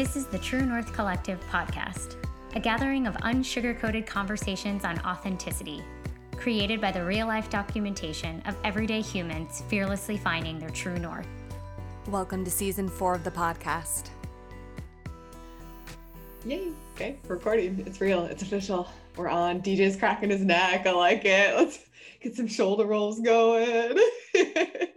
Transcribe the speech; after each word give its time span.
This 0.00 0.16
is 0.16 0.24
the 0.24 0.38
True 0.38 0.64
North 0.64 0.94
Collective 0.94 1.38
podcast, 1.50 2.16
a 2.54 2.58
gathering 2.58 3.06
of 3.06 3.14
unsugar 3.16 3.78
coated 3.78 4.06
conversations 4.06 4.82
on 4.82 4.98
authenticity, 5.00 5.82
created 6.38 6.80
by 6.80 6.90
the 6.90 7.04
real 7.04 7.26
life 7.26 7.50
documentation 7.50 8.40
of 8.46 8.56
everyday 8.64 9.02
humans 9.02 9.62
fearlessly 9.68 10.16
finding 10.16 10.58
their 10.58 10.70
true 10.70 10.98
north. 10.98 11.28
Welcome 12.08 12.46
to 12.46 12.50
season 12.50 12.88
four 12.88 13.14
of 13.14 13.24
the 13.24 13.30
podcast. 13.30 14.08
Yay. 16.46 16.68
Okay, 16.94 17.18
recording. 17.28 17.84
It's 17.86 18.00
real. 18.00 18.24
It's 18.24 18.40
official. 18.40 18.88
We're 19.18 19.28
on. 19.28 19.60
DJ's 19.60 19.96
cracking 19.96 20.30
his 20.30 20.40
neck. 20.40 20.86
I 20.86 20.92
like 20.92 21.26
it. 21.26 21.54
Let's 21.54 21.78
get 22.22 22.34
some 22.34 22.48
shoulder 22.48 22.86
rolls 22.86 23.20
going. 23.20 23.98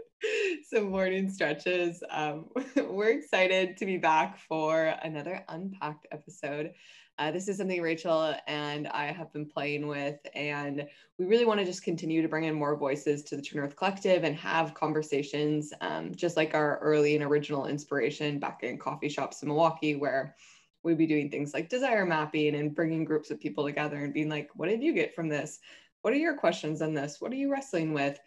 some 0.73 0.89
morning 0.89 1.29
stretches. 1.29 2.03
Um, 2.09 2.45
we're 2.75 3.11
excited 3.11 3.77
to 3.77 3.85
be 3.85 3.97
back 3.97 4.39
for 4.39 4.95
another 5.03 5.43
Unpacked 5.47 6.07
episode. 6.11 6.71
Uh, 7.19 7.29
this 7.29 7.47
is 7.47 7.57
something 7.57 7.79
Rachel 7.79 8.33
and 8.47 8.87
I 8.87 9.11
have 9.11 9.31
been 9.31 9.45
playing 9.45 9.85
with, 9.85 10.17
and 10.33 10.87
we 11.19 11.25
really 11.25 11.45
want 11.45 11.59
to 11.59 11.65
just 11.65 11.83
continue 11.83 12.23
to 12.23 12.27
bring 12.27 12.45
in 12.45 12.55
more 12.55 12.75
voices 12.75 13.21
to 13.25 13.35
the 13.35 13.41
True 13.43 13.61
North 13.61 13.75
Collective 13.75 14.23
and 14.23 14.35
have 14.35 14.73
conversations, 14.73 15.73
um, 15.81 16.15
just 16.15 16.37
like 16.37 16.55
our 16.55 16.79
early 16.79 17.13
and 17.13 17.23
original 17.23 17.67
inspiration 17.67 18.39
back 18.39 18.63
in 18.63 18.79
coffee 18.79 19.09
shops 19.09 19.43
in 19.43 19.49
Milwaukee, 19.49 19.95
where 19.95 20.35
we'd 20.81 20.97
be 20.97 21.05
doing 21.05 21.29
things 21.29 21.53
like 21.53 21.69
desire 21.69 22.03
mapping 22.03 22.55
and 22.55 22.73
bringing 22.73 23.05
groups 23.05 23.29
of 23.29 23.39
people 23.39 23.63
together 23.63 23.97
and 23.97 24.11
being 24.11 24.27
like, 24.27 24.49
what 24.55 24.69
did 24.69 24.81
you 24.81 24.93
get 24.93 25.13
from 25.13 25.29
this? 25.29 25.59
What 26.01 26.15
are 26.15 26.17
your 26.17 26.35
questions 26.35 26.81
on 26.81 26.95
this? 26.95 27.21
What 27.21 27.31
are 27.31 27.35
you 27.35 27.51
wrestling 27.51 27.93
with? 27.93 28.19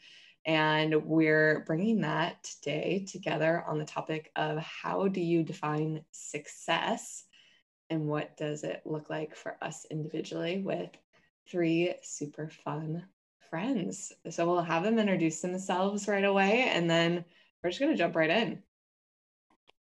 And 0.47 1.05
we're 1.05 1.65
bringing 1.67 2.03
that 2.03 2.45
today 2.45 3.05
together 3.11 3.65
on 3.67 3.79
the 3.79 3.85
topic 3.85 4.31
of 4.37 4.59
how 4.59 5.09
do 5.09 5.21
you 5.21 5.43
define 5.43 6.05
success 6.13 7.25
and 7.91 8.07
what 8.07 8.37
does 8.37 8.63
it 8.63 8.83
look 8.85 9.11
like 9.11 9.35
for 9.35 9.57
us 9.61 9.87
individually 9.91 10.59
with 10.59 10.91
three 11.51 11.95
super 12.03 12.49
fun 12.49 13.05
friends. 13.51 14.13
So 14.31 14.47
we'll 14.47 14.63
have 14.63 14.85
them 14.85 15.01
introduce 15.01 15.41
themselves 15.41 16.07
right 16.07 16.25
away 16.25 16.69
and 16.73 16.89
then 16.89 17.25
we're 17.63 17.71
just 17.71 17.81
going 17.81 17.93
to 17.93 17.99
jump 17.99 18.15
right 18.15 18.31
in. 18.31 18.63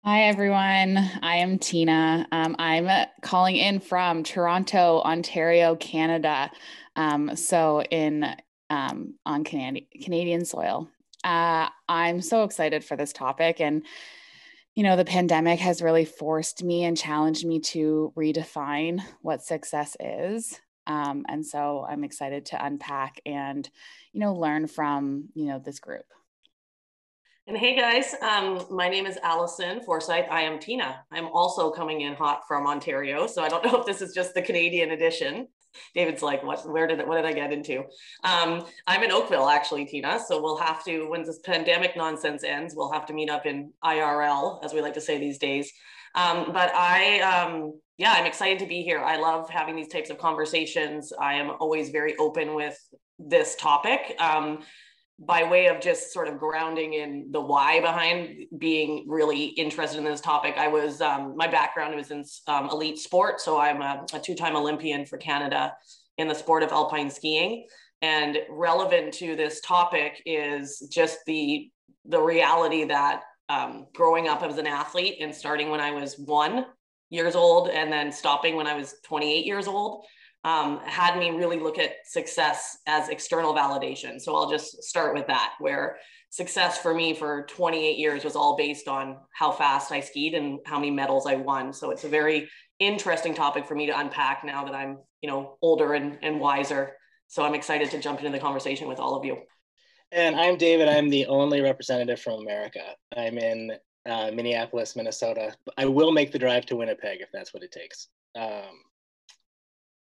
Hi, 0.04 0.24
everyone. 0.24 0.98
I 0.98 1.38
am 1.38 1.60
Tina. 1.60 2.28
Um, 2.32 2.56
I'm 2.58 3.08
calling 3.22 3.58
in 3.58 3.80
from 3.80 4.24
Toronto, 4.24 5.02
Ontario, 5.02 5.76
Canada. 5.76 6.52
Um, 6.96 7.36
so, 7.36 7.82
in 7.82 8.34
um, 8.70 9.16
on 9.26 9.44
Canadian 9.44 9.86
Canadian 10.02 10.46
soil. 10.46 10.90
Uh, 11.24 11.68
I'm 11.88 12.22
so 12.22 12.44
excited 12.44 12.84
for 12.84 12.96
this 12.96 13.14
topic, 13.14 13.60
and 13.60 13.84
you 14.76 14.84
know, 14.84 14.96
the 14.96 15.06
pandemic 15.06 15.60
has 15.60 15.82
really 15.82 16.06
forced 16.06 16.64
me 16.64 16.86
and 16.86 16.98
challenged 16.98 17.46
me 17.46 17.60
to 17.60 18.14
redefine 18.16 19.02
what 19.22 19.44
success 19.44 19.98
is. 20.00 20.60
Um, 20.88 21.26
and 21.28 21.46
so 21.46 21.86
I'm 21.88 22.04
excited 22.04 22.46
to 22.48 22.66
unpack 22.66 23.22
and, 23.26 23.70
you 24.14 24.20
know, 24.20 24.34
learn 24.34 24.68
from 24.68 25.30
you 25.34 25.46
know 25.46 25.60
this 25.60 25.80
group. 25.80 26.06
And 27.46 27.58
hey 27.58 27.76
guys, 27.76 28.16
um, 28.22 28.66
my 28.70 28.90
name 28.90 29.06
is 29.06 29.18
Allison 29.24 29.82
Forsyth. 29.82 30.28
I 30.30 30.42
am 30.42 30.60
Tina. 30.60 31.04
I'm 31.12 31.28
also 31.28 31.72
coming 31.72 32.02
in 32.02 32.14
hot 32.14 32.48
from 32.48 32.68
Ontario, 32.68 33.28
so 33.28 33.44
I 33.44 33.50
don't 33.50 33.66
know 33.72 33.80
if 33.80 33.86
this 33.86 34.02
is 34.02 34.14
just 34.14 34.34
the 34.34 34.42
Canadian 34.42 34.92
edition. 34.92 35.48
David's 35.96 36.22
like, 36.22 36.44
what, 36.44 36.70
where 36.70 36.88
did, 36.88 37.06
what 37.08 37.16
did 37.16 37.26
I 37.26 37.34
get 37.34 37.52
into? 37.52 37.84
Um, 38.24 38.66
I'm 38.88 39.04
in 39.04 39.12
Oakville 39.12 39.50
actually, 39.50 39.86
Tina. 39.86 40.20
So 40.20 40.42
we'll 40.42 40.58
have 40.58 40.84
to, 40.86 41.10
when 41.10 41.24
this 41.24 41.40
pandemic 41.40 41.96
nonsense 41.96 42.44
ends, 42.44 42.74
we'll 42.76 42.92
have 42.92 43.06
to 43.08 43.14
meet 43.14 43.30
up 43.30 43.46
in 43.46 43.72
IRL, 43.84 44.64
as 44.64 44.74
we 44.74 44.82
like 44.82 44.94
to 44.96 45.02
say 45.02 45.20
these 45.20 45.38
days. 45.38 45.72
Um, 46.16 46.52
but 46.54 46.74
I, 46.74 47.20
um, 47.22 47.80
yeah, 47.98 48.14
I'm 48.14 48.26
excited 48.26 48.60
to 48.60 48.66
be 48.66 48.82
here. 48.82 49.00
I 49.00 49.18
love 49.18 49.50
having 49.50 49.76
these 49.76 49.90
types 49.90 50.10
of 50.10 50.18
conversations. 50.18 51.14
I 51.20 51.34
am 51.36 51.52
always 51.60 51.90
very 51.90 52.16
open 52.18 52.56
with 52.56 52.78
this 53.20 53.56
topic. 53.56 54.16
Um, 54.20 54.60
by 55.20 55.44
way 55.44 55.68
of 55.68 55.82
just 55.82 56.14
sort 56.14 56.28
of 56.28 56.40
grounding 56.40 56.94
in 56.94 57.28
the 57.32 57.42
why 57.42 57.82
behind 57.82 58.46
being 58.58 59.06
really 59.08 59.46
interested 59.46 59.98
in 59.98 60.06
this 60.06 60.22
topic, 60.22 60.56
I 60.58 60.68
was 60.68 61.02
um, 61.02 61.36
my 61.36 61.48
background 61.48 61.96
was 61.96 62.12
in 62.12 62.24
um, 62.48 62.70
elite 62.70 62.98
sport, 62.98 63.42
so 63.42 63.60
I'm 63.60 63.82
a, 63.82 64.06
a, 64.14 64.20
two-time 64.20 64.56
Olympian 64.56 65.06
for 65.06 65.18
Canada 65.18 65.74
in 66.18 66.28
the 66.30 66.36
sport 66.36 66.64
of 66.64 66.72
alpine 66.72 67.10
skiing. 67.10 67.68
And 68.02 68.38
relevant 68.50 69.14
to 69.16 69.36
this 69.36 69.60
topic 69.60 70.22
is 70.26 70.88
just 70.92 71.20
the 71.26 71.70
the 72.06 72.22
reality 72.22 72.86
that 72.86 73.24
um, 73.50 73.88
growing 73.94 74.30
up 74.30 74.42
as 74.42 74.58
an 74.58 74.68
athlete 74.68 75.18
and 75.20 75.36
starting 75.36 75.70
when 75.70 75.82
I 75.82 75.92
was 75.92 76.18
one 76.18 76.66
years 77.10 77.36
old 77.36 77.70
and 77.70 77.92
then 77.92 78.12
stopping 78.12 78.56
when 78.56 78.68
I 78.68 78.76
was 78.76 78.96
28 79.06 79.46
years 79.46 79.68
old 79.68 80.06
um, 80.44 80.80
had 80.86 81.18
me 81.18 81.32
really 81.32 81.60
look 81.60 81.78
at 81.78 81.96
success 82.06 82.78
as 82.88 83.10
external 83.10 83.54
validation. 83.54 84.20
So 84.20 84.36
I'll 84.36 84.50
just 84.50 84.84
start 84.84 85.14
with 85.14 85.28
that, 85.28 85.54
where 85.60 85.98
success 86.30 86.78
for 86.78 86.94
me 86.94 87.14
for 87.14 87.46
28 87.50 87.98
years 87.98 88.24
was 88.24 88.36
all 88.36 88.56
based 88.56 88.88
on 88.88 89.18
how 89.32 89.52
fast 89.52 89.92
I 89.92 90.00
skied 90.00 90.36
and 90.36 90.60
how 90.66 90.80
many 90.80 90.92
medals 90.92 91.26
I 91.26 91.36
won. 91.36 91.74
So 91.74 91.92
it's 91.92 92.04
a 92.04 92.10
very 92.10 92.50
interesting 92.80 93.34
topic 93.34 93.68
for 93.68 93.76
me 93.76 93.88
to 93.88 94.00
unpack 94.00 94.44
now 94.44 94.64
that 94.64 94.76
I'm, 94.76 95.00
you 95.22 95.30
know, 95.30 95.58
older 95.62 95.94
and, 95.94 96.18
and 96.22 96.40
wiser. 96.40 96.94
So 97.28 97.44
I'm 97.44 97.54
excited 97.54 97.92
to 97.92 98.00
jump 98.00 98.20
into 98.20 98.32
the 98.32 98.40
conversation 98.40 98.88
with 98.88 99.00
all 99.00 99.16
of 99.16 99.26
you. 99.26 99.38
And 100.12 100.36
I'm 100.36 100.58
David. 100.58 100.88
I'm 100.88 101.10
the 101.10 101.26
only 101.28 101.62
representative 101.62 102.20
from 102.20 102.42
America. 102.42 102.82
I'm 103.16 103.38
in 103.38 103.74
uh, 104.08 104.32
Minneapolis, 104.34 104.96
Minnesota. 104.96 105.54
I 105.78 105.86
will 105.86 106.12
make 106.12 106.32
the 106.32 106.40
drive 106.40 106.66
to 106.68 106.76
Winnipeg 106.76 107.22
if 107.22 107.30
that's 107.32 107.54
what 107.54 107.62
it 107.62 107.72
takes. 107.72 108.08
Um, 108.36 108.82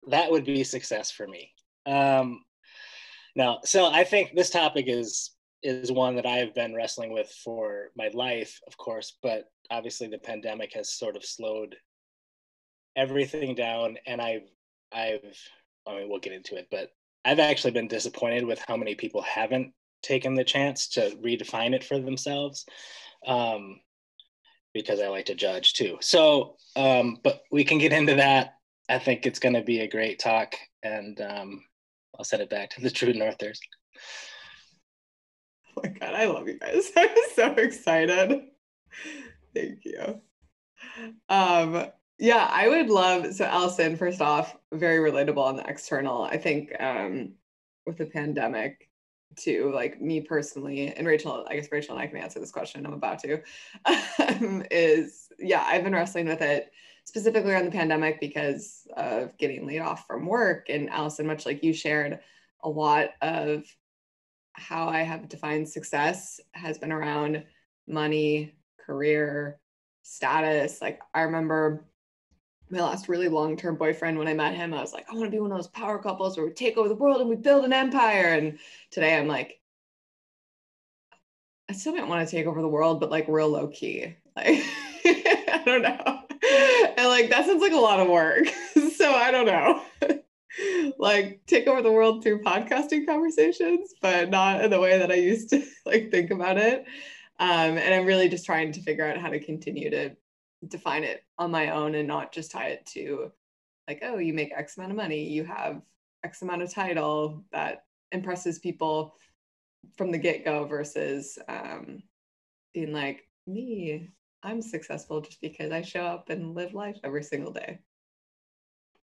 that 0.09 0.31
would 0.31 0.45
be 0.45 0.65
success 0.65 1.11
for 1.11 1.27
me. 1.27 1.53
Um, 1.87 2.43
now, 3.37 3.61
so 3.65 3.87
I 3.87 4.05
think 4.05 4.35
this 4.35 4.51
topic 4.51 4.87
is 4.89 5.33
is 5.63 5.93
one 5.93 6.17
that 6.17 6.27
I've 6.27 6.55
been 6.55 6.75
wrestling 6.75 7.13
with 7.13 7.31
for 7.45 7.91
my 7.95 8.11
life, 8.15 8.59
of 8.67 8.79
course, 8.79 9.19
but 9.23 9.45
obviously 9.71 10.09
the 10.09 10.19
pandemic 10.19 10.73
has 10.73 10.91
sort 10.95 11.17
of 11.17 11.25
slowed 11.25 11.77
everything 12.97 13.55
down, 13.55 13.99
and 14.07 14.21
I've 14.21 14.49
I've 14.93 15.39
I 15.87 15.97
mean 15.97 16.09
we'll 16.09 16.21
get 16.21 16.33
into 16.33 16.57
it, 16.57 16.69
but 16.71 16.91
I've 17.25 17.39
actually 17.39 17.73
been 17.73 17.89
disappointed 17.89 18.45
with 18.45 18.63
how 18.67 18.77
many 18.77 18.95
people 18.95 19.23
haven't 19.23 19.73
taken 20.03 20.35
the 20.35 20.45
chance 20.45 20.89
to 20.89 21.11
redefine 21.23 21.75
it 21.75 21.85
for 21.85 21.99
themselves. 21.99 22.65
Um, 23.27 23.81
because 24.73 25.01
I 25.01 25.09
like 25.09 25.27
to 25.27 25.35
judge 25.35 25.75
too. 25.75 25.99
So, 26.01 26.57
um, 26.77 27.19
but 27.25 27.43
we 27.51 27.65
can 27.65 27.79
get 27.79 27.93
into 27.93 28.15
that 28.15 28.55
I 28.91 28.99
think 28.99 29.25
it's 29.25 29.39
going 29.39 29.55
to 29.55 29.63
be 29.63 29.81
a 29.81 29.89
great 29.89 30.19
talk, 30.19 30.57
and 30.83 31.21
um, 31.21 31.63
I'll 32.19 32.25
send 32.25 32.43
it 32.43 32.51
back 32.51 32.71
to 32.71 32.81
the 32.81 32.91
True 32.91 33.13
Northers. 33.13 33.61
Oh 35.77 35.83
my 35.85 35.91
god, 35.91 36.15
I 36.15 36.27
love 36.27 36.49
you 36.49 36.59
guys! 36.59 36.91
I'm 36.97 37.09
so 37.35 37.53
excited. 37.53 38.43
Thank 39.55 39.85
you. 39.85 40.21
Um, 41.29 41.87
yeah, 42.19 42.49
I 42.51 42.69
would 42.69 42.91
love. 42.91 43.33
So, 43.33 43.45
Allison, 43.45 43.97
first 43.97 44.21
off, 44.21 44.57
very 44.73 44.99
relatable 45.11 45.39
on 45.39 45.57
the 45.57 45.67
external. 45.69 46.25
I 46.25 46.37
think 46.37 46.73
um, 46.81 47.35
with 47.87 47.97
the 47.97 48.07
pandemic, 48.07 48.89
too, 49.37 49.71
like 49.73 50.01
me 50.01 50.21
personally, 50.21 50.93
and 50.93 51.07
Rachel, 51.07 51.47
I 51.49 51.55
guess 51.55 51.69
Rachel 51.71 51.95
and 51.95 52.03
I 52.03 52.09
can 52.09 52.17
answer 52.17 52.41
this 52.41 52.51
question. 52.51 52.85
I'm 52.85 52.93
about 52.93 53.21
to. 53.21 53.41
Um, 54.19 54.65
is 54.71 55.29
yeah, 55.39 55.65
I've 55.67 55.83
been 55.83 55.95
wrestling 55.95 56.27
with 56.27 56.41
it 56.43 56.71
specifically 57.11 57.51
around 57.51 57.65
the 57.65 57.73
pandemic 57.73 58.21
because 58.21 58.87
of 58.97 59.37
getting 59.37 59.67
laid 59.67 59.81
off 59.81 60.07
from 60.07 60.27
work. 60.27 60.69
And 60.69 60.89
Allison, 60.91 61.27
much 61.27 61.45
like 61.45 61.65
you 61.65 61.73
shared, 61.73 62.21
a 62.63 62.69
lot 62.69 63.09
of 63.21 63.65
how 64.53 64.87
I 64.89 65.03
have 65.03 65.29
defined 65.29 65.69
success 65.69 66.39
has 66.53 66.79
been 66.79 66.93
around 66.93 67.43
money, 67.89 68.55
career, 68.79 69.59
status. 70.03 70.81
Like 70.81 71.01
I 71.13 71.23
remember 71.23 71.85
my 72.71 72.79
last 72.81 73.09
really 73.09 73.27
long-term 73.27 73.75
boyfriend 73.75 74.17
when 74.17 74.29
I 74.29 74.35
met 74.35 74.55
him, 74.55 74.73
I 74.73 74.81
was 74.81 74.93
like, 74.93 75.07
I 75.11 75.15
want 75.15 75.25
to 75.25 75.31
be 75.33 75.41
one 75.41 75.51
of 75.51 75.59
those 75.59 75.67
power 75.67 75.99
couples 75.99 76.37
where 76.37 76.47
we 76.47 76.53
take 76.53 76.77
over 76.77 76.89
the 76.89 76.95
world 76.95 77.21
and 77.21 77.29
we 77.29 77.35
build 77.35 77.65
an 77.65 77.73
empire. 77.73 78.35
And 78.35 78.57
today 78.93 79.19
I'm 79.19 79.27
like, 79.27 79.59
I 81.69 81.73
still 81.73 81.93
don't 81.93 82.09
want 82.09 82.25
to 82.25 82.31
take 82.31 82.47
over 82.47 82.63
the 82.63 82.69
world, 82.69 83.01
but 83.01 83.11
like 83.11 83.27
real 83.27 83.49
low 83.49 83.67
key. 83.67 84.15
Like 84.37 84.63
I 85.05 85.63
don't 85.67 85.83
know 85.83 86.21
and 86.97 87.09
like 87.09 87.31
that 87.31 87.47
sounds 87.47 87.63
like 87.63 87.73
a 87.73 87.77
lot 87.77 88.01
of 88.01 88.09
work. 88.09 88.47
so 88.97 89.13
I 89.13 89.31
don't 89.31 89.47
know. 89.47 89.83
like 90.99 91.41
take 91.47 91.67
over 91.67 91.83
the 91.83 91.93
world 91.93 92.23
through 92.23 92.43
podcasting 92.43 93.07
conversations, 93.07 93.95
but 94.03 94.31
not 94.31 94.65
in 94.65 94.71
the 94.71 94.81
way 94.81 94.99
that 94.99 95.11
I 95.11 95.17
used 95.17 95.51
to 95.51 95.65
like 95.87 96.11
think 96.11 96.31
about 96.31 96.59
it. 96.59 96.85
Um, 97.39 97.79
and 97.79 97.95
I'm 97.95 98.07
really 98.07 98.29
just 98.29 98.45
trying 98.45 98.73
to 98.73 98.83
figure 98.83 99.07
out 99.07 99.19
how 99.19 99.31
to 99.31 99.41
continue 99.41 99.91
to 99.91 100.11
define 100.69 101.05
it 101.05 101.25
on 101.39 101.51
my 101.51 101.71
own 101.71 101.95
and 101.95 102.07
not 102.07 102.33
just 102.33 102.51
tie 102.51 102.69
it 102.69 102.85
to 102.87 103.33
like, 103.89 104.01
oh, 104.03 104.19
you 104.19 104.35
make 104.35 104.53
X 104.55 104.77
amount 104.77 104.93
of 104.93 104.97
money, 104.97 105.25
you 105.25 105.45
have 105.45 105.81
X 106.23 106.43
amount 106.43 106.63
of 106.63 106.73
title 106.73 107.43
that 107.51 107.85
impresses 108.13 108.59
people 108.59 109.15
from 109.97 110.11
the 110.11 110.19
get 110.19 110.45
go 110.45 110.65
versus 110.65 111.39
um, 111.49 112.03
being 112.75 112.93
like, 112.93 113.27
me, 113.47 114.11
I'm 114.43 114.63
successful 114.63 115.21
just 115.21 115.41
because 115.41 115.71
I 115.71 115.83
show 115.83 116.05
up 116.05 116.31
and 116.31 116.55
live 116.55 116.75
life 116.75 116.99
every 117.05 117.23
single 117.23 117.53
day. 117.53 117.81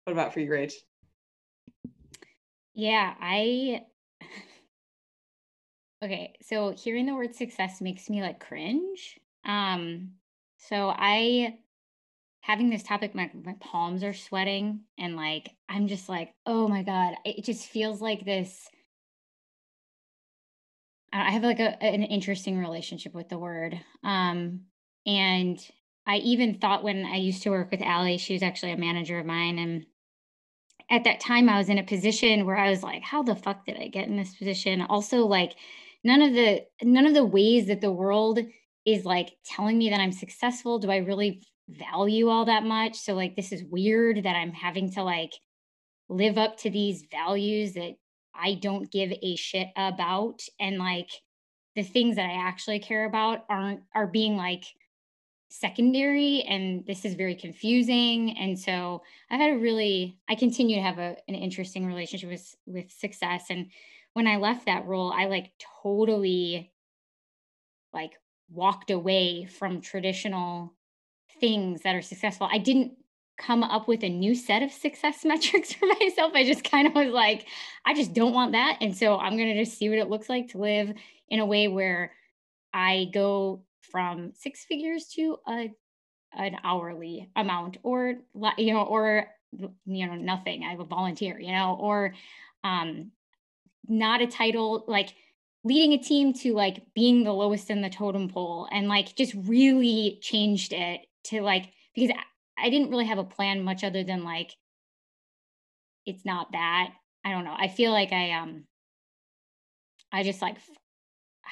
What 0.04 0.12
about 0.12 0.32
for 0.32 0.40
you, 0.40 0.50
Rach? 0.50 0.72
Yeah, 2.74 3.14
I 3.20 3.82
Okay, 6.02 6.34
so 6.40 6.70
hearing 6.70 7.04
the 7.04 7.14
word 7.14 7.34
success 7.34 7.80
makes 7.80 8.08
me 8.08 8.22
like 8.22 8.40
cringe. 8.40 9.18
Um, 9.44 10.12
so 10.56 10.88
I 10.88 11.58
having 12.40 12.70
this 12.70 12.82
topic, 12.82 13.14
my 13.14 13.30
my 13.44 13.54
palms 13.60 14.02
are 14.02 14.14
sweating 14.14 14.80
and 14.98 15.14
like 15.14 15.50
I'm 15.68 15.88
just 15.88 16.08
like, 16.08 16.34
oh 16.46 16.68
my 16.68 16.82
God. 16.82 17.16
It 17.24 17.44
just 17.44 17.66
feels 17.66 18.00
like 18.00 18.24
this. 18.24 18.66
I 21.12 21.30
have 21.32 21.42
like 21.42 21.60
a, 21.60 21.82
an 21.82 22.04
interesting 22.04 22.56
relationship 22.58 23.14
with 23.14 23.28
the 23.28 23.38
word. 23.38 23.78
Um, 24.02 24.62
and 25.06 25.58
I 26.06 26.16
even 26.16 26.58
thought 26.58 26.84
when 26.84 27.04
I 27.04 27.16
used 27.16 27.42
to 27.44 27.50
work 27.50 27.70
with 27.70 27.82
Allie, 27.82 28.18
she 28.18 28.32
was 28.32 28.42
actually 28.42 28.72
a 28.72 28.76
manager 28.76 29.18
of 29.18 29.26
mine. 29.26 29.58
And 29.58 29.86
at 30.90 31.04
that 31.04 31.20
time 31.20 31.48
I 31.48 31.58
was 31.58 31.68
in 31.68 31.78
a 31.78 31.84
position 31.84 32.46
where 32.46 32.56
I 32.56 32.70
was 32.70 32.82
like, 32.82 33.02
how 33.02 33.22
the 33.22 33.36
fuck 33.36 33.64
did 33.64 33.76
I 33.76 33.88
get 33.88 34.08
in 34.08 34.16
this 34.16 34.34
position? 34.34 34.82
Also, 34.82 35.26
like 35.26 35.54
none 36.04 36.22
of 36.22 36.32
the 36.32 36.64
none 36.82 37.06
of 37.06 37.14
the 37.14 37.24
ways 37.24 37.66
that 37.66 37.80
the 37.80 37.92
world 37.92 38.40
is 38.86 39.04
like 39.04 39.36
telling 39.44 39.78
me 39.78 39.90
that 39.90 40.00
I'm 40.00 40.12
successful 40.12 40.78
do 40.78 40.90
I 40.90 40.98
really 40.98 41.42
value 41.68 42.28
all 42.28 42.46
that 42.46 42.64
much 42.64 42.96
so 42.96 43.14
like 43.14 43.36
this 43.36 43.52
is 43.52 43.62
weird 43.64 44.24
that 44.24 44.34
I'm 44.34 44.52
having 44.52 44.90
to 44.94 45.02
like 45.02 45.32
live 46.08 46.38
up 46.38 46.56
to 46.58 46.70
these 46.70 47.04
values 47.10 47.74
that 47.74 47.94
I 48.34 48.54
don't 48.54 48.90
give 48.90 49.12
a 49.22 49.36
shit 49.36 49.68
about 49.76 50.40
and 50.58 50.78
like 50.78 51.10
the 51.76 51.82
things 51.82 52.16
that 52.16 52.28
I 52.28 52.48
actually 52.48 52.80
care 52.80 53.04
about 53.04 53.44
aren't 53.48 53.80
are 53.94 54.06
being 54.06 54.36
like 54.36 54.64
secondary 55.52 56.42
and 56.42 56.86
this 56.86 57.04
is 57.04 57.14
very 57.14 57.34
confusing 57.34 58.36
and 58.38 58.56
so 58.56 59.02
i've 59.30 59.40
had 59.40 59.52
a 59.52 59.58
really 59.58 60.16
i 60.28 60.34
continue 60.34 60.76
to 60.76 60.82
have 60.82 60.98
a, 60.98 61.16
an 61.26 61.34
interesting 61.34 61.84
relationship 61.84 62.30
with 62.30 62.54
with 62.66 62.90
success 62.90 63.46
and 63.50 63.66
when 64.12 64.26
I 64.26 64.36
left 64.36 64.66
that 64.66 64.86
role, 64.86 65.12
I 65.12 65.26
like 65.26 65.52
totally 65.82 66.72
like 67.92 68.12
walked 68.50 68.90
away 68.90 69.44
from 69.44 69.80
traditional 69.80 70.74
things 71.40 71.82
that 71.82 71.94
are 71.94 72.02
successful. 72.02 72.48
I 72.50 72.58
didn't 72.58 72.92
come 73.38 73.62
up 73.62 73.88
with 73.88 74.02
a 74.02 74.08
new 74.08 74.34
set 74.34 74.62
of 74.62 74.72
success 74.72 75.24
metrics 75.24 75.72
for 75.72 75.86
myself. 75.86 76.32
I 76.34 76.44
just 76.44 76.64
kind 76.64 76.86
of 76.86 76.94
was 76.94 77.12
like, 77.12 77.46
I 77.84 77.94
just 77.94 78.12
don't 78.12 78.34
want 78.34 78.52
that. 78.52 78.78
And 78.80 78.96
so 78.96 79.16
I'm 79.16 79.36
going 79.36 79.54
to 79.54 79.64
just 79.64 79.78
see 79.78 79.88
what 79.88 79.98
it 79.98 80.10
looks 80.10 80.28
like 80.28 80.48
to 80.48 80.58
live 80.58 80.92
in 81.28 81.40
a 81.40 81.46
way 81.46 81.68
where 81.68 82.12
I 82.72 83.08
go 83.12 83.62
from 83.82 84.32
six 84.34 84.64
figures 84.64 85.06
to 85.14 85.38
a 85.48 85.70
an 86.32 86.56
hourly 86.62 87.28
amount 87.34 87.78
or 87.82 88.14
you 88.56 88.72
know 88.72 88.82
or 88.82 89.26
you 89.52 90.06
know 90.06 90.14
nothing 90.14 90.62
i 90.62 90.76
will 90.76 90.84
volunteer 90.84 91.40
you 91.40 91.50
know 91.50 91.76
or 91.80 92.14
um 92.62 93.10
not 93.88 94.20
a 94.20 94.26
title 94.26 94.84
like 94.86 95.12
leading 95.64 95.92
a 95.92 95.98
team 95.98 96.32
to 96.32 96.54
like 96.54 96.82
being 96.94 97.24
the 97.24 97.32
lowest 97.32 97.68
in 97.68 97.82
the 97.82 97.90
totem 97.90 98.28
pole 98.28 98.68
and 98.70 98.86
like 98.86 99.14
just 99.16 99.34
really 99.34 100.18
changed 100.22 100.72
it 100.72 101.00
to 101.24 101.42
like 101.42 101.72
because 101.94 102.10
I 102.56 102.70
didn't 102.70 102.90
really 102.90 103.06
have 103.06 103.18
a 103.18 103.24
plan 103.24 103.64
much 103.64 103.82
other 103.82 104.04
than 104.04 104.22
like 104.22 104.54
it's 106.06 106.24
not 106.24 106.52
that 106.52 106.90
i 107.24 107.30
don't 107.30 107.44
know 107.44 107.54
i 107.56 107.68
feel 107.68 107.92
like 107.92 108.12
i 108.12 108.32
um 108.32 108.64
i 110.12 110.22
just 110.22 110.42
like 110.42 110.56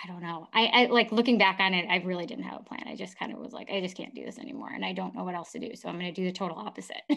i 0.03 0.06
don't 0.06 0.23
know. 0.23 0.49
I 0.53 0.67
i 0.67 0.87
like 0.87 1.12
looking 1.12 1.39
back 1.39 1.61
on 1.61 1.75
it 1.75 1.87
i 1.89 1.97
really 2.05 2.27
didn't 2.27 2.45
have 2.45 2.61
a 2.61 2.65
plan. 2.65 2.85
I 2.87 2.97
just 2.97 3.19
kind 3.19 3.33
of 3.33 3.39
was 3.39 3.53
like 3.53 3.71
i 3.71 3.81
just 3.81 3.97
can't 3.97 4.15
do 4.15 4.25
this 4.25 4.39
anymore 4.39 4.71
and 4.75 4.85
i 4.85 4.93
don't 4.93 5.15
know 5.15 5.25
what 5.25 5.35
else 5.35 5.53
to 5.53 5.59
do 5.59 5.75
so 5.75 5.89
i'm 5.89 5.99
going 5.99 6.12
to 6.12 6.21
do 6.21 6.27
the 6.27 6.33
total 6.33 6.59
opposite. 6.59 7.03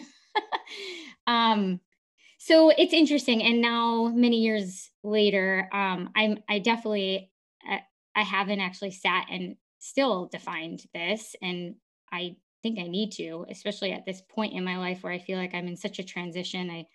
Um 1.26 1.80
so 2.38 2.70
it's 2.70 2.92
interesting 2.92 3.42
and 3.42 3.60
now 3.60 4.10
many 4.12 4.38
years 4.38 4.90
later 5.04 5.68
um 5.72 6.10
i'm 6.16 6.38
i 6.48 6.58
definitely 6.58 7.30
uh, 7.70 7.78
i 8.16 8.22
haven't 8.22 8.58
actually 8.60 8.90
sat 8.90 9.26
and 9.30 9.54
still 9.78 10.26
defined 10.26 10.80
this 10.94 11.36
and 11.42 11.76
i 12.12 12.34
think 12.62 12.78
i 12.80 12.88
need 12.88 13.10
to 13.12 13.44
especially 13.48 13.92
at 13.92 14.04
this 14.06 14.22
point 14.22 14.54
in 14.54 14.64
my 14.64 14.78
life 14.78 15.02
where 15.02 15.12
i 15.12 15.18
feel 15.18 15.38
like 15.38 15.54
i'm 15.54 15.68
in 15.68 15.76
such 15.76 15.98
a 15.98 16.04
transition. 16.04 16.70
I 16.70 16.86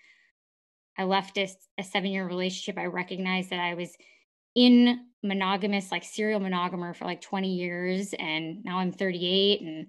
i 0.98 1.04
left 1.06 1.38
a, 1.38 1.48
a 1.78 1.84
seven 1.84 2.12
year 2.12 2.28
relationship. 2.28 2.78
I 2.78 2.86
recognized 2.88 3.52
that 3.52 3.60
i 3.60 3.74
was 3.74 3.96
in 4.58 5.06
monogamous 5.24 5.92
like 5.92 6.04
serial 6.04 6.40
monogamer 6.40 6.96
for 6.96 7.06
like 7.06 7.22
20 7.22 7.54
years 7.54 8.14
and 8.18 8.64
now 8.66 8.80
i'm 8.80 8.92
38 8.92 9.62
and 9.62 9.88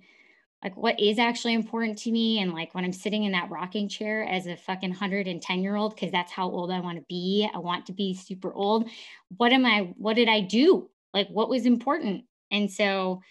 like 0.62 0.76
what 0.76 0.98
is 1.00 1.18
actually 1.18 1.54
important 1.54 1.96
to 1.96 2.12
me 2.12 2.40
and 2.40 2.52
like 2.52 2.74
when 2.74 2.84
i'm 2.84 2.92
sitting 2.92 3.24
in 3.24 3.32
that 3.32 3.50
rocking 3.50 3.88
chair 3.88 4.24
as 4.24 4.46
a 4.46 4.56
fucking 4.56 4.90
110 4.90 5.62
year 5.62 5.74
old 5.74 5.94
because 5.94 6.12
that's 6.12 6.32
how 6.32 6.48
old 6.50 6.70
i 6.70 6.80
want 6.80 6.98
to 6.98 7.04
be 7.08 7.48
i 7.54 7.58
want 7.58 7.86
to 7.86 7.92
be 7.92 8.14
super 8.14 8.52
old 8.52 8.88
what 9.36 9.52
am 9.52 9.64
i 9.64 9.92
what 9.96 10.16
did 10.16 10.28
i 10.28 10.40
do? 10.40 10.90
Like 11.14 11.28
what 11.28 11.48
was 11.48 11.66
important? 11.66 12.24
And 12.50 12.70
so 12.70 13.22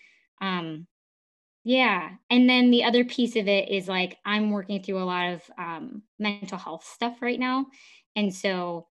um 0.41 0.87
yeah 1.63 2.11
and 2.29 2.49
then 2.49 2.71
the 2.71 2.83
other 2.83 3.03
piece 3.03 3.35
of 3.35 3.47
it 3.47 3.69
is 3.69 3.87
like 3.87 4.17
i'm 4.25 4.51
working 4.51 4.81
through 4.81 5.01
a 5.01 5.03
lot 5.03 5.33
of 5.33 5.41
um, 5.57 6.03
mental 6.19 6.57
health 6.57 6.85
stuff 6.85 7.21
right 7.21 7.39
now 7.39 7.65
and 8.15 8.33
so 8.33 8.87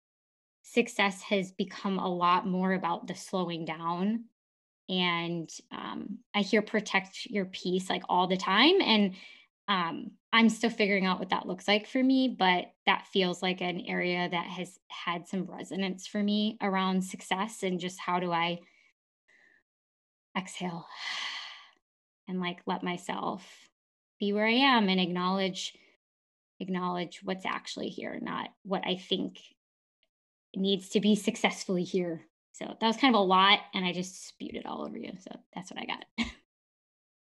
success 0.73 1.23
has 1.23 1.53
become 1.53 1.99
a 1.99 2.09
lot 2.09 2.47
more 2.47 2.73
about 2.73 3.07
the 3.07 3.15
slowing 3.15 3.65
down 3.65 4.25
and 4.89 5.51
um, 5.71 6.19
I 6.35 6.41
hear 6.41 6.63
protect 6.63 7.27
your 7.27 7.47
peace 7.47 7.89
like 7.89 8.03
all 8.09 8.27
the 8.27 8.37
time. 8.37 8.81
And 8.83 9.15
um, 9.69 10.11
I'm 10.33 10.49
still 10.49 10.71
figuring 10.71 11.07
out 11.07 11.19
what 11.19 11.31
that 11.31 11.47
looks 11.47 11.69
like 11.69 11.87
for 11.87 12.03
me, 12.03 12.35
but 12.39 12.67
that 12.87 13.07
feels 13.13 13.43
like 13.43 13.61
an 13.61 13.81
area 13.87 14.29
that 14.29 14.47
has 14.47 14.79
had 14.89 15.29
some 15.29 15.45
resonance 15.45 16.07
for 16.07 16.23
me 16.23 16.59
around 16.61 17.05
success 17.05 17.63
and 17.63 17.81
just 17.81 17.99
how 17.99 18.19
do 18.19 18.33
I 18.33 18.59
exhale 20.37 20.87
and 22.29 22.41
like 22.41 22.61
let 22.67 22.83
myself 22.83 23.47
be 24.19 24.33
where 24.33 24.47
I 24.47 24.53
am 24.53 24.89
and 24.89 25.01
acknowledge 25.01 25.75
acknowledge 26.61 27.21
what's 27.25 27.47
actually 27.47 27.89
here, 27.89 28.19
not 28.23 28.51
what 28.63 28.87
I 28.87 28.97
think 28.97 29.39
needs 30.54 30.88
to 30.90 31.00
be 31.00 31.14
successfully 31.14 31.84
here 31.84 32.26
so 32.52 32.76
that 32.81 32.87
was 32.87 32.96
kind 32.96 33.14
of 33.14 33.20
a 33.20 33.25
lot, 33.25 33.60
and 33.75 33.84
I 33.84 33.93
just 33.93 34.28
spewed 34.28 34.54
it 34.54 34.66
all 34.66 34.84
over 34.84 34.96
you. 34.96 35.12
So 35.20 35.34
that's 35.54 35.70
what 35.70 35.81
I 35.81 35.87
got. 35.87 36.04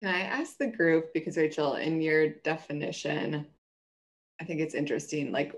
Can 0.02 0.14
I 0.14 0.20
ask 0.20 0.58
the 0.58 0.66
group 0.66 1.12
because 1.14 1.36
Rachel, 1.36 1.76
in 1.76 2.00
your 2.00 2.28
definition, 2.28 3.46
I 4.40 4.44
think 4.44 4.61
it's 4.61 4.75
interesting. 4.75 5.32
Like, 5.32 5.54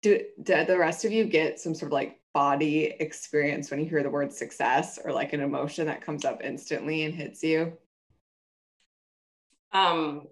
do, 0.00 0.20
do 0.42 0.64
the 0.64 0.78
rest 0.78 1.04
of 1.04 1.12
you 1.12 1.24
get 1.24 1.60
some 1.60 1.74
sort 1.74 1.90
of 1.90 1.92
like 1.92 2.20
body 2.32 2.96
experience 2.98 3.70
when 3.70 3.80
you 3.80 3.86
hear 3.86 4.02
the 4.02 4.08
word 4.08 4.32
success 4.32 4.98
or 5.04 5.12
like 5.12 5.34
an 5.34 5.40
emotion 5.40 5.86
that 5.86 6.00
comes 6.00 6.24
up 6.24 6.40
instantly 6.42 7.04
and 7.04 7.14
hits 7.14 7.42
you? 7.42 7.74
Um, 9.72 10.26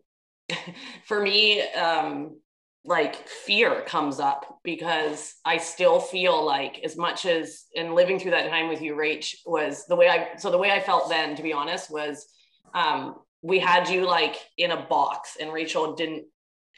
for 1.05 1.21
me, 1.21 1.61
um, 1.73 2.39
like 2.85 3.29
fear 3.29 3.83
comes 3.87 4.21
up 4.21 4.61
because 4.65 5.35
I 5.45 5.59
still 5.59 6.01
feel 6.01 6.45
like 6.45 6.81
as 6.83 6.97
much 6.97 7.27
as 7.27 7.65
in 7.75 7.95
living 7.95 8.19
through 8.19 8.31
that 8.33 8.49
time 8.49 8.69
with 8.69 8.81
you, 8.81 8.95
Rach, 8.95 9.35
was 9.45 9.87
the 9.87 9.97
way 9.97 10.09
I 10.09 10.37
so 10.39 10.51
the 10.51 10.59
way 10.59 10.71
I 10.71 10.81
felt 10.81 11.09
then, 11.09 11.37
to 11.37 11.43
be 11.43 11.53
honest, 11.53 11.91
was 11.91 12.27
um 12.75 13.17
we 13.43 13.59
had 13.59 13.89
you 13.89 14.07
like 14.07 14.37
in 14.57 14.71
a 14.71 14.87
box 14.87 15.37
and 15.41 15.53
Rachel 15.53 15.95
didn't 15.95 16.25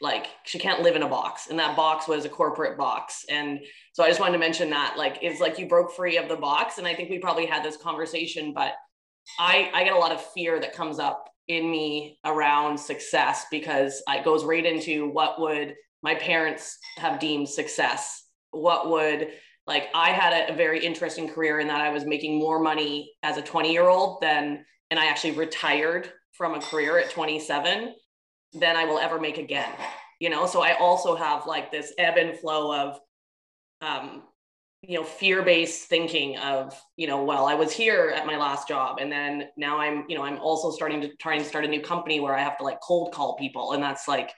like 0.01 0.27
she 0.43 0.59
can't 0.59 0.81
live 0.81 0.95
in 0.95 1.03
a 1.03 1.07
box 1.07 1.47
and 1.49 1.59
that 1.59 1.77
box 1.77 2.07
was 2.07 2.25
a 2.25 2.29
corporate 2.29 2.77
box. 2.77 3.25
And 3.29 3.61
so 3.93 4.03
i 4.03 4.07
just 4.07 4.19
wanted 4.19 4.33
to 4.33 4.39
mention 4.39 4.69
that 4.71 4.95
like 4.97 5.19
it's 5.21 5.39
like 5.39 5.57
you 5.57 5.67
broke 5.67 5.91
free 5.91 6.17
of 6.17 6.27
the 6.27 6.35
box 6.35 6.77
and 6.77 6.87
i 6.87 6.93
think 6.93 7.09
we 7.09 7.19
probably 7.19 7.45
had 7.45 7.63
this 7.63 7.77
conversation 7.77 8.53
but 8.53 8.73
i 9.39 9.69
i 9.73 9.83
get 9.83 9.93
a 9.93 9.97
lot 9.97 10.11
of 10.11 10.21
fear 10.21 10.59
that 10.59 10.73
comes 10.73 10.99
up 10.99 11.29
in 11.47 11.69
me 11.69 12.19
around 12.25 12.77
success 12.77 13.45
because 13.51 14.01
it 14.07 14.25
goes 14.25 14.43
right 14.43 14.65
into 14.65 15.09
what 15.09 15.39
would 15.39 15.75
my 16.03 16.15
parents 16.15 16.77
have 16.97 17.19
deemed 17.19 17.49
success 17.49 18.25
what 18.51 18.89
would 18.89 19.29
like 19.65 19.87
i 19.95 20.09
had 20.09 20.33
a, 20.33 20.53
a, 20.53 20.55
very 20.55 20.83
interesting 20.83 21.27
career 21.27 21.59
in 21.59 21.67
that 21.67 21.81
i 21.81 21.89
was 21.89 22.05
making 22.05 22.37
more 22.37 22.59
money 22.59 23.11
as 23.23 23.37
a 23.37 23.41
20 23.41 23.71
year 23.71 23.87
old 23.87 24.21
than 24.21 24.63
and 24.91 24.99
i 24.99 25.05
actually 25.05 25.31
retired 25.31 26.11
from 26.33 26.53
a 26.53 26.61
career 26.61 26.99
at 26.99 27.09
27 27.09 27.95
than 28.53 28.75
i 28.75 28.85
will 28.85 28.99
ever 28.99 29.19
make 29.19 29.37
again 29.37 29.73
you 30.19 30.29
know? 30.29 30.45
So 30.45 30.61
i 30.61 30.77
also 30.77 31.15
have 31.15 31.47
like 31.47 31.71
this 31.71 31.93
ebb 31.97 32.17
and 32.17 32.37
flow 32.39 32.73
of 32.73 32.99
um 33.81 34.23
you 34.81 34.97
know 34.97 35.03
fear-based 35.03 35.87
thinking 35.87 36.37
of 36.39 36.79
you 36.97 37.07
know 37.07 37.23
well 37.23 37.45
i 37.45 37.55
was 37.55 37.71
here 37.71 38.13
at 38.15 38.25
my 38.25 38.37
last 38.37 38.67
job 38.67 38.97
and 38.99 39.11
then 39.11 39.45
now 39.55 39.79
i'm 39.79 40.03
you 40.09 40.15
know 40.15 40.23
i'm 40.23 40.37
also 40.39 40.71
starting 40.71 40.99
to 41.01 41.15
try 41.17 41.35
and 41.35 41.45
start 41.45 41.63
a 41.63 41.67
new 41.67 41.81
company 41.81 42.19
where 42.19 42.35
i 42.35 42.41
have 42.41 42.57
to 42.57 42.63
like 42.65 42.79
cold 42.81 43.13
call 43.13 43.35
people 43.37 43.71
and 43.73 43.81
that's 43.81 44.07
like 44.07 44.31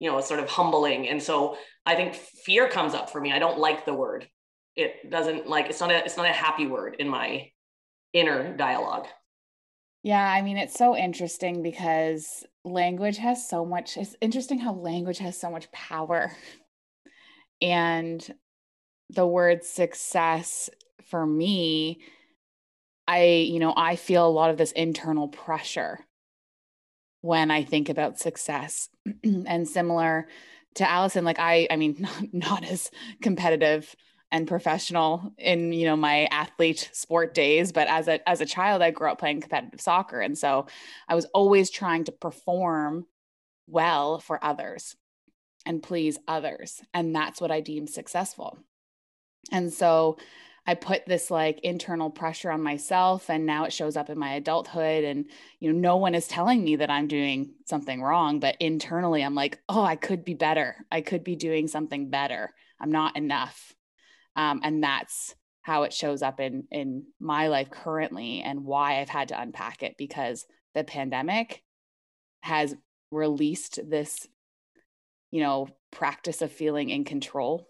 you 0.00 0.10
know, 0.10 0.20
sort 0.20 0.40
of 0.40 0.48
humbling. 0.48 1.08
And 1.08 1.22
so 1.22 1.56
I 1.86 1.94
think 1.94 2.14
fear 2.14 2.68
comes 2.68 2.94
up 2.94 3.10
for 3.10 3.20
me. 3.20 3.32
I 3.32 3.38
don't 3.38 3.58
like 3.58 3.84
the 3.84 3.94
word. 3.94 4.28
It 4.74 5.10
doesn't 5.10 5.46
like 5.46 5.68
it's 5.68 5.80
not 5.80 5.90
a 5.90 6.04
it's 6.04 6.16
not 6.16 6.26
a 6.26 6.32
happy 6.32 6.66
word 6.66 6.96
in 6.98 7.08
my 7.08 7.50
inner 8.12 8.56
dialogue. 8.56 9.06
Yeah, 10.02 10.26
I 10.26 10.40
mean, 10.40 10.56
it's 10.56 10.78
so 10.78 10.96
interesting 10.96 11.62
because 11.62 12.44
language 12.64 13.18
has 13.18 13.48
so 13.48 13.66
much, 13.66 13.98
it's 13.98 14.16
interesting 14.22 14.58
how 14.58 14.72
language 14.72 15.18
has 15.18 15.38
so 15.38 15.50
much 15.50 15.70
power. 15.72 16.32
And 17.60 18.26
the 19.10 19.26
word 19.26 19.62
success 19.62 20.70
for 21.10 21.26
me, 21.26 22.00
I, 23.06 23.24
you 23.24 23.58
know, 23.58 23.74
I 23.76 23.96
feel 23.96 24.26
a 24.26 24.30
lot 24.30 24.50
of 24.50 24.56
this 24.56 24.72
internal 24.72 25.28
pressure 25.28 25.98
when 27.20 27.50
I 27.50 27.62
think 27.62 27.88
about 27.88 28.18
success. 28.18 28.88
and 29.24 29.68
similar 29.68 30.28
to 30.74 30.88
Allison, 30.88 31.24
like 31.24 31.38
I, 31.38 31.66
I 31.70 31.76
mean, 31.76 31.96
not, 31.98 32.24
not 32.32 32.64
as 32.64 32.90
competitive 33.22 33.94
and 34.32 34.46
professional 34.46 35.32
in 35.38 35.72
you 35.72 35.84
know 35.84 35.96
my 35.96 36.26
athlete 36.26 36.88
sport 36.92 37.34
days 37.34 37.72
but 37.72 37.88
as 37.88 38.06
a 38.06 38.28
as 38.28 38.40
a 38.40 38.46
child 38.46 38.80
i 38.80 38.90
grew 38.90 39.10
up 39.10 39.18
playing 39.18 39.40
competitive 39.40 39.80
soccer. 39.80 40.20
And 40.20 40.38
so 40.38 40.66
i 41.08 41.14
was 41.14 41.24
always 41.34 41.70
trying 41.70 42.04
to 42.04 42.12
perform 42.12 43.06
well 43.66 44.20
for 44.20 44.42
others 44.44 44.96
and 45.66 45.82
please 45.82 46.18
others. 46.26 46.80
And 46.94 47.14
that's 47.14 47.40
what 47.40 47.50
i 47.50 47.60
deem 47.60 47.86
successful. 47.86 48.58
And 49.50 49.72
so 49.72 50.16
I 50.70 50.74
put 50.74 51.04
this 51.04 51.32
like 51.32 51.58
internal 51.64 52.10
pressure 52.10 52.48
on 52.48 52.62
myself 52.62 53.28
and 53.28 53.44
now 53.44 53.64
it 53.64 53.72
shows 53.72 53.96
up 53.96 54.08
in 54.08 54.16
my 54.16 54.34
adulthood 54.34 55.02
and 55.02 55.24
you 55.58 55.72
know 55.72 55.76
no 55.76 55.96
one 55.96 56.14
is 56.14 56.28
telling 56.28 56.62
me 56.62 56.76
that 56.76 56.90
I'm 56.90 57.08
doing 57.08 57.54
something 57.66 58.00
wrong 58.00 58.38
but 58.38 58.54
internally 58.60 59.24
I'm 59.24 59.34
like 59.34 59.58
oh 59.68 59.82
I 59.82 59.96
could 59.96 60.24
be 60.24 60.34
better. 60.34 60.86
I 60.92 61.00
could 61.00 61.24
be 61.24 61.34
doing 61.34 61.66
something 61.66 62.08
better. 62.08 62.54
I'm 62.80 62.92
not 62.92 63.16
enough. 63.16 63.74
Um, 64.36 64.60
and 64.62 64.80
that's 64.80 65.34
how 65.62 65.82
it 65.82 65.92
shows 65.92 66.22
up 66.22 66.38
in 66.38 66.68
in 66.70 67.06
my 67.18 67.48
life 67.48 67.70
currently 67.70 68.40
and 68.40 68.64
why 68.64 69.00
I've 69.00 69.08
had 69.08 69.26
to 69.28 69.40
unpack 69.40 69.82
it 69.82 69.96
because 69.98 70.46
the 70.76 70.84
pandemic 70.84 71.64
has 72.42 72.76
released 73.10 73.80
this 73.90 74.28
you 75.32 75.40
know 75.40 75.66
practice 75.90 76.42
of 76.42 76.52
feeling 76.52 76.90
in 76.90 77.02
control 77.02 77.66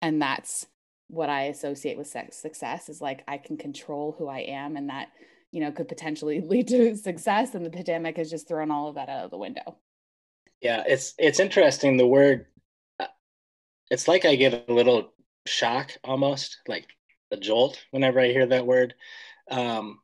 and 0.00 0.22
that's 0.22 0.68
what 1.08 1.28
I 1.28 1.44
associate 1.44 1.96
with 1.96 2.06
sex 2.06 2.36
success 2.36 2.88
is 2.88 3.00
like 3.00 3.22
I 3.28 3.38
can 3.38 3.56
control 3.56 4.14
who 4.18 4.28
I 4.28 4.40
am 4.40 4.76
and 4.76 4.88
that 4.88 5.08
you 5.50 5.60
know 5.60 5.72
could 5.72 5.88
potentially 5.88 6.40
lead 6.46 6.68
to 6.68 6.96
success 6.96 7.54
and 7.54 7.64
the 7.64 7.70
pandemic 7.70 8.16
has 8.16 8.30
just 8.30 8.48
thrown 8.48 8.70
all 8.70 8.88
of 8.88 8.96
that 8.96 9.08
out 9.08 9.24
of 9.24 9.30
the 9.30 9.38
window. 9.38 9.76
Yeah, 10.60 10.82
it's 10.86 11.14
it's 11.18 11.40
interesting 11.40 11.96
the 11.96 12.06
word 12.06 12.46
uh, 12.98 13.06
it's 13.90 14.08
like 14.08 14.24
I 14.24 14.36
get 14.36 14.68
a 14.68 14.72
little 14.72 15.12
shock 15.46 15.92
almost, 16.02 16.58
like 16.66 16.86
a 17.30 17.36
jolt 17.36 17.84
whenever 17.90 18.20
I 18.20 18.28
hear 18.28 18.46
that 18.46 18.66
word. 18.66 18.94
Um 19.50 20.00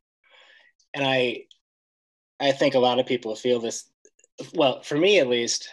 and 0.94 1.06
I 1.06 1.44
I 2.38 2.52
think 2.52 2.74
a 2.74 2.80
lot 2.80 2.98
of 2.98 3.06
people 3.06 3.34
feel 3.36 3.60
this 3.60 3.84
well, 4.54 4.82
for 4.82 4.96
me 4.96 5.18
at 5.18 5.28
least, 5.28 5.68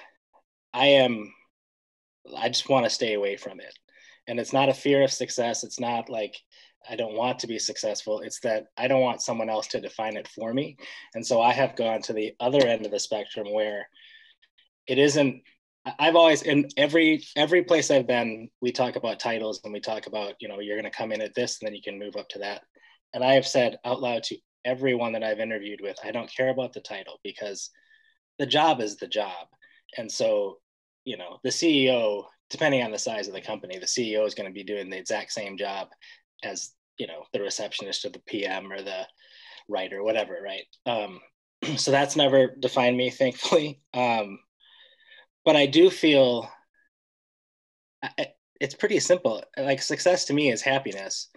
I 0.74 0.88
am 0.88 1.34
I 2.38 2.50
just 2.50 2.70
want 2.70 2.86
to 2.86 2.90
stay 2.90 3.14
away 3.14 3.38
from 3.38 3.60
it 3.60 3.74
and 4.28 4.40
it's 4.40 4.54
not 4.54 4.70
a 4.70 4.74
fear 4.74 5.04
of 5.04 5.12
success 5.12 5.64
it's 5.64 5.80
not 5.80 6.10
like 6.10 6.36
i 6.90 6.96
don't 6.96 7.16
want 7.16 7.40
to 7.40 7.48
be 7.48 7.60
successful 7.60 8.22
it's 8.22 8.40
that 8.40 8.66
i 8.78 8.88
don't 8.88 9.02
want 9.02 9.22
someone 9.22 9.50
else 9.50 9.68
to 9.68 9.82
define 9.82 10.18
it 10.18 10.28
for 10.28 10.54
me 10.54 10.78
and 11.16 11.26
so 11.26 11.42
i 11.42 11.52
have 11.52 11.76
gone 11.76 12.02
to 12.02 12.14
the 12.14 12.34
other 12.40 12.66
end 12.68 12.86
of 12.86 12.92
the 12.92 13.00
spectrum 13.00 13.52
where 13.52 13.88
it 14.88 14.98
isn't 14.98 15.42
i've 16.00 16.16
always 16.16 16.42
in 16.42 16.68
every 16.78 17.24
every 17.36 17.64
place 17.64 17.92
i've 17.92 18.08
been 18.08 18.50
we 18.62 18.72
talk 18.72 18.96
about 18.96 19.20
titles 19.20 19.62
and 19.64 19.74
we 19.74 19.80
talk 19.80 20.08
about 20.08 20.34
you 20.40 20.48
know 20.48 20.60
you're 20.60 20.80
going 20.80 20.90
to 20.90 20.98
come 20.98 21.12
in 21.12 21.22
at 21.22 21.34
this 21.34 21.60
and 21.60 21.68
then 21.68 21.76
you 21.76 21.82
can 21.82 22.00
move 22.00 22.16
up 22.16 22.28
to 22.30 22.40
that 22.40 22.62
and 23.14 23.24
i 23.24 23.34
have 23.34 23.48
said 23.48 23.78
out 23.86 24.02
loud 24.02 24.24
to 24.24 24.38
everyone 24.66 25.14
that 25.14 25.24
i've 25.24 25.40
interviewed 25.40 25.80
with 25.82 25.98
i 26.04 26.12
don't 26.12 26.34
care 26.34 26.50
about 26.50 26.74
the 26.74 26.82
title 26.82 27.20
because 27.24 27.70
the 28.38 28.46
job 28.46 28.82
is 28.82 28.98
the 28.98 29.08
job 29.08 29.48
and 29.98 30.12
so 30.12 30.58
you 31.06 31.18
know 31.18 31.40
the 31.44 31.50
ceo 31.50 32.26
depending 32.50 32.84
on 32.84 32.92
the 32.92 33.00
size 33.00 33.28
of 33.28 33.34
the 33.34 33.42
company, 33.42 33.78
the 33.78 33.86
CEO 33.86 34.26
is 34.26 34.36
going 34.36 34.48
to 34.48 34.54
be 34.54 34.64
doing 34.64 34.90
the 34.90 34.98
exact 34.98 35.32
same 35.32 35.58
job 35.58 35.90
as 36.44 36.72
you 36.98 37.08
know 37.08 37.24
the 37.34 37.42
receptionist 37.42 38.06
or 38.06 38.10
the 38.10 38.20
PM 38.20 38.72
or 38.72 38.82
the 38.82 39.06
writer, 39.70 40.04
whatever, 40.04 40.38
right? 40.44 40.66
Um, 40.86 41.20
so 41.78 41.92
that's 41.92 42.16
never 42.16 42.56
defined 42.60 42.98
me, 42.98 43.10
thankfully. 43.12 43.82
Um, 43.94 44.40
but 45.46 45.56
I 45.56 45.66
do 45.66 45.90
feel 45.90 46.50
I, 48.04 48.28
it's 48.60 48.76
pretty 48.76 49.00
simple. 49.00 49.44
Like 49.58 49.82
success 49.82 50.26
to 50.26 50.34
me 50.34 50.52
is 50.52 50.62
happiness, 50.62 51.30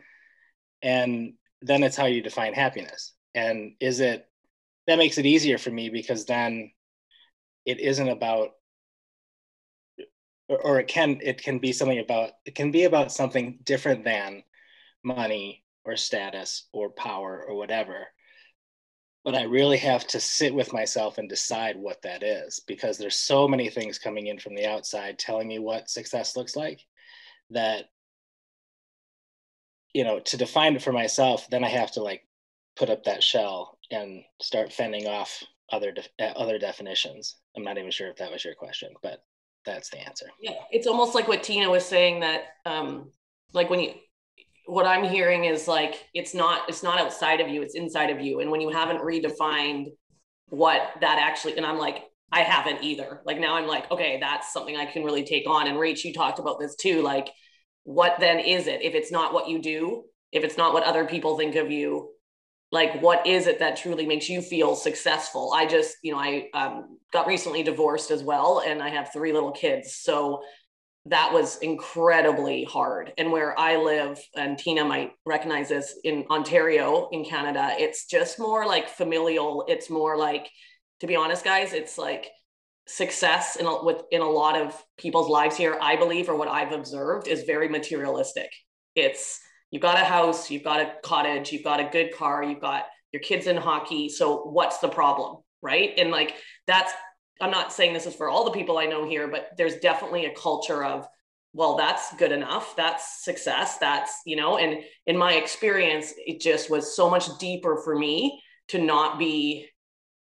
and 0.83 1.35
then 1.63 1.83
it's 1.83 1.97
how 1.97 2.07
you 2.07 2.23
define 2.23 2.55
happiness. 2.55 3.13
And 3.35 3.73
is 3.81 4.01
it 4.01 4.27
that 4.87 4.99
makes 4.99 5.19
it 5.19 5.27
easier 5.27 5.59
for 5.59 5.71
me 5.71 5.89
because 5.89 6.25
then 6.25 6.73
it 7.67 7.79
isn't 7.79 8.09
about 8.09 8.51
or, 10.51 10.59
or 10.63 10.81
it 10.81 10.89
can 10.89 11.21
it 11.23 11.43
can 11.43 11.59
be 11.59 11.73
something 11.73 12.01
about 12.01 12.33
it 12.45 12.55
can 12.55 12.71
be 12.71 12.85
about 12.85 13.13
something 13.13 13.61
different 13.65 14.05
than 14.05 14.43
money 15.05 15.65
or 15.85 15.97
status 15.97 16.69
or 16.73 16.91
power 16.91 17.45
or 17.49 17.57
whatever. 17.57 18.09
But 19.25 19.35
i 19.35 19.43
really 19.43 19.79
have 19.79 20.07
to 20.09 20.21
sit 20.21 20.55
with 20.55 20.73
myself 20.73 21.19
and 21.19 21.29
decide 21.29 21.77
what 21.77 22.03
that 22.03 22.23
is 22.23 22.61
because 22.67 22.99
there's 22.99 23.17
so 23.17 23.47
many 23.47 23.69
things 23.69 23.99
coming 23.99 24.27
in 24.27 24.39
from 24.39 24.55
the 24.55 24.67
outside 24.67 25.19
telling 25.19 25.47
me 25.49 25.59
what 25.59 25.91
success 25.91 26.37
looks 26.37 26.57
like 26.57 26.81
that 27.51 27.85
you 29.93 30.05
know 30.05 30.21
to 30.21 30.37
define 30.37 30.75
it 30.77 30.83
for 30.83 30.93
myself 30.93 31.49
then 31.51 31.65
i 31.65 31.69
have 31.69 31.93
to 31.93 32.03
like 32.03 32.27
put 32.77 32.89
up 32.91 33.05
that 33.05 33.23
shell 33.23 33.79
and 33.91 34.23
start 34.41 34.73
fending 34.73 35.07
off 35.07 35.43
other 35.71 35.93
de- 35.93 36.03
uh, 36.19 36.33
other 36.37 36.59
definitions. 36.59 37.37
I'm 37.57 37.63
not 37.63 37.79
even 37.79 37.91
sure 37.91 38.09
if 38.09 38.17
that 38.17 38.33
was 38.33 38.45
your 38.45 38.55
question 38.55 38.95
but 39.03 39.23
that's 39.65 39.91
the 39.91 39.99
answer. 39.99 40.27
Yeah, 40.41 40.53
it's 40.71 40.87
almost 40.87 41.15
like 41.15 41.29
what 41.29 41.43
Tina 41.43 41.71
was 41.71 41.85
saying 41.85 42.21
that 42.21 42.43
um 42.67 43.11
like 43.53 43.71
when 43.71 43.81
you 43.81 43.93
what 44.67 44.87
I'm 44.87 45.05
hearing 45.05 45.45
is 45.45 45.67
like 45.67 46.05
it's 46.15 46.35
not 46.35 46.69
it's 46.69 46.83
not 46.83 47.01
outside 47.01 47.41
of 47.41 47.49
you, 47.49 47.63
it's 47.63 47.75
inside 47.75 48.11
of 48.11 48.21
you. 48.21 48.41
And 48.41 48.51
when 48.51 48.61
you 48.61 48.71
haven't 48.71 48.99
redefined 49.03 49.87
what 50.49 50.91
that 51.01 51.19
actually 51.21 51.57
and 51.57 51.67
I'm 51.67 51.79
like 51.79 52.05
I 52.33 52.41
haven't 52.41 52.83
either. 52.83 53.21
Like 53.25 53.41
now 53.41 53.57
I'm 53.57 53.67
like, 53.67 53.91
okay, 53.91 54.19
that's 54.21 54.53
something 54.53 54.77
I 54.77 54.87
can 54.87 55.03
really 55.03 55.25
take 55.25 55.49
on. 55.49 55.67
And 55.67 55.77
Rach, 55.77 56.05
you 56.05 56.13
talked 56.13 56.39
about 56.39 56.61
this 56.61 56.77
too. 56.77 57.03
Like, 57.03 57.29
what 57.83 58.21
then 58.21 58.39
is 58.39 58.67
it? 58.67 58.83
If 58.83 58.95
it's 58.95 59.11
not 59.11 59.33
what 59.33 59.49
you 59.49 59.61
do, 59.61 60.05
if 60.31 60.45
it's 60.45 60.57
not 60.57 60.73
what 60.73 60.85
other 60.85 61.07
people 61.07 61.37
think 61.37 61.57
of 61.57 61.71
you, 61.71 62.11
like 62.73 63.01
what 63.03 63.27
is 63.27 63.47
it 63.47 63.59
that 63.59 63.77
truly 63.77 64.07
makes 64.07 64.29
you 64.29 64.41
feel 64.41 64.75
successful? 64.75 65.53
I 65.55 65.67
just 65.67 65.97
you 66.03 66.13
know 66.13 66.19
i 66.19 66.49
um, 66.55 66.99
got 67.13 67.27
recently 67.27 67.63
divorced 67.63 68.11
as 68.11 68.23
well 68.23 68.63
and 68.67 68.83
i 68.83 68.89
have 68.89 69.13
three 69.13 69.33
little 69.33 69.53
kids 69.53 69.95
so 69.95 70.43
that 71.07 71.33
was 71.33 71.57
incredibly 71.59 72.65
hard. 72.65 73.13
And 73.19 73.33
where 73.33 73.59
i 73.59 73.77
live 73.77 74.21
and 74.37 74.59
tina 74.59 74.85
might 74.85 75.13
recognize 75.27 75.69
this 75.69 75.99
in 76.05 76.25
ontario 76.31 77.09
in 77.11 77.25
canada 77.25 77.75
it's 77.79 78.07
just 78.07 78.39
more 78.39 78.67
like 78.67 78.89
familial. 78.89 79.65
It's 79.69 79.91
more 79.91 80.17
like 80.17 80.49
to 81.01 81.07
be 81.07 81.17
honest 81.17 81.45
guys 81.45 81.73
it's 81.73 81.97
like 81.99 82.31
success 82.87 83.57
in 83.57 83.67
a, 83.67 83.85
with 83.85 84.03
in 84.11 84.21
a 84.21 84.29
lot 84.29 84.61
of 84.61 84.83
people's 84.99 85.29
lives 85.29 85.57
here 85.57 85.79
i 85.81 85.95
believe 85.97 86.29
or 86.29 86.35
what 86.37 86.49
i've 86.49 86.73
observed 86.73 87.29
is 87.29 87.45
very 87.45 87.69
materialistic. 87.69 88.51
It's 88.95 89.41
you've 89.71 89.83
got 89.83 90.01
a 90.01 90.05
house, 90.05 90.51
you've 90.51 90.65
got 90.65 90.81
a 90.81 90.95
cottage, 91.03 91.53
you've 91.53 91.65
got 91.65 91.81
a 91.81 91.89
good 91.91 92.15
car, 92.15 92.43
you've 92.43 92.61
got 92.61 92.87
your 93.13 93.21
kids 93.21 93.47
in 93.47 93.57
hockey. 93.57 94.09
So 94.09 94.43
what's 94.43 94.79
the 94.79 94.89
problem? 94.89 95.39
Right. 95.63 95.93
And 95.99 96.11
like 96.11 96.35
that's, 96.67 96.93
I'm 97.41 97.51
not 97.51 97.73
saying 97.73 97.93
this 97.93 98.07
is 98.07 98.15
for 98.15 98.29
all 98.29 98.45
the 98.45 98.51
people 98.51 98.79
I 98.79 98.87
know 98.87 99.09
here, 99.09 99.29
but 99.29 99.51
there's 99.57 99.77
definitely 99.77 100.27
a 100.27 100.35
culture 100.35 100.85
of, 100.85 101.07
well, 101.53 101.77
that's 101.77 102.15
good 102.17 102.33
enough. 102.33 102.77
That's 102.77 103.25
success. 103.25 103.79
That's, 103.79 104.21
you 104.25 104.37
know, 104.37 104.59
and 104.59 104.85
in 105.07 105.17
my 105.17 105.33
experience, 105.35 106.13
it 106.19 106.41
just 106.41 106.71
was 106.71 106.95
so 106.95 107.11
much 107.11 107.39
deeper 107.39 107.81
for 107.83 107.99
me 107.99 108.41
to 108.69 108.79
not 108.79 109.19
be 109.19 109.69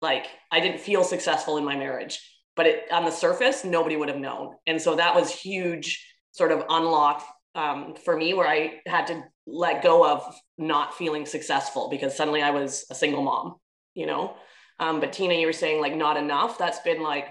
like, 0.02 0.28
I 0.52 0.60
didn't 0.60 0.80
feel 0.80 1.04
successful 1.04 1.58
in 1.58 1.66
my 1.66 1.76
marriage, 1.76 2.20
but 2.56 2.66
it, 2.66 2.92
on 2.92 3.04
the 3.04 3.12
surface, 3.12 3.66
nobody 3.66 3.98
would 3.98 4.10
have 4.10 4.18
known. 4.18 4.56
And 4.66 4.82
so 4.82 4.96
that 4.96 5.16
was 5.16 5.30
huge 5.32 6.08
sort 6.32 6.52
of 6.52 6.64
unlock 6.70 7.26
um, 7.56 7.96
for 7.96 8.16
me 8.16 8.34
where 8.34 8.48
I 8.48 8.80
had 8.86 9.08
to 9.08 9.24
let 9.46 9.84
go 9.84 10.10
of 10.10 10.24
not 10.58 10.94
feeling 10.94 11.26
successful 11.26 11.90
because 11.90 12.16
suddenly 12.16 12.42
I 12.42 12.52
was 12.52 12.86
a 12.90 12.96
single 12.96 13.24
mom, 13.24 13.56
you 13.94 14.06
know? 14.06 14.36
Um, 14.80 15.00
but 15.00 15.14
Tina, 15.14 15.34
you 15.34 15.46
were 15.46 15.54
saying 15.54 15.82
like 15.82 15.96
not 15.96 16.18
enough. 16.18 16.58
That's 16.58 16.80
been 16.80 17.02
like, 17.02 17.28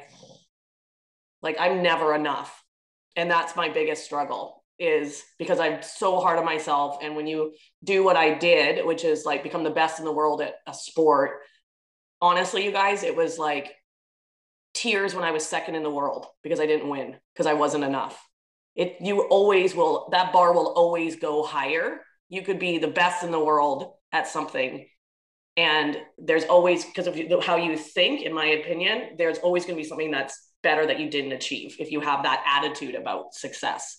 like 1.43 1.57
I'm 1.59 1.83
never 1.83 2.15
enough. 2.15 2.63
And 3.17 3.31
that's 3.31 3.57
my 3.57 3.69
biggest 3.69 4.05
struggle 4.05 4.65
is 4.79 5.25
because 5.39 5.61
I'm 5.61 5.83
so 5.83 6.21
hard 6.21 6.39
on 6.39 6.45
myself. 6.45 6.99
And 7.03 7.17
when 7.17 7.27
you 7.27 7.53
do 7.85 8.03
what 8.03 8.17
I 8.17 8.35
did, 8.35 8.85
which 8.87 9.05
is 9.05 9.25
like 9.25 9.43
become 9.43 9.65
the 9.65 9.71
best 9.71 9.99
in 9.99 10.05
the 10.05 10.13
world 10.13 10.41
at 10.41 10.55
a 10.67 10.75
sport, 10.75 11.41
honestly, 12.21 12.65
you 12.65 12.73
guys, 12.73 13.03
it 13.03 13.17
was 13.17 13.39
like 13.39 13.75
tears 14.73 15.15
when 15.15 15.25
I 15.25 15.33
was 15.33 15.45
second 15.45 15.75
in 15.75 15.83
the 15.83 15.91
world 15.91 16.27
because 16.43 16.61
I 16.61 16.67
didn't 16.67 16.89
win 16.89 17.17
because 17.35 17.47
I 17.47 17.55
wasn't 17.55 17.85
enough 17.85 18.23
it 18.77 18.97
you 19.01 19.23
always 19.23 19.75
will 19.75 20.09
that 20.13 20.33
bar 20.33 20.53
will 20.53 20.73
always 20.77 21.17
go 21.17 21.43
higher 21.43 22.01
you 22.29 22.43
could 22.43 22.59
be 22.59 22.79
the 22.79 22.89
best 22.89 23.23
in 23.25 23.31
the 23.31 23.45
world 23.45 23.93
at 24.13 24.29
something 24.29 24.87
And 25.57 25.99
there's 26.19 26.45
always, 26.45 26.85
because 26.85 27.07
of 27.07 27.17
how 27.45 27.57
you 27.57 27.77
think, 27.77 28.23
in 28.23 28.33
my 28.33 28.47
opinion, 28.47 29.17
there's 29.19 29.39
always 29.39 29.65
going 29.65 29.77
to 29.77 29.83
be 29.83 29.89
something 29.89 30.11
that's 30.11 30.39
better 30.63 30.87
that 30.87 31.01
you 31.01 31.11
didn't 31.11 31.33
achieve 31.33 31.77
if 31.79 31.91
you 31.91 32.01
have 32.01 32.23
that 32.23 32.43
attitude 32.47 32.95
about 32.95 33.35
success. 33.35 33.99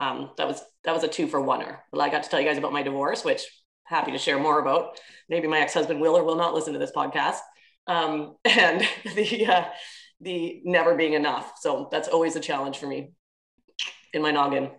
Um, 0.00 0.30
that 0.36 0.46
was 0.46 0.62
that 0.84 0.94
was 0.94 1.02
a 1.04 1.08
two 1.08 1.26
for 1.26 1.40
oneer. 1.40 1.78
Well, 1.92 2.02
I 2.02 2.08
got 2.10 2.22
to 2.22 2.30
tell 2.30 2.40
you 2.40 2.46
guys 2.46 2.58
about 2.58 2.72
my 2.72 2.82
divorce, 2.82 3.24
which 3.24 3.42
happy 3.84 4.12
to 4.12 4.18
share 4.18 4.38
more 4.38 4.60
about. 4.60 5.00
Maybe 5.28 5.48
my 5.48 5.58
ex-husband 5.60 6.00
will 6.00 6.16
or 6.16 6.24
will 6.24 6.36
not 6.36 6.54
listen 6.54 6.72
to 6.74 6.78
this 6.78 6.92
podcast. 6.92 7.38
Um, 7.86 8.36
and 8.44 8.86
the 9.16 9.46
uh, 9.46 9.64
the 10.20 10.62
never 10.64 10.94
being 10.94 11.14
enough. 11.14 11.54
So 11.60 11.88
that's 11.90 12.08
always 12.08 12.36
a 12.36 12.40
challenge 12.40 12.78
for 12.78 12.86
me 12.86 13.12
in 14.12 14.22
my 14.22 14.30
noggin. 14.30 14.70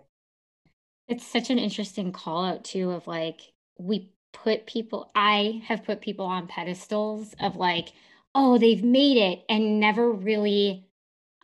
It's 1.08 1.26
such 1.26 1.50
an 1.50 1.58
interesting 1.58 2.12
call 2.12 2.44
out 2.44 2.64
too 2.64 2.90
of 2.90 3.06
like 3.06 3.40
we 3.78 4.12
put 4.32 4.66
people 4.66 5.10
I 5.14 5.62
have 5.66 5.84
put 5.84 6.00
people 6.00 6.26
on 6.26 6.46
pedestals 6.46 7.34
of 7.40 7.56
like, 7.56 7.92
oh, 8.34 8.58
they've 8.58 8.84
made 8.84 9.16
it 9.16 9.44
and 9.48 9.80
never 9.80 10.10
really 10.10 10.86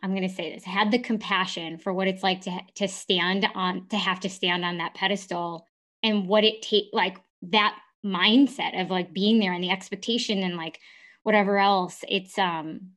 I'm 0.03 0.11
going 0.11 0.27
to 0.27 0.33
say 0.33 0.53
this, 0.53 0.63
had 0.63 0.91
the 0.91 0.99
compassion 0.99 1.79
for 1.79 1.91
what 1.91 2.07
it's 2.07 2.23
like 2.23 2.41
to 2.41 2.59
to 2.75 2.87
stand 2.87 3.47
on 3.55 3.87
to 3.89 3.97
have 3.97 4.19
to 4.21 4.29
stand 4.29 4.63
on 4.63 4.77
that 4.77 4.93
pedestal 4.93 5.67
and 6.03 6.27
what 6.27 6.43
it 6.43 6.61
take 6.61 6.85
like 6.93 7.17
that 7.43 7.77
mindset 8.05 8.79
of 8.79 8.91
like 8.91 9.11
being 9.11 9.39
there 9.39 9.53
and 9.53 9.63
the 9.63 9.71
expectation 9.71 10.43
and 10.43 10.55
like 10.55 10.79
whatever 11.23 11.57
else. 11.57 12.03
It's 12.07 12.37
um 12.37 12.91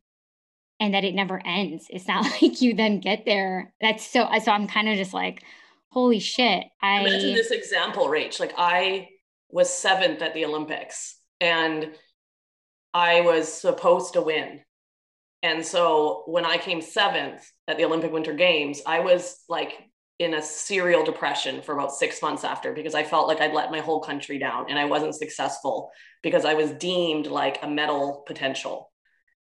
and 0.80 0.94
that 0.94 1.04
it 1.04 1.14
never 1.14 1.40
ends. 1.44 1.86
It's 1.90 2.08
not 2.08 2.24
like 2.42 2.60
you 2.60 2.74
then 2.74 2.98
get 3.00 3.24
there. 3.24 3.72
That's 3.80 4.04
so 4.06 4.28
so 4.42 4.50
I'm 4.50 4.66
kind 4.66 4.88
of 4.88 4.96
just 4.96 5.14
like 5.14 5.44
holy 5.90 6.18
shit. 6.18 6.64
I 6.82 7.00
imagine 7.00 7.34
this 7.34 7.50
example, 7.50 8.06
Rach. 8.06 8.40
Like 8.40 8.54
I 8.56 9.08
was 9.50 9.70
seventh 9.70 10.22
at 10.22 10.34
the 10.34 10.44
Olympics 10.44 11.16
and 11.40 11.90
I 12.94 13.20
was 13.20 13.52
supposed 13.52 14.14
to 14.14 14.22
win. 14.22 14.60
And 15.42 15.64
so 15.64 16.24
when 16.26 16.44
I 16.44 16.58
came 16.58 16.82
seventh 16.82 17.50
at 17.66 17.76
the 17.76 17.84
Olympic 17.84 18.12
Winter 18.12 18.34
Games, 18.34 18.82
I 18.86 19.00
was 19.00 19.38
like 19.48 19.72
in 20.18 20.34
a 20.34 20.42
serial 20.42 21.02
depression 21.02 21.62
for 21.62 21.72
about 21.72 21.94
six 21.94 22.20
months 22.20 22.44
after 22.44 22.74
because 22.74 22.94
I 22.94 23.04
felt 23.04 23.26
like 23.26 23.40
I'd 23.40 23.54
let 23.54 23.70
my 23.70 23.80
whole 23.80 24.00
country 24.00 24.38
down 24.38 24.66
and 24.68 24.78
I 24.78 24.84
wasn't 24.84 25.14
successful 25.14 25.90
because 26.22 26.44
I 26.44 26.54
was 26.54 26.72
deemed 26.72 27.26
like 27.26 27.62
a 27.62 27.68
medal 27.68 28.22
potential. 28.26 28.89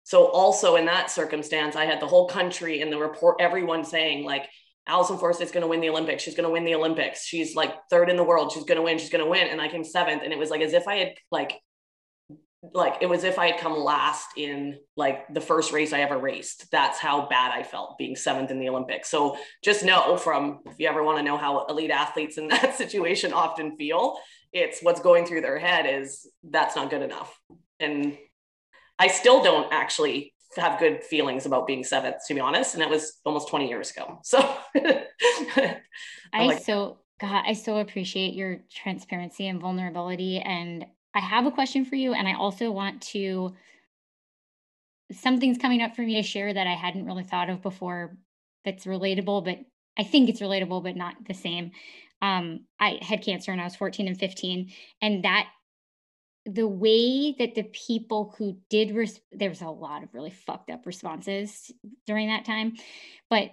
So 0.08 0.28
also 0.28 0.76
in 0.76 0.86
that 0.86 1.10
circumstance, 1.10 1.76
I 1.76 1.84
had 1.84 2.00
the 2.00 2.06
whole 2.06 2.28
country 2.28 2.80
in 2.80 2.88
the 2.88 2.96
report, 2.96 3.36
everyone 3.40 3.84
saying 3.84 4.24
like, 4.24 4.48
Allison 4.86 5.18
Forsyth's 5.18 5.52
going 5.52 5.60
to 5.60 5.68
win 5.68 5.82
the 5.82 5.90
Olympics. 5.90 6.22
She's 6.22 6.34
going 6.34 6.48
to 6.48 6.50
win 6.50 6.64
the 6.64 6.74
Olympics. 6.74 7.26
She's 7.26 7.54
like 7.54 7.74
third 7.90 8.08
in 8.08 8.16
the 8.16 8.24
world. 8.24 8.50
She's 8.50 8.64
going 8.64 8.78
to 8.78 8.82
win. 8.82 8.96
She's 8.96 9.10
going 9.10 9.22
to 9.22 9.30
win. 9.30 9.48
And 9.48 9.60
I 9.60 9.68
came 9.68 9.84
seventh. 9.84 10.22
And 10.24 10.32
it 10.32 10.38
was 10.38 10.48
like 10.48 10.62
as 10.62 10.72
if 10.72 10.88
I 10.88 10.94
had 10.94 11.14
like, 11.30 11.60
like 12.72 12.94
it 13.02 13.06
was 13.06 13.22
if 13.22 13.38
I 13.38 13.48
had 13.48 13.60
come 13.60 13.76
last 13.76 14.28
in 14.38 14.78
like 14.96 15.28
the 15.34 15.42
first 15.42 15.74
race 15.74 15.92
I 15.92 16.00
ever 16.00 16.16
raced. 16.16 16.70
That's 16.72 16.98
how 16.98 17.28
bad 17.28 17.52
I 17.52 17.62
felt 17.62 17.98
being 17.98 18.16
seventh 18.16 18.50
in 18.50 18.60
the 18.60 18.70
Olympics. 18.70 19.10
So 19.10 19.36
just 19.62 19.84
know 19.84 20.16
from 20.16 20.60
if 20.64 20.76
you 20.78 20.88
ever 20.88 21.04
want 21.04 21.18
to 21.18 21.22
know 21.22 21.36
how 21.36 21.66
elite 21.66 21.90
athletes 21.90 22.38
in 22.38 22.48
that 22.48 22.78
situation 22.78 23.34
often 23.34 23.76
feel, 23.76 24.16
it's 24.54 24.80
what's 24.80 25.02
going 25.02 25.26
through 25.26 25.42
their 25.42 25.58
head 25.58 25.84
is 25.84 26.26
that's 26.42 26.76
not 26.76 26.88
good 26.88 27.02
enough. 27.02 27.38
And 27.78 28.16
I 28.98 29.08
still 29.08 29.42
don't 29.42 29.72
actually 29.72 30.34
have 30.56 30.78
good 30.78 31.04
feelings 31.04 31.46
about 31.46 31.66
being 31.66 31.84
seventh, 31.84 32.16
to 32.26 32.34
be 32.34 32.40
honest. 32.40 32.74
And 32.74 32.82
that 32.82 32.90
was 32.90 33.20
almost 33.24 33.48
20 33.48 33.68
years 33.68 33.90
ago. 33.90 34.20
So 34.24 34.56
I 36.32 36.46
like, 36.46 36.62
so 36.62 36.98
God, 37.20 37.44
I 37.46 37.54
so 37.54 37.78
appreciate 37.78 38.34
your 38.34 38.58
transparency 38.70 39.48
and 39.48 39.60
vulnerability. 39.60 40.40
And 40.40 40.84
I 41.14 41.20
have 41.20 41.46
a 41.46 41.50
question 41.50 41.84
for 41.84 41.96
you. 41.96 42.12
And 42.12 42.28
I 42.28 42.34
also 42.34 42.70
want 42.70 43.02
to 43.02 43.54
something's 45.12 45.58
coming 45.58 45.82
up 45.82 45.96
for 45.96 46.02
me 46.02 46.16
to 46.16 46.22
share 46.22 46.52
that 46.52 46.66
I 46.66 46.74
hadn't 46.74 47.06
really 47.06 47.24
thought 47.24 47.48
of 47.48 47.62
before 47.62 48.16
that's 48.64 48.84
relatable, 48.84 49.44
but 49.44 49.58
I 49.98 50.04
think 50.04 50.28
it's 50.28 50.40
relatable, 50.40 50.82
but 50.82 50.96
not 50.96 51.14
the 51.26 51.34
same. 51.34 51.72
Um, 52.20 52.66
I 52.78 52.98
had 53.00 53.22
cancer 53.22 53.52
when 53.52 53.60
I 53.60 53.64
was 53.64 53.76
14 53.76 54.06
and 54.06 54.18
15, 54.18 54.70
and 55.00 55.24
that 55.24 55.48
the 56.48 56.66
way 56.66 57.34
that 57.38 57.54
the 57.54 57.64
people 57.64 58.34
who 58.38 58.56
did 58.70 58.94
res- 58.94 59.20
there 59.32 59.50
was 59.50 59.60
a 59.60 59.68
lot 59.68 60.02
of 60.02 60.14
really 60.14 60.30
fucked 60.30 60.70
up 60.70 60.86
responses 60.86 61.70
during 62.06 62.28
that 62.28 62.44
time 62.46 62.72
but 63.28 63.50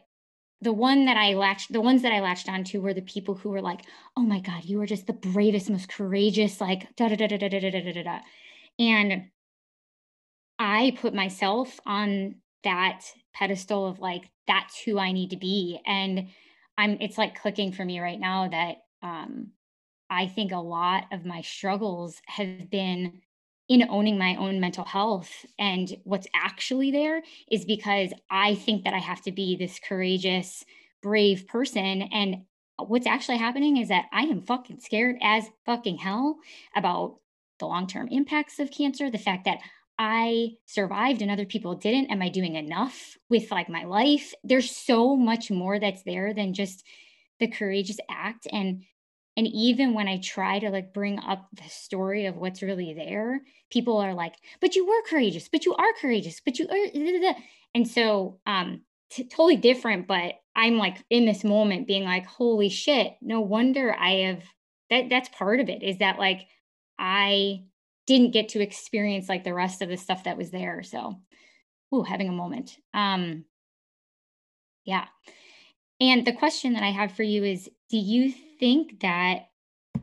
the 0.61 0.71
one 0.71 1.05
that 1.05 1.17
i 1.17 1.33
latched 1.33 1.71
the 1.73 1.81
ones 1.81 2.03
that 2.03 2.13
i 2.13 2.21
latched 2.21 2.47
onto 2.47 2.79
were 2.79 2.93
the 2.93 3.01
people 3.01 3.35
who 3.35 3.49
were 3.49 3.61
like 3.61 3.81
oh 4.15 4.21
my 4.21 4.39
god 4.39 4.63
you 4.63 4.79
are 4.81 4.85
just 4.85 5.07
the 5.07 5.13
bravest 5.13 5.69
most 5.69 5.89
courageous 5.89 6.61
like 6.61 6.87
da 6.95 7.09
da 7.09 7.15
da 7.15 7.27
da 7.27 7.37
da 7.37 7.49
da 7.49 7.69
da 7.69 7.91
da 7.91 8.03
da 8.03 8.19
and 8.79 9.25
i 10.57 10.95
put 11.01 11.13
myself 11.13 11.79
on 11.85 12.35
that 12.63 13.01
pedestal 13.33 13.87
of 13.87 13.99
like 13.99 14.29
that's 14.47 14.79
who 14.81 14.97
i 14.97 15.11
need 15.11 15.31
to 15.31 15.37
be 15.37 15.81
and 15.85 16.29
i'm 16.77 16.97
it's 17.01 17.17
like 17.17 17.39
clicking 17.41 17.73
for 17.73 17.83
me 17.83 17.99
right 17.99 18.21
now 18.21 18.47
that 18.47 18.77
um 19.03 19.51
I 20.15 20.27
think 20.27 20.53
a 20.53 20.57
lot 20.57 21.05
of 21.11 21.25
my 21.25 21.41
struggles 21.41 22.21
have 22.27 22.69
been 22.69 23.21
in 23.67 23.85
owning 23.89 24.17
my 24.17 24.35
own 24.35 24.61
mental 24.61 24.85
health. 24.85 25.45
And 25.59 25.93
what's 26.05 26.27
actually 26.33 26.91
there 26.91 27.21
is 27.51 27.65
because 27.65 28.13
I 28.29 28.55
think 28.55 28.85
that 28.85 28.93
I 28.93 28.99
have 28.99 29.21
to 29.23 29.31
be 29.33 29.57
this 29.57 29.79
courageous, 29.79 30.63
brave 31.03 31.47
person. 31.47 32.03
And 32.03 32.43
what's 32.77 33.07
actually 33.07 33.37
happening 33.37 33.75
is 33.75 33.89
that 33.89 34.05
I 34.13 34.21
am 34.21 34.41
fucking 34.41 34.79
scared 34.79 35.17
as 35.21 35.49
fucking 35.65 35.97
hell 35.97 36.37
about 36.75 37.17
the 37.59 37.65
long 37.65 37.85
term 37.85 38.07
impacts 38.09 38.59
of 38.59 38.71
cancer, 38.71 39.11
the 39.11 39.17
fact 39.17 39.43
that 39.45 39.59
I 39.99 40.51
survived 40.65 41.21
and 41.21 41.31
other 41.31 41.45
people 41.45 41.75
didn't. 41.75 42.11
Am 42.11 42.21
I 42.21 42.29
doing 42.29 42.55
enough 42.55 43.17
with 43.29 43.51
like 43.51 43.69
my 43.69 43.83
life? 43.83 44.33
There's 44.43 44.71
so 44.71 45.17
much 45.17 45.51
more 45.51 45.77
that's 45.77 46.03
there 46.03 46.33
than 46.33 46.53
just 46.53 46.85
the 47.39 47.47
courageous 47.47 47.97
act. 48.09 48.47
And 48.51 48.83
and 49.37 49.47
even 49.47 49.93
when 49.93 50.07
I 50.07 50.19
try 50.19 50.59
to 50.59 50.69
like 50.69 50.93
bring 50.93 51.19
up 51.19 51.47
the 51.53 51.69
story 51.69 52.25
of 52.25 52.37
what's 52.37 52.61
really 52.61 52.93
there, 52.93 53.41
people 53.69 53.97
are 53.97 54.13
like, 54.13 54.35
but 54.61 54.75
you 54.75 54.85
were 54.87 55.01
courageous, 55.09 55.49
but 55.49 55.65
you 55.65 55.75
are 55.75 55.93
courageous, 55.99 56.41
but 56.43 56.57
you 56.57 56.67
are. 56.69 57.35
And 57.73 57.87
so, 57.87 58.39
um, 58.45 58.81
t- 59.09 59.27
totally 59.27 59.57
different, 59.57 60.07
but 60.07 60.35
I'm 60.55 60.77
like 60.77 61.03
in 61.09 61.25
this 61.25 61.43
moment 61.43 61.87
being 61.87 62.05
like, 62.05 62.25
holy 62.25 62.69
shit, 62.69 63.15
no 63.21 63.41
wonder 63.41 63.93
I 63.93 64.11
have 64.27 64.43
that. 64.89 65.09
That's 65.09 65.29
part 65.29 65.59
of 65.59 65.67
it 65.67 65.83
is 65.83 65.97
that 65.97 66.17
like 66.17 66.47
I 66.97 67.65
didn't 68.07 68.31
get 68.31 68.49
to 68.49 68.61
experience 68.61 69.27
like 69.27 69.43
the 69.43 69.53
rest 69.53 69.81
of 69.81 69.89
the 69.89 69.97
stuff 69.97 70.23
that 70.23 70.37
was 70.37 70.51
there. 70.51 70.81
So, 70.83 71.19
ooh, 71.93 72.03
having 72.03 72.29
a 72.29 72.33
moment. 72.33 72.77
Um, 72.93 73.43
yeah. 74.85 75.05
And 75.99 76.25
the 76.25 76.33
question 76.33 76.73
that 76.73 76.83
I 76.83 76.91
have 76.91 77.13
for 77.13 77.23
you 77.23 77.43
is 77.43 77.69
do 77.89 77.97
you 77.97 78.31
think 78.31 79.01
that 79.01 79.49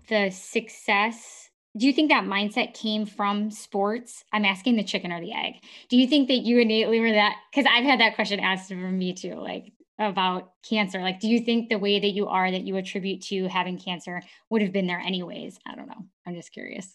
the 0.09 0.31
success 0.31 1.49
do 1.77 1.87
you 1.87 1.92
think 1.95 2.11
that 2.11 2.25
mindset 2.25 2.75
came 2.75 3.07
from 3.07 3.51
sports? 3.51 4.25
I'm 4.31 4.45
asking 4.45 4.77
the 4.77 4.85
chicken 4.85 5.11
or 5.11 5.23
the 5.23 5.33
egg. 5.33 5.55
Do 5.88 5.97
you 5.97 6.07
think 6.07 6.29
that 6.29 6.40
you 6.40 6.59
innately 6.59 7.01
were 7.01 7.12
that? 7.12 7.37
Because 7.51 7.66
I've 7.66 7.85
had 7.85 8.01
that 8.01 8.14
question 8.14 8.40
asked 8.40 8.71
of 8.71 8.77
me 8.77 9.14
too, 9.14 9.37
like 9.37 9.73
about 9.99 10.53
cancer. 10.68 11.01
Like, 11.01 11.21
do 11.21 11.29
you 11.29 11.40
think 11.40 11.68
the 11.68 11.79
way 11.79 11.99
that 11.99 12.11
you 12.11 12.29
are 12.29 12.51
that 12.51 12.62
you 12.62 12.77
attribute 12.77 13.23
to 13.23 13.49
having 13.49 13.79
cancer 13.79 14.21
would 14.51 14.61
have 14.61 14.73
been 14.73 14.87
there 14.87 15.01
anyways? 15.01 15.59
I 15.66 15.75
don't 15.75 15.88
know. 15.88 16.05
I'm 16.27 16.35
just 16.35 16.53
curious. 16.53 16.95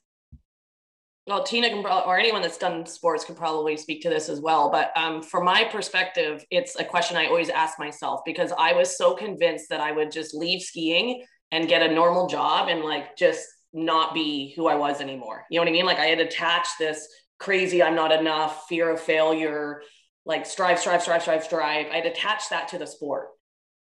Well, 1.27 1.43
Tina 1.43 1.69
can 1.69 1.83
probably, 1.83 2.09
or 2.09 2.17
anyone 2.17 2.41
that's 2.41 2.57
done 2.57 2.85
sports 2.85 3.25
could 3.25 3.35
probably 3.35 3.75
speak 3.75 4.01
to 4.03 4.09
this 4.09 4.29
as 4.29 4.39
well. 4.39 4.71
But 4.71 4.91
um, 4.95 5.21
from 5.21 5.43
my 5.43 5.65
perspective, 5.65 6.45
it's 6.51 6.79
a 6.79 6.85
question 6.85 7.17
I 7.17 7.25
always 7.25 7.49
ask 7.49 7.77
myself 7.77 8.21
because 8.25 8.53
I 8.57 8.71
was 8.71 8.97
so 8.97 9.13
convinced 9.13 9.65
that 9.69 9.81
I 9.81 9.91
would 9.91 10.09
just 10.09 10.33
leave 10.33 10.61
skiing 10.61 11.25
and 11.51 11.67
get 11.67 11.81
a 11.81 11.93
normal 11.93 12.27
job 12.27 12.69
and 12.69 12.81
like 12.81 13.17
just 13.17 13.45
not 13.73 14.13
be 14.13 14.53
who 14.55 14.67
I 14.67 14.75
was 14.75 15.01
anymore. 15.01 15.43
You 15.51 15.59
know 15.59 15.63
what 15.63 15.69
I 15.69 15.73
mean? 15.73 15.85
Like 15.85 15.99
I 15.99 16.05
had 16.05 16.21
attached 16.21 16.79
this 16.79 17.05
crazy, 17.39 17.83
I'm 17.83 17.95
not 17.95 18.13
enough, 18.13 18.65
fear 18.69 18.89
of 18.89 19.01
failure, 19.01 19.81
like 20.25 20.45
strive, 20.45 20.79
strive, 20.79 21.01
strive, 21.01 21.23
strive, 21.23 21.43
strive. 21.43 21.87
I'd 21.91 22.05
attached 22.05 22.51
that 22.51 22.69
to 22.69 22.77
the 22.77 22.87
sport. 22.87 23.27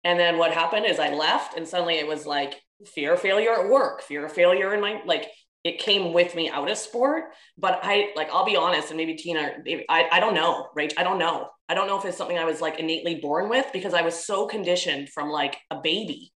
And 0.04 0.20
then 0.20 0.40
what 0.40 0.52
happened 0.52 0.88
is 0.88 1.00
I 1.00 1.14
left 1.14 1.56
and 1.56 1.68
suddenly 1.68 1.96
it 1.96 2.08
was 2.08 2.26
like 2.26 2.60
fear 2.86 3.14
of 3.14 3.22
failure 3.22 3.54
at 3.54 3.70
work, 3.70 4.02
fear 4.02 4.26
of 4.26 4.34
failure 4.34 4.74
in 4.74 4.82
my 4.82 5.02
like 5.06 5.30
it 5.66 5.80
came 5.80 6.14
with 6.14 6.34
me 6.36 6.50
out 6.50 6.72
of 6.72 6.78
sport. 6.78 7.26
But 7.58 7.82
I 7.84 8.12
like 8.16 8.30
I'll 8.32 8.46
be 8.46 8.56
honest, 8.56 8.90
and 8.90 8.98
maybe 8.98 9.16
Tina, 9.16 9.52
I, 9.90 10.08
I 10.10 10.20
don't 10.22 10.34
know, 10.34 10.68
Rach. 10.78 10.94
I 10.98 11.04
don't 11.04 11.20
know. 11.20 11.50
I 11.68 11.74
don't 11.74 11.88
know 11.88 12.00
if 12.00 12.06
it's 12.06 12.18
something 12.18 12.38
I 12.38 12.46
was 12.46 12.62
like 12.62 12.80
innately 12.80 13.16
born 13.16 13.50
with 13.50 13.66
because 13.74 13.94
I 13.94 14.04
was 14.04 14.16
so 14.16 14.48
conditioned 14.48 15.10
from 15.10 15.30
like 15.30 15.58
a 15.70 15.82
baby 15.82 16.32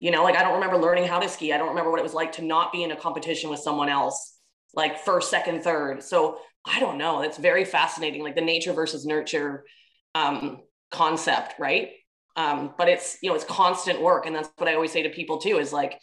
you 0.00 0.10
know, 0.10 0.24
like 0.24 0.34
I 0.34 0.42
don't 0.42 0.54
remember 0.54 0.78
learning 0.78 1.06
how 1.06 1.20
to 1.20 1.28
ski. 1.28 1.52
I 1.52 1.58
don't 1.58 1.68
remember 1.68 1.90
what 1.90 2.00
it 2.00 2.02
was 2.02 2.14
like 2.14 2.32
to 2.32 2.42
not 2.42 2.72
be 2.72 2.82
in 2.82 2.90
a 2.90 2.96
competition 2.96 3.50
with 3.50 3.60
someone 3.60 3.90
else, 3.90 4.38
like 4.74 4.98
first, 4.98 5.30
second, 5.30 5.62
third. 5.62 6.02
So 6.02 6.38
I 6.64 6.80
don't 6.80 6.96
know. 6.96 7.20
It's 7.20 7.36
very 7.36 7.66
fascinating, 7.66 8.22
like 8.22 8.34
the 8.34 8.40
nature 8.40 8.72
versus 8.72 9.04
nurture 9.04 9.64
um, 10.14 10.62
concept, 10.90 11.54
right? 11.58 11.90
Um, 12.34 12.74
but 12.78 12.88
it's 12.88 13.18
you 13.22 13.28
know 13.28 13.36
it's 13.36 13.44
constant 13.44 14.00
work, 14.00 14.24
and 14.24 14.34
that's 14.34 14.48
what 14.56 14.68
I 14.68 14.74
always 14.74 14.90
say 14.90 15.02
to 15.02 15.10
people 15.10 15.38
too 15.38 15.58
is 15.58 15.72
like 15.72 15.98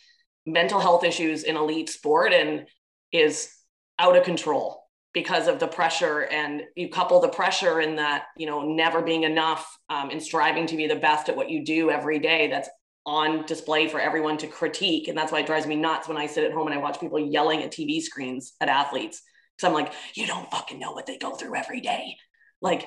mental 0.47 0.79
health 0.79 1.03
issues 1.03 1.43
in 1.43 1.55
elite 1.55 1.89
sport 1.89 2.33
and 2.33 2.65
is 3.11 3.53
out 3.99 4.17
of 4.17 4.23
control. 4.23 4.83
because 5.13 5.47
of 5.47 5.57
the 5.57 5.67
pressure. 5.67 6.25
And 6.25 6.63
you 6.75 6.89
couple 6.89 7.19
the 7.19 7.29
pressure 7.29 7.81
in 7.81 7.95
that 7.95 8.25
you 8.37 8.45
know 8.45 8.61
never 8.61 9.01
being 9.01 9.23
enough 9.23 9.65
um, 9.89 10.11
and 10.11 10.21
striving 10.21 10.67
to 10.67 10.77
be 10.77 10.85
the 10.85 10.95
best 10.95 11.27
at 11.29 11.35
what 11.35 11.49
you 11.49 11.65
do 11.65 11.89
every 11.89 12.19
day 12.19 12.49
that's 12.49 12.69
on 13.05 13.45
display 13.45 13.87
for 13.87 13.99
everyone 13.99 14.37
to 14.37 14.47
critique. 14.47 15.07
And 15.07 15.17
that's 15.17 15.31
why 15.31 15.39
it 15.39 15.47
drives 15.47 15.65
me 15.65 15.75
nuts 15.75 16.07
when 16.07 16.17
i 16.17 16.27
sit 16.27 16.43
at 16.43 16.51
home 16.51 16.67
and 16.67 16.75
i 16.75 16.81
watch 16.81 16.99
people 16.99 17.19
yelling 17.19 17.63
at 17.63 17.71
tv 17.71 17.99
screens 18.01 18.53
at 18.61 18.69
athletes. 18.69 19.23
Because 19.55 19.67
i'm 19.67 19.73
like 19.73 19.91
you 20.13 20.27
don't 20.27 20.51
fucking 20.51 20.77
know 20.77 20.91
what 20.91 21.07
they 21.07 21.17
go 21.17 21.31
through 21.35 21.55
every 21.55 21.81
day. 21.81 22.15
Like 22.61 22.83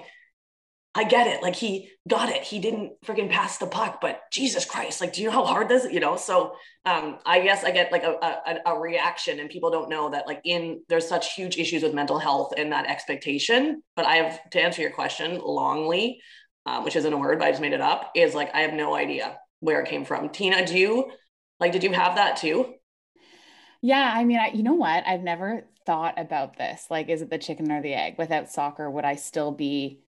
I 0.95 1.05
get 1.05 1.29
it. 1.29 1.41
Like 1.41 1.55
he 1.55 1.91
got 2.09 2.31
it. 2.31 2.43
He 2.43 2.59
didn't 2.59 3.01
freaking 3.05 3.31
pass 3.31 3.59
the 3.59 3.67
puck, 3.67 4.01
but 4.01 4.23
Jesus 4.33 4.65
Christ, 4.65 5.01
like, 5.01 5.13
do 5.13 5.23
you 5.23 5.29
know 5.29 5.35
how 5.35 5.45
hard 5.45 5.69
this, 5.69 5.87
you 5.91 6.01
know? 6.01 6.17
So 6.17 6.55
um, 6.85 7.19
I 7.25 7.41
guess 7.41 7.63
I 7.63 7.71
get 7.71 7.93
like 7.93 8.03
a, 8.03 8.11
a, 8.11 8.73
a, 8.73 8.79
reaction 8.81 9.39
and 9.39 9.49
people 9.49 9.71
don't 9.71 9.89
know 9.89 10.11
that 10.11 10.27
like 10.27 10.41
in, 10.43 10.83
there's 10.89 11.07
such 11.07 11.35
huge 11.35 11.59
issues 11.59 11.85
with 11.85 11.95
mental 11.95 12.19
health 12.19 12.55
and 12.57 12.73
that 12.73 12.87
expectation. 12.87 13.83
But 13.95 14.07
I 14.07 14.17
have, 14.17 14.51
to 14.51 14.61
answer 14.61 14.83
your 14.83 14.91
question 14.91 15.39
longly, 15.39 16.17
um, 16.67 16.83
which 16.83 16.97
isn't 16.97 17.13
a 17.13 17.17
word, 17.17 17.39
but 17.39 17.47
I 17.47 17.51
just 17.51 17.63
made 17.63 17.73
it 17.73 17.81
up, 17.81 18.11
is 18.17 18.35
like, 18.35 18.53
I 18.53 18.63
have 18.63 18.75
no 18.75 18.95
idea 18.95 19.39
where 19.61 19.81
it 19.81 19.89
came 19.89 20.05
from. 20.05 20.31
Tina, 20.31 20.67
do 20.67 20.77
you, 20.77 21.13
like, 21.61 21.71
did 21.71 21.85
you 21.85 21.93
have 21.93 22.17
that 22.17 22.39
too? 22.39 22.75
Yeah. 23.81 24.13
I 24.13 24.25
mean, 24.25 24.39
I, 24.39 24.49
you 24.49 24.65
know 24.65 24.75
what? 24.75 25.07
I've 25.07 25.23
never 25.23 25.69
thought 25.87 26.19
about 26.19 26.59
this. 26.59 26.87
Like, 26.91 27.09
is 27.09 27.23
it 27.23 27.31
the 27.31 27.39
chicken 27.39 27.71
or 27.71 27.81
the 27.81 27.95
egg? 27.95 28.17
Without 28.19 28.51
soccer, 28.51 28.91
would 28.91 29.05
I 29.05 29.15
still 29.15 29.53
be 29.53 30.01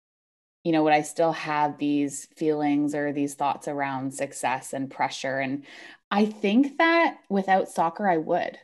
you 0.64 0.72
know, 0.72 0.84
would 0.84 0.92
I 0.92 1.02
still 1.02 1.32
have 1.32 1.78
these 1.78 2.26
feelings 2.36 2.94
or 2.94 3.12
these 3.12 3.34
thoughts 3.34 3.66
around 3.66 4.14
success 4.14 4.72
and 4.72 4.90
pressure? 4.90 5.38
And 5.38 5.64
I 6.10 6.26
think 6.26 6.78
that 6.78 7.16
without 7.28 7.68
soccer, 7.68 8.08
I 8.08 8.18
would. 8.18 8.58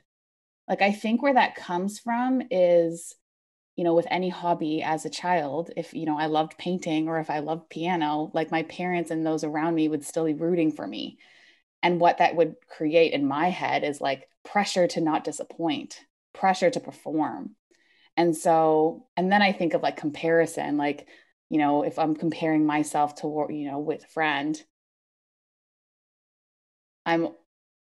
Like, 0.69 0.83
I 0.83 0.93
think 0.93 1.23
where 1.23 1.35
that 1.35 1.57
comes 1.57 1.99
from 1.99 2.43
is, 2.51 3.17
you 3.75 3.85
know, 3.85 3.95
with 3.95 4.07
any 4.11 4.29
hobby 4.29 4.83
as 4.83 5.05
a 5.05 5.11
child, 5.11 5.71
if, 5.77 5.95
you 5.95 6.05
know, 6.05 6.19
I 6.19 6.27
loved 6.27 6.59
painting 6.59 7.09
or 7.09 7.19
if 7.19 7.31
I 7.31 7.39
loved 7.39 7.71
piano, 7.71 8.31
like 8.35 8.51
my 8.51 8.63
parents 8.65 9.11
and 9.11 9.25
those 9.25 9.45
around 9.45 9.75
me 9.75 9.89
would 9.89 10.05
still 10.05 10.27
be 10.27 10.35
rooting 10.35 10.73
for 10.73 10.87
me. 10.87 11.19
And 11.83 12.01
what 12.01 12.19
that 12.19 12.37
would 12.37 12.57
create 12.69 13.13
in 13.13 13.27
my 13.27 13.51
head 13.51 13.83
is 13.83 14.01
like 14.01 14.29
pressure 14.45 14.87
to 14.89 15.01
not 15.01 15.25
disappoint, 15.25 16.01
pressure 16.33 16.71
to 16.71 16.81
perform. 16.81 17.55
And 18.17 18.37
so, 18.37 19.07
and 19.17 19.33
then 19.33 19.43
I 19.43 19.53
think 19.53 19.75
of 19.75 19.83
like 19.83 19.97
comparison, 19.97 20.77
like, 20.77 21.07
you 21.51 21.59
know 21.59 21.83
if 21.83 21.99
i'm 21.99 22.15
comparing 22.15 22.67
myself 22.67 23.15
to 23.15 23.47
you 23.51 23.71
know 23.71 23.79
with 23.79 24.05
a 24.05 24.09
friend 24.09 24.63
i'm 27.07 27.29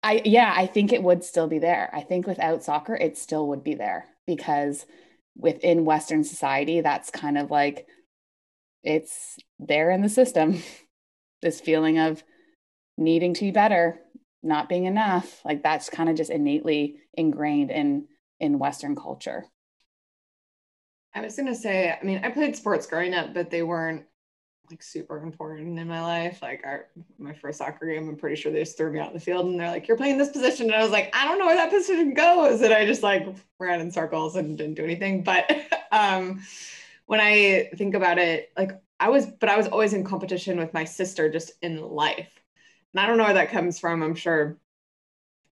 i 0.03 0.21
yeah 0.25 0.53
i 0.55 0.65
think 0.65 0.91
it 0.93 1.03
would 1.03 1.23
still 1.23 1.47
be 1.47 1.59
there. 1.59 1.89
I 1.93 2.01
think 2.01 2.27
without 2.27 2.63
soccer 2.63 2.95
it 2.95 3.17
still 3.17 3.47
would 3.49 3.63
be 3.63 3.75
there 3.75 4.05
because 4.25 4.85
within 5.35 5.85
western 5.85 6.23
society 6.23 6.81
that's 6.81 7.09
kind 7.09 7.37
of 7.37 7.51
like 7.51 7.87
it's 8.83 9.37
there 9.59 9.91
in 9.91 10.01
the 10.01 10.09
system. 10.09 10.61
This 11.43 11.61
feeling 11.61 11.99
of 11.99 12.23
needing 12.97 13.35
to 13.35 13.41
be 13.45 13.51
better 13.51 13.99
not 14.41 14.67
being 14.67 14.85
enough 14.85 15.41
like 15.45 15.61
that's 15.61 15.89
kind 15.89 16.09
of 16.09 16.15
just 16.15 16.31
innately 16.31 16.97
ingrained 17.13 17.69
in 17.69 18.07
in 18.39 18.57
western 18.59 18.95
culture 18.95 19.45
I 21.13 21.21
was 21.21 21.35
gonna 21.35 21.55
say, 21.55 21.97
I 21.99 22.03
mean, 22.03 22.21
I 22.23 22.29
played 22.29 22.55
sports 22.55 22.87
growing 22.87 23.13
up, 23.13 23.33
but 23.33 23.49
they 23.49 23.63
weren't 23.63 24.05
like 24.69 24.83
super 24.83 25.17
important 25.21 25.79
in 25.79 25.87
my 25.87 26.01
life. 26.01 26.41
Like 26.41 26.61
our 26.65 26.87
my 27.17 27.33
first 27.33 27.59
soccer 27.59 27.85
game, 27.87 28.09
I'm 28.09 28.15
pretty 28.15 28.35
sure 28.35 28.51
they 28.51 28.59
just 28.59 28.77
threw 28.77 28.91
me 28.91 28.99
out 28.99 29.07
in 29.09 29.13
the 29.13 29.19
field 29.19 29.45
and 29.45 29.59
they're 29.59 29.71
like, 29.71 29.87
"You're 29.87 29.97
playing 29.97 30.17
this 30.17 30.29
position," 30.29 30.67
and 30.67 30.75
I 30.75 30.83
was 30.83 30.91
like, 30.91 31.15
"I 31.15 31.25
don't 31.27 31.39
know 31.39 31.45
where 31.45 31.55
that 31.55 31.71
position 31.71 32.13
goes," 32.13 32.61
and 32.61 32.73
I 32.73 32.85
just 32.85 33.03
like 33.03 33.27
ran 33.59 33.81
in 33.81 33.91
circles 33.91 34.35
and 34.35 34.57
didn't 34.57 34.75
do 34.75 34.83
anything. 34.83 35.23
But 35.23 35.49
um, 35.91 36.41
when 37.05 37.19
I 37.19 37.69
think 37.75 37.95
about 37.95 38.17
it, 38.17 38.51
like 38.57 38.71
I 38.99 39.09
was, 39.09 39.25
but 39.25 39.49
I 39.49 39.57
was 39.57 39.67
always 39.67 39.93
in 39.93 40.03
competition 40.03 40.57
with 40.57 40.73
my 40.73 40.83
sister 40.83 41.29
just 41.31 41.51
in 41.61 41.81
life, 41.81 42.41
and 42.93 43.01
I 43.01 43.07
don't 43.07 43.17
know 43.17 43.25
where 43.25 43.33
that 43.35 43.51
comes 43.51 43.79
from. 43.79 44.03
I'm 44.03 44.15
sure 44.15 44.57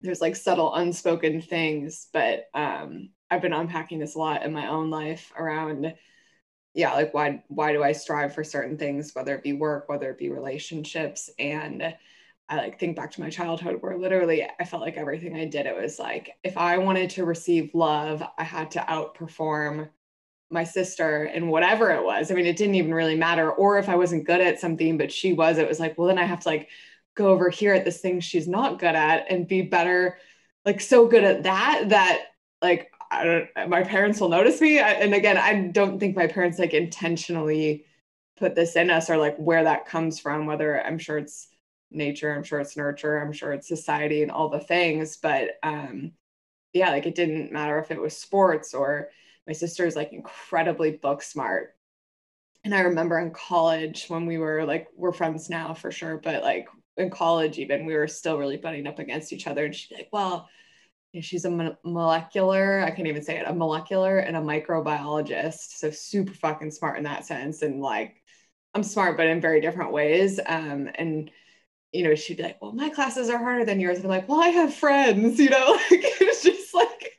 there's 0.03 0.21
like 0.21 0.37
subtle 0.37 0.75
unspoken 0.75 1.41
things, 1.41 2.09
but 2.13 2.49
um, 2.55 3.11
I've 3.35 3.43
been 3.43 3.53
unpacking 3.53 3.99
this 3.99 4.15
a 4.15 4.19
lot 4.19 4.45
in 4.45 4.53
my 4.53 4.69
own 4.69 4.91
life 4.91 5.33
around 5.37 5.95
yeah, 6.75 6.93
like 6.93 7.15
why 7.15 7.43
why 7.49 7.73
do 7.73 7.83
I 7.83 7.93
strive 7.93 8.35
for 8.35 8.43
certain 8.45 8.77
things, 8.77 9.15
whether 9.15 9.35
it 9.35 9.45
be 9.45 9.53
work, 9.53 9.89
whether 9.89 10.11
it 10.11 10.19
be 10.19 10.29
relationships 10.29 11.31
and 11.39 11.95
I 12.49 12.57
like 12.57 12.79
think 12.79 12.97
back 12.97 13.13
to 13.13 13.21
my 13.21 13.31
childhood 13.31 13.79
where 13.81 13.97
literally 13.97 14.47
I 14.61 14.65
felt 14.65 14.83
like 14.83 14.97
everything 14.97 15.37
I 15.37 15.47
did 15.47 15.67
it 15.67 15.77
was 15.77 15.99
like 15.99 16.31
if 16.43 16.59
I 16.59 16.79
wanted 16.79 17.11
to 17.11 17.25
receive 17.25 17.75
love, 17.75 18.23
I 18.37 18.45
had 18.45 18.73
to 18.73 18.81
outperform 18.81 19.89
my 20.51 20.65
sister 20.65 21.25
in 21.27 21.49
whatever 21.49 21.91
it 21.91 22.05
was. 22.05 22.31
I 22.31 22.35
mean, 22.35 22.47
it 22.47 22.57
didn't 22.57 22.75
even 22.75 22.95
really 22.95 23.17
matter. 23.17 23.51
Or 23.51 23.79
if 23.79 23.89
I 23.89 23.97
wasn't 23.97 24.27
good 24.27 24.41
at 24.41 24.61
something, 24.61 24.99
but 24.99 25.13
she 25.13 25.33
was, 25.33 25.59
it 25.59 25.69
was 25.69 25.81
like, 25.81 25.97
well, 25.97 26.09
then 26.09 26.19
I 26.19 26.25
have 26.25 26.41
to 26.41 26.49
like 26.49 26.69
go 27.15 27.29
over 27.29 27.51
here 27.51 27.75
at 27.75 27.85
this 27.85 28.01
thing 28.01 28.21
she's 28.21 28.49
not 28.49 28.79
good 28.79 28.95
at 28.95 29.27
and 29.31 29.49
be 29.49 29.63
better, 29.63 30.19
like 30.65 30.81
so 30.81 31.07
good 31.09 31.25
at 31.25 31.45
that 31.45 31.89
that 31.91 32.23
like 32.63 32.91
I 33.15 33.25
don't, 33.25 33.71
my 33.71 33.83
parents 33.83 34.21
will 34.21 34.29
notice 34.29 34.61
me. 34.61 34.81
I, 34.81 34.93
and 34.93 35.15
again, 35.15 35.37
I 35.39 35.69
don't 35.69 35.99
think 35.99 36.17
my 36.17 36.27
parents 36.27 36.59
like 36.59 36.75
intentionally 36.75 37.85
put 38.37 38.55
this 38.55 38.77
in 38.77 38.91
us 38.91 39.11
or 39.11 39.17
like 39.17 39.37
where 39.37 39.65
that 39.65 39.87
comes 39.87 40.19
from, 40.19 40.47
whether 40.47 40.85
I'm 40.85 40.99
sure 40.99 41.19
it's 41.19 41.49
nature, 41.91 42.35
I'm 42.35 42.43
sure 42.43 42.61
it's 42.61 42.77
nurture, 42.77 43.19
I'm 43.19 43.33
sure 43.33 43.53
it's 43.53 43.69
society 43.69 44.23
and 44.23 44.31
all 44.31 44.49
the 44.49 44.61
things. 44.61 45.17
But 45.17 45.53
um, 45.63 46.13
yeah, 46.73 46.91
like 46.91 47.07
it 47.07 47.15
didn't 47.15 47.53
matter 47.53 47.79
if 47.79 47.91
it 47.91 48.01
was 48.01 48.17
sports 48.17 48.75
or 48.75 49.09
my 49.47 49.53
sister 49.53 49.87
is 49.87 49.97
like 49.97 50.13
incredibly 50.13 50.93
book 50.93 51.23
smart. 51.23 51.75
And 52.65 52.75
I 52.75 52.81
remember 52.81 53.19
in 53.19 53.31
college 53.31 54.07
when 54.09 54.27
we 54.27 54.39
were 54.39 54.65
like, 54.65 54.89
we're 54.97 55.13
friends 55.13 55.51
now 55.51 55.75
for 55.75 55.93
sure, 55.93 56.17
but 56.17 56.43
like 56.43 56.67
in 56.97 57.11
college, 57.11 57.59
even 57.59 57.85
we 57.85 57.95
were 57.95 58.09
still 58.09 58.39
really 58.39 58.57
butting 58.57 58.87
up 58.87 58.99
against 58.99 59.33
each 59.33 59.47
other. 59.47 59.67
And 59.67 59.75
she'd 59.75 59.91
be 59.91 59.97
like, 59.97 60.09
well, 60.13 60.49
she's 61.21 61.45
a 61.45 61.77
molecular 61.85 62.81
i 62.81 62.91
can't 62.91 63.09
even 63.09 63.23
say 63.23 63.37
it 63.39 63.47
a 63.47 63.55
molecular 63.55 64.19
and 64.19 64.37
a 64.37 64.41
microbiologist. 64.41 65.77
So 65.77 65.91
super 65.91 66.33
fucking 66.33 66.71
smart 66.71 66.99
in 66.99 67.05
that 67.05 67.27
sense 67.27 67.63
and 67.63 67.81
like 67.81 68.23
i'm 68.75 68.83
smart 68.83 69.17
but 69.17 69.27
in 69.27 69.41
very 69.41 69.61
different 69.61 69.93
ways 69.93 70.41
um 70.47 70.91
and 70.95 71.31
you 71.93 72.03
know 72.03 72.15
she'd 72.15 72.37
be 72.37 72.43
like 72.43 72.61
well 72.61 72.73
my 72.73 72.91
classes 72.91 73.31
are 73.31 73.39
harder 73.39 73.65
than 73.65 73.81
yours. 73.81 73.99
And 73.99 74.07
i'm 74.07 74.11
like 74.11 74.29
well 74.29 74.41
i 74.41 74.49
have 74.49 74.75
friends 74.75 75.39
you 75.41 75.51
know 75.51 75.79
like 75.91 75.91
it's 76.21 76.43
just 76.43 76.75
like 76.75 77.13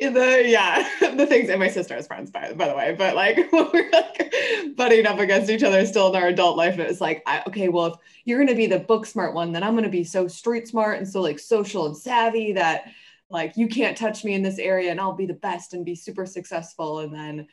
the 0.00 0.44
yeah 0.46 0.88
the 1.16 1.26
things 1.26 1.48
and 1.48 1.58
my 1.58 1.68
sister 1.68 1.94
has 1.94 2.06
friends 2.06 2.30
by, 2.30 2.52
by 2.52 2.68
the 2.68 2.74
way 2.74 2.94
but 2.96 3.16
like 3.16 3.50
when 3.50 3.68
we're 3.72 3.90
like 3.90 4.34
butting 4.76 5.06
up 5.06 5.18
against 5.18 5.50
each 5.50 5.62
other 5.62 5.84
still 5.86 6.08
in 6.14 6.22
our 6.22 6.28
adult 6.28 6.56
life 6.56 6.78
it 6.78 6.88
was 6.88 7.00
like 7.00 7.22
I, 7.26 7.42
okay 7.46 7.68
well 7.68 7.86
if 7.86 7.94
you're 8.24 8.38
going 8.38 8.48
to 8.48 8.54
be 8.54 8.66
the 8.66 8.78
book 8.78 9.06
smart 9.06 9.34
one 9.34 9.52
then 9.52 9.62
i'm 9.62 9.72
going 9.72 9.84
to 9.84 9.90
be 9.90 10.04
so 10.04 10.28
street 10.28 10.68
smart 10.68 10.98
and 10.98 11.08
so 11.08 11.20
like 11.20 11.38
social 11.38 11.86
and 11.86 11.96
savvy 11.96 12.52
that 12.52 12.92
like 13.30 13.56
you 13.56 13.68
can't 13.68 13.96
touch 13.96 14.24
me 14.24 14.34
in 14.34 14.42
this 14.42 14.58
area 14.58 14.90
and 14.90 15.00
I'll 15.00 15.12
be 15.12 15.26
the 15.26 15.34
best 15.34 15.74
and 15.74 15.84
be 15.84 15.94
super 15.94 16.26
successful 16.26 17.00
and 17.00 17.14
then 17.14 17.46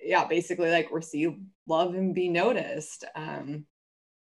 yeah 0.00 0.26
basically 0.26 0.70
like 0.70 0.88
receive 0.90 1.36
love 1.66 1.94
and 1.94 2.14
be 2.14 2.28
noticed 2.28 3.04
um 3.14 3.64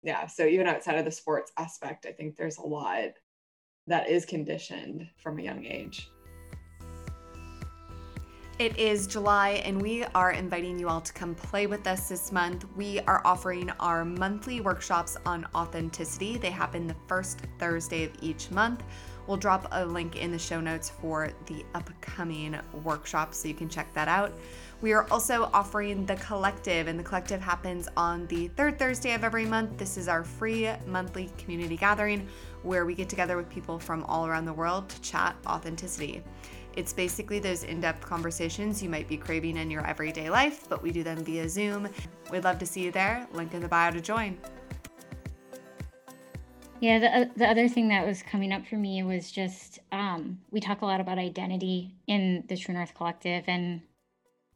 yeah 0.04 0.28
so 0.28 0.46
even 0.46 0.68
outside 0.68 0.98
of 0.98 1.06
the 1.06 1.12
sports 1.12 1.52
aspect 1.58 2.06
I 2.06 2.12
think 2.12 2.36
there's 2.36 2.58
a 2.58 2.64
lot 2.64 3.12
that 3.88 4.10
is 4.10 4.26
conditioned 4.26 5.08
from 5.22 5.40
a 5.40 5.44
young 5.44 5.66
age 5.66 6.10
it 8.60 8.78
is 8.78 9.08
July, 9.08 9.62
and 9.64 9.82
we 9.82 10.04
are 10.04 10.32
inviting 10.32 10.78
you 10.78 10.90
all 10.90 11.00
to 11.00 11.14
come 11.14 11.34
play 11.34 11.66
with 11.66 11.88
us 11.88 12.10
this 12.10 12.34
month. 12.34 12.66
We 12.76 13.00
are 13.00 13.22
offering 13.24 13.70
our 13.80 14.04
monthly 14.04 14.60
workshops 14.60 15.16
on 15.26 15.48
authenticity. 15.56 16.38
They 16.38 16.50
happen 16.50 16.86
the 16.86 16.96
first 17.08 17.40
Thursday 17.58 18.04
of 18.04 18.12
each 18.22 18.52
month. 18.52 18.84
We'll 19.30 19.38
drop 19.38 19.68
a 19.74 19.86
link 19.86 20.16
in 20.16 20.32
the 20.32 20.40
show 20.40 20.60
notes 20.60 20.90
for 20.90 21.30
the 21.46 21.64
upcoming 21.76 22.58
workshop 22.84 23.36
so 23.36 23.48
you 23.48 23.54
can 23.54 23.70
check 23.70 23.94
that 23.94 24.08
out. 24.08 24.34
We 24.82 24.92
are 24.94 25.08
also 25.12 25.52
offering 25.54 26.08
the 26.08 26.16
collective, 26.16 26.88
and 26.88 26.98
the 26.98 27.04
collective 27.04 27.40
happens 27.40 27.88
on 27.96 28.26
the 28.26 28.48
third 28.48 28.80
Thursday 28.80 29.14
of 29.14 29.24
every 29.24 29.46
month. 29.46 29.78
This 29.78 29.98
is 29.98 30.08
our 30.08 30.24
free 30.24 30.72
monthly 30.88 31.30
community 31.38 31.78
gathering 31.78 32.28
where 32.64 32.88
we 32.88 32.96
get 32.96 33.08
together 33.08 33.38
with 33.38 33.48
people 33.52 33.78
from 33.78 34.04
all 34.06 34.26
around 34.26 34.46
the 34.46 34.54
world 34.54 34.90
to 34.90 35.02
chat 35.02 35.36
authenticity. 35.46 36.24
It's 36.76 36.92
basically 36.92 37.38
those 37.38 37.66
in 37.66 37.82
depth 37.82 38.02
conversations 38.02 38.82
you 38.82 38.90
might 38.90 39.08
be 39.08 39.16
craving 39.16 39.58
in 39.58 39.70
your 39.70 39.86
everyday 39.86 40.32
life, 40.32 40.68
but 40.68 40.82
we 40.82 40.90
do 40.92 41.04
them 41.04 41.24
via 41.24 41.48
Zoom. 41.48 41.88
We'd 42.32 42.46
love 42.46 42.58
to 42.58 42.66
see 42.66 42.82
you 42.82 42.92
there. 42.92 43.28
Link 43.34 43.54
in 43.54 43.62
the 43.62 43.68
bio 43.68 43.92
to 43.92 44.02
join. 44.02 44.40
Yeah, 46.82 47.00
the, 47.00 47.18
uh, 47.18 47.26
the 47.36 47.46
other 47.50 47.68
thing 47.68 47.90
that 47.90 48.06
was 48.06 48.24
coming 48.24 48.54
up 48.54 48.66
for 48.66 48.76
me 48.76 49.04
was 49.04 49.32
just 49.32 49.80
um, 49.92 50.40
we 50.50 50.62
talk 50.62 50.82
a 50.82 50.86
lot 50.86 51.02
about 51.02 51.18
identity 51.18 51.96
in 52.08 52.46
the 52.48 52.56
True 52.56 52.74
North 52.74 52.94
Collective 52.96 53.44
and 53.48 53.82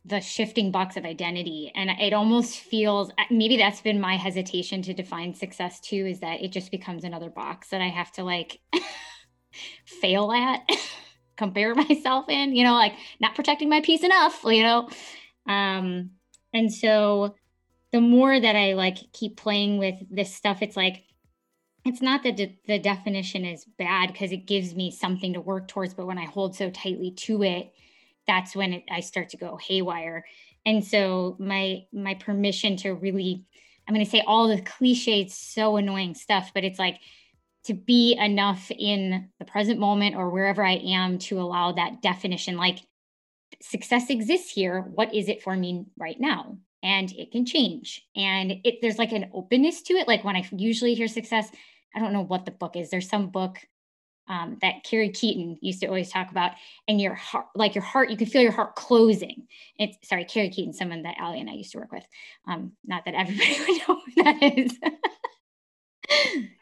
the 0.06 0.22
shifting 0.22 0.72
box 0.72 0.96
of 0.96 1.06
identity. 1.06 1.72
And 1.76 1.90
it 1.90 2.14
almost 2.14 2.60
feels 2.60 3.10
uh, 3.12 3.24
maybe 3.30 3.58
that's 3.58 3.82
been 3.82 4.00
my 4.00 4.16
hesitation 4.16 4.82
to 4.84 4.94
define 4.94 5.34
success 5.34 5.82
too 5.82 6.06
is 6.08 6.22
that 6.22 6.42
it 6.42 6.52
just 6.52 6.72
becomes 6.72 7.04
another 7.04 7.30
box 7.30 7.70
that 7.70 7.82
I 7.82 7.90
have 7.90 8.12
to 8.14 8.24
like 8.24 8.60
fail 9.86 10.32
at, 10.32 10.62
compare 11.38 11.76
myself 11.76 12.30
in, 12.30 12.56
you 12.56 12.64
know, 12.64 12.74
like 12.74 12.94
not 13.20 13.36
protecting 13.36 13.70
my 13.70 13.82
peace 13.82 14.04
enough, 14.04 14.42
you 14.46 14.64
know. 14.64 14.90
Um, 15.46 16.12
and 16.54 16.74
so 16.74 17.36
the 17.92 18.02
more 18.02 18.40
that 18.40 18.56
I 18.56 18.74
like 18.74 18.98
keep 19.12 19.36
playing 19.36 19.78
with 19.78 19.96
this 20.10 20.34
stuff, 20.34 20.62
it's 20.62 20.78
like, 20.78 21.04
it's 21.86 22.02
not 22.02 22.24
that 22.24 22.38
de- 22.38 22.58
the 22.68 22.80
definition 22.80 23.46
is 23.46 23.66
bad 23.78 24.08
because 24.08 24.32
it 24.32 24.46
gives 24.46 24.74
me 24.74 24.90
something 24.92 25.34
to 25.34 25.42
work 25.42 25.68
towards, 25.68 25.94
but 25.94 26.08
when 26.08 26.18
I 26.18 26.26
hold 26.26 26.56
so 26.56 26.70
tightly 26.70 27.12
to 27.12 27.44
it, 27.44 27.74
that's 28.26 28.56
when 28.56 28.74
it, 28.74 28.84
I 28.90 29.02
start 29.02 29.30
to 29.30 29.38
go 29.38 29.58
haywire. 29.58 30.26
And 30.66 30.84
so 30.84 31.36
my 31.40 31.84
my 31.92 32.14
permission 32.16 32.78
to 32.78 32.94
really, 32.94 33.44
I'm 33.88 33.94
going 33.94 34.06
to 34.06 34.10
say 34.10 34.24
all 34.26 34.48
the 34.48 34.62
cliches, 34.62 35.34
so 35.34 35.76
annoying 35.76 36.16
stuff, 36.16 36.52
but 36.54 36.64
it's 36.64 36.80
like 36.80 37.00
to 37.66 37.74
be 37.74 38.16
enough 38.16 38.72
in 38.72 39.30
the 39.40 39.46
present 39.46 39.80
moment 39.80 40.16
or 40.16 40.30
wherever 40.30 40.66
I 40.66 40.76
am 40.76 41.18
to 41.18 41.40
allow 41.42 41.74
that 41.74 42.02
definition 42.02 42.58
like 42.58 42.80
success 43.62 44.10
exists 44.10 44.52
here. 44.52 44.82
What 44.82 45.14
is 45.14 45.30
it 45.30 45.42
for 45.42 45.56
me 45.56 45.86
right 45.98 46.20
now? 46.20 46.58
And 46.82 47.12
it 47.14 47.32
can 47.32 47.46
change. 47.46 48.06
And 48.16 48.54
it 48.64 48.76
there's 48.82 48.98
like 48.98 49.12
an 49.12 49.30
openness 49.34 49.82
to 49.84 49.94
it. 49.94 50.08
Like 50.08 50.24
when 50.24 50.36
I 50.36 50.48
usually 50.52 50.94
hear 50.94 51.08
success, 51.08 51.50
I 51.96 52.00
don't 52.00 52.14
know 52.14 52.24
what 52.24 52.46
the 52.46 52.52
book 52.52 52.76
is. 52.76 52.90
There's 52.90 53.10
some 53.10 53.30
book 53.30 53.58
um, 54.28 54.58
that 54.62 54.84
Carrie 54.84 55.10
Keaton 55.10 55.58
used 55.62 55.82
to 55.82 55.88
always 55.88 56.10
talk 56.10 56.32
about, 56.32 56.52
and 56.88 57.00
your 57.02 57.14
heart, 57.14 57.48
like 57.56 57.76
your 57.76 57.84
heart, 57.84 58.10
you 58.10 58.18
can 58.18 58.28
feel 58.28 58.42
your 58.42 58.52
heart 58.54 58.76
closing. 58.76 59.48
It's 59.78 59.98
sorry, 60.08 60.26
Carrie 60.26 60.50
Keaton, 60.50 60.74
someone 60.74 61.04
that 61.04 61.16
Allie 61.20 61.42
and 61.42 61.50
I 61.50 61.54
used 61.54 61.72
to 61.74 61.78
work 61.80 61.92
with. 61.92 62.06
Um, 62.48 62.72
not 62.86 63.04
that 63.06 63.16
everybody 63.16 63.58
would 63.68 63.82
know 63.88 64.00
who 64.06 64.24
that 64.24 64.58
is. 64.58 64.78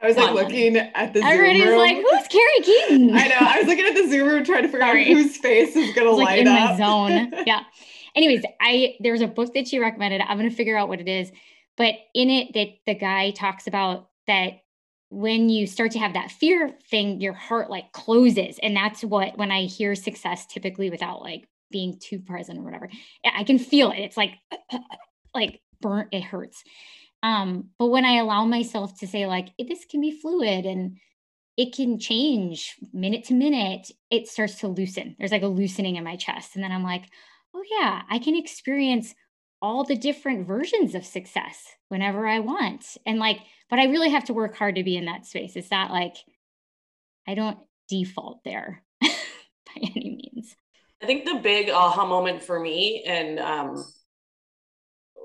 I 0.02 0.08
was 0.08 0.18
like 0.18 0.34
looking 0.34 0.78
at 0.78 1.14
the 1.14 1.24
Everybody's 1.24 1.64
Zoom 1.64 1.70
room. 1.70 1.78
like, 1.80 1.98
who's 1.98 2.28
Carrie 2.28 2.62
Keaton? 2.64 3.16
I 3.18 3.28
know. 3.28 3.36
I 3.40 3.58
was 3.60 3.68
looking 3.68 3.86
at 3.86 3.96
the 3.96 4.08
Zoom 4.10 4.28
room 4.28 4.44
trying 4.44 4.64
to 4.64 4.68
figure 4.68 4.82
Sorry. 4.86 5.02
out 5.02 5.08
whose 5.08 5.38
face 5.38 5.76
is 5.76 5.94
gonna 5.96 6.10
was 6.12 6.20
like 6.20 6.40
in 6.40 6.48
up. 6.48 6.72
my 6.72 6.78
zone. 6.78 7.34
Yeah. 7.46 7.62
Anyways, 8.16 8.44
I 8.60 8.96
there's 9.00 9.22
a 9.22 9.28
book 9.28 9.54
that 9.54 9.68
she 9.68 9.80
recommended. 9.80 10.22
I'm 10.22 10.38
gonna 10.38 10.52
figure 10.52 10.78
out 10.78 10.90
what 10.90 11.00
it 11.00 11.08
is, 11.08 11.32
but 11.78 11.96
in 12.14 12.30
it, 12.30 12.54
that 12.54 12.68
the 12.86 12.96
guy 12.96 13.32
talks 13.32 13.68
about 13.68 14.10
that 14.28 14.60
when 15.12 15.50
you 15.50 15.68
start 15.68 15.92
to 15.92 16.00
have 16.00 16.14
that 16.14 16.32
fear 16.32 16.74
thing, 16.90 17.22
your 17.22 17.34
heart 17.34 17.70
like 17.70 17.92
closes, 17.92 18.58
and 18.64 18.76
that's 18.76 19.04
what 19.04 19.38
when 19.38 19.52
I 19.52 19.66
hear 19.66 19.94
success, 19.94 20.46
typically 20.46 20.90
without 20.90 21.22
like 21.22 21.48
being 21.70 22.00
too 22.00 22.20
present 22.20 22.60
or 22.60 22.64
whatever, 22.64 22.90
I 23.26 23.44
can 23.44 23.60
feel 23.60 23.92
it. 23.92 24.00
It's 24.00 24.18
like 24.18 24.32
like 25.36 25.62
burnt. 25.82 26.10
It 26.12 26.24
hurts. 26.24 26.64
Um, 27.24 27.70
but 27.78 27.88
when 27.88 28.06
I 28.06 28.18
allow 28.18 28.46
myself 28.46 28.98
to 29.00 29.08
say 29.08 29.28
like 29.28 29.50
this 29.60 29.86
can 29.86 30.02
be 30.02 30.20
fluid 30.20 30.66
and 30.66 30.98
it 31.58 31.76
can 31.76 32.00
change 32.00 32.76
minute 32.94 33.26
to 33.26 33.34
minute, 33.34 33.92
it 34.10 34.28
starts 34.28 34.56
to 34.60 34.68
loosen. 34.68 35.16
There's 35.20 35.32
like 35.32 35.44
a 35.44 35.48
loosening 35.48 35.98
in 35.98 36.04
my 36.04 36.16
chest. 36.16 36.56
And 36.56 36.64
then 36.64 36.72
I'm 36.72 36.84
like, 36.84 37.04
oh, 37.54 37.64
yeah, 37.80 38.02
I 38.10 38.20
can 38.20 38.36
experience 38.36 39.14
all 39.62 39.84
the 39.84 39.96
different 39.96 40.48
versions 40.48 40.96
of 40.96 41.06
success 41.06 41.76
whenever 41.90 42.26
I 42.26 42.40
want. 42.40 42.98
And 43.06 43.20
like, 43.20 43.40
but 43.70 43.80
I 43.80 43.86
really 43.86 44.10
have 44.10 44.26
to 44.26 44.34
work 44.34 44.56
hard 44.56 44.76
to 44.76 44.84
be 44.84 44.98
in 44.98 45.06
that 45.06 45.26
space. 45.26 45.56
It's 45.56 45.72
not 45.72 45.92
like 45.92 46.16
I 47.28 47.36
don't 47.36 47.60
default 47.88 48.44
there 48.44 48.84
by 49.02 49.10
any 49.78 50.32
means. 50.34 50.56
I 51.02 51.06
think 51.06 51.26
the 51.26 51.40
big 51.42 51.70
aha 51.70 52.06
moment 52.06 52.44
for 52.44 52.60
me, 52.60 53.04
and 53.06 53.40
um, 53.40 53.86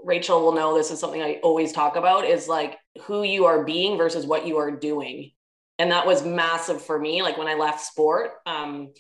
Rachel 0.04 0.42
will 0.42 0.54
know 0.54 0.74
this 0.74 0.90
is 0.90 0.98
something 0.98 1.22
I 1.22 1.40
always 1.42 1.72
talk 1.72 1.96
about, 1.96 2.24
is 2.24 2.48
like 2.48 2.78
who 3.02 3.22
you 3.22 3.46
are 3.46 3.64
being 3.64 3.98
versus 3.98 4.26
what 4.26 4.46
you 4.46 4.58
are 4.58 4.70
doing. 4.70 5.32
And 5.78 5.90
that 5.90 6.06
was 6.06 6.24
massive 6.24 6.82
for 6.82 6.98
me. 6.98 7.22
Like 7.22 7.36
when 7.36 7.48
I 7.48 7.54
left 7.54 7.84
sport, 7.84 8.30
um, 8.46 8.92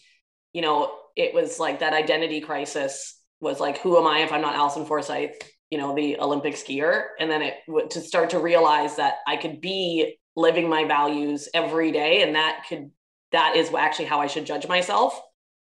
you 0.52 0.60
know, 0.60 0.92
it 1.16 1.32
was 1.32 1.58
like 1.58 1.80
that 1.80 1.94
identity 1.94 2.40
crisis 2.40 3.15
was 3.40 3.60
like, 3.60 3.78
who 3.78 3.98
am 3.98 4.06
I 4.06 4.20
if 4.20 4.32
I'm 4.32 4.40
not 4.40 4.54
Allison 4.54 4.86
Forsyth, 4.86 5.36
you 5.70 5.78
know, 5.78 5.94
the 5.94 6.18
Olympic 6.18 6.54
skier? 6.54 7.06
And 7.18 7.30
then 7.30 7.42
it 7.42 7.54
to 7.90 8.00
start 8.00 8.30
to 8.30 8.38
realize 8.38 8.96
that 8.96 9.16
I 9.26 9.36
could 9.36 9.60
be 9.60 10.18
living 10.36 10.68
my 10.68 10.84
values 10.84 11.48
every 11.54 11.92
day. 11.92 12.22
And 12.22 12.34
that 12.34 12.64
could, 12.68 12.90
that 13.32 13.56
is 13.56 13.72
actually 13.74 14.06
how 14.06 14.20
I 14.20 14.26
should 14.26 14.46
judge 14.46 14.68
myself 14.68 15.20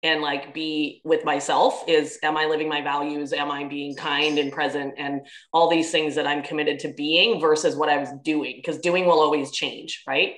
and 0.03 0.23
like 0.23 0.55
be 0.55 1.01
with 1.05 1.25
myself 1.25 1.83
is 1.88 2.18
am 2.23 2.37
i 2.37 2.47
living 2.47 2.68
my 2.68 2.81
values 2.81 3.33
am 3.33 3.51
i 3.51 3.64
being 3.64 3.97
kind 3.97 4.38
and 4.38 4.53
present 4.53 4.94
and 4.97 5.23
all 5.53 5.68
these 5.68 5.90
things 5.90 6.14
that 6.14 6.27
i'm 6.27 6.42
committed 6.42 6.79
to 6.79 6.92
being 6.94 7.40
versus 7.40 7.75
what 7.75 7.88
i 7.88 7.97
was 7.97 8.11
doing 8.23 8.55
because 8.57 8.79
doing 8.79 9.07
will 9.07 9.21
always 9.21 9.51
change 9.51 10.03
right 10.07 10.35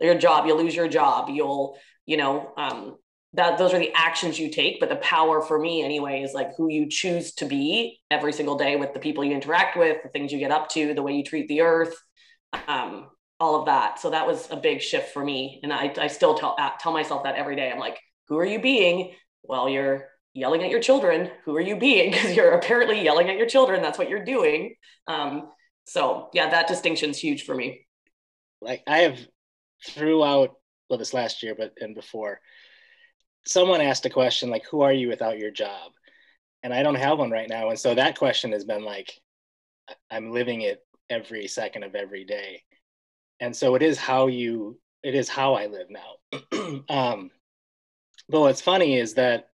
your 0.00 0.16
job 0.16 0.46
you'll 0.46 0.58
lose 0.58 0.74
your 0.74 0.88
job 0.88 1.28
you'll 1.30 1.78
you 2.06 2.16
know 2.16 2.52
um, 2.56 2.96
that 3.34 3.58
those 3.58 3.74
are 3.74 3.78
the 3.78 3.92
actions 3.94 4.38
you 4.38 4.50
take 4.50 4.80
but 4.80 4.88
the 4.88 4.96
power 4.96 5.42
for 5.42 5.58
me 5.58 5.82
anyway 5.82 6.22
is 6.22 6.32
like 6.32 6.54
who 6.56 6.68
you 6.70 6.88
choose 6.88 7.34
to 7.34 7.44
be 7.44 8.00
every 8.10 8.32
single 8.32 8.56
day 8.56 8.76
with 8.76 8.94
the 8.94 9.00
people 9.00 9.24
you 9.24 9.34
interact 9.34 9.76
with 9.76 10.02
the 10.02 10.08
things 10.08 10.32
you 10.32 10.38
get 10.38 10.50
up 10.50 10.68
to 10.68 10.94
the 10.94 11.02
way 11.02 11.12
you 11.12 11.24
treat 11.24 11.48
the 11.48 11.60
earth 11.60 11.94
um, 12.68 13.08
all 13.40 13.60
of 13.60 13.66
that 13.66 13.98
so 13.98 14.10
that 14.10 14.26
was 14.26 14.48
a 14.50 14.56
big 14.56 14.80
shift 14.80 15.12
for 15.12 15.24
me 15.24 15.60
and 15.62 15.72
i, 15.72 15.92
I 15.98 16.06
still 16.06 16.34
tell 16.34 16.56
tell 16.80 16.92
myself 16.92 17.24
that 17.24 17.36
every 17.36 17.56
day 17.56 17.70
i'm 17.70 17.78
like 17.78 17.98
who 18.28 18.38
are 18.38 18.44
you 18.44 18.60
being? 18.60 19.14
Well, 19.42 19.68
you're 19.68 20.08
yelling 20.32 20.62
at 20.62 20.70
your 20.70 20.80
children. 20.80 21.30
Who 21.44 21.56
are 21.56 21.60
you 21.60 21.76
being? 21.76 22.12
Because 22.12 22.34
you're 22.34 22.52
apparently 22.52 23.02
yelling 23.02 23.28
at 23.28 23.36
your 23.36 23.46
children. 23.46 23.82
That's 23.82 23.98
what 23.98 24.08
you're 24.08 24.24
doing. 24.24 24.74
Um, 25.06 25.50
so 25.84 26.30
yeah, 26.32 26.50
that 26.50 26.68
distinction's 26.68 27.18
huge 27.18 27.44
for 27.44 27.54
me. 27.54 27.86
Like 28.60 28.82
I 28.86 28.98
have 28.98 29.18
throughout 29.86 30.50
well 30.88 30.98
this 30.98 31.14
last 31.14 31.42
year, 31.42 31.54
but 31.56 31.72
and 31.78 31.94
before, 31.94 32.40
someone 33.46 33.80
asked 33.80 34.06
a 34.06 34.10
question 34.10 34.50
like, 34.50 34.64
"Who 34.66 34.82
are 34.82 34.92
you 34.92 35.08
without 35.08 35.38
your 35.38 35.50
job?" 35.50 35.92
And 36.62 36.72
I 36.72 36.82
don't 36.82 36.94
have 36.94 37.18
one 37.18 37.30
right 37.30 37.48
now, 37.48 37.70
and 37.70 37.78
so 37.78 37.94
that 37.94 38.18
question 38.18 38.52
has 38.52 38.64
been 38.64 38.84
like, 38.84 39.12
I'm 40.10 40.32
living 40.32 40.62
it 40.62 40.80
every 41.10 41.46
second 41.46 41.84
of 41.84 41.94
every 41.94 42.24
day, 42.24 42.62
and 43.40 43.54
so 43.54 43.74
it 43.74 43.82
is 43.82 43.98
how 43.98 44.28
you 44.28 44.78
it 45.02 45.14
is 45.14 45.28
how 45.28 45.54
I 45.54 45.66
live 45.66 45.88
now. 45.90 46.82
um, 46.88 47.30
but 48.28 48.40
what's 48.40 48.62
funny 48.62 48.98
is 48.98 49.14
that 49.14 49.48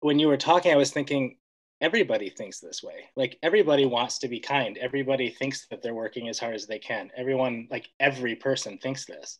when 0.00 0.18
you 0.18 0.28
were 0.28 0.36
talking, 0.36 0.72
I 0.72 0.76
was 0.76 0.90
thinking 0.90 1.36
everybody 1.80 2.30
thinks 2.30 2.60
this 2.60 2.82
way. 2.82 3.10
Like 3.16 3.38
everybody 3.42 3.86
wants 3.86 4.18
to 4.18 4.28
be 4.28 4.40
kind. 4.40 4.76
Everybody 4.78 5.30
thinks 5.30 5.66
that 5.68 5.82
they're 5.82 5.94
working 5.94 6.28
as 6.28 6.38
hard 6.38 6.54
as 6.54 6.66
they 6.66 6.78
can. 6.78 7.10
Everyone, 7.16 7.68
like 7.70 7.88
every 8.00 8.34
person 8.34 8.78
thinks 8.78 9.06
this. 9.06 9.38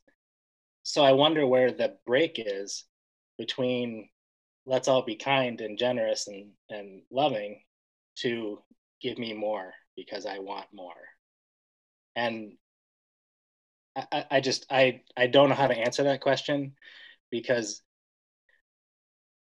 So 0.82 1.02
I 1.02 1.12
wonder 1.12 1.46
where 1.46 1.72
the 1.72 1.96
break 2.06 2.34
is 2.36 2.84
between 3.38 4.08
let's 4.66 4.88
all 4.88 5.02
be 5.02 5.16
kind 5.16 5.60
and 5.60 5.78
generous 5.78 6.26
and, 6.26 6.50
and 6.70 7.02
loving 7.10 7.60
to 8.16 8.62
give 9.00 9.18
me 9.18 9.32
more 9.34 9.72
because 9.96 10.26
I 10.26 10.38
want 10.38 10.66
more. 10.72 10.94
And 12.16 12.52
I, 13.96 14.24
I 14.30 14.40
just 14.40 14.66
I 14.70 15.02
I 15.16 15.26
don't 15.26 15.48
know 15.48 15.54
how 15.54 15.68
to 15.68 15.76
answer 15.76 16.04
that 16.04 16.20
question 16.20 16.74
because 17.30 17.82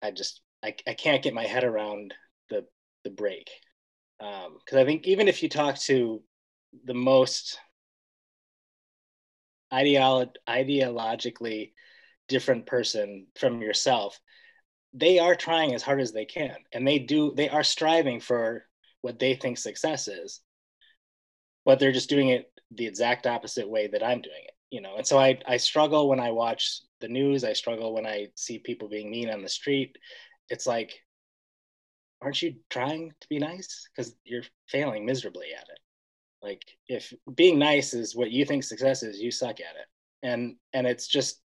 I 0.03 0.11
just 0.11 0.41
I, 0.65 0.75
I 0.87 0.95
can't 0.95 1.23
get 1.23 1.35
my 1.35 1.45
head 1.45 1.65
around 1.65 2.15
the 2.51 2.67
the 3.05 3.11
break 3.11 3.51
because 4.19 4.47
um, 4.47 4.79
I 4.79 4.85
think 4.85 5.07
even 5.07 5.29
if 5.29 5.43
you 5.43 5.49
talk 5.49 5.77
to 5.81 6.23
the 6.85 6.95
most 6.95 7.59
ideolo- 9.73 10.35
ideologically 10.49 11.73
different 12.33 12.67
person 12.67 13.27
from 13.39 13.63
yourself, 13.63 14.21
they 14.93 15.19
are 15.19 15.37
trying 15.37 15.75
as 15.75 15.83
hard 15.83 16.01
as 16.01 16.13
they 16.13 16.25
can, 16.25 16.57
and 16.73 16.87
they 16.87 16.99
do 16.99 17.33
they 17.37 17.49
are 17.49 17.65
striving 17.65 18.21
for 18.21 18.67
what 19.03 19.19
they 19.19 19.35
think 19.35 19.59
success 19.59 20.09
is, 20.09 20.41
but 21.65 21.79
they're 21.79 21.93
just 21.93 22.09
doing 22.09 22.29
it 22.29 22.51
the 22.71 22.87
exact 22.87 23.27
opposite 23.27 23.69
way 23.69 23.87
that 23.89 24.03
I'm 24.03 24.23
doing 24.23 24.45
it 24.45 24.55
you 24.73 24.81
know? 24.81 24.97
And 24.97 25.07
so 25.07 25.19
i 25.19 25.39
i 25.47 25.59
struggle 25.59 26.09
when 26.09 26.19
i 26.19 26.33
watch 26.33 26.81
the 27.01 27.09
news 27.09 27.45
i 27.45 27.53
struggle 27.53 27.95
when 27.95 28.07
i 28.07 28.29
see 28.35 28.59
people 28.59 28.89
being 28.89 29.11
mean 29.11 29.29
on 29.31 29.43
the 29.43 29.49
street. 29.49 29.97
It's 30.49 30.67
like 30.67 30.99
aren't 32.23 32.41
you 32.41 32.55
trying 32.71 33.13
to 33.21 33.29
be 33.29 33.39
nice? 33.39 33.89
Because 33.95 34.15
you're 34.25 34.45
failing 34.69 35.05
miserably 35.05 35.49
at 35.57 35.65
it. 35.69 35.79
Like 36.43 36.63
if 36.89 37.13
being 37.35 37.59
nice 37.59 37.95
is 37.95 38.17
what 38.17 38.31
you 38.31 38.45
think 38.45 38.65
success 38.65 39.03
is 39.03 39.21
you 39.21 39.31
suck 39.31 39.61
at 39.61 39.77
it. 39.77 39.87
And 40.23 40.57
and 40.73 40.87
it's 40.87 41.07
just 41.07 41.42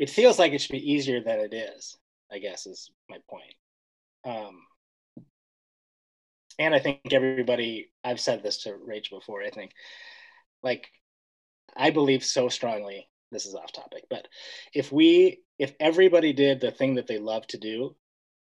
it 0.00 0.10
feels 0.10 0.38
like 0.38 0.52
it 0.52 0.60
should 0.60 0.72
be 0.72 0.92
easier 0.92 1.22
than 1.22 1.38
it 1.38 1.54
is 1.54 1.96
i 2.32 2.38
guess 2.38 2.66
is 2.66 2.90
my 3.08 3.18
point 3.28 3.54
um 4.24 4.56
and 6.58 6.74
i 6.74 6.80
think 6.80 7.00
everybody 7.12 7.92
i've 8.02 8.20
said 8.20 8.42
this 8.42 8.64
to 8.64 8.74
rachel 8.84 9.20
before 9.20 9.42
i 9.42 9.50
think 9.50 9.70
like 10.62 10.90
I 11.76 11.90
believe 11.90 12.24
so 12.24 12.48
strongly. 12.48 13.08
This 13.32 13.46
is 13.46 13.54
off 13.54 13.72
topic, 13.72 14.04
but 14.10 14.26
if 14.74 14.90
we, 14.90 15.42
if 15.58 15.72
everybody 15.78 16.32
did 16.32 16.60
the 16.60 16.72
thing 16.72 16.96
that 16.96 17.06
they 17.06 17.18
love 17.18 17.46
to 17.48 17.58
do, 17.58 17.94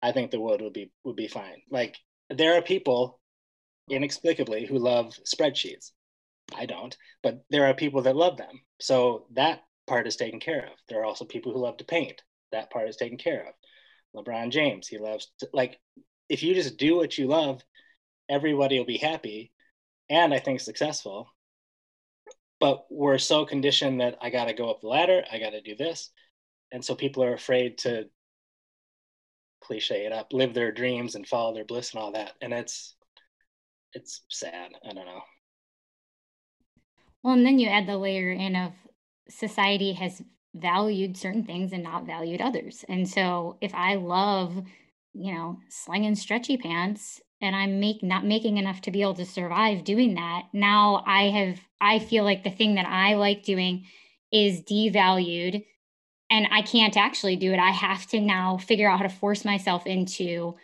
I 0.01 0.11
think 0.11 0.31
the 0.31 0.39
world 0.39 0.61
would 0.61 0.73
be 0.73 0.91
would 1.03 1.15
be 1.15 1.27
fine. 1.27 1.61
Like 1.69 1.95
there 2.31 2.57
are 2.57 2.61
people, 2.61 3.19
inexplicably, 3.89 4.65
who 4.65 4.79
love 4.79 5.13
spreadsheets. 5.25 5.91
I 6.55 6.65
don't, 6.65 6.95
but 7.21 7.43
there 7.51 7.65
are 7.67 7.75
people 7.75 8.01
that 8.01 8.15
love 8.15 8.37
them. 8.37 8.61
So 8.79 9.27
that 9.33 9.61
part 9.87 10.07
is 10.07 10.15
taken 10.15 10.39
care 10.39 10.65
of. 10.65 10.73
There 10.87 11.01
are 11.01 11.05
also 11.05 11.25
people 11.25 11.53
who 11.53 11.59
love 11.59 11.77
to 11.77 11.85
paint. 11.85 12.21
That 12.51 12.69
part 12.71 12.89
is 12.89 12.95
taken 12.95 13.17
care 13.17 13.47
of. 13.47 13.53
LeBron 14.15 14.51
James, 14.51 14.87
he 14.87 14.97
loves 14.97 15.31
to, 15.39 15.49
like 15.53 15.79
if 16.29 16.43
you 16.43 16.53
just 16.53 16.77
do 16.77 16.95
what 16.95 17.17
you 17.17 17.27
love, 17.27 17.61
everybody 18.29 18.77
will 18.77 18.85
be 18.85 18.97
happy 18.97 19.51
and 20.09 20.33
I 20.33 20.39
think 20.39 20.59
successful. 20.59 21.27
But 22.59 22.85
we're 22.89 23.17
so 23.17 23.45
conditioned 23.45 24.01
that 24.01 24.17
I 24.21 24.29
got 24.29 24.45
to 24.45 24.53
go 24.53 24.69
up 24.69 24.81
the 24.81 24.87
ladder, 24.87 25.23
I 25.31 25.39
got 25.39 25.51
to 25.51 25.61
do 25.61 25.75
this. 25.75 26.11
And 26.71 26.83
so 26.83 26.95
people 26.95 27.23
are 27.23 27.33
afraid 27.33 27.77
to 27.79 28.05
cliche 29.61 30.05
it 30.05 30.11
up, 30.11 30.33
live 30.33 30.53
their 30.53 30.71
dreams 30.71 31.15
and 31.15 31.27
follow 31.27 31.53
their 31.53 31.65
bliss 31.65 31.93
and 31.93 32.01
all 32.01 32.11
that. 32.13 32.33
And 32.41 32.53
it's 32.53 32.95
it's 33.93 34.21
sad. 34.29 34.71
I 34.83 34.93
don't 34.93 35.05
know. 35.05 35.21
Well, 37.21 37.33
and 37.33 37.45
then 37.45 37.59
you 37.59 37.69
add 37.69 37.87
the 37.87 37.97
layer 37.97 38.31
in 38.31 38.55
of 38.55 38.73
society 39.29 39.93
has 39.93 40.21
valued 40.55 41.17
certain 41.17 41.43
things 41.43 41.73
and 41.73 41.83
not 41.83 42.05
valued 42.05 42.41
others. 42.41 42.85
And 42.87 43.07
so 43.07 43.57
if 43.61 43.73
I 43.73 43.95
love, 43.95 44.63
you 45.13 45.33
know, 45.33 45.59
slinging 45.69 46.15
stretchy 46.15 46.57
pants 46.57 47.21
and 47.41 47.55
I'm 47.55 47.79
make 47.79 48.03
not 48.03 48.25
making 48.25 48.57
enough 48.57 48.81
to 48.81 48.91
be 48.91 49.01
able 49.01 49.15
to 49.15 49.25
survive 49.25 49.83
doing 49.83 50.15
that, 50.15 50.43
now 50.53 51.03
I 51.05 51.29
have 51.29 51.59
I 51.81 51.99
feel 51.99 52.23
like 52.23 52.43
the 52.43 52.51
thing 52.51 52.75
that 52.75 52.85
I 52.85 53.15
like 53.15 53.43
doing 53.43 53.85
is 54.31 54.61
devalued 54.61 55.65
and 56.29 56.47
I 56.51 56.61
can't 56.61 56.97
actually 56.97 57.35
do 57.35 57.53
it. 57.53 57.59
I 57.59 57.71
have 57.71 58.07
to 58.07 58.19
now 58.19 58.57
figure 58.57 58.89
out 58.89 58.97
how 58.97 59.03
to 59.03 59.13
force 59.13 59.45
myself 59.45 59.85
into, 59.85 60.55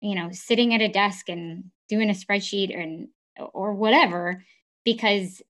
you 0.00 0.14
know, 0.14 0.30
sitting 0.32 0.74
at 0.74 0.82
a 0.82 0.88
desk 0.88 1.28
and 1.28 1.64
doing 1.88 2.10
a 2.10 2.14
spreadsheet 2.14 2.76
and 2.76 3.08
or 3.52 3.74
whatever 3.74 4.44
because 4.84 5.42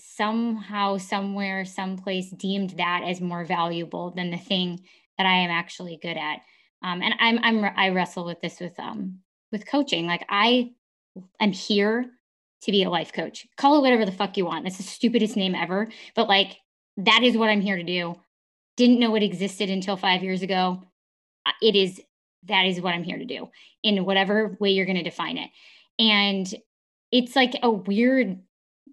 somehow 0.00 0.96
somewhere 0.96 1.64
someplace 1.64 2.30
deemed 2.30 2.70
that 2.70 3.02
as 3.06 3.20
more 3.20 3.44
valuable 3.44 4.10
than 4.10 4.30
the 4.30 4.36
thing 4.36 4.80
that 5.18 5.26
I 5.26 5.38
am 5.38 5.50
actually 5.50 5.98
good 6.00 6.16
at. 6.16 6.40
Um, 6.82 7.02
and 7.02 7.14
I'm 7.18 7.38
I'm 7.42 7.72
I 7.76 7.90
wrestle 7.90 8.24
with 8.24 8.40
this 8.40 8.58
with 8.60 8.78
um 8.78 9.20
with 9.52 9.66
coaching. 9.66 10.06
Like 10.06 10.24
I 10.28 10.72
am 11.40 11.52
here 11.52 12.10
to 12.62 12.72
be 12.72 12.82
a 12.82 12.90
life 12.90 13.12
coach. 13.12 13.46
Call 13.56 13.78
it 13.78 13.82
whatever 13.82 14.04
the 14.04 14.12
fuck 14.12 14.36
you 14.36 14.46
want. 14.46 14.64
That's 14.64 14.76
the 14.76 14.82
stupidest 14.82 15.36
name 15.36 15.54
ever, 15.54 15.88
but 16.14 16.28
like 16.28 16.56
that 16.96 17.22
is 17.22 17.36
what 17.36 17.50
I'm 17.50 17.60
here 17.60 17.76
to 17.76 17.82
do. 17.82 18.16
Didn't 18.76 19.00
know 19.00 19.14
it 19.14 19.22
existed 19.22 19.70
until 19.70 19.96
5 19.96 20.22
years 20.22 20.42
ago. 20.42 20.82
It 21.62 21.76
is 21.76 22.00
that 22.44 22.64
is 22.64 22.80
what 22.80 22.94
I'm 22.94 23.02
here 23.02 23.18
to 23.18 23.24
do 23.24 23.50
in 23.82 24.04
whatever 24.04 24.56
way 24.60 24.70
you're 24.70 24.86
going 24.86 24.96
to 24.96 25.02
define 25.02 25.36
it. 25.36 25.50
And 25.98 26.52
it's 27.12 27.36
like 27.36 27.54
a 27.62 27.70
weird 27.70 28.38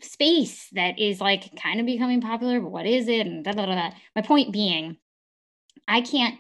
space 0.01 0.67
that 0.73 0.99
is 0.99 1.19
like 1.21 1.55
kind 1.62 1.79
of 1.79 1.86
becoming 1.86 2.21
popular, 2.21 2.60
but 2.60 2.71
what 2.71 2.86
is 2.86 3.07
it? 3.07 3.25
And 3.25 3.43
da, 3.43 3.51
da, 3.51 3.65
da, 3.65 3.91
my 4.15 4.21
point 4.21 4.51
being, 4.51 4.97
I 5.88 6.01
can't 6.01 6.39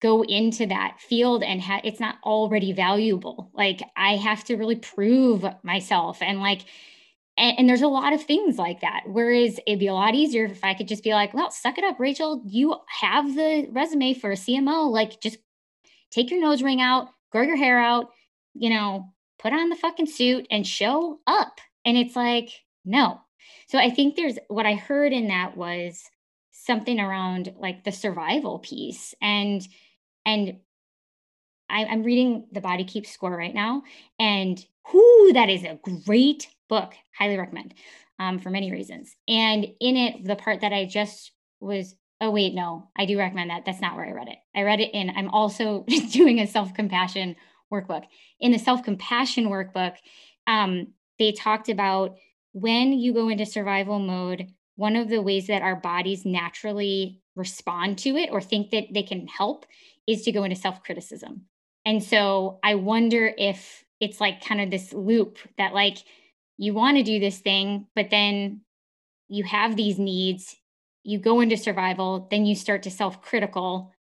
go 0.00 0.22
into 0.22 0.66
that 0.66 0.98
field 1.00 1.42
and 1.42 1.60
ha- 1.60 1.82
it's 1.84 2.00
not 2.00 2.16
already 2.24 2.72
valuable. 2.72 3.50
Like 3.54 3.82
I 3.96 4.16
have 4.16 4.44
to 4.44 4.56
really 4.56 4.76
prove 4.76 5.44
myself 5.62 6.22
and 6.22 6.40
like 6.40 6.62
and, 7.36 7.60
and, 7.60 7.68
there's 7.68 7.80
a 7.80 7.88
lot 7.88 8.12
of 8.12 8.22
things 8.22 8.58
like 8.58 8.80
that. 8.80 9.04
Whereas 9.06 9.58
it'd 9.66 9.78
be 9.78 9.86
a 9.86 9.94
lot 9.94 10.14
easier 10.14 10.44
if 10.44 10.62
I 10.62 10.74
could 10.74 10.88
just 10.88 11.04
be 11.04 11.14
like, 11.14 11.32
well, 11.32 11.50
suck 11.50 11.78
it 11.78 11.84
up, 11.84 11.98
Rachel. 11.98 12.42
You 12.44 12.76
have 13.00 13.34
the 13.34 13.68
resume 13.70 14.14
for 14.14 14.32
a 14.32 14.34
CMO. 14.34 14.90
Like 14.90 15.20
just 15.20 15.38
take 16.10 16.30
your 16.30 16.40
nose 16.40 16.62
ring 16.62 16.80
out, 16.82 17.08
grow 17.30 17.42
your 17.42 17.56
hair 17.56 17.78
out, 17.78 18.10
you 18.54 18.68
know, 18.68 19.12
put 19.38 19.52
on 19.52 19.70
the 19.70 19.76
fucking 19.76 20.06
suit 20.06 20.46
and 20.50 20.66
show 20.66 21.20
up. 21.26 21.60
And 21.84 21.96
it's 21.96 22.14
like, 22.16 22.50
no. 22.84 23.20
So 23.68 23.78
I 23.78 23.90
think 23.90 24.16
there's 24.16 24.38
what 24.48 24.66
I 24.66 24.74
heard 24.74 25.12
in 25.12 25.28
that 25.28 25.56
was 25.56 26.02
something 26.52 27.00
around 27.00 27.54
like 27.58 27.84
the 27.84 27.92
survival 27.92 28.58
piece. 28.58 29.14
And 29.20 29.66
and 30.26 30.58
I, 31.68 31.84
am 31.84 32.02
reading 32.02 32.46
The 32.52 32.60
Body 32.60 32.84
Keeps 32.84 33.10
Score 33.10 33.36
right 33.36 33.54
now. 33.54 33.82
And 34.18 34.64
whoo, 34.92 35.32
that 35.32 35.48
is 35.48 35.62
a 35.64 35.78
great 36.04 36.48
book. 36.68 36.94
Highly 37.16 37.38
recommend 37.38 37.74
um, 38.18 38.38
for 38.38 38.50
many 38.50 38.70
reasons. 38.70 39.14
And 39.28 39.64
in 39.80 39.96
it, 39.96 40.24
the 40.24 40.36
part 40.36 40.60
that 40.60 40.72
I 40.72 40.84
just 40.84 41.32
was 41.60 41.94
oh 42.20 42.30
wait 42.30 42.54
no 42.54 42.88
i 42.96 43.04
do 43.04 43.18
recommend 43.18 43.50
that 43.50 43.64
that's 43.64 43.80
not 43.80 43.96
where 43.96 44.06
i 44.06 44.12
read 44.12 44.28
it 44.28 44.38
i 44.54 44.62
read 44.62 44.80
it 44.80 44.90
in 44.92 45.10
i'm 45.10 45.28
also 45.28 45.84
doing 46.10 46.40
a 46.40 46.46
self-compassion 46.46 47.36
workbook 47.72 48.04
in 48.40 48.52
the 48.52 48.58
self-compassion 48.58 49.46
workbook 49.46 49.94
um, 50.46 50.88
they 51.18 51.32
talked 51.32 51.68
about 51.68 52.16
when 52.52 52.92
you 52.92 53.12
go 53.12 53.28
into 53.28 53.46
survival 53.46 53.98
mode, 53.98 54.48
one 54.76 54.96
of 54.96 55.08
the 55.08 55.22
ways 55.22 55.46
that 55.48 55.62
our 55.62 55.76
bodies 55.76 56.24
naturally 56.24 57.20
respond 57.36 57.98
to 57.98 58.16
it 58.16 58.30
or 58.32 58.40
think 58.40 58.70
that 58.70 58.86
they 58.92 59.02
can 59.02 59.26
help 59.26 59.66
is 60.06 60.22
to 60.22 60.32
go 60.32 60.44
into 60.44 60.56
self 60.56 60.82
criticism. 60.82 61.42
And 61.84 62.02
so 62.02 62.58
I 62.62 62.74
wonder 62.74 63.32
if 63.36 63.84
it's 64.00 64.20
like 64.20 64.44
kind 64.44 64.60
of 64.60 64.70
this 64.70 64.92
loop 64.92 65.38
that, 65.58 65.74
like, 65.74 65.98
you 66.58 66.74
want 66.74 66.96
to 66.96 67.02
do 67.02 67.18
this 67.20 67.38
thing, 67.38 67.86
but 67.94 68.10
then 68.10 68.60
you 69.28 69.44
have 69.44 69.76
these 69.76 69.98
needs, 69.98 70.56
you 71.04 71.18
go 71.18 71.40
into 71.40 71.56
survival, 71.56 72.28
then 72.30 72.44
you 72.44 72.54
start 72.54 72.82
to 72.82 72.90
self 72.90 73.22
critical, 73.22 73.92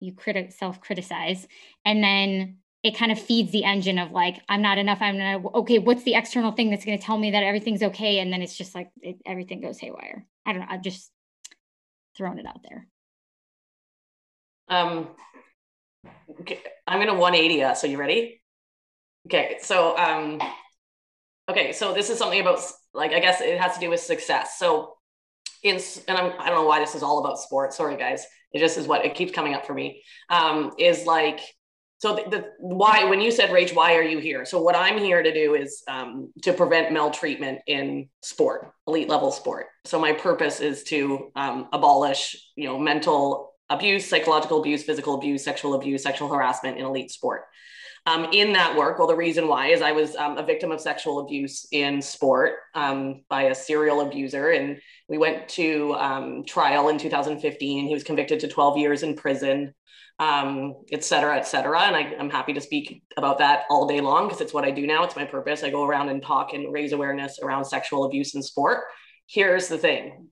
you 0.00 0.12
criti- 0.12 0.52
self 0.52 0.80
criticize, 0.80 1.46
and 1.84 2.02
then 2.02 2.58
it 2.86 2.96
kind 2.96 3.10
of 3.10 3.20
feeds 3.20 3.50
the 3.50 3.64
engine 3.64 3.98
of 3.98 4.12
like 4.12 4.40
i'm 4.48 4.62
not 4.62 4.78
enough 4.78 4.98
i'm 5.00 5.18
not 5.18 5.54
okay 5.56 5.80
what's 5.80 6.04
the 6.04 6.14
external 6.14 6.52
thing 6.52 6.70
that's 6.70 6.84
going 6.84 6.96
to 6.96 7.04
tell 7.04 7.18
me 7.18 7.32
that 7.32 7.42
everything's 7.42 7.82
okay? 7.82 8.20
And 8.20 8.32
then 8.32 8.42
it's 8.42 8.56
just 8.56 8.76
like 8.76 8.90
it, 9.02 9.16
everything 9.26 9.60
goes 9.60 9.78
haywire. 9.78 10.24
I 10.46 10.52
don't 10.52 10.60
know 10.60 10.68
i've 10.70 10.82
just 10.82 11.10
thrown 12.16 12.38
it 12.38 12.46
out 12.46 12.60
there. 12.62 12.86
Um 14.68 15.08
okay, 16.40 16.60
i'm 16.86 16.98
going 16.98 17.08
to 17.08 17.14
180 17.14 17.64
uh, 17.64 17.74
so 17.74 17.88
you 17.88 17.98
ready? 17.98 18.40
Okay 19.26 19.58
so 19.60 19.98
um 19.98 20.40
okay 21.48 21.72
so 21.72 21.92
this 21.92 22.08
is 22.08 22.18
something 22.18 22.40
about 22.40 22.60
like 22.94 23.12
i 23.12 23.18
guess 23.18 23.40
it 23.40 23.60
has 23.60 23.74
to 23.74 23.80
do 23.80 23.90
with 23.90 24.00
success. 24.00 24.58
So 24.60 24.94
in 25.64 25.80
and 26.06 26.16
I'm, 26.16 26.32
i 26.38 26.50
don't 26.50 26.62
know 26.62 26.66
why 26.66 26.78
this 26.78 26.94
is 26.94 27.02
all 27.02 27.18
about 27.18 27.40
sports 27.40 27.76
sorry 27.76 27.96
guys. 27.96 28.24
It 28.52 28.60
just 28.60 28.78
is 28.78 28.86
what 28.86 29.04
it 29.04 29.16
keeps 29.16 29.32
coming 29.32 29.54
up 29.54 29.66
for 29.66 29.74
me. 29.74 30.04
Um 30.30 30.70
is 30.78 31.04
like 31.04 31.40
so 31.98 32.14
the, 32.16 32.30
the, 32.30 32.52
why 32.58 33.04
when 33.04 33.20
you 33.20 33.30
said 33.30 33.50
rach 33.50 33.74
why 33.74 33.94
are 33.96 34.02
you 34.02 34.18
here? 34.18 34.44
So 34.44 34.60
what 34.60 34.76
i'm 34.76 34.98
here 34.98 35.22
to 35.22 35.32
do 35.32 35.54
is 35.54 35.82
um, 35.88 36.32
to 36.42 36.52
prevent 36.52 36.92
maltreatment 36.92 37.60
in 37.66 38.08
sport 38.22 38.72
elite 38.86 39.08
level 39.08 39.30
sport. 39.32 39.66
So 39.84 39.98
my 39.98 40.12
purpose 40.12 40.60
is 40.60 40.82
to 40.84 41.30
um, 41.36 41.68
abolish 41.72 42.36
you 42.56 42.64
know 42.64 42.78
mental 42.78 43.52
abuse 43.70 44.08
psychological 44.08 44.60
abuse 44.60 44.82
physical 44.82 45.14
abuse 45.14 45.42
sexual 45.42 45.74
abuse 45.74 46.02
sexual 46.02 46.28
harassment 46.28 46.78
in 46.78 46.84
elite 46.84 47.10
sport. 47.10 47.44
Um, 48.04 48.28
in 48.32 48.52
that 48.52 48.76
work 48.76 48.98
well 48.98 49.08
the 49.08 49.16
reason 49.16 49.48
why 49.48 49.68
is 49.68 49.80
i 49.80 49.90
was 49.90 50.14
um, 50.16 50.36
a 50.36 50.42
victim 50.44 50.70
of 50.70 50.80
sexual 50.80 51.20
abuse 51.20 51.66
in 51.72 52.02
sport 52.02 52.52
um, 52.74 53.22
by 53.30 53.44
a 53.44 53.54
serial 53.54 54.02
abuser. 54.02 54.50
And 54.50 54.78
we 55.08 55.16
went 55.16 55.48
to 55.50 55.94
um, 55.94 56.44
trial 56.44 56.90
in 56.90 56.98
2015 56.98 57.86
he 57.86 57.94
was 57.94 58.04
convicted 58.04 58.40
to 58.40 58.48
12 58.48 58.76
years 58.76 59.02
in 59.02 59.16
prison 59.16 59.72
um, 60.18 60.74
et 60.90 61.04
cetera, 61.04 61.36
et 61.36 61.46
cetera. 61.46 61.80
And 61.82 61.96
I, 61.96 62.00
am 62.18 62.30
happy 62.30 62.52
to 62.54 62.60
speak 62.60 63.02
about 63.16 63.38
that 63.38 63.64
all 63.68 63.86
day 63.86 64.00
long 64.00 64.26
because 64.26 64.40
it's 64.40 64.54
what 64.54 64.64
I 64.64 64.70
do 64.70 64.86
now. 64.86 65.04
It's 65.04 65.16
my 65.16 65.24
purpose. 65.24 65.62
I 65.62 65.70
go 65.70 65.84
around 65.84 66.08
and 66.08 66.22
talk 66.22 66.54
and 66.54 66.72
raise 66.72 66.92
awareness 66.92 67.38
around 67.42 67.64
sexual 67.64 68.04
abuse 68.04 68.34
in 68.34 68.42
sport. 68.42 68.84
Here's 69.26 69.68
the 69.68 69.78
thing 69.78 70.28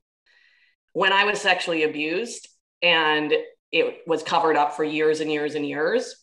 when 0.92 1.12
I 1.12 1.24
was 1.24 1.40
sexually 1.40 1.82
abused 1.82 2.48
and 2.80 3.32
it 3.72 4.02
was 4.06 4.22
covered 4.22 4.56
up 4.56 4.76
for 4.76 4.84
years 4.84 5.20
and 5.20 5.30
years 5.30 5.56
and 5.56 5.66
years, 5.66 6.14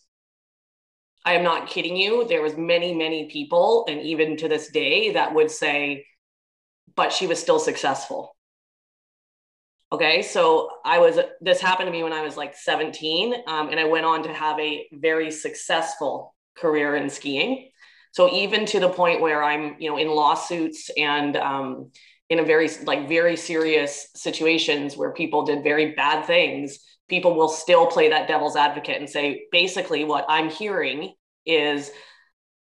I 1.26 1.34
am 1.34 1.44
not 1.44 1.68
kidding 1.68 1.98
you. 1.98 2.26
There 2.28 2.42
was 2.42 2.56
many, 2.58 2.96
many 2.96 3.30
people, 3.30 3.86
and 3.90 4.02
even 4.02 4.38
to 4.38 4.48
this 4.48 4.72
day, 4.72 5.12
that 5.12 5.36
would 5.36 5.52
say, 5.52 6.06
but 6.96 7.12
she 7.12 7.28
was 7.28 7.40
still 7.40 7.60
successful 7.60 8.36
Okay, 9.94 10.22
so 10.22 10.70
I 10.86 11.00
was, 11.00 11.20
this 11.42 11.60
happened 11.60 11.88
to 11.88 11.92
me 11.92 12.02
when 12.02 12.14
I 12.14 12.22
was 12.22 12.38
like 12.38 12.56
17, 12.56 13.34
um, 13.46 13.70
and 13.70 13.80
I 13.80 13.84
went 13.84 14.06
on 14.06 14.24
to 14.24 14.34
have 14.34 14.58
a 14.58 14.88
very 14.94 15.32
successful 15.32 16.34
career 16.58 16.96
in 16.96 17.10
skiing. 17.10 17.70
So 18.14 18.32
even 18.32 18.66
to 18.68 18.80
the 18.80 18.88
point 18.88 19.20
where 19.20 19.44
I'm, 19.44 19.76
you 19.80 19.90
know, 19.90 19.98
in 19.98 20.08
lawsuits 20.08 20.90
and 20.96 21.36
um, 21.36 21.92
in 22.30 22.40
a 22.40 22.44
very, 22.44 22.70
like, 22.86 23.10
very 23.10 23.36
serious 23.36 24.08
situations 24.16 24.96
where 24.96 25.12
people 25.12 25.44
did 25.44 25.62
very 25.62 25.92
bad 25.94 26.26
things, 26.26 26.80
people 27.10 27.36
will 27.36 27.50
still 27.50 27.86
play 27.88 28.10
that 28.10 28.30
devil's 28.30 28.56
advocate 28.56 28.98
and 28.98 29.10
say, 29.10 29.44
basically, 29.52 30.06
what 30.06 30.26
I'm 30.30 30.50
hearing 30.50 31.14
is, 31.46 31.92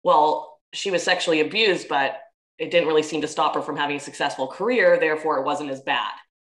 well, 0.03 0.59
she 0.75 0.91
was 0.91 1.03
sexually 1.03 1.41
abused, 1.41 1.89
but 1.89 2.19
it 2.59 2.71
didn't 2.71 2.89
really 2.89 3.03
seem 3.03 3.23
to 3.23 3.29
stop 3.29 3.55
her 3.55 3.63
from 3.63 3.79
having 3.79 3.97
a 3.97 4.01
successful 4.01 4.49
career. 4.49 4.99
Therefore, 5.01 5.39
it 5.39 5.47
wasn't 5.47 5.71
as 5.71 5.81
bad. 5.81 6.13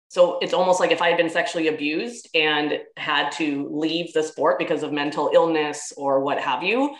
So 0.10 0.39
it's 0.39 0.53
almost 0.53 0.80
like 0.80 0.91
if 0.91 1.01
I 1.01 1.10
had 1.10 1.18
been 1.18 1.30
sexually 1.30 1.68
abused 1.68 2.30
and 2.34 2.80
had 2.95 3.30
to 3.34 3.68
leave 3.72 4.14
the 4.14 4.24
sport 4.24 4.58
because 4.58 4.84
of 4.84 4.93
mental 4.93 5.32
illness 5.34 5.91
or 5.97 6.22
what 6.22 6.39
have 6.39 6.64
you, 6.64 6.95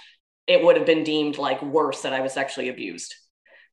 it 0.46 0.64
would 0.64 0.78
have 0.78 0.86
been 0.86 1.04
deemed 1.04 1.38
like 1.38 1.62
worse 1.62 2.02
that 2.02 2.14
I 2.14 2.22
was 2.22 2.34
sexually 2.34 2.70
abused. 2.70 3.14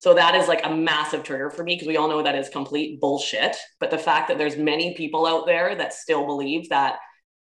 So 0.01 0.15
that 0.15 0.35
is 0.35 0.49
like 0.49 0.65
a 0.67 0.75
massive 0.75 1.23
trigger 1.23 1.51
for 1.51 1.65
me 1.65 1.75
because 1.75 1.89
we 1.89 1.97
all 1.97 2.09
know 2.09 2.23
that 2.23 2.35
is 2.35 2.49
complete 2.49 3.01
bullshit. 3.01 3.57
But 3.81 3.91
the 3.91 3.99
fact 3.99 4.29
that 4.29 4.39
there's 4.39 4.57
many 4.57 4.95
people 4.95 5.27
out 5.27 5.47
there 5.47 5.75
that 5.75 5.95
still 5.95 6.27
believe 6.27 6.69
that 6.69 6.99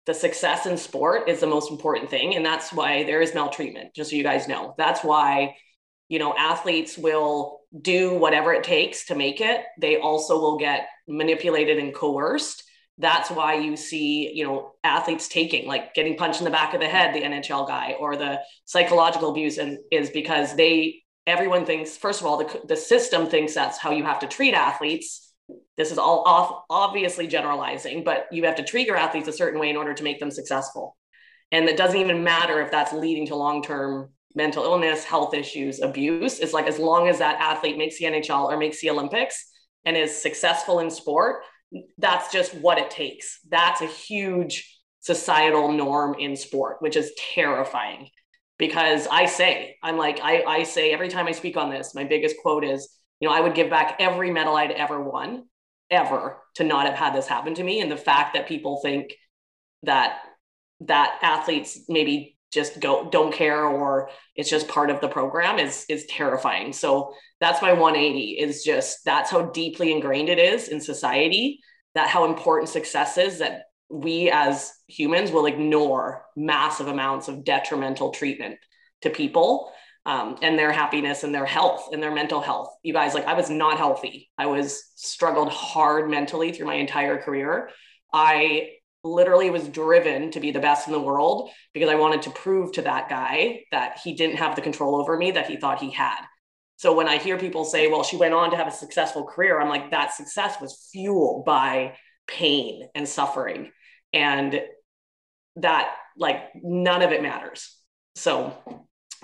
the 0.07 0.15
success 0.15 0.67
in 0.67 0.77
sport 0.77 1.29
is 1.29 1.41
the 1.41 1.47
most 1.47 1.71
important 1.71 2.09
thing. 2.09 2.35
And 2.35 2.47
that's 2.47 2.73
why 2.73 3.05
there 3.05 3.21
is 3.21 3.35
maltreatment, 3.35 3.95
just 3.95 4.11
so 4.11 4.17
you 4.17 4.23
guys 4.23 4.49
know. 4.49 4.75
That's 4.79 5.05
why, 5.05 5.57
you 6.09 6.19
know, 6.19 6.35
athletes 6.37 6.97
will 6.97 7.61
do 7.81 8.15
whatever 8.15 8.53
it 8.53 8.65
takes 8.65 9.07
to 9.07 9.15
make 9.15 9.41
it. 9.41 9.63
They 9.79 9.99
also 9.99 10.39
will 10.39 10.59
get 10.59 10.89
manipulated 11.09 11.79
and 11.79 11.95
coerced. 11.95 12.65
That's 12.99 13.31
why 13.31 13.55
you 13.55 13.77
see, 13.77 14.33
you 14.33 14.45
know, 14.45 14.73
athletes 14.83 15.29
taking, 15.29 15.67
like 15.67 15.95
getting 15.95 16.17
punched 16.17 16.41
in 16.41 16.45
the 16.45 16.51
back 16.51 16.73
of 16.73 16.81
the 16.81 16.89
head, 16.89 17.15
the 17.15 17.23
NHL 17.23 17.69
guy, 17.69 17.95
or 17.99 18.17
the 18.17 18.41
psychological 18.65 19.31
abuse, 19.31 19.59
and 19.59 19.79
is 19.91 20.11
because 20.11 20.57
they, 20.57 21.03
everyone 21.27 21.67
thinks, 21.67 21.97
first 21.97 22.21
of 22.21 22.27
all, 22.27 22.39
the, 22.39 22.63
the 22.67 22.77
system 22.77 23.27
thinks 23.27 23.55
that's 23.55 23.79
how 23.79 23.91
you 23.91 24.05
have 24.05 24.21
to 24.21 24.27
treat 24.27 24.55
athletes 24.55 25.27
this 25.77 25.93
is 25.93 25.99
all 25.99 26.23
off, 26.27 26.65
obviously 26.71 27.27
generalizing, 27.27 28.03
but 28.03 28.27
you 28.33 28.45
have 28.45 28.57
to 28.57 28.65
treat 28.65 28.87
your 28.87 28.97
athletes 28.97 29.29
a 29.29 29.33
certain 29.33 29.61
way 29.61 29.71
in 29.71 29.77
order 29.77 29.95
to 29.95 30.03
make 30.03 30.19
them 30.19 30.31
successful. 30.31 30.97
And 31.53 31.69
it 31.69 31.77
doesn't 31.77 32.01
even 32.01 32.25
matter 32.25 32.61
if 32.61 32.71
that's 32.71 32.93
leading 32.93 33.27
to 33.27 33.37
long 33.37 33.63
term 33.63 34.11
mental 34.37 34.65
illness, 34.65 35.03
health 35.03 35.35
issues, 35.35 35.81
abuse. 35.81 36.39
It's 36.39 36.53
like 36.53 36.67
as 36.67 36.79
long 36.79 37.09
as 37.09 37.19
that 37.19 37.41
athlete 37.41 37.79
makes 37.79 37.99
the 37.99 38.05
NHL 38.05 38.53
or 38.53 38.57
makes 38.57 38.81
the 38.81 38.91
Olympics 38.91 39.51
and 39.85 39.97
is 39.97 40.23
successful 40.23 40.79
in 40.81 40.91
sport, 40.91 41.43
that's 41.99 42.31
just 42.31 42.55
what 42.55 42.79
it 42.79 42.91
takes. 42.91 43.41
That's 43.49 43.81
a 43.81 43.87
huge 43.87 44.79
societal 45.01 45.73
norm 45.73 46.17
in 46.19 46.37
sport, 46.37 46.77
which 46.81 46.97
is 46.97 47.13
terrifying. 47.35 48.11
Because 48.59 49.07
I 49.11 49.27
say, 49.27 49.77
I'm 49.83 49.97
like, 49.97 50.21
I, 50.23 50.43
I 50.43 50.63
say 50.63 50.93
every 50.93 51.09
time 51.09 51.27
I 51.27 51.33
speak 51.33 51.57
on 51.57 51.71
this, 51.71 51.95
my 51.95 52.05
biggest 52.05 52.37
quote 52.43 52.65
is, 52.65 52.89
you 53.21 53.29
know, 53.29 53.35
I 53.35 53.41
would 53.41 53.55
give 53.55 53.71
back 53.71 53.97
every 53.99 54.31
medal 54.31 54.57
I'd 54.57 54.71
ever 54.71 55.01
won, 55.01 55.45
ever, 55.91 56.43
to 56.55 56.65
not 56.65 56.87
have 56.87 56.95
had 56.95 57.15
this 57.15 57.27
happen 57.27 57.55
to 57.55 57.65
me. 57.65 57.81
And 57.81 57.91
the 57.91 57.97
fact 57.97 58.35
that 58.35 58.49
people 58.49 58.81
think 58.83 59.15
that 59.83 60.19
that 60.81 61.19
athletes 61.23 61.81
maybe 61.89 62.36
just 62.53 62.81
go 62.81 63.09
don't 63.11 63.35
care 63.35 63.65
or 63.65 64.09
it's 64.35 64.51
just 64.51 64.69
part 64.69 64.91
of 64.91 65.01
the 65.01 65.09
program 65.09 65.59
is 65.59 65.85
is 65.89 66.07
terrifying. 66.07 66.73
So 66.73 67.15
that's 67.41 67.63
my 67.63 67.73
180 67.73 68.39
is 68.39 68.63
just 68.65 69.05
that's 69.05 69.31
how 69.31 69.43
deeply 69.43 69.93
ingrained 69.93 70.29
it 70.29 70.39
is 70.39 70.69
in 70.69 70.81
society 70.81 71.61
that 71.95 72.09
how 72.09 72.25
important 72.25 72.69
success 72.69 73.19
is 73.19 73.39
that 73.39 73.63
we 73.89 74.31
as 74.31 74.73
humans 74.89 75.31
will 75.31 75.47
ignore 75.47 76.25
massive 76.37 76.89
amounts 76.89 77.29
of 77.29 77.45
detrimental 77.45 78.11
treatment 78.11 78.59
to 79.03 79.11
people 79.11 79.73
um, 80.05 80.37
and 80.41 80.59
their 80.59 80.73
happiness 80.73 81.25
and 81.25 81.35
their 81.35 81.45
health 81.45 81.89
and 81.93 82.03
their 82.03 82.15
mental 82.15 82.41
health. 82.41 82.69
You 82.83 82.93
guys, 82.93 83.15
like 83.15 83.27
I 83.27 83.35
was 83.35 83.51
not 83.51 83.77
healthy. 83.77 84.31
I 84.39 84.47
was 84.47 84.85
struggled 84.95 85.51
hard 85.51 86.09
mentally 86.09 86.53
through 86.53 86.67
my 86.67 86.75
entire 86.75 87.21
career. 87.21 87.71
I 88.13 88.71
literally 89.07 89.51
was 89.51 89.69
driven 89.69 90.31
to 90.33 90.41
be 90.41 90.51
the 90.51 90.61
best 90.61 90.87
in 90.87 90.93
the 90.93 91.01
world 91.01 91.51
because 91.73 91.89
I 91.89 91.95
wanted 91.95 92.23
to 92.23 92.31
prove 92.31 92.73
to 92.73 92.83
that 92.83 93.09
guy 93.09 93.63
that 93.73 93.99
he 94.03 94.15
didn't 94.15 94.37
have 94.37 94.57
the 94.57 94.63
control 94.63 94.97
over 94.97 95.17
me 95.17 95.31
that 95.33 95.49
he 95.49 95.57
thought 95.57 95.81
he 95.81 95.91
had. 95.91 96.21
So 96.77 96.95
when 96.95 97.09
I 97.09 97.17
hear 97.17 97.39
people 97.39 97.65
say, 97.65 97.89
well, 97.89 98.03
she 98.03 98.17
went 98.17 98.35
on 98.35 98.51
to 98.51 98.57
have 98.57 98.69
a 98.69 98.73
successful 98.73 99.25
career, 99.25 99.61
I'm 99.61 99.69
like, 99.69 99.91
that 99.91 100.13
success 100.13 100.61
was 100.61 100.89
fueled 100.93 101.45
by 101.47 101.97
pain 102.27 102.89
and 102.95 103.09
suffering. 103.09 103.71
And 104.13 104.61
that, 105.57 105.95
like, 106.19 106.51
none 106.63 107.01
of 107.01 107.13
it 107.13 107.23
matters. 107.23 107.75
So 108.15 108.53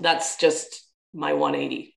that's 0.00 0.36
just 0.36 0.86
my 1.14 1.32
180 1.34 1.94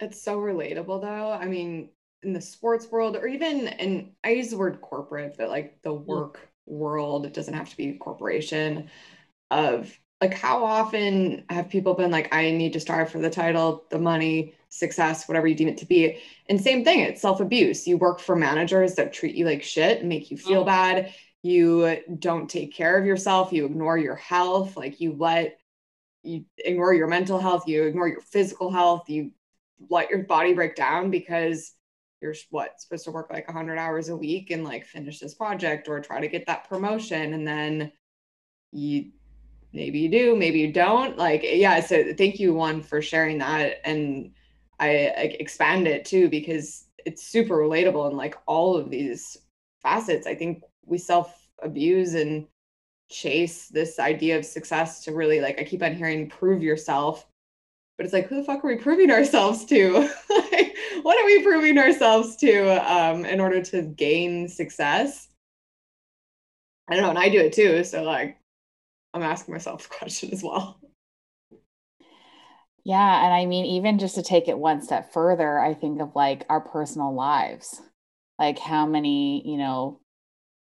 it's 0.00 0.22
so 0.22 0.38
relatable 0.38 1.02
though 1.02 1.30
i 1.32 1.46
mean 1.46 1.90
in 2.22 2.32
the 2.32 2.40
sports 2.40 2.90
world 2.90 3.16
or 3.16 3.26
even 3.26 3.68
in, 3.68 4.12
i 4.24 4.30
use 4.30 4.50
the 4.50 4.58
word 4.58 4.80
corporate 4.80 5.34
but 5.38 5.48
like 5.48 5.78
the 5.82 5.92
work 5.92 6.49
world 6.70 7.26
it 7.26 7.34
doesn't 7.34 7.54
have 7.54 7.68
to 7.68 7.76
be 7.76 7.90
a 7.90 7.98
corporation 7.98 8.88
of 9.50 9.92
like 10.20 10.34
how 10.34 10.64
often 10.64 11.44
have 11.50 11.68
people 11.68 11.94
been 11.94 12.10
like 12.10 12.34
i 12.34 12.50
need 12.50 12.72
to 12.72 12.80
strive 12.80 13.10
for 13.10 13.18
the 13.18 13.30
title 13.30 13.84
the 13.90 13.98
money 13.98 14.54
success 14.70 15.28
whatever 15.28 15.46
you 15.46 15.54
deem 15.54 15.68
it 15.68 15.76
to 15.78 15.86
be? 15.86 16.18
And 16.48 16.60
same 16.60 16.84
thing 16.84 17.00
it's 17.00 17.20
self-abuse. 17.20 17.86
You 17.86 17.98
work 17.98 18.20
for 18.20 18.34
managers 18.34 18.94
that 18.94 19.12
treat 19.12 19.34
you 19.34 19.44
like 19.44 19.62
shit 19.62 20.00
and 20.00 20.08
make 20.08 20.30
you 20.30 20.38
feel 20.38 20.62
mm. 20.62 20.66
bad. 20.66 21.12
You 21.42 21.98
don't 22.18 22.48
take 22.48 22.72
care 22.72 22.96
of 22.98 23.04
yourself. 23.04 23.52
You 23.52 23.66
ignore 23.66 23.98
your 23.98 24.16
health. 24.16 24.76
Like 24.76 25.00
you 25.00 25.14
let 25.18 25.58
you 26.22 26.44
ignore 26.58 26.94
your 26.94 27.08
mental 27.08 27.38
health, 27.38 27.66
you 27.66 27.82
ignore 27.84 28.08
your 28.08 28.20
physical 28.20 28.70
health, 28.70 29.08
you 29.08 29.32
let 29.88 30.10
your 30.10 30.20
body 30.24 30.52
break 30.52 30.76
down 30.76 31.10
because 31.10 31.72
you're 32.20 32.34
what 32.50 32.80
supposed 32.80 33.04
to 33.04 33.10
work 33.10 33.30
like 33.30 33.46
100 33.48 33.78
hours 33.78 34.08
a 34.08 34.16
week 34.16 34.50
and 34.50 34.64
like 34.64 34.84
finish 34.84 35.18
this 35.18 35.34
project 35.34 35.88
or 35.88 36.00
try 36.00 36.20
to 36.20 36.28
get 36.28 36.46
that 36.46 36.68
promotion 36.68 37.34
and 37.34 37.46
then 37.46 37.92
you 38.72 39.10
maybe 39.72 40.00
you 40.00 40.08
do 40.08 40.36
maybe 40.36 40.58
you 40.58 40.72
don't 40.72 41.16
like 41.16 41.42
yeah 41.44 41.80
so 41.80 42.12
thank 42.14 42.38
you 42.38 42.52
one 42.52 42.82
for 42.82 43.00
sharing 43.00 43.38
that 43.38 43.80
and 43.84 44.32
i, 44.78 44.88
expand 45.40 45.86
it 45.86 46.04
too 46.04 46.28
because 46.28 46.86
it's 47.04 47.26
super 47.26 47.56
relatable 47.56 48.10
in 48.10 48.16
like 48.16 48.36
all 48.46 48.76
of 48.76 48.90
these 48.90 49.36
facets 49.82 50.26
i 50.26 50.34
think 50.34 50.62
we 50.84 50.98
self 50.98 51.48
abuse 51.62 52.14
and 52.14 52.46
chase 53.10 53.68
this 53.68 53.98
idea 53.98 54.38
of 54.38 54.44
success 54.44 55.04
to 55.04 55.12
really 55.12 55.40
like 55.40 55.60
I 55.60 55.64
keep 55.64 55.82
on 55.82 55.94
hearing 55.94 56.28
prove 56.28 56.62
yourself. 56.62 57.26
But 57.96 58.06
it's 58.06 58.14
like, 58.14 58.28
who 58.28 58.36
the 58.36 58.44
fuck 58.44 58.64
are 58.64 58.68
we 58.68 58.76
proving 58.76 59.10
ourselves 59.10 59.66
to? 59.66 60.08
like, 60.52 60.69
what 61.02 61.18
are 61.18 61.26
we 61.26 61.42
proving 61.42 61.78
ourselves 61.78 62.36
to 62.36 62.68
um, 62.92 63.24
in 63.24 63.40
order 63.40 63.62
to 63.62 63.82
gain 63.82 64.48
success? 64.48 65.28
I 66.88 66.94
don't 66.94 67.04
know, 67.04 67.10
and 67.10 67.18
I 67.18 67.28
do 67.28 67.40
it 67.40 67.52
too. 67.52 67.84
So 67.84 68.02
like 68.02 68.38
I'm 69.14 69.22
asking 69.22 69.54
myself 69.54 69.82
the 69.88 69.94
question 69.94 70.30
as 70.32 70.42
well. 70.42 70.80
Yeah. 72.82 73.24
And 73.24 73.34
I 73.34 73.44
mean, 73.44 73.66
even 73.66 73.98
just 73.98 74.14
to 74.14 74.22
take 74.22 74.48
it 74.48 74.58
one 74.58 74.80
step 74.80 75.12
further, 75.12 75.58
I 75.58 75.74
think 75.74 76.00
of 76.00 76.16
like 76.16 76.46
our 76.48 76.60
personal 76.60 77.14
lives. 77.14 77.80
Like 78.38 78.58
how 78.58 78.86
many, 78.86 79.46
you 79.46 79.58
know, 79.58 80.00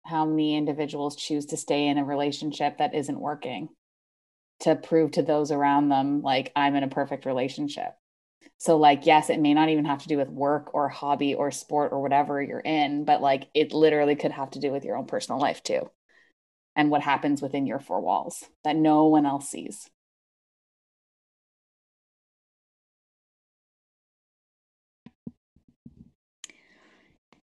how 0.04 0.26
many 0.26 0.56
individuals 0.56 1.16
choose 1.16 1.48
to 1.48 1.58
stay 1.58 1.88
in 1.88 1.98
a 1.98 2.06
relationship 2.06 2.78
that 2.78 2.94
isn't 2.94 3.20
working 3.20 3.70
to 4.60 4.76
prove 4.76 5.12
to 5.12 5.22
those 5.22 5.52
around 5.52 5.90
them 5.90 6.22
like 6.22 6.52
i'm 6.56 6.76
in 6.76 6.84
a 6.84 6.88
perfect 6.88 7.26
relationship 7.26 7.94
so 8.64 8.78
like 8.78 9.06
yes 9.06 9.30
it 9.30 9.42
may 9.42 9.54
not 9.54 9.68
even 9.68 9.84
have 9.84 10.02
to 10.02 10.08
do 10.08 10.16
with 10.16 10.30
work 10.30 10.74
or 10.74 10.88
hobby 10.88 11.34
or 11.36 11.52
sport 11.52 11.92
or 11.92 12.02
whatever 12.02 12.42
you're 12.42 12.62
in 12.62 13.04
but 13.04 13.22
like 13.22 13.50
it 13.54 13.74
literally 13.74 14.16
could 14.16 14.32
have 14.32 14.50
to 14.52 14.60
do 14.60 14.72
with 14.72 14.86
your 14.86 14.96
own 14.96 15.06
personal 15.06 15.38
life 15.38 15.62
too. 15.64 15.90
And 16.74 16.90
what 16.90 17.02
happens 17.02 17.42
within 17.42 17.68
your 17.68 17.82
four 17.82 18.00
walls 18.00 18.46
that 18.64 18.78
no 18.78 19.08
one 19.08 19.26
else 19.26 19.50
sees. 19.50 19.90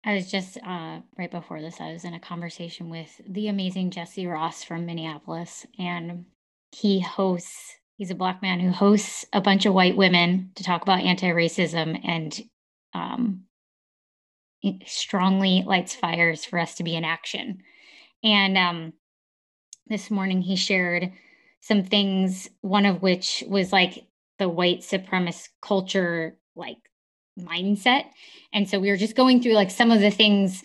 I 0.05 0.13
was 0.13 0.31
just 0.31 0.59
uh, 0.59 1.01
right 1.17 1.31
before 1.31 1.63
this, 1.63 1.81
I 1.81 1.91
was 1.91 2.05
in 2.05 2.13
a 2.13 2.21
conversation 2.21 2.91
with 2.91 3.19
the 3.27 3.49
amazing 3.49 3.93
Jesse 3.93 4.27
Ross 4.27 4.63
from 4.63 4.85
Minneapolis, 4.85 5.67
and 5.79 6.27
he 6.71 7.01
hosts, 7.01 7.78
he's 7.99 8.11
a 8.13 8.15
black 8.15 8.41
man 8.41 8.61
who 8.61 8.71
hosts 8.71 9.27
a 9.33 9.41
bunch 9.41 9.67
of 9.67 9.75
white 9.75 9.97
women 9.97 10.53
to 10.55 10.63
talk 10.63 10.83
about 10.83 11.01
anti 11.01 11.27
racism 11.27 12.01
and 12.05 12.41
um, 12.95 13.43
strongly 14.87 15.65
lights 15.67 15.95
fires 15.95 16.45
for 16.45 16.59
us 16.59 16.77
to 16.77 16.85
be 16.85 16.95
in 16.95 17.05
action. 17.05 17.59
And 18.23 18.57
um, 18.57 18.93
this 19.89 20.11
morning, 20.11 20.41
he 20.41 20.57
shared 20.57 21.13
some 21.61 21.83
things, 21.83 22.49
one 22.61 22.87
of 22.87 23.03
which 23.03 23.43
was 23.49 23.73
like 23.73 24.07
the 24.39 24.49
white 24.49 24.81
supremacist 24.81 25.49
culture, 25.61 26.39
like 26.55 26.79
mindset. 27.39 28.05
And 28.53 28.69
so 28.69 28.79
we 28.79 28.91
were 28.91 28.97
just 28.97 29.17
going 29.17 29.43
through 29.43 29.55
like 29.55 29.73
some 29.73 29.91
of 29.91 30.01
the 30.01 30.11
things. 30.11 30.63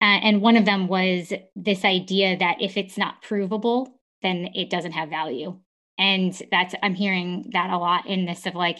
Uh, 0.00 0.18
and 0.22 0.42
one 0.42 0.56
of 0.56 0.64
them 0.64 0.88
was 0.88 1.32
this 1.54 1.84
idea 1.84 2.36
that 2.38 2.60
if 2.60 2.76
it's 2.76 2.98
not 2.98 3.22
provable, 3.22 4.00
then 4.20 4.48
it 4.54 4.68
doesn't 4.68 4.92
have 4.92 5.08
value. 5.08 5.56
And 6.02 6.36
that's, 6.50 6.74
I'm 6.82 6.94
hearing 6.94 7.48
that 7.52 7.70
a 7.70 7.78
lot 7.78 8.06
in 8.06 8.24
this 8.24 8.44
of 8.44 8.56
like, 8.56 8.78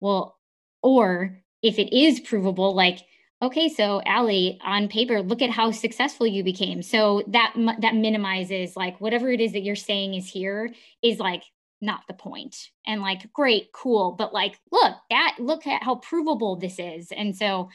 well, 0.00 0.36
or 0.82 1.40
if 1.62 1.78
it 1.78 1.96
is 1.96 2.20
provable, 2.20 2.74
like, 2.74 2.98
okay, 3.40 3.70
so 3.70 4.02
Allie, 4.04 4.58
on 4.62 4.88
paper, 4.88 5.22
look 5.22 5.40
at 5.40 5.48
how 5.48 5.70
successful 5.70 6.26
you 6.26 6.44
became. 6.44 6.82
So 6.82 7.22
that 7.28 7.54
that 7.80 7.94
minimizes 7.94 8.76
like 8.76 9.00
whatever 9.00 9.30
it 9.30 9.40
is 9.40 9.52
that 9.52 9.62
you're 9.62 9.76
saying 9.76 10.12
is 10.12 10.28
here 10.28 10.74
is 11.02 11.18
like 11.18 11.44
not 11.80 12.02
the 12.06 12.12
point 12.14 12.68
and 12.86 13.00
like 13.00 13.32
great 13.32 13.70
cool 13.72 14.10
but 14.10 14.34
like 14.34 14.58
look 14.72 14.96
that 15.10 15.36
look 15.38 15.64
at 15.64 15.80
how 15.84 15.94
provable 15.94 16.56
this 16.56 16.76
is 16.80 17.12
and 17.12 17.36
so 17.36 17.68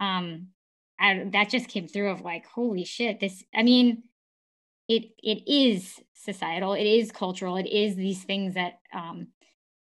um 0.00 0.46
I, 0.98 1.28
that 1.32 1.50
just 1.50 1.68
came 1.68 1.86
through 1.86 2.12
of 2.12 2.22
like 2.22 2.46
holy 2.46 2.84
shit 2.84 3.20
this 3.20 3.44
i 3.54 3.62
mean 3.62 4.04
it 4.96 5.10
it 5.22 5.50
is 5.50 6.00
societal 6.14 6.72
it 6.74 6.84
is 6.86 7.12
cultural 7.12 7.56
it 7.56 7.66
is 7.66 7.96
these 7.96 8.22
things 8.24 8.54
that 8.54 8.74
um 8.94 9.28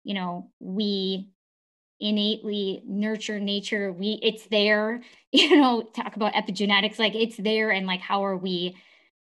you 0.04 0.14
know 0.14 0.50
we 0.60 1.30
innately 2.00 2.82
nurture 2.88 3.40
nature 3.40 3.92
we 3.92 4.20
it's 4.24 4.48
there 4.48 5.02
you 5.32 5.56
know 5.58 5.84
talk 5.96 6.16
about 6.16 6.34
epigenetics 6.34 7.00
like 7.00 7.16
it's 7.16 7.38
there 7.38 7.72
and 7.72 7.86
like 7.88 8.02
how 8.02 8.26
are 8.26 8.38
we 8.38 8.76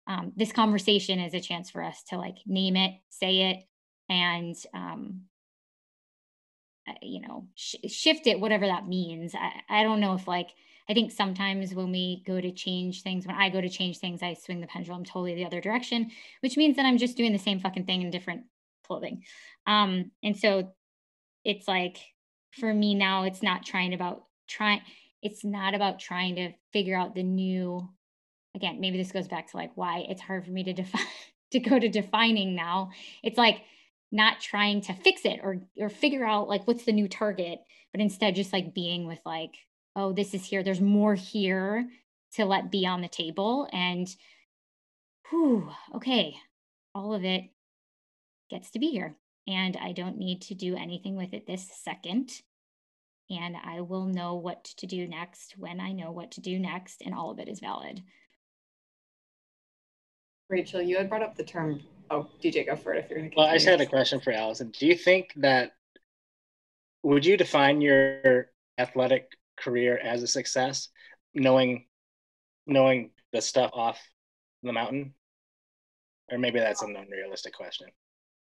um, 0.07 0.33
this 0.35 0.51
conversation 0.51 1.19
is 1.19 1.33
a 1.33 1.39
chance 1.39 1.69
for 1.69 1.83
us 1.83 2.03
to 2.09 2.17
like 2.17 2.37
name 2.45 2.75
it, 2.75 2.95
say 3.09 3.51
it, 3.51 3.63
and 4.09 4.55
um, 4.73 5.21
uh, 6.87 6.93
you 7.01 7.21
know 7.21 7.47
sh- 7.55 7.75
shift 7.87 8.27
it, 8.27 8.39
whatever 8.39 8.67
that 8.67 8.87
means. 8.87 9.33
I, 9.35 9.79
I 9.81 9.83
don't 9.83 9.99
know 9.99 10.13
if 10.15 10.27
like 10.27 10.49
I 10.89 10.93
think 10.93 11.11
sometimes 11.11 11.73
when 11.73 11.91
we 11.91 12.23
go 12.25 12.41
to 12.41 12.51
change 12.51 13.03
things, 13.03 13.25
when 13.25 13.35
I 13.35 13.49
go 13.49 13.61
to 13.61 13.69
change 13.69 13.99
things, 13.99 14.21
I 14.21 14.33
swing 14.33 14.61
the 14.61 14.67
pendulum 14.67 15.05
totally 15.05 15.35
the 15.35 15.45
other 15.45 15.61
direction, 15.61 16.11
which 16.41 16.57
means 16.57 16.75
that 16.75 16.85
I'm 16.85 16.97
just 16.97 17.17
doing 17.17 17.31
the 17.31 17.39
same 17.39 17.59
fucking 17.59 17.85
thing 17.85 18.01
in 18.01 18.11
different 18.11 18.43
clothing. 18.85 19.23
Um, 19.67 20.11
and 20.23 20.35
so 20.35 20.73
it's 21.45 21.67
like 21.67 21.97
for 22.59 22.73
me 22.73 22.95
now, 22.95 23.23
it's 23.23 23.43
not 23.43 23.65
trying 23.65 23.93
about 23.93 24.23
trying. 24.47 24.81
It's 25.21 25.45
not 25.45 25.75
about 25.75 25.99
trying 25.99 26.35
to 26.35 26.51
figure 26.73 26.97
out 26.97 27.15
the 27.15 27.23
new 27.23 27.89
again, 28.55 28.79
maybe 28.79 28.97
this 28.97 29.11
goes 29.11 29.27
back 29.27 29.49
to 29.51 29.57
like 29.57 29.71
why 29.75 30.05
it's 30.09 30.21
hard 30.21 30.45
for 30.45 30.51
me 30.51 30.63
to 30.63 30.73
define 30.73 31.05
to 31.51 31.59
go 31.59 31.79
to 31.79 31.89
defining 31.89 32.55
now. 32.55 32.91
It's 33.23 33.37
like 33.37 33.61
not 34.11 34.41
trying 34.41 34.81
to 34.81 34.93
fix 34.93 35.25
it 35.25 35.39
or 35.43 35.61
or 35.79 35.89
figure 35.89 36.25
out 36.25 36.47
like 36.47 36.67
what's 36.67 36.85
the 36.85 36.91
new 36.91 37.07
target, 37.07 37.59
but 37.91 38.01
instead 38.01 38.35
just 38.35 38.53
like 38.53 38.73
being 38.73 39.07
with 39.07 39.19
like, 39.25 39.55
oh, 39.95 40.13
this 40.13 40.33
is 40.33 40.45
here. 40.45 40.63
There's 40.63 40.81
more 40.81 41.15
here 41.15 41.89
to 42.35 42.45
let 42.45 42.71
be 42.71 42.85
on 42.85 43.01
the 43.01 43.07
table. 43.07 43.67
And 43.71 44.07
whew, 45.29 45.69
okay, 45.95 46.35
all 46.95 47.13
of 47.13 47.23
it 47.23 47.43
gets 48.49 48.71
to 48.71 48.79
be 48.79 48.87
here. 48.87 49.15
And 49.47 49.77
I 49.77 49.91
don't 49.91 50.17
need 50.17 50.41
to 50.43 50.55
do 50.55 50.75
anything 50.75 51.15
with 51.15 51.33
it 51.33 51.47
this 51.47 51.69
second. 51.83 52.31
And 53.29 53.55
I 53.63 53.81
will 53.81 54.05
know 54.05 54.35
what 54.35 54.65
to 54.77 54.87
do 54.87 55.07
next 55.07 55.55
when 55.57 55.79
I 55.79 55.93
know 55.93 56.11
what 56.11 56.31
to 56.31 56.41
do 56.41 56.59
next, 56.59 57.01
and 57.03 57.15
all 57.15 57.31
of 57.31 57.39
it 57.39 57.47
is 57.47 57.61
valid. 57.61 58.03
Rachel, 60.49 60.81
you 60.81 60.97
had 60.97 61.07
brought 61.07 61.23
up 61.23 61.37
the 61.37 61.43
term. 61.43 61.79
Oh, 62.09 62.27
DJ, 62.43 62.65
go 62.65 62.75
for 62.75 62.93
it 62.93 63.05
if 63.05 63.09
you're 63.09 63.19
going 63.19 63.31
to. 63.31 63.37
Well, 63.37 63.47
I 63.47 63.53
just 63.53 63.65
had 63.65 63.79
a 63.79 63.85
question 63.85 64.19
for 64.19 64.33
Allison. 64.33 64.73
Do 64.77 64.85
you 64.85 64.95
think 64.95 65.31
that 65.37 65.71
would 67.03 67.25
you 67.25 67.37
define 67.37 67.79
your 67.79 68.51
athletic 68.77 69.29
career 69.61 69.97
as 69.97 70.23
a 70.23 70.27
success, 70.27 70.89
knowing 71.33 71.85
knowing 72.67 73.11
the 73.33 73.41
stuff 73.41 73.71
off 73.73 73.99
the 74.63 74.73
mountain, 74.73 75.13
or 76.31 76.37
maybe 76.37 76.59
that's 76.59 76.81
an 76.81 76.95
unrealistic 76.95 77.53
question? 77.53 77.87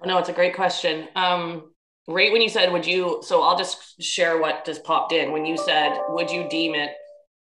No, 0.05 0.19
it's 0.19 0.29
a 0.29 0.35
great 0.35 0.55
question. 0.55 1.09
Um, 1.17 1.73
right 2.07 2.33
when 2.33 2.43
you 2.43 2.49
said, 2.49 2.73
"Would 2.73 2.87
you?" 2.87 3.23
So 3.23 3.43
I'll 3.43 3.59
just 3.59 4.03
share 4.03 4.39
what 4.39 4.65
just 4.65 4.85
popped 4.85 5.13
in 5.13 5.33
when 5.33 5.47
you 5.47 5.57
said, 5.57 5.99
"Would 6.09 6.31
you 6.31 6.49
deem 6.49 6.75
it 6.75 6.91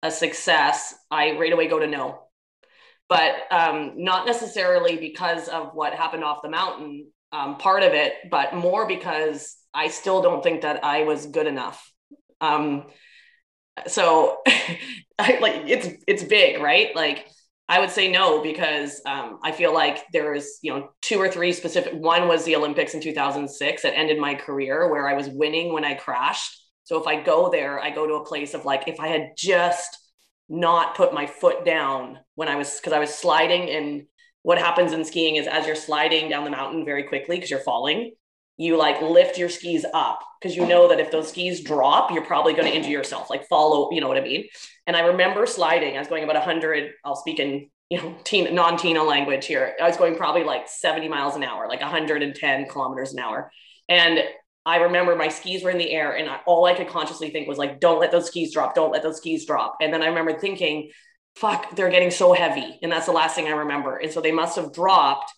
a 0.03 0.11
success?" 0.11 0.95
I 1.09 1.37
right 1.37 1.53
away 1.53 1.67
go 1.67 1.79
to 1.79 1.87
no 1.87 2.27
but 3.11 3.35
um, 3.51 3.95
not 3.97 4.25
necessarily 4.25 4.95
because 4.95 5.49
of 5.49 5.71
what 5.73 5.93
happened 5.93 6.23
off 6.23 6.41
the 6.41 6.49
mountain, 6.49 7.07
um, 7.33 7.57
part 7.57 7.83
of 7.83 7.91
it, 7.91 8.13
but 8.31 8.55
more 8.55 8.87
because 8.87 9.57
I 9.73 9.89
still 9.89 10.21
don't 10.21 10.41
think 10.41 10.61
that 10.61 10.85
I 10.85 11.03
was 11.03 11.25
good 11.25 11.45
enough. 11.45 11.91
Um, 12.39 12.85
so, 13.87 14.37
I, 15.19 15.37
like 15.39 15.63
it's 15.67 15.87
it's 16.07 16.23
big, 16.23 16.61
right? 16.61 16.95
Like 16.95 17.27
I 17.69 17.79
would 17.79 17.91
say 17.91 18.11
no 18.11 18.41
because 18.41 19.01
um, 19.05 19.39
I 19.43 19.51
feel 19.51 19.73
like 19.73 20.03
there's 20.11 20.59
you 20.61 20.73
know 20.73 20.89
two 21.01 21.19
or 21.19 21.29
three 21.29 21.53
specific. 21.53 21.93
One 21.93 22.27
was 22.27 22.43
the 22.43 22.55
Olympics 22.55 22.93
in 22.93 23.01
2006 23.01 23.81
that 23.83 23.97
ended 23.97 24.19
my 24.19 24.35
career 24.35 24.89
where 24.89 25.07
I 25.07 25.13
was 25.13 25.29
winning 25.29 25.73
when 25.73 25.85
I 25.85 25.93
crashed. 25.93 26.57
So 26.83 26.99
if 26.99 27.07
I 27.07 27.21
go 27.21 27.49
there, 27.49 27.79
I 27.79 27.89
go 27.89 28.07
to 28.07 28.15
a 28.15 28.25
place 28.25 28.53
of 28.53 28.65
like 28.65 28.87
if 28.87 28.99
I 28.99 29.07
had 29.07 29.31
just 29.37 29.97
not 30.49 30.95
put 30.95 31.13
my 31.13 31.25
foot 31.25 31.63
down 31.63 32.19
when 32.35 32.49
I 32.49 32.55
was 32.55 32.77
because 32.77 32.91
I 32.91 32.99
was 32.99 33.13
sliding 33.15 33.69
and 33.69 34.03
what 34.41 34.57
happens 34.57 34.91
in 34.91 35.05
skiing 35.05 35.37
is 35.37 35.47
as 35.47 35.65
you're 35.65 35.75
sliding 35.75 36.29
down 36.29 36.43
the 36.43 36.49
mountain 36.49 36.83
very 36.83 37.03
quickly 37.03 37.37
because 37.37 37.49
you're 37.49 37.59
falling, 37.59 38.11
you 38.57 38.77
like 38.77 39.01
lift 39.01 39.37
your 39.37 39.49
skis 39.49 39.85
up 39.93 40.19
because 40.39 40.55
you 40.55 40.65
know 40.65 40.87
that 40.89 40.99
if 40.99 41.11
those 41.11 41.29
skis 41.29 41.63
drop, 41.63 42.11
you're 42.11 42.25
probably 42.25 42.53
going 42.53 42.69
to 42.69 42.75
injure 42.75 42.89
yourself, 42.89 43.29
like 43.29 43.47
follow, 43.47 43.89
you 43.91 44.01
know 44.01 44.07
what 44.07 44.17
I 44.17 44.21
mean? 44.21 44.45
And 44.87 44.95
I 44.95 45.01
remember 45.01 45.45
sliding, 45.45 45.95
I 45.95 45.99
was 45.99 46.07
going 46.07 46.23
about 46.23 46.35
100, 46.35 46.91
I'll 47.05 47.15
speak 47.15 47.39
in, 47.39 47.69
you 47.89 47.97
know, 47.97 48.15
teen, 48.23 48.53
non-Tina 48.53 49.03
language 49.03 49.45
here. 49.45 49.75
I 49.81 49.87
was 49.87 49.97
going 49.97 50.15
probably 50.15 50.43
like 50.43 50.67
70 50.67 51.07
miles 51.07 51.35
an 51.35 51.43
hour, 51.43 51.67
like 51.67 51.81
110 51.81 52.67
kilometers 52.67 53.13
an 53.13 53.19
hour. 53.19 53.51
And 53.89 54.23
I 54.65 54.77
remember 54.77 55.15
my 55.15 55.29
skis 55.29 55.63
were 55.63 55.71
in 55.71 55.77
the 55.77 55.91
air 55.91 56.15
and 56.15 56.29
I, 56.29 56.39
all 56.45 56.65
I 56.65 56.73
could 56.73 56.87
consciously 56.87 57.31
think 57.31 57.47
was 57.47 57.57
like, 57.57 57.79
don't 57.79 57.99
let 57.99 58.11
those 58.11 58.27
skis 58.27 58.53
drop, 58.53 58.75
don't 58.75 58.91
let 58.91 59.01
those 59.03 59.17
skis 59.17 59.45
drop. 59.45 59.77
And 59.81 59.93
then 59.93 60.03
I 60.03 60.07
remember 60.07 60.37
thinking, 60.39 60.91
fuck, 61.35 61.75
they're 61.75 61.89
getting 61.89 62.11
so 62.11 62.33
heavy. 62.33 62.77
And 62.83 62.91
that's 62.91 63.05
the 63.05 63.11
last 63.11 63.35
thing 63.35 63.47
I 63.47 63.51
remember. 63.51 63.97
And 63.97 64.11
so 64.11 64.21
they 64.21 64.31
must 64.31 64.55
have 64.57 64.73
dropped. 64.73 65.31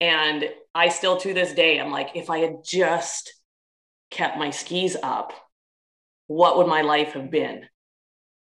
And 0.00 0.48
I 0.74 0.88
still 0.88 1.16
to 1.18 1.32
this 1.32 1.52
day, 1.52 1.80
I'm 1.80 1.90
like, 1.90 2.10
if 2.14 2.28
I 2.30 2.38
had 2.38 2.56
just 2.64 3.32
kept 4.10 4.38
my 4.38 4.50
skis 4.50 4.96
up, 5.02 5.32
what 6.26 6.58
would 6.58 6.66
my 6.66 6.82
life 6.82 7.12
have 7.12 7.30
been? 7.30 7.64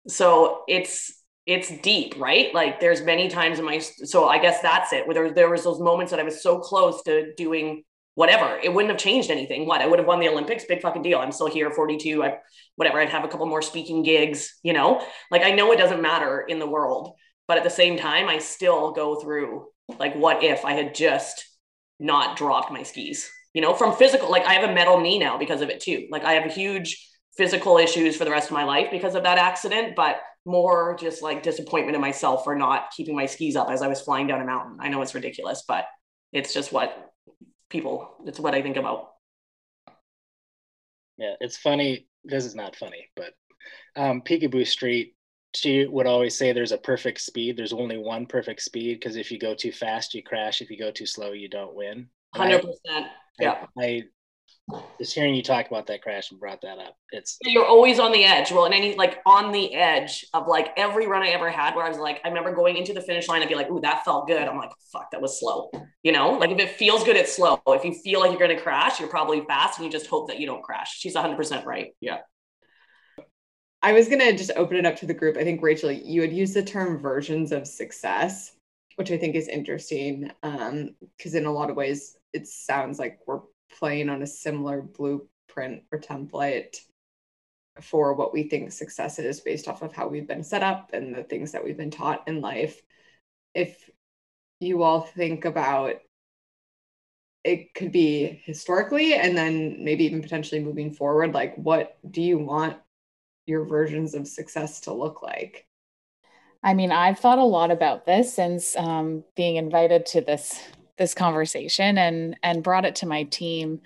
So 0.08 0.64
it's, 0.68 1.12
it's 1.46 1.76
deep, 1.82 2.16
right? 2.18 2.54
Like 2.54 2.80
there's 2.80 3.02
many 3.02 3.28
times 3.28 3.60
in 3.60 3.66
my, 3.66 3.80
so 3.80 4.28
I 4.28 4.38
guess 4.38 4.62
that's 4.62 4.94
it. 4.94 5.08
Where 5.08 5.14
there, 5.14 5.32
there 5.34 5.50
was 5.50 5.64
those 5.64 5.80
moments 5.80 6.12
that 6.12 6.20
I 6.20 6.24
was 6.24 6.44
so 6.44 6.60
close 6.60 7.02
to 7.04 7.34
doing 7.36 7.84
whatever. 8.16 8.60
It 8.62 8.74
wouldn't 8.74 8.92
have 8.92 9.00
changed 9.00 9.32
anything. 9.32 9.66
What 9.66 9.82
I 9.82 9.88
would 9.88 10.00
have 10.00 10.08
won 10.08 10.20
the 10.20 10.30
Olympics, 10.30 10.66
big 10.66 10.82
fucking 10.82 11.02
deal. 11.02 11.20
I'm 11.20 11.32
still 11.32 11.48
here, 11.48 11.72
42. 11.72 12.24
I 12.24 12.38
whatever. 12.76 13.00
I'd 13.00 13.10
have 13.10 13.24
a 13.24 13.28
couple 13.28 13.46
more 13.46 13.62
speaking 13.62 14.04
gigs. 14.04 14.60
You 14.64 14.74
know, 14.74 15.04
like 15.30 15.44
I 15.44 15.52
know 15.52 15.72
it 15.72 15.78
doesn't 15.78 16.02
matter 16.02 16.42
in 16.42 16.60
the 16.60 16.68
world, 16.68 17.16
but 17.48 17.58
at 17.58 17.64
the 17.64 17.70
same 17.70 17.98
time, 17.98 18.28
I 18.28 18.38
still 18.40 18.92
go 18.92 19.16
through 19.20 19.68
like, 20.00 20.16
what 20.16 20.44
if 20.44 20.66
I 20.66 20.74
had 20.74 20.96
just 20.96 21.46
not 22.00 22.38
dropped 22.38 22.72
my 22.72 22.84
skis? 22.84 23.30
You 23.54 23.62
know, 23.62 23.74
from 23.74 23.96
physical, 23.96 24.30
like 24.30 24.46
I 24.46 24.54
have 24.54 24.70
a 24.70 24.74
metal 24.74 25.00
knee 25.00 25.20
now 25.20 25.38
because 25.38 25.62
of 25.62 25.70
it 25.70 25.82
too. 25.82 26.08
Like 26.10 26.24
I 26.24 26.34
have 26.34 26.52
huge 26.52 27.10
physical 27.36 27.78
issues 27.78 28.16
for 28.16 28.26
the 28.26 28.32
rest 28.32 28.48
of 28.48 28.54
my 28.54 28.64
life 28.64 28.88
because 28.92 29.16
of 29.16 29.24
that 29.24 29.38
accident, 29.38 29.96
but 29.96 30.22
more 30.46 30.98
just 31.00 31.22
like 31.22 31.44
disappointment 31.44 31.96
in 31.96 32.02
myself 32.02 32.44
for 32.44 32.56
not 32.56 32.92
keeping 32.96 33.16
my 33.16 33.26
skis 33.26 33.56
up 33.56 33.70
as 33.70 33.82
I 33.82 33.88
was 33.88 34.02
flying 34.02 34.28
down 34.28 34.42
a 34.42 34.46
mountain. 34.46 34.78
I 34.80 34.90
know 34.90 35.02
it's 35.02 35.16
ridiculous, 35.16 35.64
but 35.68 35.86
it's 36.34 36.54
just 36.54 36.72
what 36.72 37.12
people. 37.70 38.16
It's 38.26 38.40
what 38.40 38.56
I 38.56 38.62
think 38.62 38.78
about. 38.78 39.10
Yeah, 41.18 41.36
it's 41.40 41.58
funny. 41.58 42.08
This 42.24 42.46
is 42.46 42.56
not 42.56 42.76
funny, 42.76 43.10
but 43.16 43.34
um, 43.96 44.22
Picabo 44.22 44.66
Street, 44.66 45.16
she 45.54 45.86
would 45.86 46.08
always 46.08 46.38
say 46.38 46.52
there's 46.52 46.72
a 46.72 46.78
perfect 46.78 47.22
speed. 47.22 47.58
There's 47.58 47.74
only 47.74 47.98
one 47.98 48.26
perfect 48.26 48.62
speed 48.62 49.00
because 49.00 49.16
if 49.16 49.32
you 49.32 49.40
go 49.40 49.54
too 49.54 49.72
fast, 49.72 50.14
you 50.14 50.24
crash. 50.24 50.62
If 50.62 50.70
you 50.70 50.78
go 50.78 50.92
too 50.92 51.06
slow, 51.06 51.32
you 51.32 51.50
don't 51.50 51.76
win. 51.76 52.08
Hundred 52.34 52.60
percent. 52.60 53.08
Yeah. 53.40 53.66
I, 53.78 53.84
I 53.84 54.04
just 55.00 55.14
hearing 55.14 55.36
you 55.36 55.44
talk 55.44 55.68
about 55.68 55.88
that 55.88 56.02
crash 56.02 56.32
and 56.32 56.40
brought 56.40 56.62
that 56.62 56.78
up. 56.78 56.96
It's 57.12 57.38
you're 57.42 57.66
always 57.66 58.00
on 58.00 58.12
the 58.12 58.24
edge. 58.24 58.52
Well, 58.52 58.66
and 58.66 58.74
any 58.74 58.96
like 58.96 59.20
on 59.26 59.52
the 59.52 59.74
edge 59.74 60.26
of 60.34 60.48
like 60.48 60.72
every 60.78 61.08
run 61.08 61.24
I 61.24 61.30
ever 61.30 61.50
had 61.50 61.76
where 61.76 61.86
I 61.86 61.90
was 61.90 61.98
like, 61.98 62.22
I 62.24 62.30
remember 62.30 62.54
going 62.54 62.78
into 62.78 62.94
the 62.94 63.02
finish 63.02 63.28
line, 63.28 63.42
I'd 63.42 63.50
be 63.50 63.56
like, 63.56 63.70
ooh, 63.70 63.82
that 63.82 64.06
felt 64.06 64.28
good. 64.28 64.48
I'm 64.48 64.58
like, 64.58 64.72
fuck, 64.92 65.12
that 65.12 65.22
was 65.22 65.40
slow. 65.40 65.70
You 66.04 66.12
know, 66.12 66.32
like 66.32 66.52
if 66.52 66.60
it 66.60 66.72
feels 66.72 67.04
good, 67.04 67.16
it's 67.16 67.36
slow. 67.36 67.62
If 67.68 67.84
you 67.84 67.94
feel 67.94 68.20
like 68.22 68.32
you're 68.32 68.40
gonna 68.40 68.62
crash, 68.62 69.00
you're 69.00 69.10
probably 69.10 69.42
fast 69.42 69.78
and 69.80 69.86
you 69.86 69.92
just 69.92 70.08
hope 70.08 70.30
that 70.30 70.40
you 70.40 70.46
don't 70.46 70.64
crash. 70.64 70.98
She's 70.98 71.16
100 71.16 71.36
percent 71.36 71.66
right. 71.66 71.94
Yeah. 72.00 72.20
I 73.84 73.94
was 73.94 74.08
gonna 74.08 74.38
just 74.38 74.52
open 74.56 74.78
it 74.78 74.86
up 74.86 74.96
to 74.98 75.06
the 75.06 75.14
group. 75.14 75.38
I 75.38 75.44
think 75.44 75.62
Rachel, 75.62 75.92
you 75.92 76.22
had 76.22 76.34
used 76.34 76.54
the 76.54 76.64
term 76.64 77.00
versions 77.00 77.52
of 77.52 77.68
success, 77.68 78.54
which 78.96 79.12
I 79.12 79.18
think 79.18 79.36
is 79.36 79.48
interesting. 79.48 80.32
Um, 80.44 80.96
because 81.18 81.36
in 81.36 81.46
a 81.46 81.52
lot 81.52 81.70
of 81.70 81.76
ways 81.76 82.18
it 82.34 82.48
sounds 82.48 83.00
like 83.00 83.20
we're 83.26 83.42
playing 83.78 84.10
on 84.10 84.22
a 84.22 84.28
similar 84.28 84.82
blueprint 84.82 85.84
or 85.92 86.00
template 86.00 86.78
for 87.82 88.14
what 88.14 88.34
we 88.34 88.44
think 88.44 88.72
success 88.72 89.18
is 89.18 89.40
based 89.40 89.68
off 89.68 89.82
of 89.82 89.94
how 89.94 90.08
we've 90.08 90.28
been 90.28 90.44
set 90.44 90.62
up 90.62 90.92
and 90.94 91.16
the 91.16 91.24
things 91.24 91.52
that 91.52 91.64
we've 91.64 91.78
been 91.78 91.92
taught 91.92 92.28
in 92.28 92.42
life. 92.42 92.82
If 93.56 93.90
you 94.60 94.84
all 94.84 95.02
think 95.02 95.46
about 95.46 95.96
it 97.44 97.74
could 97.74 97.92
be 97.92 98.42
historically 98.46 99.16
and 99.16 99.36
then 99.36 99.84
maybe 99.84 100.06
even 100.06 100.22
potentially 100.22 100.62
moving 100.62 100.92
forward 100.92 101.34
like 101.34 101.56
what 101.56 101.98
do 102.12 102.22
you 102.22 102.38
want 102.38 102.78
your 103.46 103.66
versions 103.66 104.14
of 104.14 104.28
success 104.28 104.82
to 104.82 104.94
look 104.94 105.22
like? 105.22 105.66
I 106.64 106.76
mean 106.76 106.92
i've 106.92 107.18
thought 107.18 107.40
a 107.40 107.44
lot 107.44 107.72
about 107.72 108.06
this 108.06 108.34
since 108.34 108.76
um, 108.76 109.24
being 109.36 109.56
invited 109.56 110.06
to 110.08 110.22
this 110.22 110.62
this 110.98 111.16
conversation 111.16 111.98
and 111.98 112.38
and 112.44 112.62
brought 112.62 112.86
it 112.86 112.96
to 112.98 113.08
my 113.08 113.24
team 113.24 113.82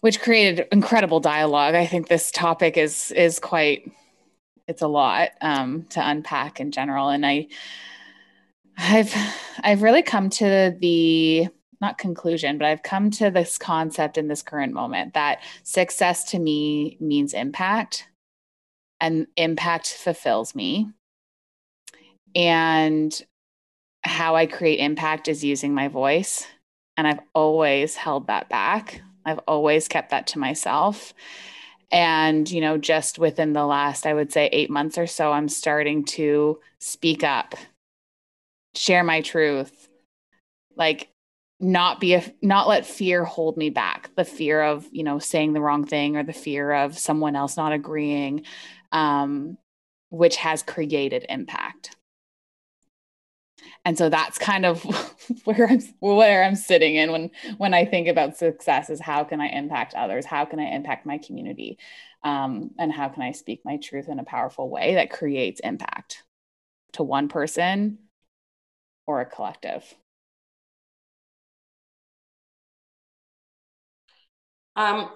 which 0.00 0.20
created 0.20 0.68
incredible 0.70 1.20
dialogue. 1.20 1.74
I 1.74 1.86
think 1.86 2.06
this 2.06 2.30
topic 2.30 2.76
is 2.76 3.10
is 3.12 3.40
quite 3.40 3.90
it's 4.68 4.82
a 4.82 4.88
lot 4.88 5.30
um, 5.40 5.84
to 5.90 6.08
unpack 6.08 6.60
in 6.60 6.70
general. 6.70 7.08
And 7.08 7.26
i 7.26 7.48
i've 8.78 9.14
i've 9.62 9.82
really 9.82 10.02
come 10.02 10.28
to 10.28 10.76
the 10.80 11.48
not 11.80 11.96
conclusion 11.96 12.58
but 12.58 12.66
i've 12.66 12.82
come 12.82 13.10
to 13.10 13.30
this 13.30 13.56
concept 13.56 14.18
in 14.18 14.28
this 14.28 14.42
current 14.42 14.74
moment 14.74 15.14
that 15.14 15.42
success 15.62 16.24
to 16.24 16.38
me 16.38 16.98
means 17.00 17.32
impact 17.32 18.06
and 19.00 19.26
impact 19.36 19.88
fulfills 19.88 20.54
me 20.54 20.88
and 22.34 23.22
how 24.02 24.36
I 24.36 24.46
create 24.46 24.78
impact 24.78 25.26
is 25.26 25.42
using 25.42 25.74
my 25.74 25.88
voice. 25.88 26.46
And 26.96 27.06
I've 27.06 27.20
always 27.34 27.96
held 27.96 28.28
that 28.28 28.48
back. 28.48 29.00
I've 29.24 29.40
always 29.48 29.88
kept 29.88 30.10
that 30.10 30.28
to 30.28 30.38
myself. 30.38 31.12
And, 31.90 32.50
you 32.50 32.60
know, 32.60 32.78
just 32.78 33.18
within 33.18 33.52
the 33.52 33.64
last, 33.64 34.06
I 34.06 34.14
would 34.14 34.32
say, 34.32 34.48
eight 34.52 34.70
months 34.70 34.98
or 34.98 35.06
so, 35.06 35.32
I'm 35.32 35.48
starting 35.48 36.04
to 36.04 36.60
speak 36.78 37.24
up, 37.24 37.54
share 38.74 39.02
my 39.02 39.20
truth, 39.22 39.88
like 40.76 41.08
not 41.58 42.00
be 42.00 42.14
a 42.14 42.22
not 42.42 42.68
let 42.68 42.84
fear 42.84 43.24
hold 43.24 43.56
me 43.56 43.70
back 43.70 44.10
the 44.14 44.24
fear 44.24 44.62
of 44.62 44.86
you 44.92 45.02
know 45.02 45.18
saying 45.18 45.54
the 45.54 45.60
wrong 45.60 45.86
thing 45.86 46.14
or 46.14 46.22
the 46.22 46.32
fear 46.32 46.70
of 46.70 46.98
someone 46.98 47.34
else 47.34 47.56
not 47.56 47.72
agreeing 47.72 48.44
um, 48.92 49.58
which 50.10 50.36
has 50.36 50.62
created 50.62 51.26
impact 51.28 51.96
and 53.84 53.96
so 53.96 54.08
that's 54.08 54.38
kind 54.38 54.66
of 54.66 54.82
where 55.44 55.68
I'm 55.68 55.80
where 56.00 56.44
I'm 56.44 56.56
sitting 56.56 56.96
in 56.96 57.12
when 57.12 57.30
when 57.56 57.74
I 57.74 57.84
think 57.84 58.08
about 58.08 58.36
success 58.36 58.90
is 58.90 59.00
how 59.00 59.24
can 59.24 59.40
I 59.40 59.48
impact 59.48 59.94
others? 59.94 60.26
How 60.26 60.44
can 60.44 60.58
I 60.58 60.74
impact 60.74 61.06
my 61.06 61.18
community? 61.18 61.78
Um, 62.22 62.72
and 62.78 62.92
how 62.92 63.08
can 63.08 63.22
I 63.22 63.32
speak 63.32 63.60
my 63.64 63.76
truth 63.76 64.08
in 64.08 64.18
a 64.18 64.24
powerful 64.24 64.68
way 64.68 64.94
that 64.94 65.10
creates 65.10 65.60
impact 65.60 66.24
to 66.94 67.02
one 67.02 67.28
person 67.28 67.98
or 69.06 69.20
a 69.20 69.26
collective? 69.26 69.94
Um, 74.74 75.10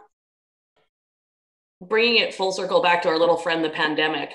bringing 1.81 2.23
it 2.23 2.35
full 2.35 2.53
circle 2.53 2.83
back 2.83 3.03
to 3.03 3.09
our 3.09 3.19
little 3.19 3.37
friend, 3.37 3.65
the 3.65 3.71
pandemic, 3.71 4.33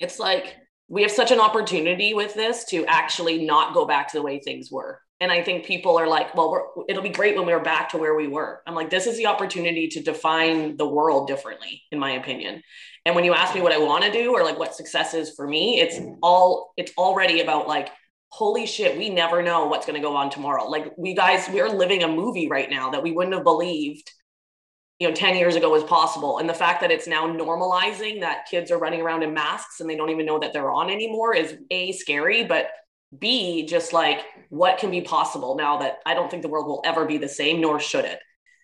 it's 0.00 0.18
like 0.18 0.56
we 0.88 1.02
have 1.02 1.10
such 1.10 1.30
an 1.30 1.40
opportunity 1.40 2.14
with 2.14 2.34
this 2.34 2.64
to 2.66 2.84
actually 2.86 3.44
not 3.44 3.74
go 3.74 3.86
back 3.86 4.08
to 4.08 4.18
the 4.18 4.22
way 4.22 4.40
things 4.40 4.70
were. 4.70 5.00
And 5.20 5.32
I 5.32 5.42
think 5.42 5.66
people 5.66 5.98
are 5.98 6.06
like, 6.06 6.34
well, 6.34 6.84
it'll 6.88 7.02
be 7.02 7.08
great 7.08 7.36
when 7.36 7.44
we're 7.44 7.62
back 7.62 7.88
to 7.90 7.98
where 7.98 8.14
we 8.14 8.28
were. 8.28 8.62
I'm 8.66 8.76
like, 8.76 8.88
this 8.88 9.06
is 9.06 9.16
the 9.16 9.26
opportunity 9.26 9.88
to 9.88 10.02
define 10.02 10.76
the 10.76 10.86
world 10.86 11.26
differently, 11.26 11.82
in 11.90 11.98
my 11.98 12.12
opinion. 12.12 12.62
And 13.04 13.16
when 13.16 13.24
you 13.24 13.34
ask 13.34 13.54
me 13.54 13.60
what 13.60 13.72
I 13.72 13.78
want 13.78 14.04
to 14.04 14.12
do 14.12 14.32
or 14.32 14.44
like 14.44 14.58
what 14.58 14.76
success 14.76 15.14
is 15.14 15.34
for 15.34 15.46
me, 15.46 15.80
it's 15.80 15.98
all, 16.22 16.72
it's 16.76 16.92
already 16.96 17.40
about 17.40 17.66
like, 17.66 17.90
holy 18.28 18.64
shit, 18.66 18.96
we 18.96 19.10
never 19.10 19.42
know 19.42 19.66
what's 19.66 19.86
going 19.86 20.00
to 20.00 20.06
go 20.06 20.14
on 20.14 20.30
tomorrow. 20.30 20.66
Like, 20.66 20.92
we 20.96 21.14
guys, 21.14 21.48
we're 21.52 21.68
living 21.68 22.04
a 22.04 22.08
movie 22.08 22.48
right 22.48 22.70
now 22.70 22.90
that 22.90 23.02
we 23.02 23.10
wouldn't 23.10 23.34
have 23.34 23.44
believed 23.44 24.08
you 24.98 25.08
know 25.08 25.14
10 25.14 25.36
years 25.36 25.54
ago 25.54 25.70
was 25.70 25.84
possible. 25.84 26.38
And 26.38 26.48
the 26.48 26.54
fact 26.54 26.80
that 26.80 26.90
it's 26.90 27.06
now 27.06 27.26
normalizing 27.26 28.20
that 28.20 28.46
kids 28.50 28.70
are 28.70 28.78
running 28.78 29.00
around 29.00 29.22
in 29.22 29.32
masks 29.32 29.80
and 29.80 29.88
they 29.88 29.96
don't 29.96 30.10
even 30.10 30.26
know 30.26 30.38
that 30.38 30.52
they're 30.52 30.70
on 30.70 30.90
anymore 30.90 31.34
is 31.34 31.56
a 31.70 31.92
scary 31.92 32.44
but 32.44 32.70
b 33.18 33.64
just 33.64 33.94
like 33.94 34.20
what 34.50 34.76
can 34.76 34.90
be 34.90 35.00
possible 35.00 35.56
now 35.56 35.78
that 35.78 35.96
i 36.04 36.12
don't 36.12 36.30
think 36.30 36.42
the 36.42 36.48
world 36.48 36.66
will 36.66 36.82
ever 36.84 37.06
be 37.06 37.16
the 37.16 37.28
same 37.28 37.60
nor 37.60 37.80
should 37.80 38.04
it? 38.04 38.18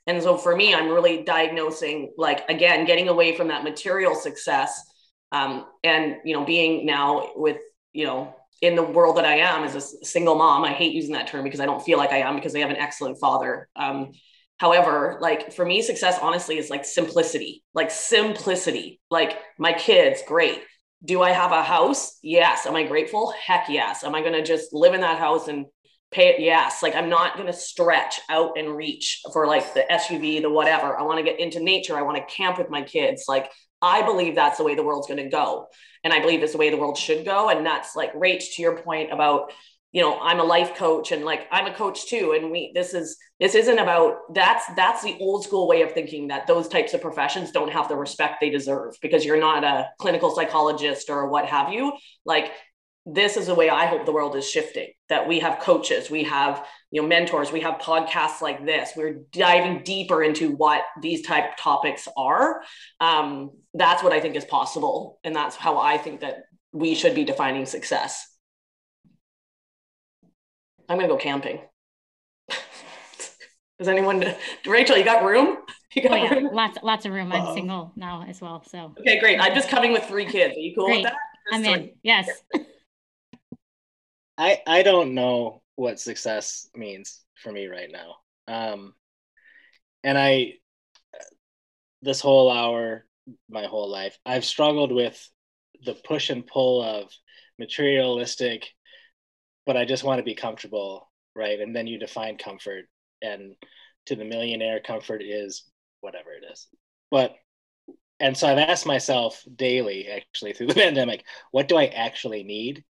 And 0.07 0.23
so 0.23 0.37
for 0.37 0.55
me 0.55 0.75
i'm 0.75 0.89
really 0.91 1.23
diagnosing 1.23 2.13
like 2.19 2.49
again 2.51 2.85
getting 2.85 3.09
away 3.09 3.37
from 3.37 3.49
that 3.49 3.65
material 3.65 4.15
success 4.15 4.85
um, 5.33 5.67
and 5.83 6.17
you 6.25 6.35
know 6.35 6.45
being 6.45 6.85
now 6.85 7.31
with 7.37 7.57
you 7.93 8.05
know 8.05 8.35
in 8.61 8.77
the 8.77 8.83
world 8.83 9.17
that 9.17 9.25
i 9.25 9.37
am 9.37 9.65
as 9.65 9.75
a 9.75 9.81
single 10.05 10.35
mom 10.35 10.63
i 10.63 10.73
hate 10.73 10.93
using 10.93 11.15
that 11.15 11.27
term 11.27 11.43
because 11.43 11.61
i 11.61 11.65
don't 11.65 11.83
feel 11.83 11.97
like 11.97 12.13
i 12.13 12.19
am 12.19 12.35
because 12.35 12.55
i 12.55 12.59
have 12.59 12.71
an 12.71 12.77
excellent 12.77 13.19
father 13.19 13.69
um, 13.77 14.13
However, 14.59 15.19
like 15.21 15.53
for 15.53 15.65
me, 15.65 15.83
success 15.83 16.19
honestly 16.23 16.59
is 16.59 16.71
like 16.71 16.85
simplicity, 16.85 17.65
like 17.75 17.91
simplicity. 17.91 19.01
Like 19.11 19.39
my 19.59 19.73
kids, 19.73 20.23
great. 20.27 20.63
Do 21.05 21.23
I 21.23 21.31
have 21.31 21.53
a 21.53 21.63
house? 21.63 22.19
Yes. 22.23 22.65
Am 22.67 22.77
I 22.77 22.85
grateful? 22.85 23.33
Heck 23.33 23.69
yes. 23.69 24.05
Am 24.05 24.15
I 24.15 24.21
going 24.21 24.33
to 24.33 24.43
just 24.43 24.73
live 24.73 24.95
in 24.95 25.01
that 25.03 25.19
house 25.19 25.49
and 25.49 25.67
pay 26.13 26.29
it? 26.29 26.41
Yes. 26.41 26.83
Like 26.83 26.95
I'm 26.95 27.11
not 27.11 27.35
going 27.35 27.49
to 27.49 27.53
stretch 27.53 28.21
out 28.31 28.53
and 28.57 28.75
reach 28.75 29.21
for 29.33 29.47
like 29.47 29.75
the 29.75 29.85
SUV, 29.91 30.41
the 30.41 30.51
whatever. 30.51 30.97
I 30.97 31.03
want 31.03 31.19
to 31.19 31.25
get 31.25 31.41
into 31.41 31.63
nature. 31.63 31.99
I 31.99 32.03
want 32.03 32.17
to 32.17 32.35
camp 32.35 32.57
with 32.57 32.71
my 32.71 32.83
kids. 32.83 33.25
Like 33.29 33.51
I 33.83 34.03
believe 34.03 34.35
that's 34.35 34.57
the 34.57 34.65
way 34.65 34.75
the 34.75 34.83
world's 34.83 35.09
going 35.09 35.23
to 35.23 35.29
go. 35.29 35.67
And 36.05 36.13
I 36.13 36.21
believe 36.21 36.43
it's 36.43 36.53
the 36.53 36.59
way 36.59 36.71
the 36.71 36.77
world 36.77 36.97
should 36.97 37.25
go. 37.25 37.51
And 37.51 37.67
that's 37.67 37.97
like, 37.97 38.15
Rach, 38.15 38.55
to 38.55 38.63
your 38.63 38.79
point 38.79 39.13
about 39.13 39.53
you 39.95 40.03
know 40.03 40.19
i'm 40.21 40.41
a 40.41 40.45
life 40.45 40.75
coach 40.75 41.13
and 41.13 41.25
like 41.25 41.47
i'm 41.51 41.67
a 41.67 41.75
coach 41.75 42.07
too 42.07 42.35
and 42.37 42.51
we 42.51 42.73
this 42.75 42.93
is 42.93 43.17
this 43.41 43.55
isn't 43.55 43.79
about 43.79 44.35
that's 44.35 44.67
that's 44.75 45.03
the 45.03 45.17
old 45.21 45.45
school 45.45 45.67
way 45.67 45.81
of 45.83 45.93
thinking 45.93 46.29
that 46.29 46.47
those 46.47 46.69
types 46.69 46.93
of 46.93 47.01
professions 47.01 47.53
don't 47.53 47.73
have 47.73 47.89
the 47.89 47.97
respect 47.97 48.41
they 48.41 48.51
deserve 48.51 48.95
because 49.01 49.25
you're 49.25 49.41
not 49.41 49.65
a 49.65 49.89
clinical 49.99 50.35
psychologist 50.35 51.09
or 51.09 51.29
what 51.29 51.47
have 51.47 51.73
you. 51.73 51.93
Like 52.27 52.53
this 53.07 53.37
is 53.37 53.47
the 53.47 53.55
way 53.55 53.69
i 53.71 53.87
hope 53.87 54.05
the 54.07 54.13
world 54.13 54.35
is 54.35 54.49
shifting 54.49 54.89
that 55.11 55.29
we 55.29 55.39
have 55.39 55.61
coaches 55.61 56.11
we 56.11 56.25
have 56.25 56.67
you 56.91 57.03
know 57.03 57.07
mentors 57.07 57.53
we 57.53 57.61
have 57.61 57.75
podcasts 57.75 58.41
like 58.41 58.65
this. 58.65 58.93
We're 58.97 59.21
diving 59.33 59.83
deeper 59.85 60.23
into 60.23 60.53
what 60.53 60.83
these 61.03 61.21
type 61.23 61.57
topics 61.59 62.09
are. 62.17 62.63
Um, 63.01 63.51
that's 63.75 64.03
what 64.03 64.13
i 64.13 64.21
think 64.21 64.35
is 64.35 64.45
possible 64.45 65.21
and 65.23 65.37
that's 65.37 65.55
how 65.55 65.79
i 65.79 65.99
think 65.99 66.21
that 66.21 66.45
we 66.73 66.97
should 66.97 67.15
be 67.15 67.25
defining 67.25 67.67
success 67.67 68.27
I'm 70.89 70.99
gonna 70.99 71.09
go 71.09 71.17
camping. 71.17 71.61
Does 73.79 73.89
anyone? 73.89 74.25
Rachel, 74.67 74.97
you 74.97 75.05
got 75.05 75.25
room? 75.25 75.59
You 75.95 76.03
got 76.03 76.13
oh, 76.13 76.17
yeah. 76.17 76.35
room? 76.35 76.51
Lots, 76.53 76.79
lots 76.83 77.07
of 77.07 77.13
room. 77.13 77.33
I'm 77.33 77.43
uh 77.43 77.55
single 77.55 77.93
now 77.97 78.25
as 78.29 78.41
well. 78.41 78.65
So 78.69 78.95
okay, 79.01 79.21
great. 79.21 79.41
I'm 79.41 79.55
just 79.55 79.69
coming 79.69 79.93
with 79.93 80.05
three 80.05 80.27
kids. 80.27 80.57
Are 80.57 80.61
you 80.61 80.75
cool 80.75 80.87
great. 80.87 81.05
with 81.05 81.13
that? 81.13 81.17
I'm 81.53 81.65
in. 81.65 81.91
Yes. 82.03 82.29
I 84.39 84.61
I 84.67 84.83
don't 84.83 85.15
know 85.15 85.63
what 85.77 86.01
success 86.01 86.69
means 86.75 87.23
for 87.37 87.53
me 87.53 87.67
right 87.67 87.91
now. 87.91 88.17
Um, 88.49 88.95
and 90.03 90.19
I 90.19 90.55
this 92.03 92.21
whole 92.21 92.51
hour, 92.51 93.07
my 93.49 93.67
whole 93.67 93.91
life, 93.91 94.19
I've 94.27 94.45
struggled 94.45 94.93
with 94.93 95.29
the 95.85 95.95
push 95.95 96.31
and 96.31 96.47
pull 96.47 96.83
of 96.83 97.11
materialistic 97.59 98.69
but 99.67 99.77
I 99.77 99.85
just 99.85 100.05
want 100.05 100.19
to 100.19 100.25
be 100.25 100.35
comfortable, 100.35 101.11
right? 101.35 101.61
And 101.61 101.75
then 101.75 101.87
you 101.87 101.99
define 101.99 102.39
comfort, 102.39 102.85
and 103.23 103.55
to 104.07 104.17
the 104.17 104.25
millionaire, 104.25 104.81
comfort 104.81 105.23
is 105.23 105.65
whatever 106.01 106.31
it 106.33 106.45
is. 106.51 106.69
But 107.11 107.35
and 108.21 108.37
so 108.37 108.49
I've 108.49 108.59
asked 108.59 108.87
myself 108.87 109.43
daily, 109.55 110.09
actually 110.09 110.53
through 110.53 110.69
the 110.69 110.75
pandemic, 110.87 111.25
what 111.51 111.69
do 111.69 111.77
I 111.77 111.87
actually 111.87 112.43
need 112.43 112.85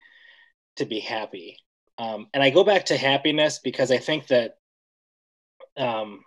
to 0.77 0.85
be 0.85 0.99
happy? 0.99 1.57
Um, 1.97 2.27
and 2.33 2.41
I 2.41 2.49
go 2.49 2.63
back 2.63 2.85
to 2.85 2.97
happiness 2.97 3.59
because 3.59 3.91
I 3.91 3.97
think 3.97 4.27
that 4.27 4.55
um, 5.77 6.21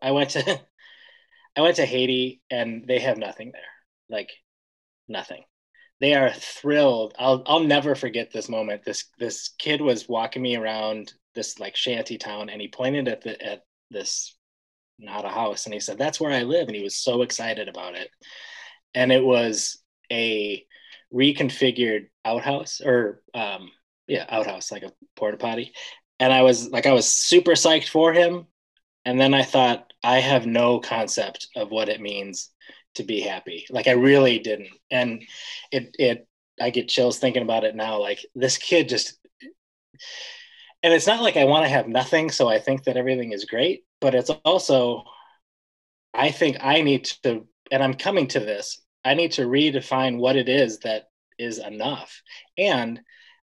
I 0.00 0.12
went 0.12 0.30
to 0.30 0.60
I 1.56 1.62
went 1.62 1.76
to 1.76 1.86
Haiti 1.86 2.42
and 2.50 2.84
they 2.86 2.98
have 2.98 3.16
nothing 3.16 3.52
there, 3.52 3.62
like 4.10 4.30
nothing 5.08 5.42
they 6.00 6.14
are 6.14 6.30
thrilled. 6.30 7.14
I'll 7.18 7.42
I'll 7.46 7.60
never 7.60 7.94
forget 7.94 8.30
this 8.32 8.48
moment. 8.48 8.84
This 8.84 9.04
this 9.18 9.50
kid 9.58 9.80
was 9.80 10.08
walking 10.08 10.42
me 10.42 10.56
around 10.56 11.12
this 11.34 11.58
like 11.58 11.76
shanty 11.76 12.18
town 12.18 12.48
and 12.48 12.60
he 12.60 12.68
pointed 12.68 13.08
at 13.08 13.22
the 13.22 13.40
at 13.42 13.64
this 13.90 14.36
not 14.98 15.24
a 15.24 15.28
house 15.28 15.66
and 15.66 15.74
he 15.74 15.80
said 15.80 15.98
that's 15.98 16.18
where 16.18 16.32
I 16.32 16.42
live 16.42 16.68
and 16.68 16.76
he 16.76 16.82
was 16.82 16.96
so 16.96 17.22
excited 17.22 17.68
about 17.68 17.94
it. 17.94 18.10
And 18.94 19.12
it 19.12 19.24
was 19.24 19.78
a 20.10 20.64
reconfigured 21.14 22.06
outhouse 22.24 22.80
or 22.84 23.22
um 23.34 23.70
yeah, 24.06 24.26
outhouse 24.28 24.70
like 24.70 24.82
a 24.82 24.92
porta 25.16 25.36
potty. 25.36 25.72
And 26.20 26.32
I 26.32 26.42
was 26.42 26.68
like 26.68 26.86
I 26.86 26.92
was 26.92 27.10
super 27.10 27.52
psyched 27.52 27.88
for 27.88 28.12
him 28.12 28.46
and 29.04 29.20
then 29.20 29.34
I 29.34 29.44
thought 29.44 29.92
I 30.02 30.20
have 30.20 30.46
no 30.46 30.78
concept 30.80 31.48
of 31.56 31.70
what 31.70 31.88
it 31.88 32.00
means 32.00 32.50
to 32.96 33.04
be 33.04 33.20
happy. 33.20 33.66
Like 33.70 33.88
I 33.88 33.92
really 33.92 34.38
didn't. 34.38 34.70
And 34.90 35.22
it 35.70 35.94
it 35.98 36.28
I 36.60 36.70
get 36.70 36.88
chills 36.88 37.18
thinking 37.18 37.42
about 37.42 37.64
it 37.64 37.74
now. 37.74 38.00
Like 38.00 38.24
this 38.34 38.58
kid 38.58 38.88
just 38.88 39.18
and 40.82 40.92
it's 40.92 41.06
not 41.06 41.22
like 41.22 41.36
I 41.36 41.44
want 41.44 41.64
to 41.64 41.70
have 41.70 41.88
nothing, 41.88 42.30
so 42.30 42.48
I 42.48 42.58
think 42.58 42.84
that 42.84 42.96
everything 42.96 43.32
is 43.32 43.44
great, 43.44 43.84
but 44.00 44.14
it's 44.14 44.30
also 44.44 45.04
I 46.14 46.30
think 46.30 46.58
I 46.60 46.82
need 46.82 47.04
to 47.22 47.46
and 47.70 47.82
I'm 47.82 47.94
coming 47.94 48.28
to 48.28 48.40
this. 48.40 48.80
I 49.04 49.14
need 49.14 49.32
to 49.32 49.46
redefine 49.46 50.18
what 50.18 50.36
it 50.36 50.48
is 50.48 50.80
that 50.80 51.04
is 51.38 51.58
enough. 51.58 52.22
And 52.58 53.00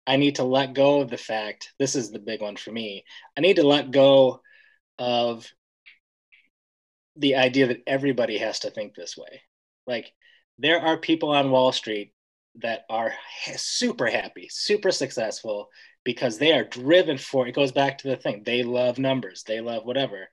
I 0.05 0.17
need 0.17 0.35
to 0.35 0.43
let 0.43 0.73
go 0.73 1.01
of 1.01 1.09
the 1.09 1.17
fact, 1.17 1.73
this 1.79 1.95
is 1.95 2.11
the 2.11 2.19
big 2.19 2.41
one 2.41 2.55
for 2.55 2.71
me. 2.71 3.05
I 3.37 3.41
need 3.41 3.57
to 3.57 3.67
let 3.67 3.91
go 3.91 4.41
of 4.97 5.49
the 7.16 7.36
idea 7.36 7.68
that 7.68 7.84
everybody 7.88 8.38
has 8.38 8.59
to 8.59 8.72
think 8.72 8.95
this 8.95 9.18
way. 9.18 9.41
Like 9.86 10.11
there 10.57 10.80
are 10.80 10.97
people 10.97 11.30
on 11.30 11.51
Wall 11.51 11.72
Street 11.72 12.14
that 12.61 12.82
are 12.89 13.14
super 13.55 14.07
happy, 14.07 14.47
super 14.49 14.91
successful 14.91 15.70
because 16.03 16.38
they 16.38 16.51
are 16.51 16.64
driven 16.64 17.18
for 17.18 17.47
it 17.47 17.55
goes 17.55 17.72
back 17.72 17.99
to 17.99 18.09
the 18.09 18.16
thing. 18.16 18.43
They 18.45 18.64
love 18.64 18.97
numbers, 18.99 19.43
they 19.43 19.61
love 19.61 19.86
whatever. 19.86 20.30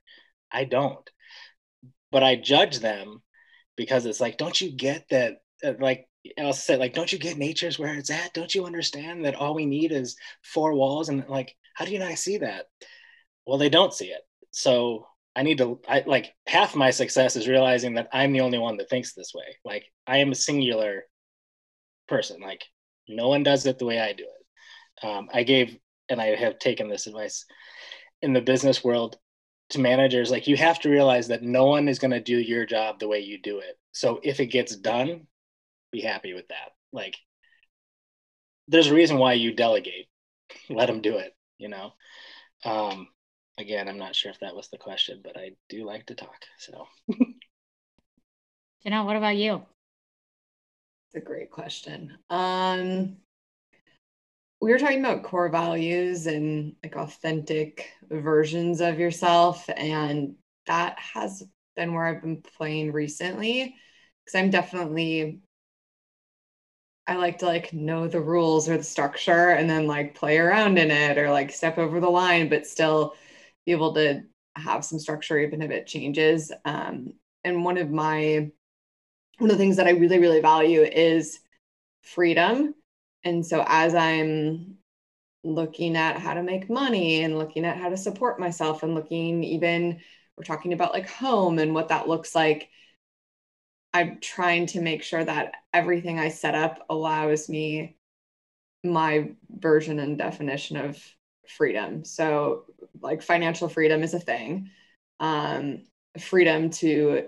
I 0.52 0.64
don't. 0.64 1.08
But 2.10 2.22
I 2.22 2.36
judge 2.36 2.80
them 2.80 3.22
because 3.76 4.06
it's 4.06 4.20
like 4.20 4.36
don't 4.36 4.60
you 4.60 4.72
get 4.72 5.06
that 5.10 5.38
like 5.78 6.06
I'll 6.38 6.52
say 6.52 6.76
like, 6.76 6.94
don't 6.94 7.12
you 7.12 7.18
get 7.18 7.38
nature's 7.38 7.78
where 7.78 7.94
it's 7.94 8.10
at? 8.10 8.34
Don't 8.34 8.54
you 8.54 8.66
understand 8.66 9.24
that 9.24 9.34
all 9.34 9.54
we 9.54 9.66
need 9.66 9.92
is 9.92 10.16
four 10.42 10.74
walls? 10.74 11.08
And 11.08 11.26
like, 11.28 11.56
how 11.74 11.84
do 11.84 11.92
you 11.92 11.98
not 11.98 12.18
see 12.18 12.38
that? 12.38 12.66
Well, 13.46 13.58
they 13.58 13.70
don't 13.70 13.94
see 13.94 14.08
it. 14.08 14.20
So 14.50 15.06
I 15.36 15.42
need 15.42 15.58
to 15.58 15.80
I 15.88 16.02
like 16.06 16.32
half 16.46 16.74
my 16.74 16.90
success 16.90 17.36
is 17.36 17.48
realizing 17.48 17.94
that 17.94 18.08
I'm 18.12 18.32
the 18.32 18.40
only 18.40 18.58
one 18.58 18.76
that 18.78 18.90
thinks 18.90 19.14
this 19.14 19.32
way. 19.34 19.56
Like 19.64 19.84
I 20.06 20.18
am 20.18 20.32
a 20.32 20.36
singular 20.36 21.04
person. 22.08 22.40
Like 22.40 22.64
no 23.08 23.28
one 23.28 23.42
does 23.42 23.66
it 23.66 23.78
the 23.78 23.86
way 23.86 24.00
I 24.00 24.12
do 24.12 24.24
it. 24.24 25.06
Um, 25.06 25.28
I 25.32 25.44
gave 25.44 25.76
and 26.08 26.20
I 26.20 26.34
have 26.34 26.58
taken 26.58 26.88
this 26.88 27.06
advice 27.06 27.44
in 28.22 28.32
the 28.32 28.40
business 28.40 28.82
world 28.84 29.16
to 29.70 29.80
managers 29.80 30.30
like 30.30 30.48
you 30.48 30.56
have 30.56 30.80
to 30.80 30.90
realize 30.90 31.28
that 31.28 31.42
no 31.42 31.66
one 31.66 31.88
is 31.88 32.00
going 32.00 32.10
to 32.10 32.20
do 32.20 32.36
your 32.36 32.66
job 32.66 32.98
the 32.98 33.08
way 33.08 33.20
you 33.20 33.40
do 33.40 33.60
it. 33.60 33.78
So 33.92 34.20
if 34.22 34.40
it 34.40 34.46
gets 34.46 34.74
done, 34.76 35.26
be 35.92 36.00
happy 36.00 36.34
with 36.34 36.48
that. 36.48 36.72
Like 36.92 37.16
there's 38.68 38.88
a 38.88 38.94
reason 38.94 39.18
why 39.18 39.34
you 39.34 39.52
delegate. 39.54 40.08
Let 40.68 40.86
them 40.86 41.00
do 41.00 41.16
it, 41.16 41.32
you 41.58 41.68
know. 41.68 41.92
Um, 42.64 43.08
again, 43.60 43.88
I'm 43.88 43.98
not 43.98 44.16
sure 44.16 44.30
if 44.30 44.40
that 44.40 44.56
was 44.56 44.68
the 44.68 44.78
question, 44.78 45.20
but 45.22 45.36
I 45.36 45.52
do 45.68 45.84
like 45.84 46.06
to 46.06 46.14
talk. 46.14 46.44
So, 46.58 46.88
Janelle, 48.84 49.04
what 49.04 49.16
about 49.16 49.36
you? 49.36 49.62
It's 51.06 51.22
a 51.22 51.26
great 51.26 51.50
question. 51.50 52.16
Um, 52.30 53.16
we 54.60 54.72
were 54.72 54.78
talking 54.78 55.00
about 55.00 55.22
core 55.22 55.48
values 55.48 56.26
and 56.26 56.74
like 56.82 56.96
authentic 56.96 57.90
versions 58.10 58.80
of 58.80 58.98
yourself, 58.98 59.68
and 59.76 60.34
that 60.66 60.98
has 60.98 61.42
been 61.76 61.94
where 61.94 62.06
I've 62.06 62.22
been 62.22 62.42
playing 62.56 62.92
recently 62.92 63.74
because 64.24 64.38
I'm 64.38 64.50
definitely 64.50 65.40
I 67.06 67.16
like 67.16 67.38
to 67.38 67.46
like 67.46 67.72
know 67.72 68.06
the 68.06 68.20
rules 68.20 68.68
or 68.68 68.76
the 68.76 68.84
structure 68.84 69.50
and 69.50 69.68
then 69.68 69.86
like 69.88 70.14
play 70.14 70.38
around 70.38 70.78
in 70.78 70.92
it 70.92 71.18
or 71.18 71.30
like 71.30 71.50
step 71.50 71.76
over 71.76 71.98
the 71.98 72.08
line, 72.08 72.48
but 72.48 72.66
still 72.66 73.14
be 73.66 73.72
able 73.72 73.94
to 73.94 74.22
have 74.56 74.84
some 74.84 74.98
structure 74.98 75.38
even 75.38 75.62
if 75.62 75.70
it 75.70 75.86
changes. 75.86 76.52
Um, 76.64 77.14
and 77.44 77.64
one 77.64 77.78
of 77.78 77.90
my 77.90 78.50
one 79.38 79.50
of 79.50 79.56
the 79.56 79.62
things 79.62 79.76
that 79.76 79.86
I 79.86 79.92
really, 79.92 80.18
really 80.18 80.40
value 80.40 80.82
is 80.82 81.40
freedom. 82.02 82.74
And 83.24 83.44
so 83.44 83.64
as 83.66 83.94
I'm 83.94 84.76
looking 85.42 85.96
at 85.96 86.18
how 86.18 86.34
to 86.34 86.42
make 86.42 86.68
money 86.68 87.22
and 87.22 87.38
looking 87.38 87.64
at 87.64 87.78
how 87.78 87.88
to 87.88 87.96
support 87.96 88.38
myself 88.38 88.82
and 88.82 88.94
looking 88.94 89.42
even 89.42 90.00
we're 90.36 90.44
talking 90.44 90.72
about 90.72 90.92
like 90.92 91.08
home 91.08 91.58
and 91.58 91.74
what 91.74 91.88
that 91.88 92.08
looks 92.08 92.34
like 92.34 92.68
i'm 93.94 94.18
trying 94.20 94.66
to 94.66 94.82
make 94.82 95.02
sure 95.02 95.24
that 95.24 95.54
everything 95.72 96.18
i 96.18 96.28
set 96.28 96.54
up 96.54 96.84
allows 96.90 97.48
me 97.48 97.96
my 98.84 99.30
version 99.48 99.98
and 99.98 100.18
definition 100.18 100.76
of 100.76 101.02
freedom. 101.56 102.04
So 102.04 102.64
like 103.00 103.22
financial 103.22 103.68
freedom 103.68 104.02
is 104.02 104.14
a 104.14 104.20
thing. 104.20 104.70
Um, 105.18 105.84
freedom 106.18 106.70
to 106.70 107.24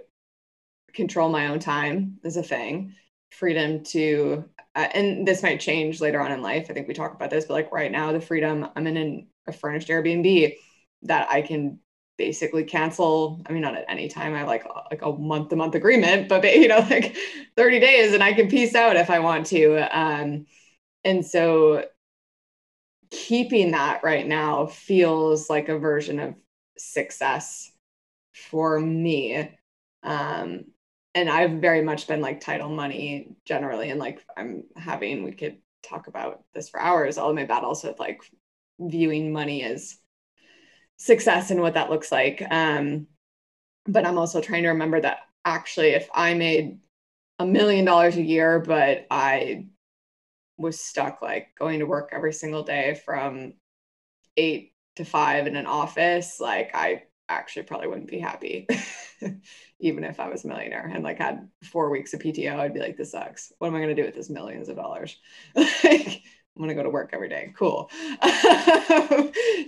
control 0.92 1.28
my 1.28 1.48
own 1.48 1.58
time 1.58 2.18
is 2.24 2.36
a 2.36 2.42
thing. 2.42 2.94
Freedom 3.30 3.82
to 3.84 4.44
uh, 4.74 4.88
and 4.94 5.26
this 5.26 5.42
might 5.42 5.60
change 5.60 6.00
later 6.00 6.20
on 6.20 6.32
in 6.32 6.42
life. 6.42 6.66
I 6.70 6.72
think 6.72 6.88
we 6.88 6.94
talk 6.94 7.14
about 7.14 7.30
this 7.30 7.46
but 7.46 7.54
like 7.54 7.72
right 7.72 7.90
now 7.90 8.12
the 8.12 8.20
freedom 8.20 8.68
i'm 8.76 8.86
in 8.86 8.96
an, 8.96 9.26
a 9.46 9.52
furnished 9.52 9.88
airbnb 9.88 10.54
that 11.02 11.28
i 11.30 11.42
can 11.42 11.78
basically 12.18 12.64
cancel 12.64 13.42
i 13.46 13.52
mean 13.52 13.62
not 13.62 13.74
at 13.74 13.84
any 13.88 14.08
time 14.08 14.34
i 14.34 14.44
like 14.44 14.64
like 14.90 15.02
a 15.02 15.12
month 15.12 15.48
to 15.48 15.56
month 15.56 15.74
agreement 15.74 16.28
but 16.28 16.44
you 16.56 16.68
know 16.68 16.78
like 16.90 17.16
30 17.56 17.80
days 17.80 18.12
and 18.12 18.22
i 18.22 18.32
can 18.32 18.48
peace 18.48 18.74
out 18.74 18.96
if 18.96 19.10
i 19.10 19.18
want 19.18 19.46
to. 19.46 19.76
Um 19.98 20.46
and 21.04 21.24
so 21.24 21.84
keeping 23.12 23.72
that 23.72 24.02
right 24.02 24.26
now 24.26 24.66
feels 24.66 25.48
like 25.50 25.68
a 25.68 25.78
version 25.78 26.18
of 26.18 26.34
success 26.78 27.70
for 28.32 28.80
me. 28.80 29.50
Um 30.02 30.64
and 31.14 31.28
i've 31.28 31.60
very 31.60 31.82
much 31.82 32.06
been 32.06 32.20
like 32.20 32.40
title 32.40 32.70
money 32.70 33.36
generally 33.44 33.90
and 33.90 34.00
like 34.00 34.24
i'm 34.36 34.64
having 34.76 35.22
we 35.24 35.32
could 35.32 35.58
talk 35.82 36.06
about 36.06 36.42
this 36.54 36.68
for 36.68 36.80
hours 36.80 37.18
all 37.18 37.30
of 37.30 37.36
my 37.36 37.44
battles 37.44 37.84
with 37.84 37.98
like 38.00 38.22
viewing 38.80 39.32
money 39.32 39.62
as 39.62 39.98
success 40.96 41.50
and 41.50 41.60
what 41.60 41.74
that 41.74 41.90
looks 41.90 42.12
like. 42.12 42.42
Um 42.50 43.06
but 43.86 44.06
i'm 44.06 44.18
also 44.18 44.40
trying 44.40 44.62
to 44.62 44.70
remember 44.70 45.00
that 45.00 45.18
actually 45.44 45.90
if 45.90 46.08
i 46.14 46.34
made 46.34 46.78
a 47.38 47.46
million 47.46 47.84
dollars 47.84 48.16
a 48.16 48.22
year 48.22 48.60
but 48.60 49.06
i 49.10 49.66
was 50.56 50.80
stuck 50.80 51.22
like 51.22 51.48
going 51.58 51.80
to 51.80 51.86
work 51.86 52.10
every 52.12 52.32
single 52.32 52.62
day 52.62 53.00
from 53.04 53.54
eight 54.36 54.72
to 54.96 55.04
five 55.04 55.46
in 55.46 55.56
an 55.56 55.66
office, 55.66 56.40
like 56.40 56.70
I 56.74 57.04
actually 57.28 57.62
probably 57.62 57.88
wouldn't 57.88 58.10
be 58.10 58.18
happy, 58.18 58.66
even 59.80 60.04
if 60.04 60.20
I 60.20 60.28
was 60.28 60.44
a 60.44 60.48
millionaire 60.48 60.90
and 60.92 61.02
like 61.02 61.18
had 61.18 61.48
four 61.64 61.90
weeks 61.90 62.12
of 62.14 62.20
PTO. 62.20 62.58
I'd 62.58 62.74
be 62.74 62.80
like, 62.80 62.96
this 62.96 63.12
sucks. 63.12 63.52
What 63.58 63.68
am 63.68 63.74
I 63.74 63.78
going 63.78 63.94
to 63.94 64.00
do 64.00 64.06
with 64.06 64.14
this 64.14 64.30
millions 64.30 64.68
of 64.68 64.76
dollars? 64.76 65.16
like, 65.54 66.22
I'm 66.54 66.58
going 66.58 66.68
to 66.68 66.74
go 66.74 66.82
to 66.82 66.90
work 66.90 67.10
every 67.12 67.30
day. 67.30 67.52
Cool. 67.56 67.90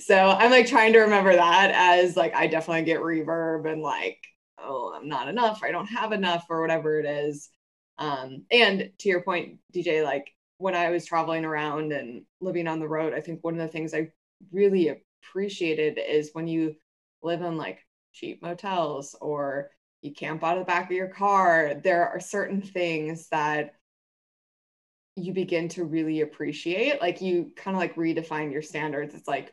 so 0.01 0.17
I'm 0.17 0.51
like 0.51 0.67
trying 0.67 0.93
to 0.93 1.01
remember 1.01 1.35
that 1.35 1.71
as 1.75 2.17
like 2.17 2.35
I 2.35 2.47
definitely 2.47 2.85
get 2.85 3.01
reverb 3.01 3.71
and 3.71 3.81
like, 3.81 4.19
oh, 4.59 4.93
I'm 4.95 5.09
not 5.09 5.29
enough. 5.29 5.63
I 5.63 5.71
don't 5.71 5.87
have 5.87 6.13
enough 6.13 6.45
or 6.51 6.61
whatever 6.61 7.01
it 7.01 7.07
is. 7.07 7.49
Um, 7.97 8.45
and 8.51 8.91
to 8.99 9.09
your 9.09 9.23
point, 9.23 9.59
DJ, 9.75 10.05
like 10.05 10.34
when 10.59 10.75
I 10.75 10.91
was 10.91 11.07
traveling 11.07 11.45
around 11.45 11.93
and 11.93 12.23
living 12.41 12.69
on 12.69 12.81
the 12.81 12.89
road, 12.89 13.13
I 13.13 13.21
think 13.21 13.43
one 13.43 13.55
of 13.55 13.61
the 13.61 13.69
things 13.69 13.95
I 13.95 14.11
really 14.53 14.89
appreciated 14.89 15.99
is 15.99 16.31
when 16.33 16.47
you 16.47 16.77
live 17.23 17.43
in 17.43 17.57
like 17.57 17.81
cheap 18.13 18.43
motels 18.43 19.17
or 19.21 19.71
you 20.03 20.13
camp 20.13 20.45
out 20.45 20.59
of 20.59 20.61
the 20.61 20.71
back 20.71 20.91
of 20.91 20.97
your 20.97 21.09
car, 21.09 21.75
there 21.83 22.09
are 22.09 22.21
certain 22.21 22.61
things 22.61 23.29
that 23.31 23.75
you 25.17 25.33
begin 25.33 25.69
to 25.71 25.85
really 25.85 26.21
appreciate. 26.21 27.01
Like 27.01 27.21
you 27.21 27.53
kind 27.57 27.77
of 27.77 27.81
like 27.81 27.97
redefine 27.97 28.53
your 28.53 28.63
standards. 28.63 29.15
It's 29.15 29.29
like 29.29 29.53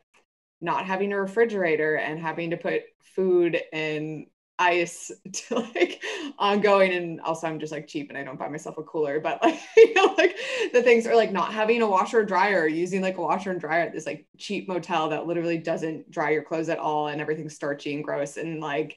not 0.60 0.86
having 0.86 1.14
a 1.14 1.22
refrigerator 1.22 1.96
and 1.96 2.20
having 2.20 2.52
to 2.52 2.58
put 2.58 2.84
food 3.16 3.60
in 3.72 4.28
ice 4.62 5.12
to 5.34 5.56
like 5.56 6.02
ongoing 6.38 6.94
and 6.94 7.20
also 7.22 7.48
i'm 7.48 7.60
just 7.60 7.72
like 7.72 7.88
cheap 7.88 8.10
and 8.10 8.18
i 8.18 8.24
don't 8.24 8.38
buy 8.38 8.48
myself 8.48 8.78
a 8.78 8.84
cooler 8.84 9.20
but 9.20 9.42
like 9.42 9.60
you 9.78 9.94
know 9.96 10.14
like 10.18 10.38
the 10.72 10.84
things 10.84 11.08
are 11.08 11.16
like 11.16 11.32
not 11.32 11.52
having 11.52 11.82
a 11.82 11.88
washer 11.88 12.20
or 12.20 12.26
dryer 12.26 12.68
using 12.68 13.02
like 13.02 13.18
a 13.18 13.22
washer 13.22 13.50
and 13.52 13.60
dryer 13.60 13.82
at 13.82 13.92
this 13.92 14.06
like 14.06 14.26
cheap 14.38 14.68
motel 14.68 15.10
that 15.10 15.26
literally 15.26 15.58
doesn't 15.58 16.10
dry 16.12 16.30
your 16.30 16.44
clothes 16.44 16.70
at 16.70 16.78
all 16.78 17.08
and 17.08 17.20
everything's 17.20 17.56
starchy 17.56 17.96
and 17.96 18.04
gross 18.04 18.38
and 18.38 18.62
like 18.62 18.96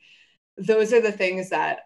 those 0.59 0.93
are 0.93 1.01
the 1.01 1.11
things 1.11 1.51
that 1.51 1.81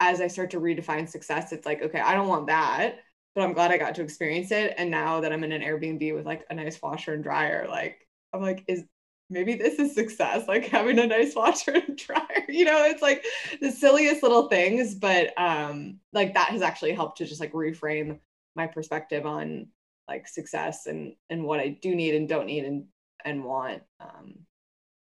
as 0.00 0.20
i 0.20 0.26
start 0.26 0.50
to 0.50 0.60
redefine 0.60 1.08
success 1.08 1.52
it's 1.52 1.66
like 1.66 1.82
okay 1.82 2.00
i 2.00 2.14
don't 2.14 2.28
want 2.28 2.48
that 2.48 2.96
but 3.34 3.42
i'm 3.42 3.54
glad 3.54 3.70
i 3.70 3.78
got 3.78 3.94
to 3.94 4.02
experience 4.02 4.50
it 4.50 4.74
and 4.76 4.90
now 4.90 5.20
that 5.20 5.32
i'm 5.32 5.44
in 5.44 5.52
an 5.52 5.62
airbnb 5.62 6.14
with 6.14 6.26
like 6.26 6.44
a 6.50 6.54
nice 6.54 6.80
washer 6.82 7.14
and 7.14 7.24
dryer 7.24 7.66
like 7.68 8.06
i'm 8.34 8.42
like 8.42 8.62
is 8.68 8.84
maybe 9.30 9.54
this 9.54 9.78
is 9.78 9.94
success, 9.94 10.46
like 10.48 10.66
having 10.66 10.98
a 10.98 11.06
nice 11.06 11.34
washer 11.34 11.72
and 11.72 11.96
dryer. 12.06 12.44
You 12.48 12.64
know, 12.64 12.84
it's 12.84 13.02
like 13.02 13.24
the 13.60 13.70
silliest 13.70 14.22
little 14.22 14.48
things, 14.48 14.94
but 14.94 15.32
um, 15.38 15.98
like 16.12 16.34
that 16.34 16.50
has 16.50 16.62
actually 16.62 16.92
helped 16.92 17.18
to 17.18 17.26
just 17.26 17.40
like 17.40 17.52
reframe 17.52 18.18
my 18.56 18.66
perspective 18.66 19.26
on 19.26 19.68
like 20.06 20.28
success 20.28 20.86
and 20.86 21.14
and 21.30 21.44
what 21.44 21.60
I 21.60 21.68
do 21.68 21.94
need 21.94 22.14
and 22.14 22.28
don't 22.28 22.46
need 22.46 22.64
and 22.64 22.84
and 23.24 23.44
want. 23.44 23.82
Um, 24.00 24.34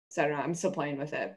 so 0.09 0.23
I 0.23 0.27
don't 0.27 0.37
know. 0.37 0.43
I'm 0.43 0.55
still 0.55 0.71
playing 0.71 0.97
with 0.97 1.13
it. 1.13 1.35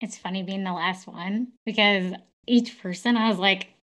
It's 0.00 0.16
funny 0.16 0.42
being 0.42 0.64
the 0.64 0.72
last 0.72 1.06
one 1.06 1.48
because 1.64 2.12
each 2.46 2.80
person 2.80 3.16
I 3.16 3.28
was 3.28 3.38
like, 3.38 3.68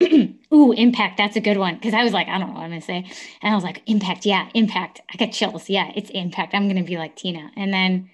ooh, 0.53 0.71
impact. 0.71 1.17
That's 1.17 1.35
a 1.35 1.41
good 1.41 1.57
one. 1.57 1.79
Cause 1.79 1.93
I 1.93 2.03
was 2.03 2.13
like, 2.13 2.27
I 2.27 2.37
don't 2.37 2.49
know 2.49 2.55
what 2.55 2.63
I'm 2.63 2.69
gonna 2.69 2.81
say. 2.81 3.05
And 3.41 3.51
I 3.51 3.55
was 3.55 3.63
like, 3.63 3.81
impact, 3.85 4.25
yeah, 4.25 4.49
impact. 4.53 5.01
I 5.11 5.17
got 5.17 5.31
chills. 5.31 5.69
Yeah, 5.69 5.91
it's 5.95 6.09
impact. 6.11 6.53
I'm 6.53 6.67
gonna 6.67 6.83
be 6.83 6.97
like 6.97 7.15
Tina. 7.15 7.51
And 7.55 7.73
then 7.73 8.09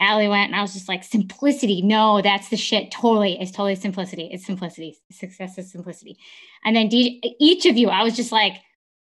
Allie 0.00 0.28
went 0.28 0.48
and 0.50 0.56
I 0.56 0.62
was 0.62 0.74
just 0.74 0.88
like, 0.88 1.04
simplicity. 1.04 1.82
No, 1.82 2.20
that's 2.20 2.48
the 2.48 2.56
shit. 2.56 2.90
Totally. 2.90 3.40
It's 3.40 3.50
totally 3.50 3.76
simplicity. 3.76 4.28
It's 4.32 4.44
simplicity. 4.44 4.96
Success 5.10 5.56
is 5.58 5.70
simplicity. 5.70 6.16
And 6.64 6.74
then 6.74 6.88
D- 6.88 7.36
each 7.38 7.66
of 7.66 7.76
you, 7.76 7.88
I 7.88 8.02
was 8.02 8.16
just 8.16 8.32
like, 8.32 8.54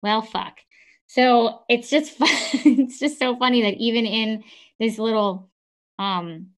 well, 0.03 0.22
fuck. 0.22 0.59
So 1.07 1.62
it's 1.68 1.91
just 1.91 2.12
fun. 2.18 2.28
it's 2.30 2.99
just 2.99 3.18
so 3.18 3.37
funny 3.37 3.62
that 3.62 3.74
even 3.74 4.07
in 4.07 4.45
this 4.78 4.99
little 4.99 5.51
um 5.99 6.49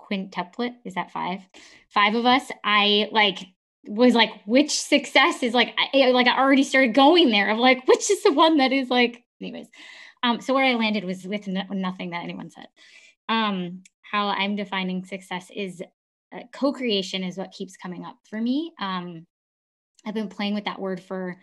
quintuplet, 0.00 0.74
is 0.84 0.94
that 0.94 1.10
five? 1.10 1.40
Five 1.88 2.14
of 2.14 2.26
us, 2.26 2.50
I 2.64 3.08
like 3.12 3.38
was 3.86 4.14
like 4.14 4.30
which 4.44 4.80
success 4.80 5.42
is 5.42 5.54
like 5.54 5.74
I, 5.94 6.10
like 6.10 6.28
I 6.28 6.38
already 6.38 6.62
started 6.62 6.94
going 6.94 7.30
there 7.30 7.50
of 7.50 7.58
like 7.58 7.86
which 7.88 8.10
is 8.10 8.22
the 8.22 8.32
one 8.32 8.58
that 8.58 8.72
is 8.72 8.90
like 8.90 9.24
anyways 9.40 9.66
um 10.22 10.40
so 10.40 10.54
where 10.54 10.64
I 10.64 10.74
landed 10.74 11.04
was 11.04 11.26
with 11.26 11.46
no, 11.48 11.62
nothing 11.70 12.10
that 12.10 12.22
anyone 12.22 12.50
said 12.50 12.66
um 13.28 13.82
how 14.02 14.28
I'm 14.28 14.56
defining 14.56 15.04
success 15.04 15.50
is 15.54 15.82
uh, 16.34 16.40
co-creation 16.52 17.24
is 17.24 17.36
what 17.36 17.52
keeps 17.52 17.76
coming 17.76 18.04
up 18.04 18.18
for 18.28 18.40
me 18.40 18.72
um 18.80 19.26
I've 20.04 20.14
been 20.14 20.28
playing 20.28 20.54
with 20.54 20.64
that 20.64 20.80
word 20.80 21.00
for 21.00 21.36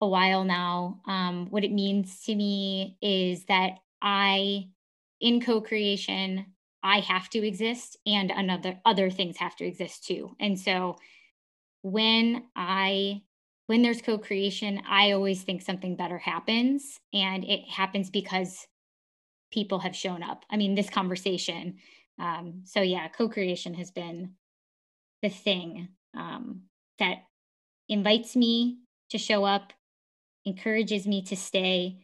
a 0.00 0.08
while 0.08 0.44
now. 0.44 1.00
Um, 1.06 1.46
what 1.50 1.64
it 1.64 1.72
means 1.72 2.22
to 2.24 2.34
me 2.34 2.96
is 3.00 3.44
that 3.44 3.78
I, 4.02 4.68
in 5.20 5.40
co 5.40 5.60
creation, 5.60 6.46
I 6.82 7.00
have 7.00 7.30
to 7.30 7.46
exist 7.46 7.96
and 8.06 8.30
another 8.30 8.80
other 8.84 9.10
things 9.10 9.36
have 9.36 9.54
to 9.56 9.64
exist 9.64 10.04
too. 10.04 10.34
And 10.40 10.58
so 10.58 10.96
when 11.82 12.44
I 12.56 13.22
when 13.66 13.82
there's 13.82 14.02
co-creation, 14.02 14.82
I 14.88 15.12
always 15.12 15.42
think 15.42 15.62
something 15.62 15.96
better 15.96 16.18
happens 16.18 17.00
and 17.14 17.44
it 17.44 17.68
happens 17.68 18.10
because 18.10 18.66
people 19.52 19.78
have 19.80 19.94
shown 19.94 20.22
up. 20.22 20.44
I 20.50 20.56
mean, 20.56 20.74
this 20.74 20.90
conversation. 20.90 21.76
Um, 22.18 22.62
so 22.64 22.80
yeah, 22.82 23.08
co-creation 23.08 23.74
has 23.74 23.90
been 23.90 24.32
the 25.22 25.28
thing 25.28 25.88
um, 26.16 26.62
that 26.98 27.18
invites 27.88 28.34
me 28.36 28.78
to 29.10 29.18
show 29.18 29.44
up, 29.44 29.72
encourages 30.44 31.06
me 31.06 31.22
to 31.22 31.36
stay, 31.36 31.98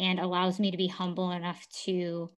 and 0.00 0.18
allows 0.18 0.58
me 0.58 0.70
to 0.70 0.76
be 0.76 0.88
humble 0.88 1.30
enough 1.30 1.66
to 1.84 2.30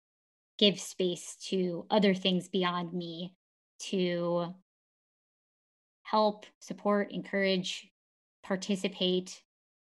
give 0.58 0.80
space 0.80 1.36
to 1.48 1.86
other 1.90 2.14
things 2.14 2.48
beyond 2.48 2.92
me 2.92 3.34
to 3.78 4.54
help, 6.04 6.46
support, 6.60 7.10
encourage, 7.10 7.90
participate 8.42 9.42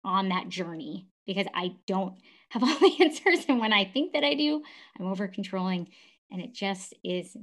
on 0.04 0.30
that 0.30 0.50
journey 0.50 1.08
because 1.26 1.48
I 1.54 1.76
don't 1.86 2.16
have 2.50 2.64
all 2.64 2.80
the 2.80 2.98
answers. 3.02 3.46
And 3.48 3.60
when 3.60 3.74
I 3.74 3.86
think 3.86 4.14
that 4.14 4.24
I 4.24 4.34
do, 4.34 4.64
I'm 4.98 5.08
over 5.08 5.28
controlling 5.28 5.90
and 6.32 6.42
it 6.42 6.54
just 6.54 6.94
is 7.04 7.36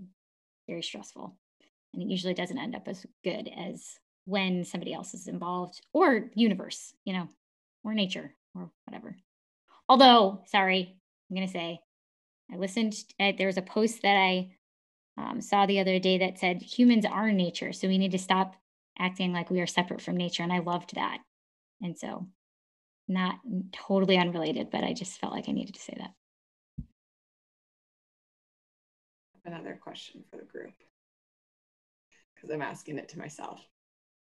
very 0.67 0.83
stressful. 0.83 1.37
And 1.93 2.03
it 2.03 2.09
usually 2.09 2.35
doesn't 2.35 2.59
end 2.59 2.75
up 2.75 2.89
as 2.89 3.07
good 3.23 3.49
as 3.57 3.99
when 4.25 4.65
somebody 4.65 4.95
else 4.95 5.13
is 5.13 5.29
involved 5.29 5.83
or 5.93 6.31
universe, 6.35 6.95
you 7.05 7.13
know, 7.13 7.29
or 7.85 7.95
nature 7.95 8.35
or 8.55 8.71
whatever. 8.87 9.17
Although, 9.89 10.43
sorry, 10.47 10.97
I'm 11.31 11.37
going 11.37 11.47
to 11.47 11.53
say 11.53 11.81
I 12.53 12.57
listened, 12.57 12.95
uh, 13.21 13.33
there 13.37 13.47
was 13.47 13.59
a 13.59 13.63
post 13.63 14.03
that 14.03 14.17
I 14.17 14.53
um, 15.17 15.41
saw 15.41 15.67
the 15.67 15.81
other 15.81 15.99
day 15.99 16.19
that 16.19 16.39
said 16.39 16.63
humans 16.63 17.05
are 17.05 17.31
nature. 17.31 17.73
So 17.73 17.89
we 17.89 17.99
need 17.99 18.13
to 18.13 18.19
stop 18.19 18.57
acting 18.99 19.33
like 19.33 19.51
we 19.51 19.61
are 19.61 19.67
separate 19.67 20.01
from 20.01 20.17
nature. 20.17 20.43
And 20.43 20.53
I 20.53 20.59
loved 20.59 20.95
that. 20.95 21.19
And 21.83 21.97
so, 21.97 22.27
not 23.07 23.37
totally 23.73 24.17
unrelated, 24.17 24.71
but 24.71 24.83
I 24.85 24.95
just 24.95 25.21
felt 25.21 25.33
like 25.33 25.49
I 25.49 25.53
needed 25.53 25.75
to 25.75 25.81
say 25.81 25.95
that. 25.99 26.13
Another 29.45 29.79
question 29.81 30.25
for 30.31 30.39
the 30.39 30.45
group 30.45 30.73
because 32.35 32.51
I'm 32.51 32.63
asking 32.63 32.99
it 32.99 33.09
to 33.11 33.19
myself. 33.19 33.61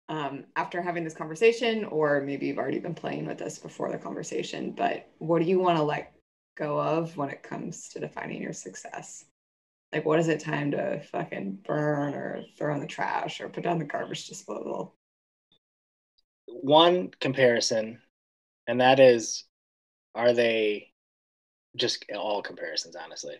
Um, 0.07 0.45
after 0.55 0.81
having 0.81 1.03
this 1.03 1.13
conversation, 1.13 1.85
or 1.85 2.21
maybe 2.21 2.47
you've 2.47 2.57
already 2.57 2.79
been 2.79 2.95
playing 2.95 3.25
with 3.25 3.37
this 3.37 3.59
before 3.59 3.91
the 3.91 3.97
conversation, 3.97 4.71
but 4.71 5.07
what 5.19 5.39
do 5.39 5.47
you 5.47 5.59
want 5.59 5.77
to 5.77 5.83
let 5.83 6.13
go 6.57 6.79
of 6.79 7.15
when 7.17 7.29
it 7.29 7.43
comes 7.43 7.89
to 7.89 7.99
defining 7.99 8.41
your 8.41 8.53
success? 8.53 9.25
Like, 9.91 10.05
what 10.05 10.19
is 10.19 10.27
it 10.27 10.39
time 10.39 10.71
to 10.71 11.01
fucking 11.11 11.59
burn 11.65 12.13
or 12.13 12.43
throw 12.57 12.75
in 12.75 12.79
the 12.79 12.87
trash 12.87 13.41
or 13.41 13.49
put 13.49 13.63
down 13.63 13.79
the 13.79 13.85
garbage 13.85 14.27
disposal? 14.27 14.95
One 16.45 17.09
comparison, 17.19 18.01
and 18.67 18.81
that 18.81 18.99
is, 18.99 19.45
are 20.13 20.33
they 20.33 20.93
just 21.75 22.05
all 22.15 22.43
comparisons, 22.43 22.95
honestly? 22.95 23.35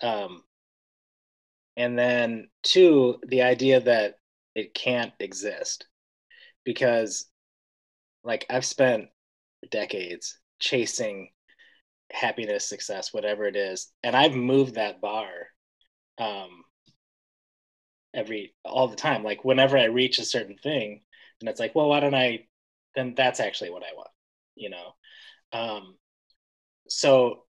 Um, 0.00 0.42
and 1.76 1.98
then 1.98 2.48
two, 2.62 3.18
the 3.26 3.42
idea 3.42 3.80
that 3.80 4.16
it 4.54 4.72
can't 4.74 5.12
exist 5.20 5.86
because, 6.64 7.26
like, 8.24 8.46
I've 8.48 8.64
spent 8.64 9.08
decades 9.70 10.38
chasing 10.60 11.30
happiness, 12.10 12.68
success, 12.68 13.12
whatever 13.12 13.44
it 13.44 13.56
is, 13.56 13.92
and 14.02 14.16
I've 14.16 14.34
moved 14.34 14.74
that 14.74 15.00
bar 15.00 15.28
um, 16.20 16.64
every 18.14 18.54
all 18.64 18.88
the 18.88 18.96
time. 18.96 19.24
Like 19.24 19.44
whenever 19.44 19.76
I 19.78 19.84
reach 19.84 20.18
a 20.18 20.24
certain 20.24 20.56
thing, 20.56 21.02
and 21.40 21.48
it's 21.48 21.60
like, 21.60 21.74
well, 21.74 21.88
why 21.88 22.00
don't 22.00 22.14
I? 22.14 22.46
Then 22.94 23.14
that's 23.16 23.40
actually 23.40 23.70
what 23.70 23.84
I 23.84 23.94
want, 23.96 24.10
you 24.56 24.70
know. 24.70 24.94
Um, 25.52 25.96
so 26.88 27.44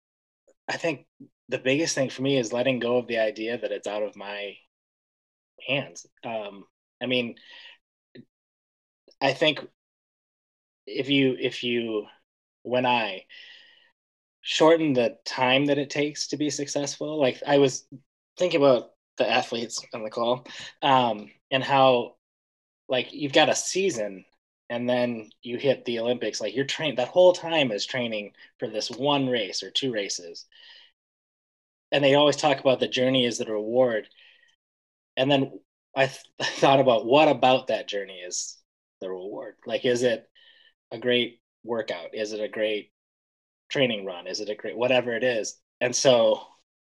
I 0.69 0.77
think 0.77 1.07
the 1.49 1.59
biggest 1.59 1.95
thing 1.95 2.11
for 2.11 2.23
me 2.23 2.39
is 2.39 2.53
letting 2.53 2.81
go 2.81 2.99
of 2.99 3.09
the 3.09 3.19
idea 3.19 3.59
that 3.59 3.73
it's 3.73 3.89
out 3.89 4.03
of 4.03 4.17
my 4.17 4.55
hands. 5.67 6.07
Um, 6.25 6.65
I 7.03 7.07
mean, 7.07 7.37
I 9.21 9.33
think 9.33 9.61
if 10.87 11.09
you 11.09 11.37
if 11.39 11.63
you 11.63 12.07
when 12.63 12.87
I 12.87 13.25
shorten 14.41 14.93
the 14.93 15.17
time 15.25 15.67
that 15.67 15.79
it 15.79 15.91
takes 15.91 16.29
to 16.29 16.37
be 16.37 16.51
successful, 16.51 17.21
like 17.21 17.43
I 17.47 17.59
was 17.59 17.87
think 18.39 18.55
about 18.55 18.91
the 19.17 19.29
athletes 19.29 19.85
on 19.93 20.03
the 20.03 20.11
call 20.11 20.47
um, 20.83 21.31
and 21.51 21.63
how 21.63 22.15
like 22.89 23.13
you've 23.13 23.33
got 23.33 23.49
a 23.49 23.55
season 23.55 24.25
and 24.71 24.89
then 24.89 25.31
you 25.43 25.57
hit 25.57 25.85
the 25.85 25.99
olympics 25.99 26.41
like 26.41 26.55
you're 26.55 26.65
trained 26.65 26.99
that 26.99 27.09
whole 27.09 27.33
time 27.33 27.73
is 27.73 27.87
training 27.87 28.33
for 28.59 28.69
this 28.69 28.91
one 28.91 29.29
race 29.29 29.63
or 29.63 29.71
two 29.71 29.93
races. 29.93 30.47
And 31.91 32.05
they 32.05 32.15
always 32.15 32.37
talk 32.37 32.61
about 32.61 32.81
the 32.81 32.89
journey 32.89 33.25
is 33.25 33.39
the 33.39 33.47
reward. 33.47 34.09
And 35.17 35.31
then 35.31 35.59
i 35.97 36.07
th- 36.07 36.21
thought 36.61 36.81
about 36.81 37.07
what 37.07 37.29
about 37.29 37.69
that 37.69 37.89
journey 37.89 38.21
is 38.21 38.59
the 39.01 39.11
reward? 39.11 39.55
Like 39.67 39.85
is 39.85 40.03
it 40.03 40.29
a 40.91 40.99
great 40.99 41.41
workout? 41.65 42.15
Is 42.15 42.33
it 42.33 42.41
a 42.41 42.49
great 42.49 42.93
training 43.71 44.05
run? 44.05 44.27
Is 44.27 44.41
it 44.41 44.49
a 44.49 44.55
great 44.55 44.77
whatever 44.77 45.13
it 45.13 45.25
is. 45.25 45.59
And 45.81 45.95
so 45.95 46.43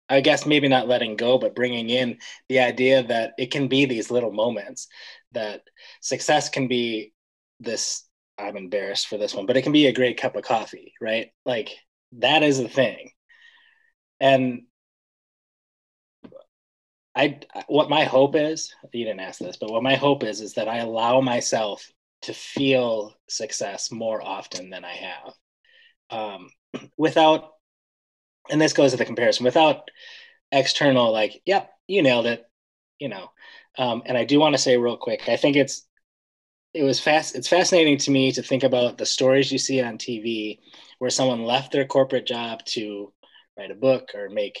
I 0.09 0.21
guess 0.21 0.45
maybe 0.45 0.67
not 0.67 0.87
letting 0.87 1.15
go, 1.15 1.37
but 1.37 1.55
bringing 1.55 1.89
in 1.89 2.19
the 2.49 2.59
idea 2.59 3.03
that 3.03 3.33
it 3.37 3.51
can 3.51 3.67
be 3.67 3.85
these 3.85 4.09
little 4.09 4.31
moments 4.31 4.87
that 5.33 5.61
success 6.01 6.49
can 6.49 6.67
be 6.67 7.13
this. 7.59 8.03
I'm 8.37 8.55
embarrassed 8.55 9.07
for 9.07 9.17
this 9.17 9.33
one, 9.33 9.47
but 9.47 9.57
it 9.57 9.63
can 9.63 9.71
be 9.71 9.87
a 9.87 9.93
great 9.93 10.19
cup 10.19 10.35
of 10.35 10.43
coffee, 10.43 10.93
right? 11.01 11.31
Like 11.45 11.69
that 12.13 12.43
is 12.43 12.59
the 12.59 12.69
thing. 12.69 13.09
And 14.19 14.63
I, 17.15 17.39
what 17.67 17.89
my 17.89 18.03
hope 18.03 18.35
is, 18.35 18.73
you 18.93 19.05
didn't 19.05 19.21
ask 19.21 19.39
this, 19.39 19.57
but 19.57 19.71
what 19.71 19.81
my 19.81 19.95
hope 19.95 20.23
is, 20.23 20.39
is 20.39 20.53
that 20.53 20.67
I 20.67 20.77
allow 20.77 21.19
myself 21.19 21.91
to 22.23 22.33
feel 22.33 23.15
success 23.27 23.91
more 23.91 24.21
often 24.21 24.69
than 24.69 24.85
I 24.85 24.93
have 24.93 25.33
um, 26.09 26.49
without 26.97 27.53
and 28.49 28.61
this 28.61 28.73
goes 28.73 28.91
to 28.91 28.97
the 28.97 29.05
comparison. 29.05 29.43
Without 29.43 29.89
external 30.51 31.11
like 31.11 31.41
yep 31.45 31.69
you 31.87 32.01
nailed 32.01 32.25
it 32.25 32.45
you 32.99 33.09
know. 33.09 33.29
Um, 33.77 34.01
and 34.05 34.17
i 34.17 34.23
do 34.23 34.39
want 34.39 34.55
to 34.55 34.61
say 34.61 34.77
real 34.77 34.97
quick 34.97 35.27
i 35.27 35.35
think 35.35 35.55
it's 35.55 35.85
it 36.73 36.83
was 36.83 36.99
fast 36.99 37.35
it's 37.35 37.49
fascinating 37.49 37.97
to 37.99 38.11
me 38.11 38.31
to 38.31 38.41
think 38.41 38.63
about 38.63 38.97
the 38.97 39.05
stories 39.05 39.51
you 39.51 39.57
see 39.57 39.81
on 39.81 39.97
tv 39.97 40.59
where 40.99 41.09
someone 41.09 41.43
left 41.43 41.71
their 41.71 41.85
corporate 41.85 42.25
job 42.25 42.63
to 42.65 43.13
write 43.57 43.71
a 43.71 43.75
book 43.75 44.11
or 44.15 44.29
make 44.29 44.57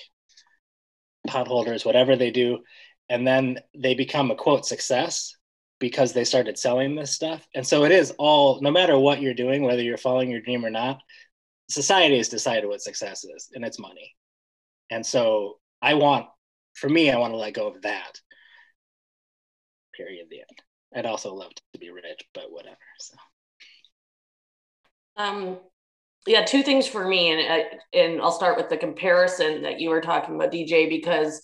potholders 1.27 1.85
whatever 1.85 2.15
they 2.15 2.31
do 2.31 2.59
and 3.09 3.25
then 3.25 3.59
they 3.75 3.95
become 3.95 4.29
a 4.29 4.35
quote 4.35 4.65
success 4.65 5.35
because 5.79 6.13
they 6.13 6.23
started 6.23 6.57
selling 6.57 6.95
this 6.95 7.13
stuff. 7.13 7.47
And 7.53 7.65
so 7.65 7.83
it 7.83 7.91
is 7.91 8.11
all 8.17 8.59
no 8.61 8.71
matter 8.71 8.97
what 8.97 9.21
you're 9.21 9.33
doing 9.33 9.63
whether 9.63 9.81
you're 9.81 9.97
following 9.97 10.29
your 10.29 10.41
dream 10.41 10.65
or 10.65 10.69
not 10.69 11.01
society 11.69 12.17
has 12.17 12.29
decided 12.29 12.67
what 12.67 12.81
success 12.81 13.23
is 13.23 13.49
and 13.53 13.63
it's 13.65 13.79
money. 13.79 14.15
And 14.89 15.05
so 15.05 15.59
i 15.81 15.93
want 15.93 16.25
for 16.73 16.89
me 16.89 17.11
i 17.11 17.17
want 17.17 17.33
to 17.33 17.37
let 17.37 17.53
go 17.53 17.67
of 17.67 17.81
that. 17.83 18.19
Period 19.95 20.27
the 20.29 20.39
end. 20.39 20.59
I'd 20.95 21.09
also 21.09 21.33
love 21.33 21.51
to 21.53 21.79
be 21.79 21.89
rich 21.89 22.21
but 22.33 22.51
whatever 22.51 22.77
so. 22.99 23.15
Um 25.17 25.59
yeah 26.27 26.43
two 26.43 26.61
things 26.61 26.87
for 26.87 27.07
me 27.07 27.31
and 27.31 27.53
I, 27.53 27.97
and 27.97 28.21
i'll 28.21 28.31
start 28.31 28.57
with 28.57 28.69
the 28.69 28.77
comparison 28.77 29.63
that 29.63 29.79
you 29.79 29.89
were 29.89 30.01
talking 30.01 30.35
about 30.35 30.51
dj 30.51 30.89
because 30.89 31.41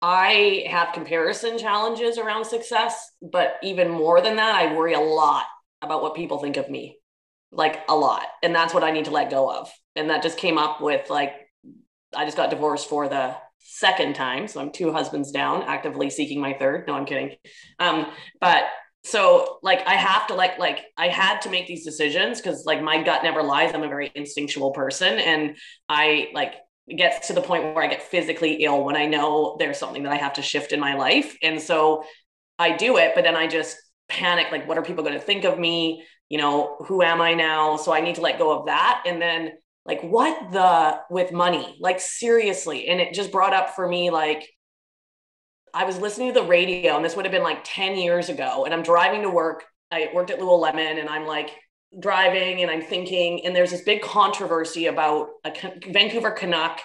i 0.00 0.64
have 0.68 0.94
comparison 0.94 1.58
challenges 1.58 2.18
around 2.18 2.46
success 2.46 3.10
but 3.20 3.56
even 3.62 3.90
more 3.90 4.20
than 4.20 4.36
that 4.36 4.54
i 4.54 4.74
worry 4.74 4.94
a 4.94 5.00
lot 5.00 5.44
about 5.82 6.02
what 6.02 6.16
people 6.16 6.38
think 6.38 6.56
of 6.56 6.70
me 6.70 6.96
like 7.52 7.80
a 7.88 7.94
lot. 7.94 8.26
And 8.42 8.54
that's 8.54 8.74
what 8.74 8.82
I 8.82 8.90
need 8.90 9.04
to 9.04 9.10
let 9.10 9.30
go 9.30 9.50
of. 9.50 9.70
And 9.94 10.10
that 10.10 10.22
just 10.22 10.38
came 10.38 10.58
up 10.58 10.80
with 10.80 11.10
like, 11.10 11.34
I 12.14 12.24
just 12.24 12.36
got 12.36 12.50
divorced 12.50 12.88
for 12.88 13.08
the 13.08 13.36
second 13.58 14.14
time. 14.14 14.48
So 14.48 14.60
I'm 14.60 14.72
two 14.72 14.92
husbands 14.92 15.30
down, 15.30 15.62
actively 15.62 16.10
seeking 16.10 16.40
my 16.40 16.54
third. 16.54 16.86
No, 16.86 16.94
I'm 16.94 17.06
kidding. 17.06 17.36
Um, 17.78 18.06
but 18.40 18.64
so 19.04 19.58
like 19.62 19.86
I 19.86 19.94
have 19.94 20.28
to 20.28 20.34
like 20.34 20.58
like 20.58 20.80
I 20.96 21.08
had 21.08 21.40
to 21.42 21.50
make 21.50 21.66
these 21.66 21.84
decisions 21.84 22.40
because 22.40 22.64
like 22.64 22.82
my 22.82 23.02
gut 23.02 23.22
never 23.22 23.42
lies. 23.42 23.74
I'm 23.74 23.82
a 23.82 23.88
very 23.88 24.12
instinctual 24.14 24.70
person. 24.72 25.18
And 25.18 25.56
I 25.88 26.28
like 26.34 26.54
gets 26.96 27.28
to 27.28 27.32
the 27.32 27.40
point 27.40 27.74
where 27.74 27.84
I 27.84 27.88
get 27.88 28.02
physically 28.02 28.64
ill 28.64 28.84
when 28.84 28.96
I 28.96 29.06
know 29.06 29.56
there's 29.58 29.78
something 29.78 30.02
that 30.04 30.12
I 30.12 30.16
have 30.16 30.34
to 30.34 30.42
shift 30.42 30.72
in 30.72 30.80
my 30.80 30.94
life. 30.94 31.36
And 31.42 31.60
so 31.60 32.04
I 32.58 32.76
do 32.76 32.96
it, 32.96 33.12
but 33.14 33.24
then 33.24 33.36
I 33.36 33.46
just 33.46 33.76
panic 34.08 34.48
like 34.52 34.68
what 34.68 34.76
are 34.76 34.82
people 34.82 35.02
going 35.02 35.18
to 35.18 35.24
think 35.24 35.44
of 35.44 35.58
me 35.58 36.04
you 36.32 36.38
know 36.38 36.76
who 36.86 37.02
am 37.02 37.20
i 37.20 37.34
now? 37.34 37.76
So 37.76 37.92
i 37.92 38.00
need 38.00 38.14
to 38.14 38.22
let 38.22 38.38
go 38.38 38.58
of 38.58 38.66
that. 38.66 39.02
And 39.06 39.20
then 39.20 39.52
like 39.84 40.00
what 40.00 40.50
the 40.50 41.00
with 41.10 41.30
money? 41.30 41.76
Like 41.78 42.00
seriously. 42.00 42.88
And 42.88 43.00
it 43.02 43.12
just 43.12 43.30
brought 43.30 43.52
up 43.52 43.74
for 43.76 43.86
me 43.86 44.10
like 44.10 44.48
i 45.74 45.84
was 45.84 45.98
listening 45.98 46.32
to 46.32 46.40
the 46.40 46.46
radio 46.46 46.96
and 46.96 47.04
this 47.04 47.16
would 47.16 47.24
have 47.26 47.32
been 47.32 47.42
like 47.42 47.60
10 47.64 47.96
years 47.96 48.28
ago 48.28 48.64
and 48.64 48.74
i'm 48.74 48.82
driving 48.82 49.22
to 49.22 49.30
work. 49.30 49.64
I 49.90 50.08
worked 50.14 50.30
at 50.30 50.40
lululemon 50.40 50.98
and 51.00 51.08
i'm 51.08 51.26
like 51.26 51.50
driving 52.00 52.62
and 52.62 52.70
i'm 52.70 52.82
thinking 52.82 53.44
and 53.44 53.54
there's 53.54 53.70
this 53.70 53.82
big 53.82 54.00
controversy 54.00 54.86
about 54.86 55.28
a 55.44 55.52
vancouver 55.90 56.30
canuck 56.30 56.80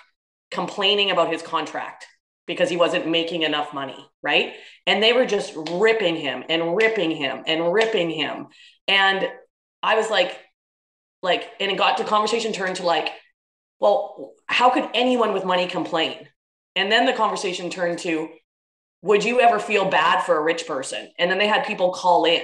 complaining 0.51 1.11
about 1.11 1.31
his 1.31 1.41
contract 1.41 2.05
because 2.47 2.69
he 2.69 2.77
wasn't 2.77 3.07
making 3.07 3.43
enough 3.43 3.73
money, 3.73 4.09
right? 4.23 4.53
And 4.87 5.03
they 5.03 5.13
were 5.13 5.25
just 5.25 5.53
ripping 5.71 6.15
him 6.15 6.43
and 6.49 6.75
ripping 6.75 7.11
him 7.11 7.43
and 7.45 7.71
ripping 7.71 8.09
him. 8.09 8.47
And 8.87 9.29
I 9.83 9.95
was 9.95 10.09
like, 10.09 10.37
like, 11.21 11.49
and 11.59 11.71
it 11.71 11.77
got 11.77 11.97
to 11.97 12.03
conversation 12.03 12.53
turned 12.53 12.77
to 12.77 12.83
like, 12.83 13.09
well, 13.79 14.33
how 14.47 14.69
could 14.69 14.89
anyone 14.93 15.33
with 15.33 15.45
money 15.45 15.67
complain? 15.67 16.27
And 16.75 16.91
then 16.91 17.05
the 17.05 17.13
conversation 17.13 17.69
turned 17.69 17.99
to, 17.99 18.29
would 19.01 19.23
you 19.23 19.39
ever 19.39 19.59
feel 19.59 19.89
bad 19.89 20.23
for 20.23 20.37
a 20.37 20.43
rich 20.43 20.67
person? 20.67 21.09
And 21.19 21.29
then 21.29 21.37
they 21.37 21.47
had 21.47 21.65
people 21.65 21.91
call 21.91 22.25
in. 22.25 22.41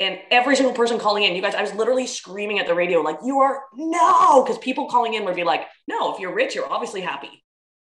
And 0.00 0.18
every 0.30 0.54
single 0.54 0.74
person 0.74 0.98
calling 0.98 1.24
in, 1.24 1.34
you 1.34 1.42
guys, 1.42 1.56
I 1.56 1.62
was 1.62 1.74
literally 1.74 2.06
screaming 2.06 2.60
at 2.60 2.66
the 2.68 2.74
radio, 2.74 3.00
like, 3.00 3.18
you 3.24 3.40
are 3.40 3.62
no, 3.74 4.44
because 4.44 4.58
people 4.58 4.88
calling 4.88 5.14
in 5.14 5.24
would 5.24 5.34
be 5.34 5.42
like, 5.42 5.62
no, 5.88 6.14
if 6.14 6.20
you're 6.20 6.34
rich, 6.34 6.54
you're 6.54 6.70
obviously 6.70 7.00
happy 7.00 7.42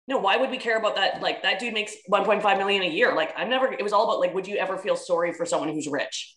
no, 0.08 0.16
why 0.16 0.38
would 0.38 0.50
we 0.50 0.56
care 0.56 0.78
about 0.78 0.96
that? 0.96 1.20
Like 1.20 1.42
that 1.42 1.60
dude 1.60 1.74
makes 1.74 1.94
1.5 2.10 2.58
million 2.58 2.82
a 2.82 2.88
year. 2.88 3.14
Like 3.14 3.34
I'm 3.36 3.50
never, 3.50 3.70
it 3.70 3.82
was 3.82 3.92
all 3.92 4.04
about 4.04 4.20
like, 4.20 4.34
would 4.34 4.48
you 4.48 4.56
ever 4.56 4.78
feel 4.78 4.96
sorry 4.96 5.34
for 5.34 5.44
someone 5.44 5.68
who's 5.68 5.86
rich? 5.86 6.34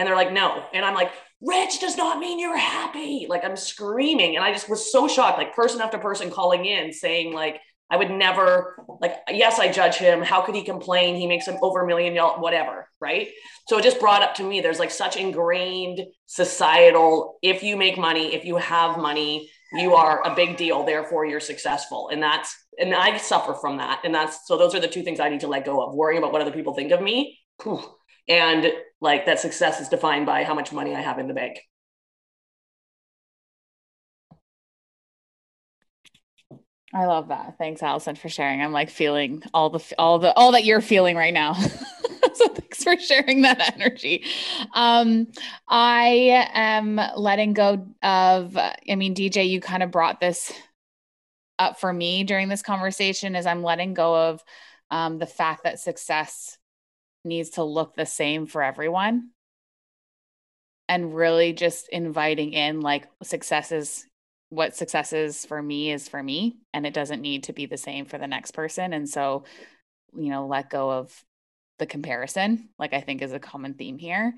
And 0.00 0.06
they're 0.06 0.16
like, 0.16 0.32
no. 0.32 0.64
And 0.72 0.82
I'm 0.82 0.94
like, 0.94 1.12
rich 1.42 1.78
does 1.78 1.98
not 1.98 2.18
mean 2.18 2.40
you're 2.40 2.56
happy. 2.56 3.26
Like 3.28 3.44
I'm 3.44 3.54
screaming. 3.54 4.34
And 4.34 4.42
I 4.42 4.50
just 4.50 4.66
was 4.66 4.90
so 4.90 5.06
shocked, 5.06 5.36
like 5.36 5.54
person 5.54 5.82
after 5.82 5.98
person 5.98 6.30
calling 6.30 6.64
in 6.64 6.90
saying 6.94 7.34
like, 7.34 7.60
I 7.90 7.98
would 7.98 8.10
never 8.10 8.82
like, 9.00 9.16
yes, 9.28 9.58
I 9.58 9.70
judge 9.70 9.96
him. 9.96 10.22
How 10.22 10.40
could 10.40 10.54
he 10.54 10.64
complain? 10.64 11.16
He 11.16 11.26
makes 11.26 11.46
him 11.46 11.58
over 11.60 11.82
a 11.82 11.86
million, 11.86 12.14
y'all, 12.14 12.40
whatever. 12.40 12.88
Right. 12.98 13.28
So 13.68 13.76
it 13.76 13.84
just 13.84 14.00
brought 14.00 14.22
up 14.22 14.34
to 14.36 14.42
me, 14.42 14.62
there's 14.62 14.78
like 14.78 14.90
such 14.90 15.16
ingrained 15.16 16.00
societal, 16.24 17.38
if 17.42 17.62
you 17.62 17.76
make 17.76 17.98
money, 17.98 18.34
if 18.34 18.46
you 18.46 18.56
have 18.56 18.96
money, 18.96 19.50
you 19.74 19.94
are 19.94 20.26
a 20.26 20.34
big 20.34 20.56
deal 20.56 20.82
therefore 20.84 21.24
you're 21.24 21.38
successful 21.38 22.08
and 22.08 22.20
that's 22.20 22.56
and 22.78 22.92
i 22.92 23.16
suffer 23.16 23.54
from 23.54 23.76
that 23.76 24.00
and 24.02 24.12
that's 24.12 24.48
so 24.48 24.58
those 24.58 24.74
are 24.74 24.80
the 24.80 24.88
two 24.88 25.04
things 25.04 25.20
i 25.20 25.28
need 25.28 25.38
to 25.38 25.46
let 25.46 25.64
go 25.64 25.80
of 25.80 25.94
worrying 25.94 26.18
about 26.18 26.32
what 26.32 26.42
other 26.42 26.50
people 26.50 26.74
think 26.74 26.90
of 26.90 27.00
me 27.00 27.38
and 28.28 28.72
like 29.00 29.26
that 29.26 29.40
success 29.40 29.80
is 29.80 29.88
defined 29.88 30.26
by 30.26 30.44
how 30.44 30.54
much 30.54 30.72
money 30.72 30.94
i 30.94 31.00
have 31.00 31.18
in 31.18 31.28
the 31.28 31.34
bank 31.34 31.60
I 36.92 37.06
love 37.06 37.28
that. 37.28 37.56
Thanks, 37.56 37.82
Allison, 37.82 38.16
for 38.16 38.28
sharing. 38.28 38.60
I'm 38.60 38.72
like 38.72 38.90
feeling 38.90 39.42
all 39.54 39.70
the 39.70 39.84
all 39.96 40.18
the 40.18 40.32
all 40.34 40.52
that 40.52 40.64
you're 40.64 40.80
feeling 40.80 41.16
right 41.16 41.32
now. 41.32 41.52
so 42.34 42.48
thanks 42.48 42.82
for 42.82 42.96
sharing 42.98 43.42
that 43.42 43.74
energy. 43.74 44.24
Um, 44.74 45.28
I 45.68 46.48
am 46.52 47.00
letting 47.16 47.52
go 47.52 47.86
of. 48.02 48.56
I 48.56 48.94
mean, 48.96 49.14
DJ, 49.14 49.48
you 49.48 49.60
kind 49.60 49.84
of 49.84 49.92
brought 49.92 50.18
this 50.18 50.52
up 51.60 51.78
for 51.78 51.92
me 51.92 52.24
during 52.24 52.48
this 52.48 52.62
conversation. 52.62 53.36
As 53.36 53.46
I'm 53.46 53.62
letting 53.62 53.94
go 53.94 54.28
of 54.28 54.42
um, 54.90 55.18
the 55.18 55.26
fact 55.26 55.62
that 55.64 55.78
success 55.78 56.58
needs 57.24 57.50
to 57.50 57.64
look 57.64 57.94
the 57.94 58.06
same 58.06 58.46
for 58.46 58.62
everyone, 58.62 59.30
and 60.88 61.14
really 61.14 61.52
just 61.52 61.88
inviting 61.88 62.52
in 62.52 62.80
like 62.80 63.06
success 63.22 63.70
is 63.70 64.06
what 64.50 64.74
success 64.74 65.12
is 65.12 65.46
for 65.46 65.62
me 65.62 65.92
is 65.92 66.08
for 66.08 66.20
me 66.20 66.58
and 66.74 66.84
it 66.84 66.92
doesn't 66.92 67.22
need 67.22 67.44
to 67.44 67.52
be 67.52 67.66
the 67.66 67.76
same 67.76 68.04
for 68.04 68.18
the 68.18 68.26
next 68.26 68.50
person 68.50 68.92
and 68.92 69.08
so 69.08 69.44
you 70.16 70.28
know 70.28 70.46
let 70.48 70.68
go 70.68 70.90
of 70.90 71.24
the 71.78 71.86
comparison 71.86 72.68
like 72.76 72.92
i 72.92 73.00
think 73.00 73.22
is 73.22 73.32
a 73.32 73.38
common 73.38 73.74
theme 73.74 73.96
here. 73.98 74.34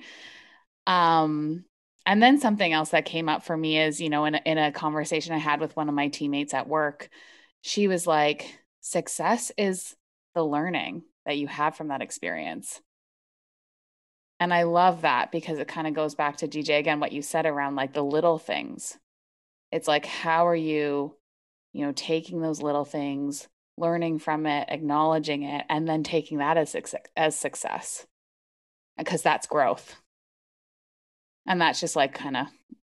Um 0.86 1.64
and 2.04 2.22
then 2.22 2.40
something 2.40 2.72
else 2.72 2.90
that 2.90 3.04
came 3.04 3.28
up 3.28 3.44
for 3.44 3.56
me 3.56 3.78
is 3.78 4.00
you 4.00 4.10
know 4.10 4.26
in 4.26 4.34
a, 4.34 4.42
in 4.44 4.58
a 4.58 4.72
conversation 4.72 5.34
i 5.34 5.38
had 5.38 5.60
with 5.60 5.74
one 5.74 5.88
of 5.88 5.94
my 5.94 6.08
teammates 6.08 6.52
at 6.52 6.68
work 6.68 7.08
she 7.62 7.88
was 7.88 8.06
like 8.06 8.58
success 8.80 9.50
is 9.56 9.96
the 10.34 10.44
learning 10.44 11.02
that 11.26 11.38
you 11.38 11.46
have 11.46 11.76
from 11.76 11.88
that 11.88 12.02
experience 12.02 12.80
and 14.40 14.52
i 14.52 14.62
love 14.62 15.02
that 15.02 15.30
because 15.32 15.58
it 15.58 15.68
kind 15.68 15.86
of 15.86 15.94
goes 15.94 16.14
back 16.14 16.36
to 16.36 16.48
dj 16.48 16.78
again 16.78 17.00
what 17.00 17.12
you 17.12 17.22
said 17.22 17.46
around 17.46 17.76
like 17.76 17.92
the 17.92 18.04
little 18.04 18.38
things 18.38 18.98
it's 19.72 19.88
like, 19.88 20.04
how 20.04 20.46
are 20.46 20.54
you, 20.54 21.16
you 21.72 21.86
know, 21.86 21.92
taking 21.96 22.42
those 22.42 22.62
little 22.62 22.84
things, 22.84 23.48
learning 23.78 24.18
from 24.18 24.46
it, 24.46 24.68
acknowledging 24.68 25.42
it, 25.44 25.64
and 25.68 25.88
then 25.88 26.02
taking 26.02 26.38
that 26.38 26.58
as, 26.58 26.76
as 27.16 27.34
success? 27.34 28.06
Because 28.98 29.22
that's 29.22 29.46
growth. 29.46 29.96
And 31.48 31.60
that's 31.60 31.80
just 31.80 31.96
like 31.96 32.14
kind 32.14 32.36
of 32.36 32.46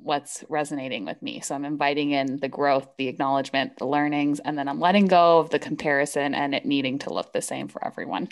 what's 0.04 0.44
resonating 0.50 1.06
with 1.06 1.20
me. 1.22 1.40
So 1.40 1.54
I'm 1.54 1.64
inviting 1.64 2.10
in 2.10 2.36
the 2.36 2.48
growth, 2.48 2.86
the 2.98 3.08
acknowledgement, 3.08 3.78
the 3.78 3.86
learnings, 3.86 4.38
and 4.38 4.56
then 4.56 4.68
I'm 4.68 4.78
letting 4.78 5.06
go 5.06 5.38
of 5.38 5.48
the 5.48 5.58
comparison 5.58 6.34
and 6.34 6.54
it 6.54 6.66
needing 6.66 6.98
to 7.00 7.12
look 7.12 7.32
the 7.32 7.40
same 7.40 7.68
for 7.68 7.84
everyone. 7.84 8.28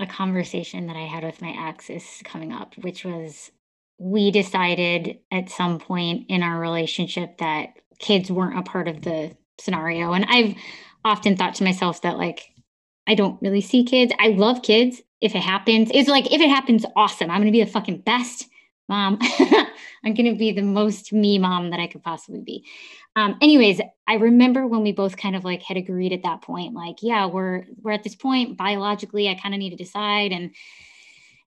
A 0.00 0.06
conversation 0.06 0.86
that 0.86 0.96
I 0.96 1.04
had 1.04 1.24
with 1.24 1.42
my 1.42 1.54
ex 1.68 1.90
is 1.90 2.04
coming 2.24 2.52
up, 2.52 2.74
which 2.78 3.04
was 3.04 3.50
we 3.98 4.30
decided 4.30 5.18
at 5.30 5.50
some 5.50 5.78
point 5.78 6.26
in 6.28 6.42
our 6.42 6.58
relationship 6.58 7.38
that 7.38 7.68
kids 7.98 8.30
weren't 8.30 8.58
a 8.58 8.62
part 8.62 8.88
of 8.88 9.02
the 9.02 9.36
scenario. 9.58 10.12
And 10.12 10.24
I've 10.28 10.54
often 11.04 11.36
thought 11.36 11.54
to 11.56 11.64
myself 11.64 12.02
that, 12.02 12.18
like, 12.18 12.48
I 13.06 13.14
don't 13.14 13.40
really 13.40 13.60
see 13.60 13.84
kids. 13.84 14.12
I 14.18 14.28
love 14.28 14.62
kids. 14.62 15.00
If 15.20 15.34
it 15.34 15.42
happens, 15.42 15.90
it's 15.94 16.08
like, 16.08 16.32
if 16.32 16.40
it 16.40 16.48
happens, 16.48 16.84
awesome. 16.94 17.30
I'm 17.30 17.40
going 17.40 17.52
to 17.52 17.58
be 17.58 17.64
the 17.64 17.70
fucking 17.70 18.00
best 18.00 18.48
mom. 18.88 19.18
I'm 20.04 20.14
going 20.14 20.30
to 20.30 20.38
be 20.38 20.52
the 20.52 20.62
most 20.62 21.12
me 21.12 21.38
mom 21.38 21.70
that 21.70 21.80
I 21.80 21.86
could 21.86 22.02
possibly 22.02 22.40
be. 22.40 22.64
Um, 23.16 23.36
anyways, 23.40 23.80
I 24.06 24.14
remember 24.14 24.66
when 24.66 24.82
we 24.82 24.92
both 24.92 25.16
kind 25.16 25.34
of 25.34 25.44
like 25.44 25.62
had 25.62 25.76
agreed 25.76 26.12
at 26.12 26.22
that 26.22 26.42
point, 26.42 26.74
like, 26.74 26.96
yeah, 27.02 27.26
we're 27.26 27.64
we're 27.82 27.92
at 27.92 28.04
this 28.04 28.14
point 28.14 28.56
biologically. 28.56 29.28
I 29.28 29.34
kind 29.34 29.54
of 29.54 29.58
need 29.58 29.70
to 29.70 29.76
decide, 29.76 30.32
and 30.32 30.54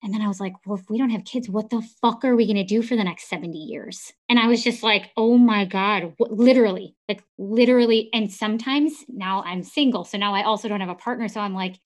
and 0.01 0.13
then 0.13 0.21
I 0.21 0.27
was 0.27 0.39
like, 0.39 0.53
well, 0.65 0.77
if 0.77 0.89
we 0.89 0.97
don't 0.97 1.09
have 1.09 1.25
kids, 1.25 1.49
what 1.49 1.69
the 1.69 1.81
fuck 2.01 2.23
are 2.23 2.35
we 2.35 2.45
going 2.45 2.55
to 2.55 2.63
do 2.63 2.81
for 2.81 2.95
the 2.95 3.03
next 3.03 3.27
70 3.27 3.57
years? 3.57 4.13
And 4.29 4.39
I 4.39 4.47
was 4.47 4.63
just 4.63 4.81
like, 4.81 5.11
oh 5.17 5.37
my 5.37 5.65
God, 5.65 6.13
what, 6.17 6.31
literally, 6.31 6.95
like 7.09 7.21
literally. 7.37 8.09
And 8.13 8.31
sometimes 8.31 8.93
now 9.09 9.43
I'm 9.43 9.61
single. 9.61 10.05
So 10.05 10.17
now 10.17 10.33
I 10.33 10.43
also 10.43 10.69
don't 10.69 10.79
have 10.79 10.89
a 10.89 10.95
partner. 10.95 11.27
So 11.27 11.41
I'm 11.41 11.53
like, 11.53 11.79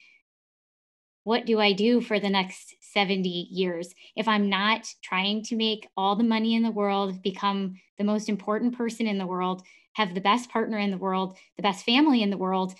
what 1.23 1.45
do 1.45 1.59
I 1.59 1.73
do 1.73 2.01
for 2.01 2.19
the 2.19 2.29
next 2.29 2.75
70 2.93 3.27
years 3.27 3.93
if 4.15 4.27
I'm 4.27 4.49
not 4.49 4.87
trying 5.01 5.43
to 5.43 5.55
make 5.55 5.87
all 5.97 6.15
the 6.15 6.23
money 6.23 6.55
in 6.55 6.63
the 6.63 6.71
world, 6.71 7.21
become 7.21 7.75
the 7.97 8.03
most 8.03 8.29
important 8.29 8.77
person 8.77 9.07
in 9.07 9.17
the 9.17 9.27
world, 9.27 9.63
have 9.93 10.13
the 10.13 10.21
best 10.21 10.49
partner 10.49 10.77
in 10.77 10.91
the 10.91 10.97
world, 10.97 11.37
the 11.57 11.63
best 11.63 11.85
family 11.85 12.21
in 12.21 12.29
the 12.29 12.37
world, 12.37 12.73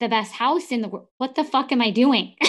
the 0.00 0.08
best 0.08 0.32
house 0.32 0.70
in 0.70 0.82
the 0.82 0.88
world? 0.88 1.08
What 1.16 1.34
the 1.34 1.44
fuck 1.44 1.72
am 1.72 1.82
I 1.82 1.90
doing? 1.90 2.36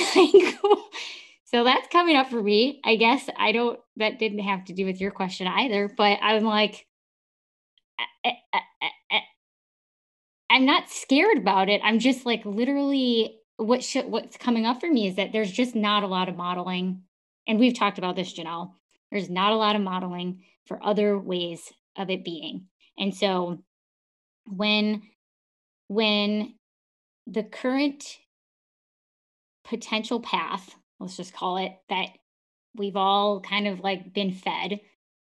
So 1.51 1.64
that's 1.64 1.88
coming 1.88 2.16
up 2.16 2.30
for 2.30 2.43
me. 2.43 2.80
I 2.86 2.95
guess 2.95 3.28
I 3.36 3.51
don't, 3.51 3.80
that 3.97 4.20
didn't 4.20 4.39
have 4.39 4.66
to 4.66 4.74
do 4.74 4.86
with 4.86 5.01
your 5.01 5.10
question 5.10 5.47
either, 5.47 5.89
but 5.97 6.20
I'm 6.22 6.43
like, 6.43 6.86
I, 8.24 8.36
I'm 10.51 10.66
not 10.66 10.89
scared 10.89 11.39
about 11.39 11.68
it. 11.70 11.82
I'm 11.84 11.97
just 11.97 12.24
like 12.24 12.45
literally 12.45 13.39
what 13.60 13.84
should, 13.84 14.05
what's 14.05 14.38
coming 14.38 14.66
up 14.66 14.80
for 14.80 14.91
me 14.91 15.07
is 15.07 15.16
that 15.16 15.32
there's 15.32 15.51
just 15.51 15.76
not 15.76 16.03
a 16.03 16.07
lot 16.07 16.30
of 16.30 16.36
modeling. 16.36 17.03
And 17.47 17.60
we've 17.60 17.78
talked 17.78 17.97
about 17.97 18.16
this, 18.16 18.34
Janelle. 18.34 18.72
There's 19.12 19.30
not 19.30 19.53
a 19.53 19.57
lot 19.57 19.76
of 19.76 19.82
modeling 19.82 20.43
for 20.66 20.84
other 20.84 21.18
ways 21.18 21.72
of 21.97 22.10
it 22.10 22.24
being. 22.24 22.68
And 22.97 23.16
so 23.16 23.64
when 24.45 25.03
when 25.88 26.55
the 27.26 27.43
current 27.43 28.20
potential 29.64 30.20
path 30.20 30.76
let's 30.99 31.18
just 31.18 31.34
call 31.34 31.57
it, 31.57 31.74
that 31.89 32.10
we've 32.76 32.95
all 32.95 33.41
kind 33.41 33.68
of 33.68 33.80
like 33.80 34.14
been 34.14 34.32
fed 34.32 34.80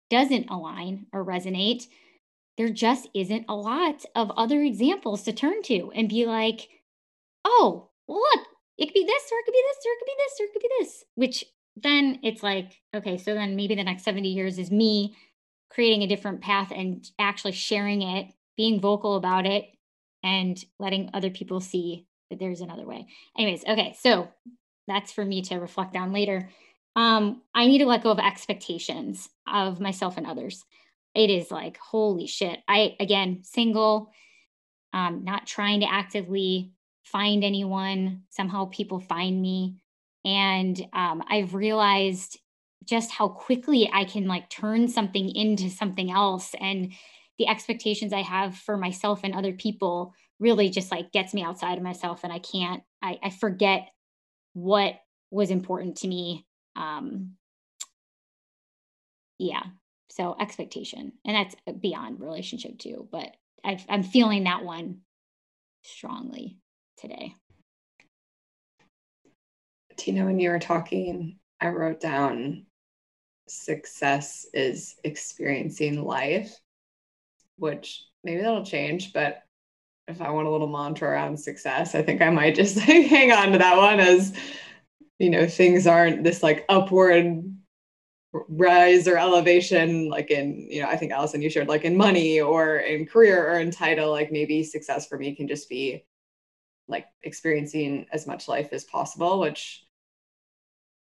doesn't 0.09 0.49
align 0.49 1.05
or 1.13 1.24
resonate, 1.24 1.86
there 2.57 2.70
just 2.70 3.07
isn't 3.13 3.45
a 3.47 3.55
lot 3.55 4.03
of 4.15 4.32
other 4.32 4.61
examples 4.61 5.24
to 5.24 5.34
turn 5.34 5.61
to 5.63 5.91
and 5.93 6.09
be 6.09 6.26
like, 6.26 6.70
oh, 7.45 7.89
look, 8.10 8.45
it 8.78 8.88
could 8.88 8.93
be 8.93 9.05
this, 9.05 9.24
or 9.32 9.39
it 9.39 9.45
could 9.45 9.53
be 9.53 9.64
this, 9.68 9.86
or 9.86 9.91
it 9.91 9.99
could 9.99 10.05
be 10.05 10.16
this, 10.18 10.39
or 10.39 10.43
it 10.43 10.53
could 10.53 10.62
be 10.62 10.70
this, 10.80 11.05
which 11.16 11.45
then 11.76 12.20
it's 12.24 12.43
like, 12.43 12.82
okay, 12.93 13.18
so 13.18 13.34
then 13.34 13.55
maybe 13.55 13.76
the 13.76 13.84
next 13.84 14.03
70 14.03 14.28
years 14.28 14.57
is 14.57 14.72
me 14.72 15.16
creating 15.70 16.01
a 16.01 16.07
different 16.07 16.41
path 16.41 16.72
and 16.76 17.10
actually 17.20 17.51
sharing 17.53 18.01
it, 18.01 18.34
being 18.57 18.82
vocal 18.82 19.16
about 19.16 19.45
it, 19.45 19.66
and 20.24 20.64
letting 20.80 21.10
other 21.14 21.30
people 21.30 21.62
see 21.62 22.05
that 22.30 22.39
there's 22.39 22.62
another 22.62 22.86
way. 22.86 23.07
Anyways, 23.38 23.64
okay, 23.66 23.95
so 23.99 24.28
that's 24.88 25.12
for 25.12 25.24
me 25.24 25.41
to 25.43 25.55
reflect 25.57 25.95
on 25.95 26.12
later. 26.12 26.49
um, 26.95 27.41
I 27.53 27.68
need 27.68 27.78
to 27.80 27.86
let 27.86 28.03
go 28.03 28.12
of 28.12 28.20
expectations 28.20 29.30
of 29.47 29.80
myself 29.80 30.18
and 30.18 30.26
others. 30.28 30.66
It 31.16 31.30
is 31.30 31.51
like, 31.51 31.78
holy 31.78 32.28
shit. 32.28 32.60
I, 32.68 32.95
again, 32.99 33.41
single, 33.43 34.12
um, 34.93 35.24
not 35.24 35.47
trying 35.47 35.82
to 35.82 35.91
actively 35.91 36.74
find 37.12 37.43
anyone. 37.43 38.24
Somehow 38.30 38.66
people 38.66 38.99
find 38.99 39.41
me. 39.41 39.76
And 40.26 40.80
um, 40.93 41.24
I've 41.30 41.53
realized 41.53 42.38
just 42.86 43.12
how 43.12 43.30
quickly 43.30 43.89
I 43.93 44.05
can 44.05 44.28
like 44.28 44.49
turn 44.49 44.88
something 44.88 45.30
into 45.36 45.70
something 45.70 46.12
else. 46.12 46.53
And 46.60 46.93
the 47.38 47.47
expectations 47.47 48.14
I 48.14 48.22
have 48.22 48.55
for 48.55 48.78
myself 48.78 49.22
and 49.24 49.34
other 49.34 49.53
people 49.53 50.14
really 50.39 50.70
just 50.70 50.91
like 50.91 51.12
gets 51.12 51.34
me 51.34 51.43
outside 51.43 51.78
of 51.78 51.84
myself. 51.84 52.24
And 52.24 52.34
I 52.34 52.39
can't, 52.39 52.84
I, 53.01 53.20
I 53.24 53.30
forget 53.30 53.89
what 54.53 54.95
was 55.32 55.51
important 55.51 55.97
to 55.97 56.07
me. 56.07 56.45
Um, 56.76 57.36
yeah. 59.38 59.64
So 60.10 60.36
expectation, 60.39 61.14
and 61.26 61.36
that's 61.36 61.55
beyond 61.80 62.20
relationship 62.20 62.78
too. 62.78 63.07
But 63.12 63.36
i 63.64 63.84
I'm 63.88 64.03
feeling 64.03 64.43
that 64.45 64.64
one 64.64 65.01
strongly 65.84 66.57
today. 67.00 67.34
Tina, 69.97 70.26
when 70.26 70.39
you 70.39 70.50
were 70.50 70.60
talking, 70.60 71.38
I 71.60 71.70
wrote 71.70 72.00
down 72.00 72.66
success 73.47 74.45
is 74.54 74.95
experiencing 75.04 76.04
life, 76.04 76.56
which 77.58 78.04
maybe 78.24 78.41
that'll 78.41 78.66
change, 78.66 79.12
but 79.14 79.43
if 80.08 80.22
I 80.22 80.32
want 80.32 80.47
a 80.47 80.52
little 80.52 80.68
mantra 80.68 81.10
around 81.10 81.38
success, 81.38 81.95
I 81.95 82.02
think 82.02 82.22
I 82.22 82.30
might 82.30 82.56
just 82.56 82.78
like 82.88 83.08
hang 83.08 83.32
on 83.32 83.52
to 83.52 83.58
that 83.58 83.78
one 83.78 84.00
as 84.00 84.34
you 85.20 85.30
know, 85.30 85.47
things 85.47 85.86
aren't 85.86 86.24
this 86.24 86.41
like 86.41 86.66
upward 86.70 87.43
rise 88.32 89.08
or 89.08 89.18
elevation 89.18 90.08
like 90.08 90.30
in 90.30 90.68
you 90.70 90.80
know 90.80 90.88
i 90.88 90.95
think 90.95 91.12
allison 91.12 91.41
you 91.41 91.50
shared 91.50 91.68
like 91.68 91.84
in 91.84 91.97
money 91.97 92.39
or 92.39 92.78
in 92.78 93.04
career 93.04 93.52
or 93.52 93.60
in 93.60 93.72
title 93.72 94.12
like 94.12 94.32
maybe 94.32 94.64
success 94.64 95.08
for 95.08 95.18
me 95.18 95.34
can 95.34 95.47
just 95.47 95.68
be 95.68 96.06
like 96.90 97.06
experiencing 97.24 98.06
as 98.12 98.28
much 98.28 98.48
life 98.48 98.70
as 98.74 98.84
possible 98.84 99.40
which 99.40 99.86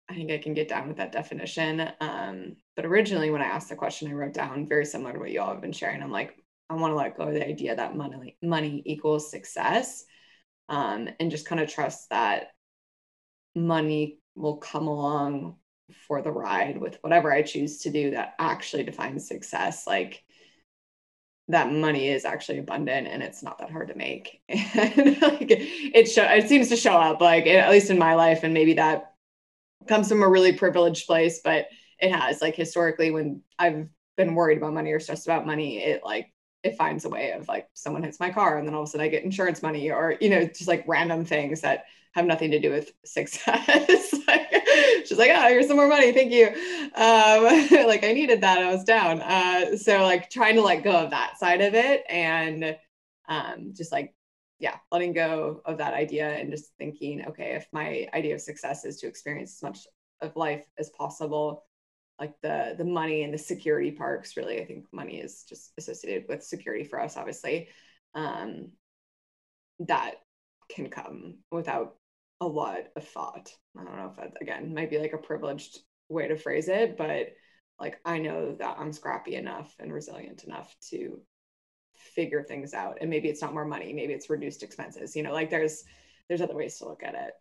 I 0.09 0.14
think 0.14 0.31
I 0.31 0.39
can 0.39 0.55
get 0.55 0.68
down 0.68 0.89
with 0.89 0.99
that 0.99 1.12
definition. 1.12 1.89
Um, 2.01 2.57
but 2.77 2.85
originally, 2.85 3.31
when 3.31 3.41
I 3.41 3.47
asked 3.47 3.70
the 3.70 3.77
question, 3.77 4.09
I 4.09 4.12
wrote 4.12 4.35
down 4.35 4.68
very 4.68 4.85
similar 4.85 5.14
to 5.14 5.18
what 5.18 5.31
you 5.31 5.41
all 5.41 5.53
have 5.53 5.62
been 5.62 5.72
sharing. 5.72 6.03
I'm 6.03 6.11
like, 6.11 6.37
I 6.68 6.75
want 6.75 6.93
to 6.93 6.97
let 6.97 7.16
go 7.16 7.25
of 7.25 7.35
the 7.35 7.47
idea 7.47 7.75
that 7.75 7.97
money 7.97 8.37
money 8.43 8.83
equals 8.85 9.31
success, 9.31 10.05
um, 10.68 11.09
and 11.20 11.31
just 11.31 11.47
kind 11.47 11.61
of 11.61 11.70
trust 11.70 12.11
that 12.11 12.49
money 13.55 14.18
will 14.35 14.57
come 14.57 14.89
along 14.89 15.57
for 16.07 16.22
the 16.22 16.31
ride 16.31 16.79
with 16.79 16.99
whatever 17.03 17.33
I 17.33 17.43
choose 17.43 17.81
to 17.83 17.91
do 17.91 18.11
that 18.12 18.35
actually 18.39 18.85
defines 18.85 19.29
success. 19.29 19.87
Like 19.87 20.24
that 21.49 21.70
money 21.70 22.09
is 22.09 22.24
actually 22.24 22.59
abundant 22.59 23.07
and 23.07 23.22
it's 23.22 23.42
not 23.42 23.59
that 23.59 23.70
hard 23.70 23.88
to 23.88 23.95
make. 23.95 24.40
and 24.49 25.22
like 25.22 25.49
it 25.51 26.07
show 26.07 26.24
it 26.24 26.49
seems 26.49 26.68
to 26.70 26.76
show 26.76 26.95
up 26.95 27.20
like 27.20 27.47
at 27.47 27.70
least 27.70 27.90
in 27.90 27.99
my 27.99 28.14
life, 28.14 28.42
and 28.42 28.55
maybe 28.55 28.74
that 28.74 29.14
comes 29.86 30.09
from 30.09 30.22
a 30.22 30.28
really 30.28 30.53
privileged 30.53 31.07
place, 31.07 31.40
but 31.45 31.66
it 31.99 32.12
has 32.12 32.40
like 32.40 32.57
historically 32.57 33.11
when 33.11 33.42
I've 33.59 33.88
been 34.16 34.34
worried 34.34 34.59
about 34.59 34.74
money 34.74 34.92
or 34.92 35.01
stressed 35.01 35.26
about 35.26 35.47
money, 35.47 35.78
it 35.78 36.03
like 36.05 36.32
it 36.62 36.76
finds 36.76 37.05
a 37.05 37.11
way 37.11 37.32
of 37.32 37.47
like 37.47 37.68
someone 37.74 38.03
hits 38.03 38.18
my 38.18 38.30
car 38.30 38.59
and 38.59 38.66
then 38.66 38.74
all 38.74 38.82
of 38.82 38.88
a 38.88 38.90
sudden 38.90 39.05
I 39.05 39.09
get 39.09 39.22
insurance 39.22 39.62
money 39.62 39.90
or 39.90 40.16
you 40.20 40.30
know 40.30 40.47
just 40.47 40.66
like 40.66 40.84
random 40.88 41.24
things 41.24 41.61
that 41.61 41.84
have 42.15 42.27
nothing 42.27 42.51
to 42.53 42.61
do 42.61 42.71
with 42.71 42.93
success. 43.05 44.15
like, 44.29 44.67
she's 45.05 45.19
like, 45.19 45.31
oh, 45.35 45.49
here's 45.49 45.67
some 45.67 45.77
more 45.77 45.89
money, 45.89 46.12
thank 46.12 46.33
you. 46.33 46.47
Um, 46.47 47.87
like 47.87 48.05
I 48.05 48.12
needed 48.12 48.41
that, 48.43 48.59
I 48.59 48.73
was 48.73 48.85
down. 48.85 49.21
Uh, 49.21 49.77
so 49.77 50.03
like 50.03 50.31
trying 50.31 50.55
to 50.57 50.62
let 50.62 50.85
go 50.85 50.93
of 50.93 51.11
that 51.11 51.39
side 51.39 51.61
of 51.61 51.75
it 51.75 52.05
and 52.09 52.77
um, 53.29 53.73
just 53.75 53.91
like 53.91 54.15
yeah, 54.61 54.77
letting 54.93 55.12
go 55.12 55.61
of 55.65 55.79
that 55.79 55.95
idea 55.95 56.29
and 56.29 56.51
just 56.51 56.73
thinking, 56.79 57.27
okay, 57.27 57.55
if 57.57 57.67
my 57.73 58.09
idea 58.15 58.35
of 58.35 58.41
success 58.41 58.85
is 58.85 58.99
to 58.99 59.09
experience 59.09 59.57
as 59.57 59.62
much 59.62 59.87
of 60.21 60.37
life 60.37 60.65
as 60.79 60.91
possible, 60.91 61.65
like 62.21 62.33
the 62.43 62.75
the 62.79 62.85
money 62.85 63.25
and 63.25 63.35
the 63.35 63.39
security 63.39 63.91
parks, 63.91 64.37
really, 64.37 64.61
I 64.61 64.65
think 64.65 64.87
money 64.93 65.19
is 65.19 65.45
just 65.49 65.73
associated 65.77 66.27
with 66.29 66.45
security 66.45 66.85
for 66.85 67.01
us, 67.01 67.17
obviously. 67.17 67.69
Um, 68.15 68.71
that 69.81 70.15
can 70.71 70.89
come 70.89 71.39
without 71.51 71.97
a 72.41 72.47
lot 72.47 72.80
of 72.97 73.07
thought. 73.09 73.51
I 73.78 73.85
don't 73.85 73.97
know 73.97 74.11
if 74.11 74.16
that 74.16 74.41
again 74.41 74.74
might 74.74 74.91
be 74.91 74.99
like 74.99 75.12
a 75.12 75.18
privileged 75.18 75.78
way 76.09 76.28
to 76.28 76.37
phrase 76.37 76.68
it, 76.68 76.97
but 76.97 77.28
like 77.80 78.01
I 78.05 78.18
know 78.18 78.55
that 78.59 78.76
I'm 78.78 78.93
scrappy 78.93 79.35
enough 79.35 79.74
and 79.78 79.93
resilient 79.93 80.45
enough 80.45 80.74
to 80.91 81.20
figure 81.95 82.43
things 82.43 82.74
out 82.74 82.99
and 83.01 83.11
maybe 83.11 83.28
it's 83.28 83.41
not 83.41 83.53
more 83.53 83.64
money 83.64 83.93
maybe 83.93 84.12
it's 84.12 84.30
reduced 84.30 84.62
expenses 84.62 85.16
you 85.16 85.22
know 85.22 85.32
like 85.32 85.51
there's 85.51 85.85
there's 86.28 86.41
other 86.41 86.55
ways 86.55 86.78
to 86.78 86.87
look 86.87 87.03
at 87.03 87.14
it 87.14 87.32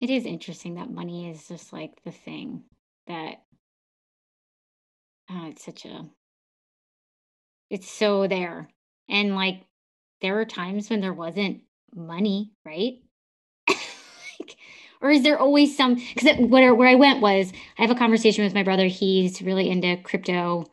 it 0.00 0.10
is 0.10 0.26
interesting 0.26 0.74
that 0.74 0.90
money 0.90 1.30
is 1.30 1.48
just 1.48 1.72
like 1.72 1.92
the 2.04 2.10
thing 2.10 2.62
that 3.06 3.42
uh, 5.30 5.46
it's 5.46 5.64
such 5.64 5.84
a 5.86 6.06
it's 7.70 7.90
so 7.90 8.26
there 8.26 8.68
and 9.08 9.34
like 9.34 9.62
there 10.20 10.34
were 10.34 10.44
times 10.44 10.90
when 10.90 11.00
there 11.00 11.12
wasn't 11.12 11.62
money 11.94 12.52
right? 12.64 12.94
Like 14.40 14.56
or 15.04 15.10
is 15.10 15.22
there 15.22 15.38
always 15.38 15.76
some 15.76 15.94
because 15.94 16.36
where, 16.38 16.74
where 16.74 16.88
i 16.88 16.96
went 16.96 17.20
was 17.20 17.52
i 17.78 17.82
have 17.82 17.90
a 17.90 17.94
conversation 17.94 18.42
with 18.42 18.54
my 18.54 18.64
brother 18.64 18.86
he's 18.86 19.40
really 19.42 19.70
into 19.70 19.96
crypto 19.98 20.64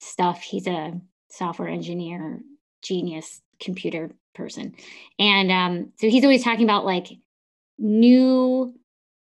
stuff 0.00 0.40
he's 0.40 0.66
a 0.66 0.98
software 1.28 1.68
engineer 1.68 2.40
genius 2.80 3.42
computer 3.60 4.10
person 4.34 4.74
and 5.18 5.50
um, 5.52 5.92
so 5.96 6.08
he's 6.08 6.24
always 6.24 6.42
talking 6.42 6.64
about 6.64 6.86
like 6.86 7.08
new 7.78 8.74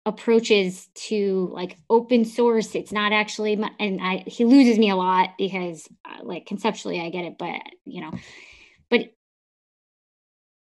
approaches 0.05 0.89
to 0.95 1.51
like 1.53 1.77
open 1.91 2.25
source 2.25 2.75
it's 2.75 2.93
not 2.93 3.13
actually 3.13 3.61
and 3.81 4.01
i 4.01 4.23
he 4.27 4.45
loses 4.45 4.79
me 4.79 4.89
a 4.89 4.97
lot 4.97 5.31
because 5.37 5.89
uh, 6.05 6.23
like 6.23 6.47
conceptually 6.47 7.01
i 7.01 7.11
get 7.11 7.25
it 7.25 7.37
but 7.39 7.61
you 7.85 8.01
know 8.01 8.13
but 8.89 9.13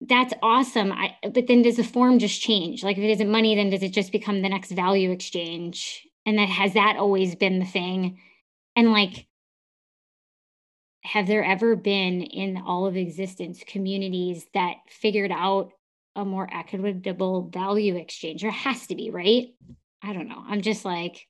that's 0.00 0.32
awesome. 0.42 0.92
I, 0.92 1.14
but 1.22 1.46
then 1.46 1.62
does 1.62 1.76
the 1.76 1.84
form 1.84 2.18
just 2.18 2.40
change? 2.40 2.82
Like 2.82 2.96
if 2.96 3.04
it 3.04 3.10
isn't 3.10 3.30
money, 3.30 3.54
then 3.54 3.70
does 3.70 3.82
it 3.82 3.92
just 3.92 4.12
become 4.12 4.42
the 4.42 4.48
next 4.48 4.70
value 4.70 5.10
exchange? 5.10 6.06
And 6.24 6.38
that 6.38 6.48
has 6.48 6.74
that 6.74 6.96
always 6.96 7.34
been 7.34 7.58
the 7.58 7.66
thing? 7.66 8.18
And 8.76 8.92
like, 8.92 9.26
have 11.02 11.26
there 11.26 11.44
ever 11.44 11.76
been 11.76 12.22
in 12.22 12.58
all 12.58 12.86
of 12.86 12.96
existence 12.96 13.62
communities 13.66 14.46
that 14.54 14.74
figured 14.88 15.32
out 15.32 15.70
a 16.16 16.24
more 16.24 16.48
equitable 16.50 17.48
value 17.50 17.96
exchange? 17.96 18.42
There 18.42 18.50
has 18.50 18.86
to 18.86 18.94
be, 18.94 19.10
right? 19.10 19.48
I 20.02 20.12
don't 20.12 20.28
know. 20.28 20.42
I'm 20.46 20.62
just 20.62 20.84
like, 20.84 21.26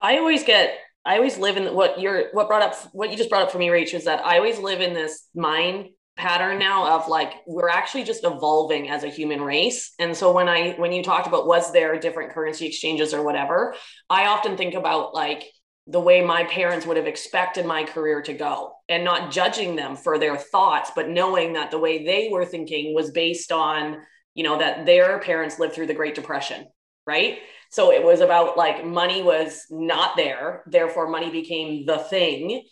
I 0.00 0.18
always 0.18 0.44
get 0.44 0.78
I 1.04 1.16
always 1.16 1.38
live 1.38 1.56
in 1.56 1.74
what 1.74 2.00
you're 2.00 2.30
what 2.32 2.48
brought 2.48 2.62
up 2.62 2.76
what 2.92 3.10
you 3.10 3.16
just 3.16 3.30
brought 3.30 3.42
up 3.42 3.50
for 3.50 3.58
me, 3.58 3.68
Rach, 3.68 3.94
is 3.94 4.04
that 4.04 4.24
I 4.24 4.36
always 4.36 4.58
live 4.58 4.80
in 4.80 4.94
this 4.94 5.26
mind 5.34 5.88
pattern 6.18 6.58
now 6.58 6.96
of 6.96 7.08
like 7.08 7.34
we're 7.46 7.68
actually 7.68 8.02
just 8.02 8.24
evolving 8.24 8.90
as 8.90 9.04
a 9.04 9.08
human 9.08 9.40
race. 9.40 9.92
And 9.98 10.16
so 10.16 10.32
when 10.32 10.48
i 10.48 10.72
when 10.72 10.92
you 10.92 11.02
talked 11.02 11.28
about 11.28 11.46
was 11.46 11.72
there 11.72 11.98
different 11.98 12.32
currency 12.32 12.66
exchanges 12.66 13.14
or 13.14 13.22
whatever 13.22 13.74
i 14.10 14.26
often 14.26 14.56
think 14.56 14.74
about 14.74 15.14
like 15.14 15.44
the 15.86 16.00
way 16.00 16.22
my 16.22 16.44
parents 16.44 16.84
would 16.84 16.96
have 16.96 17.06
expected 17.06 17.64
my 17.64 17.84
career 17.84 18.20
to 18.22 18.34
go 18.34 18.72
and 18.88 19.04
not 19.04 19.30
judging 19.30 19.76
them 19.76 19.96
for 19.96 20.18
their 20.18 20.36
thoughts 20.36 20.90
but 20.94 21.08
knowing 21.08 21.54
that 21.54 21.70
the 21.70 21.78
way 21.78 22.04
they 22.04 22.28
were 22.30 22.44
thinking 22.44 22.94
was 22.94 23.10
based 23.10 23.52
on 23.52 23.98
you 24.34 24.42
know 24.42 24.58
that 24.58 24.84
their 24.86 25.20
parents 25.20 25.58
lived 25.58 25.74
through 25.74 25.86
the 25.86 25.94
great 25.94 26.14
depression 26.14 26.66
right? 27.06 27.38
So 27.70 27.90
it 27.90 28.04
was 28.04 28.20
about 28.20 28.58
like 28.58 28.84
money 28.84 29.22
was 29.22 29.64
not 29.70 30.16
there 30.16 30.62
therefore 30.66 31.08
money 31.08 31.30
became 31.30 31.86
the 31.86 31.98
thing 31.98 32.64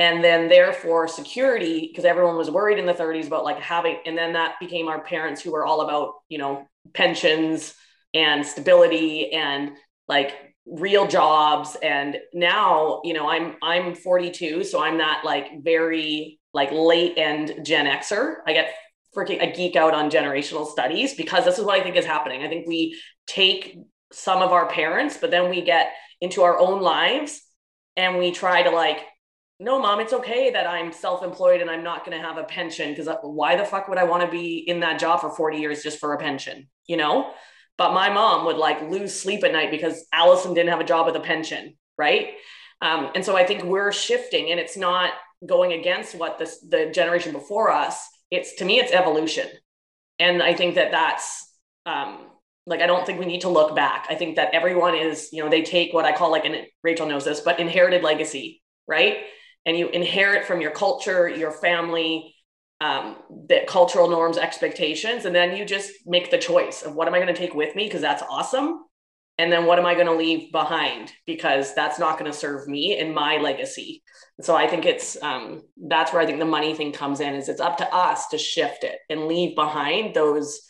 and 0.00 0.24
then 0.24 0.48
therefore 0.48 1.06
security 1.06 1.88
because 1.88 2.06
everyone 2.06 2.38
was 2.38 2.50
worried 2.50 2.78
in 2.78 2.86
the 2.86 2.94
30s 2.94 3.26
about 3.26 3.44
like 3.44 3.60
having 3.60 3.98
and 4.06 4.16
then 4.16 4.32
that 4.32 4.54
became 4.58 4.88
our 4.88 5.02
parents 5.02 5.42
who 5.42 5.52
were 5.52 5.66
all 5.66 5.82
about 5.82 6.14
you 6.30 6.38
know 6.38 6.66
pensions 6.94 7.74
and 8.14 8.46
stability 8.46 9.30
and 9.30 9.72
like 10.08 10.32
real 10.66 11.06
jobs. 11.06 11.76
And 11.82 12.16
now 12.32 13.02
you 13.04 13.12
know 13.12 13.28
i'm 13.28 13.56
i'm 13.62 13.94
42 13.94 14.64
so 14.64 14.82
i'm 14.82 14.98
that 14.98 15.22
like 15.24 15.62
very 15.62 16.40
like 16.54 16.70
late 16.72 17.18
end 17.18 17.64
gen 17.64 17.86
xer. 17.86 18.36
I 18.46 18.54
get 18.54 18.72
freaking 19.14 19.42
a 19.42 19.52
geek 19.52 19.76
out 19.76 19.92
on 19.92 20.10
generational 20.10 20.66
studies 20.66 21.14
because 21.14 21.44
this 21.44 21.58
is 21.58 21.64
what 21.64 21.78
i 21.78 21.82
think 21.82 21.96
is 21.96 22.06
happening. 22.06 22.42
I 22.42 22.48
think 22.48 22.66
we 22.66 22.98
take 23.26 23.76
some 24.12 24.40
of 24.40 24.50
our 24.50 24.66
parents 24.66 25.18
but 25.20 25.30
then 25.30 25.50
we 25.50 25.60
get 25.60 25.92
into 26.22 26.42
our 26.42 26.58
own 26.58 26.80
lives 26.80 27.42
and 27.96 28.18
we 28.18 28.30
try 28.30 28.62
to 28.62 28.70
like 28.70 29.00
no, 29.60 29.78
mom, 29.78 30.00
it's 30.00 30.14
okay 30.14 30.50
that 30.50 30.66
I'm 30.66 30.90
self 30.90 31.22
employed 31.22 31.60
and 31.60 31.70
I'm 31.70 31.84
not 31.84 32.06
going 32.06 32.18
to 32.18 32.26
have 32.26 32.38
a 32.38 32.44
pension 32.44 32.90
because 32.90 33.08
why 33.22 33.56
the 33.56 33.64
fuck 33.64 33.88
would 33.88 33.98
I 33.98 34.04
want 34.04 34.24
to 34.24 34.30
be 34.30 34.56
in 34.56 34.80
that 34.80 34.98
job 34.98 35.20
for 35.20 35.30
40 35.30 35.58
years 35.58 35.82
just 35.82 35.98
for 36.00 36.14
a 36.14 36.18
pension? 36.18 36.68
You 36.86 36.96
know? 36.96 37.32
But 37.76 37.92
my 37.92 38.08
mom 38.08 38.46
would 38.46 38.56
like 38.56 38.82
lose 38.90 39.18
sleep 39.18 39.44
at 39.44 39.52
night 39.52 39.70
because 39.70 40.06
Allison 40.12 40.54
didn't 40.54 40.70
have 40.70 40.80
a 40.80 40.84
job 40.84 41.06
with 41.06 41.16
a 41.16 41.20
pension. 41.20 41.76
Right. 41.98 42.30
Um, 42.80 43.10
and 43.14 43.22
so 43.22 43.36
I 43.36 43.44
think 43.44 43.62
we're 43.62 43.92
shifting 43.92 44.50
and 44.50 44.58
it's 44.58 44.78
not 44.78 45.12
going 45.46 45.74
against 45.74 46.14
what 46.14 46.38
this, 46.38 46.60
the 46.60 46.90
generation 46.90 47.32
before 47.32 47.70
us. 47.70 48.02
It's 48.30 48.54
to 48.56 48.64
me, 48.64 48.78
it's 48.78 48.92
evolution. 48.92 49.46
And 50.18 50.42
I 50.42 50.54
think 50.54 50.76
that 50.76 50.90
that's, 50.90 51.46
um, 51.84 52.26
like, 52.66 52.80
I 52.80 52.86
don't 52.86 53.04
think 53.04 53.18
we 53.18 53.26
need 53.26 53.40
to 53.42 53.48
look 53.48 53.74
back. 53.74 54.06
I 54.08 54.14
think 54.14 54.36
that 54.36 54.54
everyone 54.54 54.94
is, 54.94 55.28
you 55.32 55.42
know, 55.42 55.50
they 55.50 55.62
take 55.62 55.92
what 55.92 56.04
I 56.04 56.12
call 56.12 56.30
like, 56.30 56.44
an 56.44 56.64
Rachel 56.82 57.06
knows 57.06 57.24
this, 57.24 57.40
but 57.40 57.58
inherited 57.58 58.02
legacy, 58.02 58.62
right? 58.86 59.18
And 59.66 59.76
you 59.76 59.88
inherit 59.88 60.44
from 60.44 60.60
your 60.60 60.70
culture, 60.70 61.28
your 61.28 61.52
family, 61.52 62.34
um, 62.80 63.16
the 63.48 63.62
cultural 63.68 64.08
norms, 64.08 64.38
expectations, 64.38 65.26
and 65.26 65.34
then 65.34 65.56
you 65.56 65.64
just 65.64 65.92
make 66.06 66.30
the 66.30 66.38
choice 66.38 66.82
of 66.82 66.94
what 66.94 67.08
am 67.08 67.14
I 67.14 67.18
going 67.18 67.32
to 67.32 67.38
take 67.38 67.54
with 67.54 67.76
me 67.76 67.84
because 67.84 68.00
that's 68.00 68.22
awesome, 68.22 68.84
and 69.36 69.52
then 69.52 69.66
what 69.66 69.78
am 69.78 69.86
I 69.86 69.94
going 69.94 70.06
to 70.06 70.14
leave 70.14 70.50
behind 70.50 71.12
because 71.26 71.74
that's 71.74 71.98
not 71.98 72.18
going 72.18 72.30
to 72.30 72.36
serve 72.36 72.68
me 72.68 72.98
and 72.98 73.14
my 73.14 73.36
legacy. 73.36 74.02
So 74.40 74.56
I 74.56 74.66
think 74.66 74.86
it's 74.86 75.22
um, 75.22 75.62
that's 75.88 76.12
where 76.12 76.22
I 76.22 76.26
think 76.26 76.38
the 76.38 76.46
money 76.46 76.74
thing 76.74 76.92
comes 76.92 77.20
in. 77.20 77.34
Is 77.34 77.48
it's 77.48 77.60
up 77.60 77.76
to 77.78 77.94
us 77.94 78.28
to 78.28 78.38
shift 78.38 78.84
it 78.84 78.98
and 79.10 79.28
leave 79.28 79.54
behind 79.54 80.14
those, 80.14 80.60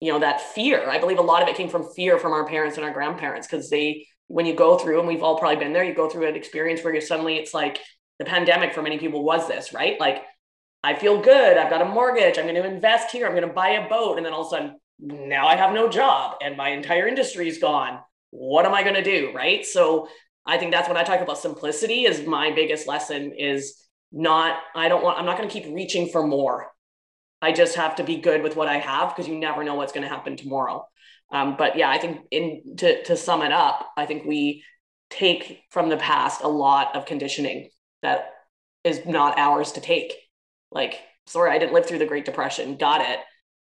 you 0.00 0.12
know, 0.12 0.20
that 0.20 0.40
fear. 0.40 0.88
I 0.88 0.98
believe 0.98 1.18
a 1.18 1.22
lot 1.22 1.42
of 1.42 1.48
it 1.48 1.56
came 1.56 1.68
from 1.68 1.92
fear 1.94 2.18
from 2.18 2.32
our 2.32 2.46
parents 2.46 2.76
and 2.76 2.86
our 2.86 2.92
grandparents 2.92 3.48
because 3.48 3.70
they 3.70 4.06
when 4.28 4.46
you 4.46 4.54
go 4.54 4.78
through, 4.78 5.00
and 5.00 5.08
we've 5.08 5.22
all 5.22 5.38
probably 5.38 5.56
been 5.56 5.72
there, 5.72 5.84
you 5.84 5.94
go 5.94 6.08
through 6.08 6.28
an 6.28 6.36
experience 6.36 6.82
where 6.82 6.94
you 6.94 7.00
suddenly, 7.00 7.36
it's 7.36 7.52
like 7.52 7.80
the 8.18 8.24
pandemic 8.24 8.74
for 8.74 8.82
many 8.82 8.98
people 8.98 9.24
was 9.24 9.48
this, 9.48 9.72
right? 9.72 9.98
Like, 9.98 10.22
I 10.84 10.94
feel 10.94 11.20
good. 11.20 11.56
I've 11.56 11.70
got 11.70 11.82
a 11.82 11.86
mortgage. 11.86 12.38
I'm 12.38 12.44
going 12.44 12.54
to 12.54 12.64
invest 12.64 13.10
here. 13.10 13.26
I'm 13.26 13.32
going 13.32 13.46
to 13.46 13.52
buy 13.52 13.70
a 13.70 13.88
boat. 13.88 14.16
And 14.16 14.24
then 14.24 14.32
all 14.32 14.42
of 14.42 14.46
a 14.46 14.50
sudden, 14.50 14.76
now 15.00 15.46
I 15.46 15.56
have 15.56 15.72
no 15.72 15.88
job 15.88 16.36
and 16.40 16.56
my 16.56 16.70
entire 16.70 17.08
industry 17.08 17.48
is 17.48 17.58
gone. 17.58 18.00
What 18.30 18.66
am 18.66 18.74
I 18.74 18.82
going 18.82 18.94
to 18.94 19.02
do? 19.02 19.32
Right. 19.34 19.64
So 19.64 20.08
I 20.46 20.58
think 20.58 20.72
that's 20.72 20.88
when 20.88 20.96
I 20.96 21.02
talk 21.02 21.20
about 21.20 21.38
simplicity 21.38 22.04
is 22.04 22.26
my 22.26 22.52
biggest 22.52 22.86
lesson 22.86 23.32
is 23.32 23.82
not, 24.12 24.58
I 24.74 24.88
don't 24.88 25.02
want, 25.02 25.18
I'm 25.18 25.26
not 25.26 25.36
going 25.36 25.48
to 25.48 25.52
keep 25.52 25.72
reaching 25.74 26.08
for 26.08 26.26
more. 26.26 26.68
I 27.40 27.52
just 27.52 27.76
have 27.76 27.96
to 27.96 28.04
be 28.04 28.16
good 28.16 28.42
with 28.42 28.56
what 28.56 28.68
I 28.68 28.78
have 28.78 29.10
because 29.10 29.28
you 29.28 29.38
never 29.38 29.62
know 29.62 29.76
what's 29.76 29.92
going 29.92 30.02
to 30.02 30.08
happen 30.08 30.36
tomorrow. 30.36 30.86
Um, 31.30 31.56
but 31.58 31.76
yeah, 31.76 31.90
I 31.90 31.98
think 31.98 32.20
in 32.30 32.76
to 32.78 33.02
to 33.04 33.16
sum 33.16 33.42
it 33.42 33.52
up, 33.52 33.90
I 33.96 34.06
think 34.06 34.24
we 34.24 34.64
take 35.10 35.62
from 35.70 35.88
the 35.88 35.96
past 35.96 36.42
a 36.42 36.48
lot 36.48 36.94
of 36.94 37.06
conditioning 37.06 37.70
that 38.02 38.30
is 38.84 39.04
not 39.06 39.38
ours 39.38 39.72
to 39.72 39.80
take. 39.80 40.14
Like, 40.70 41.00
sorry, 41.26 41.50
I 41.50 41.58
didn't 41.58 41.74
live 41.74 41.86
through 41.86 41.98
the 41.98 42.06
Great 42.06 42.24
Depression. 42.24 42.76
Got 42.76 43.02
it. 43.02 43.18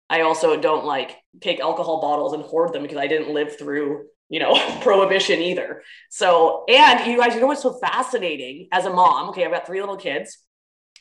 I 0.09 0.21
also 0.21 0.59
don't 0.59 0.85
like 0.85 1.17
take 1.41 1.59
alcohol 1.59 2.01
bottles 2.01 2.34
and 2.34 2.43
hoard 2.43 2.73
them 2.73 2.84
because 2.84 2.97
I 2.97 3.07
didn't 3.07 3.34
live 3.34 3.57
through, 3.57 4.05
you 4.29 4.39
know, 4.39 4.55
prohibition 4.81 5.41
either. 5.41 5.81
So, 6.09 6.63
and 6.69 7.05
you 7.11 7.17
guys, 7.17 7.34
you 7.34 7.41
know 7.41 7.47
what's 7.47 7.61
so 7.61 7.77
fascinating 7.79 8.67
as 8.71 8.85
a 8.85 8.89
mom? 8.89 9.29
Okay, 9.29 9.45
I've 9.45 9.51
got 9.51 9.65
three 9.67 9.79
little 9.79 9.97
kids. 9.97 10.38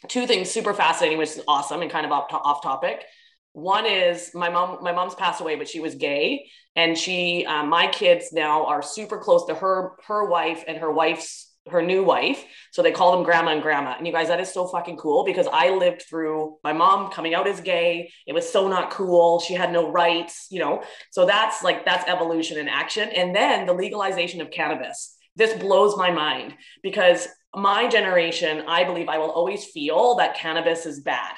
Two 0.09 0.27
things 0.27 0.51
super 0.51 0.75
fascinating, 0.75 1.19
which 1.19 1.31
is 1.31 1.43
awesome 1.49 1.83
and 1.83 1.91
kind 1.91 2.05
of 2.05 2.13
off, 2.13 2.27
off 2.31 2.63
topic. 2.63 3.03
One 3.57 3.87
is 3.87 4.33
my 4.35 4.51
mom. 4.51 4.83
My 4.83 4.93
mom's 4.93 5.15
passed 5.15 5.41
away, 5.41 5.57
but 5.57 5.67
she 5.67 5.81
was 5.81 5.95
gay, 5.95 6.51
and 6.77 6.97
she. 6.97 7.47
Um, 7.47 7.71
my 7.71 7.87
kids 7.87 8.31
now 8.31 8.67
are 8.67 8.83
super 8.83 9.17
close 9.17 9.47
to 9.47 9.55
her. 9.55 9.93
Her 10.07 10.27
wife 10.29 10.63
and 10.69 10.77
her 10.77 10.93
wife's 10.93 11.55
her 11.71 11.81
new 11.81 12.05
wife. 12.05 12.45
So 12.71 12.83
they 12.83 12.93
call 12.93 13.13
them 13.13 13.25
grandma 13.25 13.53
and 13.53 13.63
grandma. 13.63 13.95
And 13.97 14.07
you 14.07 14.13
guys, 14.13 14.29
that 14.29 14.41
is 14.41 14.53
so 14.53 14.67
fucking 14.69 14.99
cool 14.99 15.25
because 15.25 15.49
I 15.51 15.71
lived 15.71 16.03
through 16.03 16.59
my 16.63 16.75
mom 16.75 17.11
coming 17.11 17.35
out 17.35 17.49
as 17.49 17.63
gay. 17.63 18.13
It 18.27 18.35
was 18.35 18.47
so 18.47 18.69
not 18.69 18.91
cool. 18.91 19.41
She 19.41 19.55
had 19.55 19.73
no 19.73 19.91
rights, 19.91 20.49
you 20.51 20.61
know. 20.61 20.83
So 21.11 21.25
that's 21.25 21.63
like 21.63 21.87
that's 21.87 22.07
evolution 22.11 22.59
in 22.59 22.69
action. 22.69 23.09
And 23.09 23.35
then 23.35 23.65
the 23.65 23.73
legalization 23.73 24.43
of 24.43 24.51
cannabis. 24.51 25.17
This 25.35 25.59
blows 25.59 25.97
my 25.97 26.11
mind 26.11 26.55
because 26.83 27.27
my 27.55 27.89
generation, 27.89 28.65
I 28.69 28.85
believe 28.85 29.09
I 29.09 29.17
will 29.17 29.31
always 29.31 29.65
feel 29.65 30.17
that 30.17 30.37
cannabis 30.37 30.85
is 30.85 31.01
bad 31.01 31.33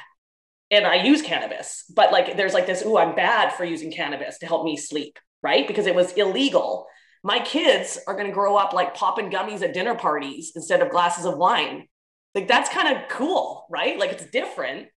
and 0.71 0.87
I 0.87 0.97
use 0.97 1.23
cannabis, 1.23 1.85
but 1.95 2.13
like 2.13 2.37
there's 2.37 2.55
like 2.55 2.67
this, 2.67 2.83
oh, 2.85 2.99
I'm 2.99 3.15
bad 3.15 3.55
for 3.55 3.65
using 3.65 3.91
cannabis 3.91 4.39
to 4.39 4.47
help 4.47 4.65
me 4.65 4.77
sleep, 4.77 5.19
right? 5.43 5.67
Because 5.67 5.87
it 5.87 5.95
was 5.95 6.13
illegal. 6.13 6.87
My 7.25 7.41
kids 7.41 7.99
are 8.07 8.15
going 8.15 8.27
to 8.27 8.33
grow 8.33 8.57
up 8.57 8.73
like 8.73 8.95
popping 8.95 9.31
gummies 9.31 9.63
at 9.63 9.75
dinner 9.75 9.95
parties 9.95 10.53
instead 10.55 10.83
of 10.83 10.91
glasses 10.91 11.25
of 11.25 11.39
wine. 11.39 11.87
Like 12.35 12.49
that's 12.49 12.69
kind 12.69 12.97
of 12.97 13.09
cool, 13.09 13.67
right? 13.71 13.99
Like 13.99 14.13
it's 14.13 14.27
different. 14.27 14.89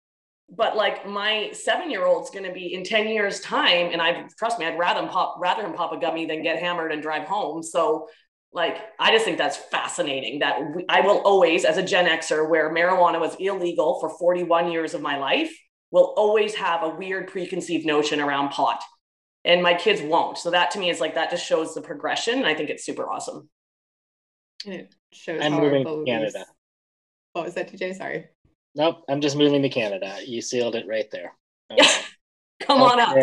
But 0.52 0.76
like 0.76 1.06
my 1.06 1.50
seven 1.52 1.90
year 1.90 2.04
old's 2.04 2.30
going 2.30 2.44
to 2.44 2.52
be 2.52 2.74
in 2.74 2.82
10 2.82 3.06
years' 3.06 3.40
time. 3.40 3.90
And 3.92 4.02
I 4.02 4.26
trust 4.36 4.58
me, 4.58 4.66
I'd 4.66 4.78
rather 4.78 5.00
him 5.00 5.08
pop, 5.08 5.36
rather 5.40 5.62
him 5.62 5.74
pop 5.74 5.92
a 5.92 6.00
gummy 6.00 6.26
than 6.26 6.42
get 6.42 6.58
hammered 6.58 6.90
and 6.90 7.00
drive 7.00 7.28
home. 7.28 7.62
So 7.62 8.08
like 8.52 8.78
i 8.98 9.12
just 9.12 9.24
think 9.24 9.38
that's 9.38 9.56
fascinating 9.56 10.40
that 10.40 10.58
we, 10.74 10.84
i 10.88 11.00
will 11.00 11.18
always 11.18 11.64
as 11.64 11.76
a 11.76 11.82
gen 11.82 12.06
xer 12.06 12.48
where 12.48 12.74
marijuana 12.74 13.20
was 13.20 13.36
illegal 13.36 14.00
for 14.00 14.10
41 14.18 14.72
years 14.72 14.92
of 14.92 15.00
my 15.00 15.16
life 15.18 15.52
will 15.90 16.14
always 16.16 16.54
have 16.54 16.82
a 16.82 16.88
weird 16.88 17.28
preconceived 17.28 17.84
notion 17.84 18.20
around 18.20 18.50
pot. 18.50 18.82
And 19.44 19.62
my 19.62 19.74
kids 19.74 20.02
won't. 20.02 20.38
So 20.38 20.50
that 20.50 20.70
to 20.72 20.78
me 20.78 20.90
is 20.90 21.00
like 21.00 21.14
that 21.14 21.30
just 21.30 21.44
shows 21.44 21.74
the 21.74 21.80
progression 21.80 22.38
and 22.38 22.46
i 22.46 22.54
think 22.54 22.70
it's 22.70 22.84
super 22.84 23.08
awesome. 23.08 23.48
And 24.66 24.74
it 24.74 24.94
shows 25.12 25.40
i'm 25.42 25.52
moving 25.52 25.84
to 25.84 26.04
canada. 26.06 26.44
What 27.32 27.44
was 27.44 27.54
that 27.54 27.72
tj 27.72 27.96
sorry. 27.96 28.26
Nope 28.74 29.04
i'm 29.08 29.20
just 29.20 29.36
moving 29.36 29.62
to 29.62 29.68
canada. 29.68 30.18
You 30.24 30.42
sealed 30.42 30.74
it 30.74 30.86
right 30.86 31.10
there. 31.10 31.32
Yeah 31.74 31.84
um, 31.88 32.04
come 32.60 32.82
on 32.82 33.00
up. 33.00 33.16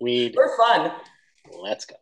weed. 0.00 0.34
We're 0.36 0.56
fun. 0.56 0.92
Let's 1.60 1.84
go 1.84 1.96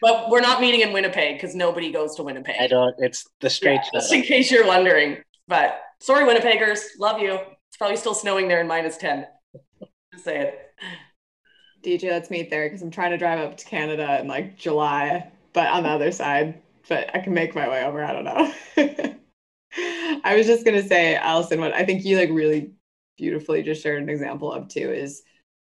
but 0.00 0.30
we're 0.30 0.40
not 0.40 0.60
meeting 0.60 0.80
in 0.80 0.92
Winnipeg 0.92 1.36
because 1.36 1.54
nobody 1.54 1.92
goes 1.92 2.14
to 2.16 2.22
Winnipeg. 2.22 2.56
I 2.60 2.66
don't. 2.66 2.94
It's 2.98 3.26
the 3.40 3.50
straight. 3.50 3.80
Yeah, 3.84 4.00
just 4.00 4.12
in 4.12 4.22
case 4.22 4.50
you're 4.50 4.66
wondering. 4.66 5.18
But 5.46 5.80
sorry, 6.00 6.24
Winnipeggers, 6.24 6.80
love 6.98 7.20
you. 7.20 7.34
It's 7.68 7.76
probably 7.76 7.96
still 7.96 8.14
snowing 8.14 8.48
there 8.48 8.60
in 8.60 8.66
minus 8.66 8.96
ten. 8.96 9.26
Just 10.12 10.24
say 10.24 10.40
it. 10.40 10.58
DJ, 11.82 12.10
let's 12.10 12.30
meet 12.30 12.50
there 12.50 12.66
because 12.66 12.82
I'm 12.82 12.90
trying 12.90 13.12
to 13.12 13.18
drive 13.18 13.38
up 13.38 13.56
to 13.56 13.64
Canada 13.64 14.20
in 14.20 14.26
like 14.26 14.56
July, 14.56 15.30
but 15.52 15.68
on 15.68 15.84
the 15.84 15.88
other 15.88 16.12
side. 16.12 16.60
But 16.88 17.14
I 17.14 17.20
can 17.20 17.34
make 17.34 17.54
my 17.54 17.68
way 17.68 17.84
over. 17.84 18.04
I 18.04 18.12
don't 18.12 18.24
know. 18.24 18.54
I 20.24 20.34
was 20.36 20.46
just 20.46 20.64
gonna 20.64 20.82
say, 20.82 21.16
Allison, 21.16 21.60
what 21.60 21.72
I 21.72 21.84
think 21.84 22.04
you 22.04 22.16
like 22.16 22.30
really 22.30 22.72
beautifully 23.16 23.62
just 23.62 23.82
shared 23.82 24.02
an 24.02 24.08
example 24.08 24.52
of 24.52 24.68
too 24.68 24.92
is 24.92 25.22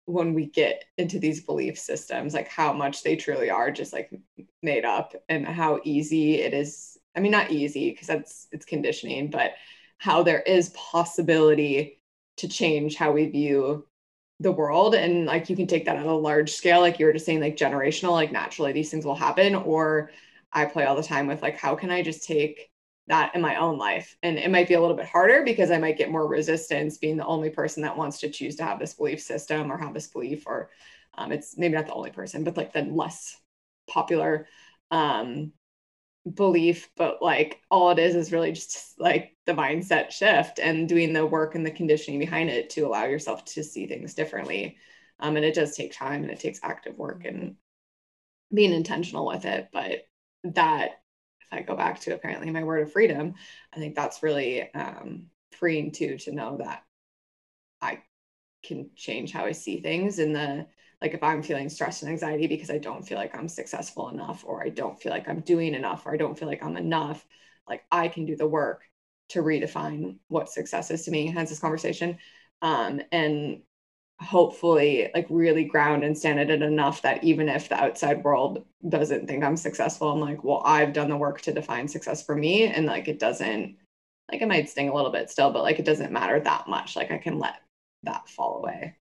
when 0.10 0.34
we 0.34 0.46
get 0.46 0.86
into 0.98 1.20
these 1.20 1.44
belief 1.44 1.78
systems 1.78 2.34
like 2.34 2.48
how 2.48 2.74
much 2.74 3.04
they 3.04 3.16
truly 3.16 3.50
are 3.50 3.72
just 3.72 3.94
like 3.94 4.12
made 4.64 4.86
up 4.86 5.14
and 5.30 5.46
how 5.46 5.80
easy 5.84 6.36
it 6.36 6.54
is 6.54 6.98
i 7.16 7.20
mean 7.20 7.32
not 7.32 7.52
easy 7.52 7.92
because 7.92 8.08
that's 8.08 8.48
it's 8.52 8.66
conditioning 8.66 9.30
but 9.30 9.52
how 9.98 10.24
there 10.24 10.42
is 10.42 10.70
possibility 10.70 12.00
to 12.38 12.48
change 12.48 12.96
how 12.96 13.12
we 13.12 13.28
view 13.28 13.86
the 14.40 14.52
world. 14.52 14.96
And 14.96 15.26
like 15.26 15.50
you 15.50 15.56
can 15.56 15.68
take 15.68 15.86
that 15.86 15.98
on 15.98 16.06
a 16.06 16.16
large 16.16 16.52
scale 16.52 16.80
like 16.80 17.00
you 17.00 17.06
were 17.06 17.14
just 17.14 17.26
saying 17.26 17.42
like 17.42 17.58
generational 17.58 18.14
like 18.14 18.32
naturally 18.32 18.72
these 18.72 18.90
things 18.90 19.06
will 19.06 19.16
happen. 19.16 19.56
Or 19.56 20.12
i 20.52 20.66
play 20.66 20.86
all 20.86 20.96
the 20.96 21.04
time 21.04 21.28
with 21.28 21.44
like 21.44 21.58
how 21.58 21.76
can 21.76 21.92
i 21.92 22.02
just 22.02 22.24
take 22.24 22.72
that 23.10 23.36
in 23.36 23.42
my 23.42 23.56
own 23.56 23.78
life. 23.78 24.16
And 24.24 24.38
it 24.38 24.52
might 24.52 24.68
be 24.68 24.76
a 24.76 24.80
little 24.82 24.96
bit 24.96 25.08
harder 25.08 25.44
because 25.44 25.72
I 25.72 25.80
might 25.80 25.98
get 25.98 26.12
more 26.12 26.28
resistance 26.28 26.98
being 26.98 27.18
the 27.18 27.26
only 27.26 27.50
person 27.50 27.84
that 27.84 27.98
wants 27.98 28.20
to 28.20 28.30
choose 28.30 28.56
to 28.58 28.64
have 28.64 28.80
this 28.80 28.94
belief 28.94 29.20
system 29.20 29.72
or 29.72 29.78
have 29.78 29.94
this 29.94 30.08
belief, 30.08 30.46
or 30.46 30.70
um, 31.18 31.32
it's 31.32 31.58
maybe 31.58 31.74
not 31.74 31.88
the 31.88 31.94
only 31.94 32.12
person, 32.12 32.44
but 32.44 32.56
like 32.56 32.72
the 32.72 32.84
less 32.84 33.36
popular 33.88 34.48
um, 34.92 35.52
belief. 36.32 36.90
But 36.96 37.22
like 37.22 37.62
all 37.72 37.90
it 37.90 38.00
is 38.00 38.16
is 38.16 38.32
really 38.32 38.52
just 38.52 39.00
like 39.00 39.36
the 39.48 39.54
mindset 39.54 40.12
shift 40.12 40.60
and 40.60 40.88
doing 40.88 41.12
the 41.12 41.26
work 41.26 41.56
and 41.56 41.66
the 41.66 41.72
conditioning 41.72 42.20
behind 42.20 42.52
it 42.52 42.70
to 42.72 42.82
allow 42.82 43.06
yourself 43.06 43.44
to 43.46 43.64
see 43.64 43.88
things 43.88 44.14
differently. 44.14 44.78
Um, 45.20 45.36
and 45.36 45.44
it 45.44 45.56
does 45.56 45.76
take 45.76 45.92
time 45.92 46.22
and 46.22 46.32
it 46.32 46.40
takes 46.40 46.60
active 46.62 46.98
work 46.98 47.26
and 47.26 47.56
being 48.54 48.72
intentional 48.72 49.26
with 49.26 49.46
it. 49.46 49.70
But 49.74 50.06
that 50.44 50.99
I 51.52 51.62
go 51.62 51.76
back 51.76 52.00
to 52.02 52.14
apparently 52.14 52.50
my 52.52 52.64
word 52.64 52.82
of 52.82 52.92
freedom, 52.92 53.36
I 53.74 53.78
think 53.78 53.96
that's 53.96 54.24
really 54.24 54.74
um, 54.74 55.28
freeing 55.52 55.92
too 55.92 56.18
to 56.20 56.32
know 56.32 56.58
that 56.58 56.84
I 57.82 58.00
can 58.64 58.90
change 58.96 59.32
how 59.32 59.46
I 59.46 59.54
see 59.54 59.82
things 59.82 60.20
in 60.20 60.34
the 60.34 60.68
like 61.02 61.14
if 61.14 61.24
I'm 61.24 61.44
feeling 61.44 61.70
stress 61.70 62.02
and 62.02 62.12
anxiety 62.12 62.48
because 62.48 62.70
I 62.70 62.78
don't 62.78 63.08
feel 63.08 63.18
like 63.18 63.36
I'm 63.36 63.48
successful 63.48 64.10
enough 64.10 64.44
or 64.46 64.62
I 64.64 64.70
don't 64.70 65.02
feel 65.02 65.12
like 65.14 65.30
I'm 65.30 65.40
doing 65.42 65.74
enough 65.74 66.06
or 66.06 66.14
I 66.14 66.18
don't 66.18 66.38
feel 66.38 66.48
like 66.50 66.62
I'm 66.64 66.76
enough, 66.76 67.26
like 67.70 67.84
I 67.92 68.10
can 68.10 68.26
do 68.26 68.36
the 68.36 68.48
work 68.48 68.84
to 69.30 69.42
redefine 69.42 70.18
what 70.28 70.50
success 70.50 70.92
is 70.92 71.06
to 71.06 71.12
me, 71.12 71.28
hence 71.28 71.50
this 71.52 71.60
conversation. 71.60 72.18
Um, 72.62 73.02
and 73.14 73.62
hopefully 74.22 75.10
like 75.14 75.26
really 75.30 75.64
ground 75.64 76.04
and 76.04 76.18
stand 76.18 76.40
in 76.40 76.50
it 76.50 76.62
enough 76.62 77.02
that 77.02 77.24
even 77.24 77.48
if 77.48 77.70
the 77.70 77.82
outside 77.82 78.24
world 78.24 78.66
doesn't 78.88 79.28
think 79.28 79.44
I'm 79.44 79.56
successful, 79.56 80.12
I'm 80.12 80.20
like, 80.20 80.44
well, 80.44 80.62
I've 80.66 80.94
done 80.94 81.10
the 81.10 81.18
work 81.18 81.42
to 81.42 81.54
define 81.54 81.88
success 81.88 82.24
for 82.26 82.36
me. 82.36 82.66
And 82.66 82.86
like 82.86 83.08
it 83.08 83.20
doesn't 83.20 83.78
like 84.32 84.42
it 84.42 84.48
might 84.48 84.70
sting 84.70 84.90
a 84.90 84.94
little 84.94 85.12
bit 85.12 85.30
still, 85.30 85.52
but 85.52 85.64
like 85.64 85.80
it 85.80 85.86
doesn't 85.86 86.12
matter 86.12 86.40
that 86.40 86.68
much. 86.68 86.96
Like 86.96 87.12
I 87.12 87.18
can 87.18 87.40
let 87.40 87.56
that 88.04 88.28
fall 88.30 88.58
away. 88.58 88.96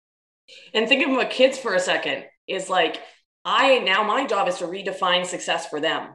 And 0.72 0.88
think 0.88 1.04
of 1.04 1.12
my 1.12 1.24
kids 1.24 1.58
for 1.58 1.74
a 1.74 1.80
second 1.80 2.24
is 2.46 2.70
like, 2.70 3.00
I 3.44 3.80
now 3.80 4.04
my 4.04 4.26
job 4.26 4.48
is 4.48 4.58
to 4.58 4.66
redefine 4.66 5.26
success 5.26 5.66
for 5.68 5.80
them. 5.80 6.14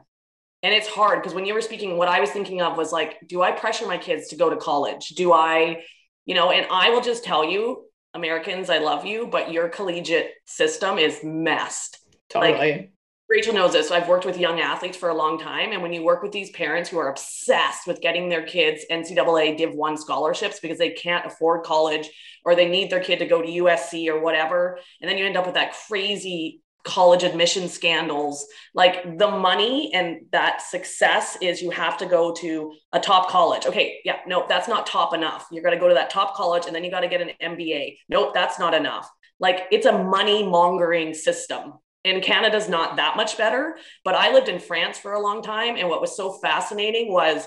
And 0.62 0.72
it's 0.72 0.88
hard 0.88 1.22
because 1.22 1.34
when 1.34 1.44
you 1.44 1.52
were 1.52 1.60
speaking, 1.60 1.98
what 1.98 2.08
I 2.08 2.20
was 2.20 2.30
thinking 2.30 2.62
of 2.62 2.78
was 2.78 2.90
like, 2.90 3.18
do 3.28 3.42
I 3.42 3.52
pressure 3.52 3.86
my 3.86 3.98
kids 3.98 4.28
to 4.28 4.36
go 4.36 4.48
to 4.48 4.56
college? 4.56 5.08
Do 5.10 5.32
I, 5.32 5.82
you 6.24 6.34
know, 6.34 6.50
and 6.50 6.66
I 6.70 6.88
will 6.88 7.02
just 7.02 7.22
tell 7.22 7.44
you, 7.44 7.84
Americans, 8.14 8.70
I 8.70 8.78
love 8.78 9.04
you, 9.04 9.26
but 9.26 9.52
your 9.52 9.68
collegiate 9.68 10.30
system 10.46 10.98
is 10.98 11.20
messed. 11.22 11.98
Totally. 12.30 12.52
Like, 12.52 12.90
Rachel 13.28 13.54
knows 13.54 13.72
this. 13.72 13.88
So 13.88 13.94
I've 13.94 14.08
worked 14.08 14.26
with 14.26 14.38
young 14.38 14.60
athletes 14.60 14.96
for 14.96 15.08
a 15.08 15.14
long 15.14 15.38
time. 15.38 15.72
And 15.72 15.82
when 15.82 15.92
you 15.92 16.04
work 16.04 16.22
with 16.22 16.30
these 16.30 16.50
parents 16.50 16.90
who 16.90 16.98
are 16.98 17.08
obsessed 17.08 17.86
with 17.86 18.02
getting 18.02 18.28
their 18.28 18.44
kids 18.44 18.84
NCAA 18.90 19.56
Div 19.56 19.72
1 19.72 19.96
scholarships 19.96 20.60
because 20.60 20.78
they 20.78 20.90
can't 20.90 21.26
afford 21.26 21.64
college 21.64 22.10
or 22.44 22.54
they 22.54 22.68
need 22.68 22.90
their 22.90 23.00
kid 23.00 23.18
to 23.20 23.26
go 23.26 23.40
to 23.40 23.48
USC 23.48 24.08
or 24.08 24.20
whatever, 24.20 24.78
and 25.00 25.10
then 25.10 25.16
you 25.16 25.24
end 25.24 25.36
up 25.36 25.46
with 25.46 25.54
that 25.54 25.74
crazy 25.88 26.60
college 26.84 27.22
admission 27.22 27.68
scandals 27.68 28.46
like 28.74 29.18
the 29.18 29.30
money 29.30 29.92
and 29.94 30.20
that 30.32 30.60
success 30.60 31.38
is 31.40 31.62
you 31.62 31.70
have 31.70 31.96
to 31.96 32.04
go 32.04 32.32
to 32.32 32.74
a 32.92 33.00
top 33.00 33.28
college 33.30 33.64
okay 33.64 34.00
yeah 34.04 34.18
no 34.26 34.44
that's 34.48 34.68
not 34.68 34.86
top 34.86 35.14
enough 35.14 35.46
you're 35.50 35.62
going 35.62 35.74
to 35.74 35.80
go 35.80 35.88
to 35.88 35.94
that 35.94 36.10
top 36.10 36.34
college 36.34 36.66
and 36.66 36.74
then 36.74 36.84
you 36.84 36.90
got 36.90 37.00
to 37.00 37.08
get 37.08 37.22
an 37.22 37.30
mba 37.42 37.96
nope 38.10 38.34
that's 38.34 38.58
not 38.58 38.74
enough 38.74 39.10
like 39.40 39.62
it's 39.72 39.86
a 39.86 40.04
money 40.04 40.46
mongering 40.46 41.14
system 41.14 41.72
and 42.04 42.22
Canada's 42.22 42.68
not 42.68 42.96
that 42.96 43.16
much 43.16 43.38
better. 43.38 43.76
But 44.04 44.14
I 44.14 44.32
lived 44.32 44.48
in 44.48 44.58
France 44.60 44.98
for 44.98 45.14
a 45.14 45.20
long 45.20 45.42
time. 45.42 45.76
And 45.76 45.88
what 45.88 46.00
was 46.00 46.16
so 46.16 46.32
fascinating 46.32 47.10
was 47.12 47.46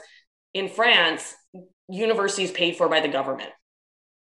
in 0.54 0.68
France, 0.68 1.36
universities 1.88 2.52
paid 2.52 2.76
for 2.76 2.90
by 2.90 3.00
the 3.02 3.08
government. 3.08 3.52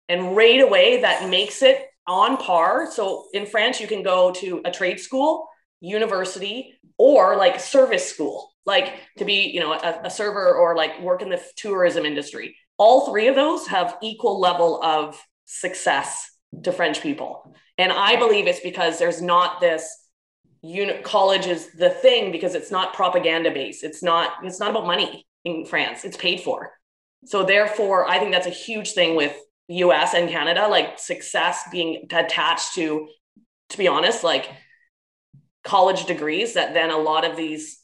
And 0.10 0.36
right 0.36 0.62
away, 0.62 1.02
that 1.02 1.30
makes 1.30 1.62
it 1.62 1.86
on 2.08 2.38
par. 2.38 2.90
So 2.92 3.28
in 3.34 3.46
France, 3.46 3.80
you 3.80 3.88
can 3.88 4.04
go 4.04 4.32
to 4.32 4.62
a 4.66 4.72
trade 4.72 5.00
school, 5.00 5.48
university, 5.80 6.74
or 6.98 7.36
like 7.36 7.60
service 7.60 8.08
school, 8.08 8.52
like 8.66 8.94
to 9.18 9.26
be, 9.26 9.50
you 9.50 9.60
know, 9.60 9.74
a, 9.74 10.02
a 10.04 10.10
server 10.10 10.56
or 10.56 10.76
like 10.76 11.02
work 11.02 11.22
in 11.22 11.30
the 11.30 11.42
tourism 11.56 12.06
industry. 12.06 12.56
All 12.78 13.08
three 13.08 13.28
of 13.28 13.36
those 13.36 13.68
have 13.68 13.98
equal 14.02 14.40
level 14.40 14.82
of 14.84 15.22
success 15.46 16.30
to 16.64 16.72
French 16.72 17.02
people. 17.02 17.56
And 17.78 17.92
I 17.92 18.16
believe 18.16 18.48
it's 18.48 18.60
because 18.60 18.98
there's 18.98 19.22
not 19.22 19.60
this 19.60 19.88
unit 20.64 21.04
college 21.04 21.46
is 21.46 21.72
the 21.74 21.90
thing 21.90 22.32
because 22.32 22.56
it's 22.56 22.72
not 22.72 22.94
propaganda 22.94 23.52
based. 23.52 23.84
It's 23.84 24.02
not 24.02 24.32
it's 24.44 24.60
not 24.60 24.72
about 24.72 24.88
money 24.88 25.26
in 25.46 25.66
France. 25.66 26.04
It's 26.04 26.18
paid 26.18 26.42
for. 26.42 26.72
So 27.26 27.44
therefore, 27.44 28.10
I 28.10 28.20
think 28.20 28.32
that's 28.32 28.48
a 28.48 28.52
huge 28.52 28.94
thing 28.94 29.16
with 29.16 29.36
US 29.68 30.14
and 30.14 30.30
Canada, 30.30 30.68
like 30.68 31.00
success 31.00 31.64
being 31.72 32.08
attached 32.12 32.76
to, 32.76 33.08
to 33.70 33.78
be 33.78 33.88
honest, 33.88 34.24
like 34.24 34.50
college 35.64 36.06
degrees 36.06 36.54
that 36.54 36.74
then 36.74 36.90
a 36.90 36.98
lot 36.98 37.30
of 37.30 37.36
these 37.36 37.80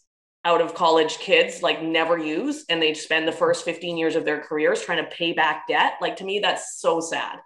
out 0.45 0.61
of 0.61 0.73
college 0.73 1.19
kids 1.19 1.61
like 1.61 1.81
never 1.81 2.17
use 2.17 2.65
and 2.69 2.81
they 2.81 2.93
spend 2.93 3.27
the 3.27 3.31
first 3.31 3.63
15 3.63 3.97
years 3.97 4.15
of 4.15 4.25
their 4.25 4.41
careers 4.41 4.81
trying 4.81 5.03
to 5.03 5.15
pay 5.15 5.33
back 5.33 5.67
debt. 5.67 5.93
Like 6.01 6.17
to 6.17 6.25
me, 6.25 6.39
that's 6.39 6.79
so 6.79 6.99
sad. 6.99 7.39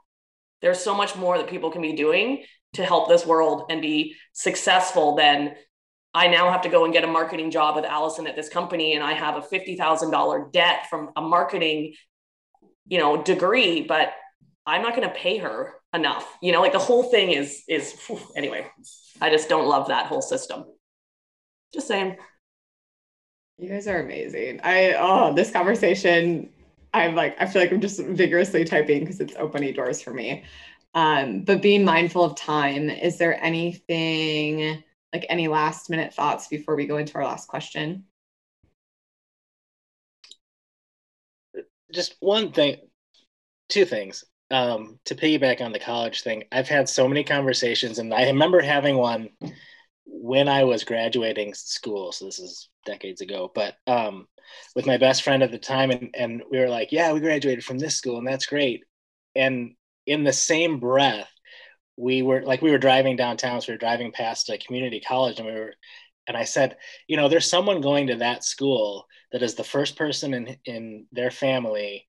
There's 0.61 0.79
so 0.79 0.95
much 0.95 1.15
more 1.15 1.37
that 1.37 1.49
people 1.49 1.69
can 1.69 1.81
be 1.81 1.93
doing 1.93 2.43
to 2.73 2.85
help 2.85 3.07
this 3.07 3.25
world 3.25 3.65
and 3.69 3.81
be 3.81 4.15
successful 4.33 5.15
than 5.15 5.55
I 6.13 6.27
now 6.27 6.51
have 6.51 6.61
to 6.61 6.69
go 6.69 6.85
and 6.85 6.93
get 6.93 7.03
a 7.03 7.07
marketing 7.07 7.51
job 7.51 7.75
with 7.75 7.85
Allison 7.85 8.25
at 8.25 8.35
this 8.35 8.49
company 8.49 8.93
and 8.93 9.03
I 9.03 9.13
have 9.13 9.35
a 9.35 9.41
$50,000 9.41 10.51
debt 10.51 10.87
from 10.89 11.11
a 11.15 11.21
marketing 11.21 11.93
you 12.87 12.97
know 12.97 13.21
degree 13.21 13.81
but 13.81 14.13
I'm 14.67 14.81
not 14.81 14.95
going 14.95 15.07
to 15.07 15.13
pay 15.13 15.37
her 15.37 15.73
enough 15.93 16.37
you 16.41 16.51
know 16.51 16.61
like 16.61 16.73
the 16.73 16.79
whole 16.79 17.03
thing 17.03 17.31
is 17.31 17.63
is 17.67 17.93
whew, 18.05 18.19
anyway 18.35 18.67
I 19.21 19.29
just 19.29 19.49
don't 19.49 19.67
love 19.67 19.87
that 19.87 20.05
whole 20.05 20.21
system 20.21 20.65
just 21.73 21.87
saying 21.87 22.17
you 23.57 23.69
guys 23.69 23.87
are 23.87 24.01
amazing 24.01 24.59
I 24.63 24.93
oh 24.99 25.33
this 25.33 25.49
conversation 25.51 26.49
I'm 26.93 27.15
like 27.15 27.35
I 27.39 27.47
feel 27.47 27.61
like 27.61 27.71
I'm 27.71 27.81
just 27.81 27.99
vigorously 27.99 28.65
typing 28.65 28.99
because 28.99 29.19
it's 29.19 29.35
opening 29.37 29.73
doors 29.73 30.01
for 30.01 30.13
me 30.13 30.43
um, 30.97 31.41
but 31.41 31.61
being 31.61 31.85
mindful 31.85 32.23
of 32.23 32.35
time, 32.35 32.89
is 32.89 33.19
there 33.19 33.39
anything 33.43 34.83
like 35.13 35.27
any 35.29 35.47
last 35.47 35.91
minute 35.91 36.11
thoughts 36.11 36.47
before 36.47 36.75
we 36.75 36.87
go 36.87 36.97
into 36.97 37.15
our 37.19 37.25
last 37.25 37.47
question? 37.47 38.05
Just 41.93 42.15
one 42.19 42.51
thing, 42.51 42.77
two 43.69 43.85
things. 43.85 44.25
Um, 44.49 44.99
to 45.05 45.15
piggyback 45.15 45.59
on 45.59 45.73
the 45.73 45.79
college 45.79 46.21
thing, 46.21 46.45
I've 46.53 46.69
had 46.69 46.87
so 46.87 47.07
many 47.07 47.23
conversations, 47.23 47.99
and 47.99 48.13
I 48.13 48.27
remember 48.27 48.61
having 48.61 48.97
one 48.97 49.29
when 50.05 50.47
I 50.47 50.63
was 50.63 50.85
graduating 50.85 51.53
school. 51.53 52.11
So 52.13 52.25
this 52.25 52.39
is 52.39 52.69
decades 52.85 53.21
ago, 53.21 53.51
but 53.53 53.75
um, 53.87 54.27
with 54.75 54.87
my 54.87 54.97
best 54.97 55.23
friend 55.23 55.43
at 55.43 55.51
the 55.51 55.59
time, 55.59 55.91
and 55.91 56.15
and 56.15 56.43
we 56.49 56.59
were 56.59 56.69
like, 56.69 56.91
"Yeah, 56.91 57.11
we 57.13 57.19
graduated 57.19 57.63
from 57.65 57.77
this 57.77 57.95
school, 57.97 58.17
and 58.17 58.27
that's 58.27 58.45
great." 58.45 58.83
And 59.35 59.75
in 60.05 60.23
the 60.23 60.33
same 60.33 60.79
breath, 60.79 61.29
we 61.97 62.21
were 62.21 62.43
like 62.43 62.61
we 62.61 62.71
were 62.71 62.77
driving 62.77 63.15
downtown, 63.17 63.61
so 63.61 63.71
we 63.71 63.73
were 63.75 63.79
driving 63.79 64.11
past 64.11 64.49
a 64.49 64.57
community 64.57 65.01
college, 65.01 65.39
and 65.39 65.47
we 65.47 65.53
were, 65.53 65.73
and 66.27 66.37
I 66.37 66.45
said, 66.45 66.77
you 67.07 67.17
know, 67.17 67.27
there's 67.29 67.49
someone 67.49 67.81
going 67.81 68.07
to 68.07 68.17
that 68.17 68.43
school 68.43 69.07
that 69.31 69.43
is 69.43 69.55
the 69.55 69.63
first 69.63 69.97
person 69.97 70.33
in 70.33 70.57
in 70.65 71.07
their 71.11 71.31
family 71.31 72.05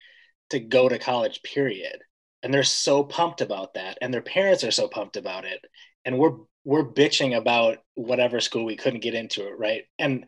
to 0.51 0.61
go 0.61 0.89
to 0.89 0.99
college. 0.99 1.43
Period. 1.43 1.99
And 2.43 2.55
they're 2.55 2.63
so 2.63 3.03
pumped 3.03 3.41
about 3.41 3.75
that, 3.75 3.99
and 4.01 4.15
their 4.15 4.23
parents 4.23 4.63
are 4.63 4.71
so 4.71 4.89
pumped 4.89 5.17
about 5.17 5.45
it, 5.45 5.61
and 6.05 6.19
we're 6.19 6.37
we're 6.65 6.85
bitching 6.85 7.37
about 7.37 7.79
whatever 7.95 8.41
school 8.41 8.65
we 8.65 8.77
couldn't 8.77 9.03
get 9.03 9.15
into 9.15 9.47
it, 9.47 9.59
right? 9.59 9.83
And 9.99 10.27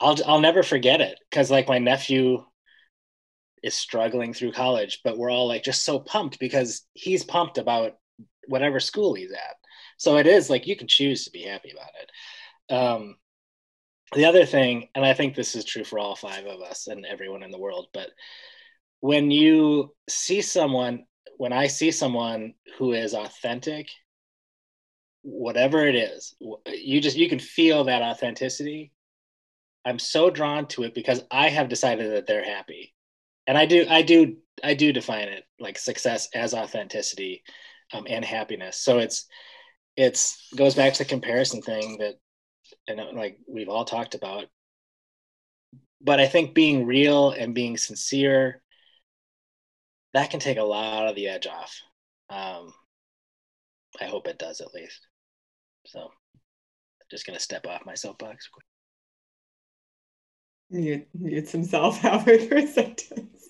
I'll 0.00 0.16
I'll 0.26 0.40
never 0.40 0.62
forget 0.62 1.00
it 1.00 1.18
because 1.30 1.50
like 1.50 1.68
my 1.68 1.78
nephew 1.78 2.44
is 3.62 3.74
struggling 3.74 4.32
through 4.32 4.52
college, 4.52 5.00
but 5.04 5.18
we're 5.18 5.30
all 5.30 5.48
like 5.48 5.64
just 5.64 5.84
so 5.84 5.98
pumped 5.98 6.38
because 6.38 6.82
he's 6.94 7.24
pumped 7.24 7.58
about 7.58 7.92
whatever 8.48 8.80
school 8.80 9.14
he's 9.14 9.32
at. 9.32 9.56
So 9.98 10.16
it 10.18 10.26
is 10.26 10.50
like 10.50 10.66
you 10.66 10.76
can 10.76 10.88
choose 10.88 11.24
to 11.24 11.30
be 11.30 11.42
happy 11.42 11.72
about 11.72 11.90
it. 12.00 12.74
Um, 12.74 13.16
the 14.14 14.26
other 14.26 14.44
thing, 14.44 14.88
and 14.94 15.04
I 15.04 15.14
think 15.14 15.34
this 15.34 15.56
is 15.56 15.64
true 15.64 15.84
for 15.84 15.98
all 15.98 16.14
five 16.14 16.46
of 16.46 16.60
us 16.60 16.86
and 16.86 17.04
everyone 17.04 17.42
in 17.42 17.50
the 17.50 17.58
world, 17.58 17.88
but 17.92 18.10
when 19.00 19.30
you 19.30 19.94
see 20.08 20.42
someone, 20.42 21.04
when 21.36 21.52
I 21.52 21.66
see 21.66 21.90
someone 21.90 22.54
who 22.78 22.92
is 22.92 23.14
authentic, 23.14 23.88
whatever 25.22 25.86
it 25.86 25.94
is, 25.94 26.34
you 26.66 27.00
just 27.00 27.16
you 27.16 27.28
can 27.28 27.38
feel 27.38 27.84
that 27.84 28.02
authenticity. 28.02 28.92
I'm 29.84 29.98
so 29.98 30.30
drawn 30.30 30.66
to 30.68 30.82
it 30.82 30.94
because 30.94 31.22
I 31.30 31.48
have 31.48 31.68
decided 31.68 32.12
that 32.12 32.26
they're 32.26 32.44
happy 32.44 32.94
and 33.46 33.56
I 33.56 33.66
do 33.66 33.86
I 33.88 34.02
do 34.02 34.36
I 34.64 34.74
do 34.74 34.92
define 34.92 35.28
it 35.28 35.44
like 35.60 35.78
success 35.78 36.28
as 36.34 36.54
authenticity 36.54 37.42
um, 37.92 38.06
and 38.08 38.24
happiness. 38.24 38.78
So 38.78 38.98
it's 38.98 39.26
it's 39.96 40.48
goes 40.56 40.74
back 40.74 40.94
to 40.94 41.04
the 41.04 41.08
comparison 41.08 41.62
thing 41.62 41.98
that 41.98 42.14
and 42.88 43.16
like 43.16 43.38
we've 43.48 43.68
all 43.68 43.84
talked 43.84 44.14
about. 44.14 44.46
But 46.00 46.20
I 46.20 46.26
think 46.26 46.54
being 46.54 46.86
real 46.86 47.30
and 47.30 47.54
being 47.54 47.76
sincere 47.76 48.62
that 50.16 50.30
can 50.30 50.40
take 50.40 50.56
a 50.56 50.64
lot 50.64 51.08
of 51.08 51.14
the 51.14 51.28
edge 51.28 51.46
off. 51.46 51.78
Um, 52.30 52.72
I 54.00 54.06
hope 54.06 54.26
it 54.26 54.38
does 54.38 54.62
at 54.62 54.72
least. 54.72 55.06
So 55.84 56.00
I'm 56.00 56.08
just 57.10 57.26
gonna 57.26 57.38
step 57.38 57.66
off 57.66 57.84
my 57.84 57.94
soapbox. 57.94 58.48
Mute, 60.70 61.06
mutes 61.12 61.52
himself 61.52 61.98
halfway 62.00 62.46
through 62.46 62.64
a 62.64 62.66
sentence. 62.66 63.48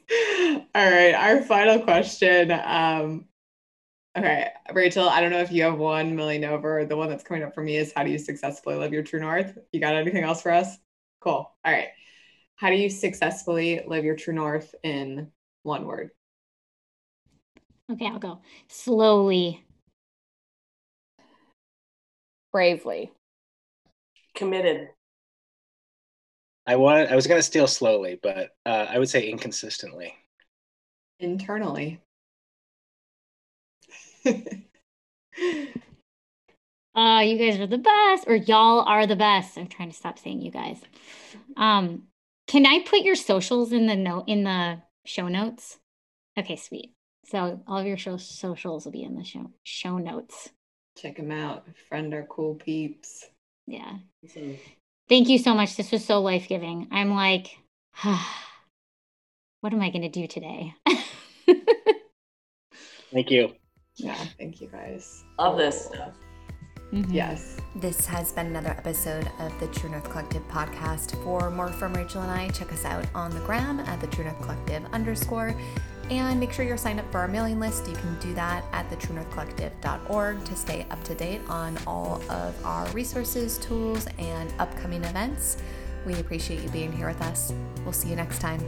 All 0.75 0.91
right, 0.91 1.15
our 1.15 1.41
final 1.43 1.79
question. 1.79 2.51
Um, 2.51 3.27
okay, 4.19 4.51
Rachel, 4.73 5.09
I 5.09 5.21
don't 5.21 5.31
know 5.31 5.41
if 5.41 5.53
you 5.53 5.63
have 5.63 5.79
one 5.79 6.17
milling 6.17 6.45
over. 6.45 6.85
The 6.85 6.97
one 6.97 7.09
that's 7.09 7.23
coming 7.23 7.45
up 7.45 7.55
for 7.55 7.63
me 7.63 7.77
is 7.77 7.93
how 7.95 8.03
do 8.03 8.11
you 8.11 8.19
successfully 8.19 8.75
live 8.75 8.93
your 8.93 9.05
true 9.05 9.21
north? 9.21 9.57
You 9.71 9.79
got 9.79 9.95
anything 9.95 10.25
else 10.25 10.43
for 10.43 10.51
us? 10.51 10.77
Cool. 11.21 11.49
All 11.65 11.73
right. 11.73 11.91
How 12.57 12.71
do 12.71 12.77
you 12.77 12.91
successfully 12.91 13.83
live 13.87 14.05
your 14.05 14.17
true 14.17 14.35
north 14.35 14.75
in 14.83 15.31
one 15.63 15.87
word? 15.87 16.11
Okay, 17.93 18.07
I'll 18.07 18.19
go 18.19 18.41
slowly. 18.69 19.65
Bravely. 22.53 23.13
committed 24.35 24.89
I 26.67 26.77
wanted. 26.77 27.13
I 27.13 27.15
was 27.15 27.27
going 27.27 27.39
to 27.39 27.43
steal 27.43 27.69
slowly, 27.69 28.19
but 28.21 28.51
uh, 28.65 28.87
I 28.89 28.99
would 28.99 29.09
say 29.09 29.29
inconsistently. 29.29 30.15
Internally. 31.21 32.01
Uh, 36.97 37.21
you 37.21 37.37
guys 37.37 37.61
are 37.61 37.67
the 37.67 37.77
best, 37.77 38.25
or 38.27 38.37
y'all 38.37 38.81
are 38.81 39.07
the 39.07 39.17
best. 39.17 39.59
I'm 39.59 39.67
trying 39.67 39.91
to 39.91 39.97
stop 39.97 40.19
saying 40.19 40.41
you 40.41 40.51
guys. 40.51 40.81
Um, 41.59 42.05
can 42.47 42.65
I 42.65 42.81
put 42.87 43.01
your 43.01 43.17
socials 43.17 43.71
in 43.71 43.87
the 43.87 43.95
note 43.95 44.25
in 44.29 44.45
the 44.45 44.81
show 45.05 45.29
notes? 45.29 45.79
Okay, 46.39 46.57
sweet. 46.57 46.96
So 47.29 47.61
all 47.67 47.79
of 47.79 47.87
your 47.87 47.97
show 47.97 48.17
socials 48.17 48.85
will 48.85 48.93
be 48.93 49.03
in 49.03 49.17
the 49.17 49.25
show 49.25 49.51
show 49.65 49.99
notes. 49.99 50.51
Check 50.97 51.17
them 51.17 51.31
out. 51.33 51.65
Friend 51.89 52.13
our 52.15 52.23
cool 52.25 52.55
peeps. 52.55 53.25
Yeah. 53.67 53.99
Awesome. 54.25 54.57
Thank 55.09 55.29
you 55.29 55.39
so 55.39 55.55
much. 55.55 55.77
This 55.77 55.93
was 55.93 56.05
so 56.05 56.21
life 56.21 56.49
giving. 56.49 56.89
I'm 56.91 57.13
like, 57.15 57.49
what 59.61 59.73
am 59.73 59.83
I 59.83 59.91
going 59.91 60.03
to 60.03 60.09
do 60.09 60.27
today? 60.27 60.75
Thank 63.13 63.31
you. 63.31 63.53
Yeah, 63.97 64.17
thank 64.39 64.61
you 64.61 64.69
guys. 64.69 65.25
Love 65.39 65.57
this 65.57 65.87
stuff. 65.87 66.13
Mhm. 66.93 67.07
Yes. 67.11 67.57
This 67.77 68.05
has 68.07 68.33
been 68.33 68.47
another 68.49 68.71
episode 68.71 69.31
of 69.39 69.59
the 69.59 69.69
True 69.69 69.89
North 69.91 70.09
Collective 70.11 70.47
podcast. 70.49 71.13
For 71.25 71.51
more 71.51 71.69
from 71.69 71.95
Rachel 71.95 72.21
and 72.23 72.31
I, 72.31 72.49
check 72.51 72.73
us 72.73 72.85
out 72.85 73.07
on 73.15 73.31
the 73.31 73.41
gram 73.41 73.81
at 73.81 74.01
the 74.01 74.07
True 74.09 74.25
North 74.25 74.41
Collective 74.43 74.85
underscore. 74.93 75.55
And 76.11 76.39
make 76.39 76.53
sure 76.53 76.65
you're 76.65 76.77
signed 76.77 77.01
up 77.01 77.11
for 77.11 77.19
our 77.19 77.29
mailing 77.29 77.59
list. 77.59 77.89
You 77.89 77.95
can 77.95 78.19
do 78.21 78.33
that 78.35 78.65
at 78.73 78.89
the 78.91 78.97
truenorthcollective.org 78.97 80.45
to 80.45 80.57
stay 80.57 80.87
up 80.91 81.03
to 81.05 81.15
date 81.15 81.41
on 81.49 81.77
all 81.87 82.23
of 82.31 82.65
our 82.65 82.87
resources, 82.91 83.59
tools, 83.59 84.07
and 84.19 84.53
upcoming 84.59 85.03
events. 85.03 85.59
We 86.05 86.15
appreciate 86.21 86.63
you 86.63 86.69
being 86.69 86.93
here 86.93 87.09
with 87.09 87.21
us. 87.23 87.53
We'll 87.83 87.93
see 87.93 88.09
you 88.09 88.17
next 88.17 88.41
time. 88.41 88.61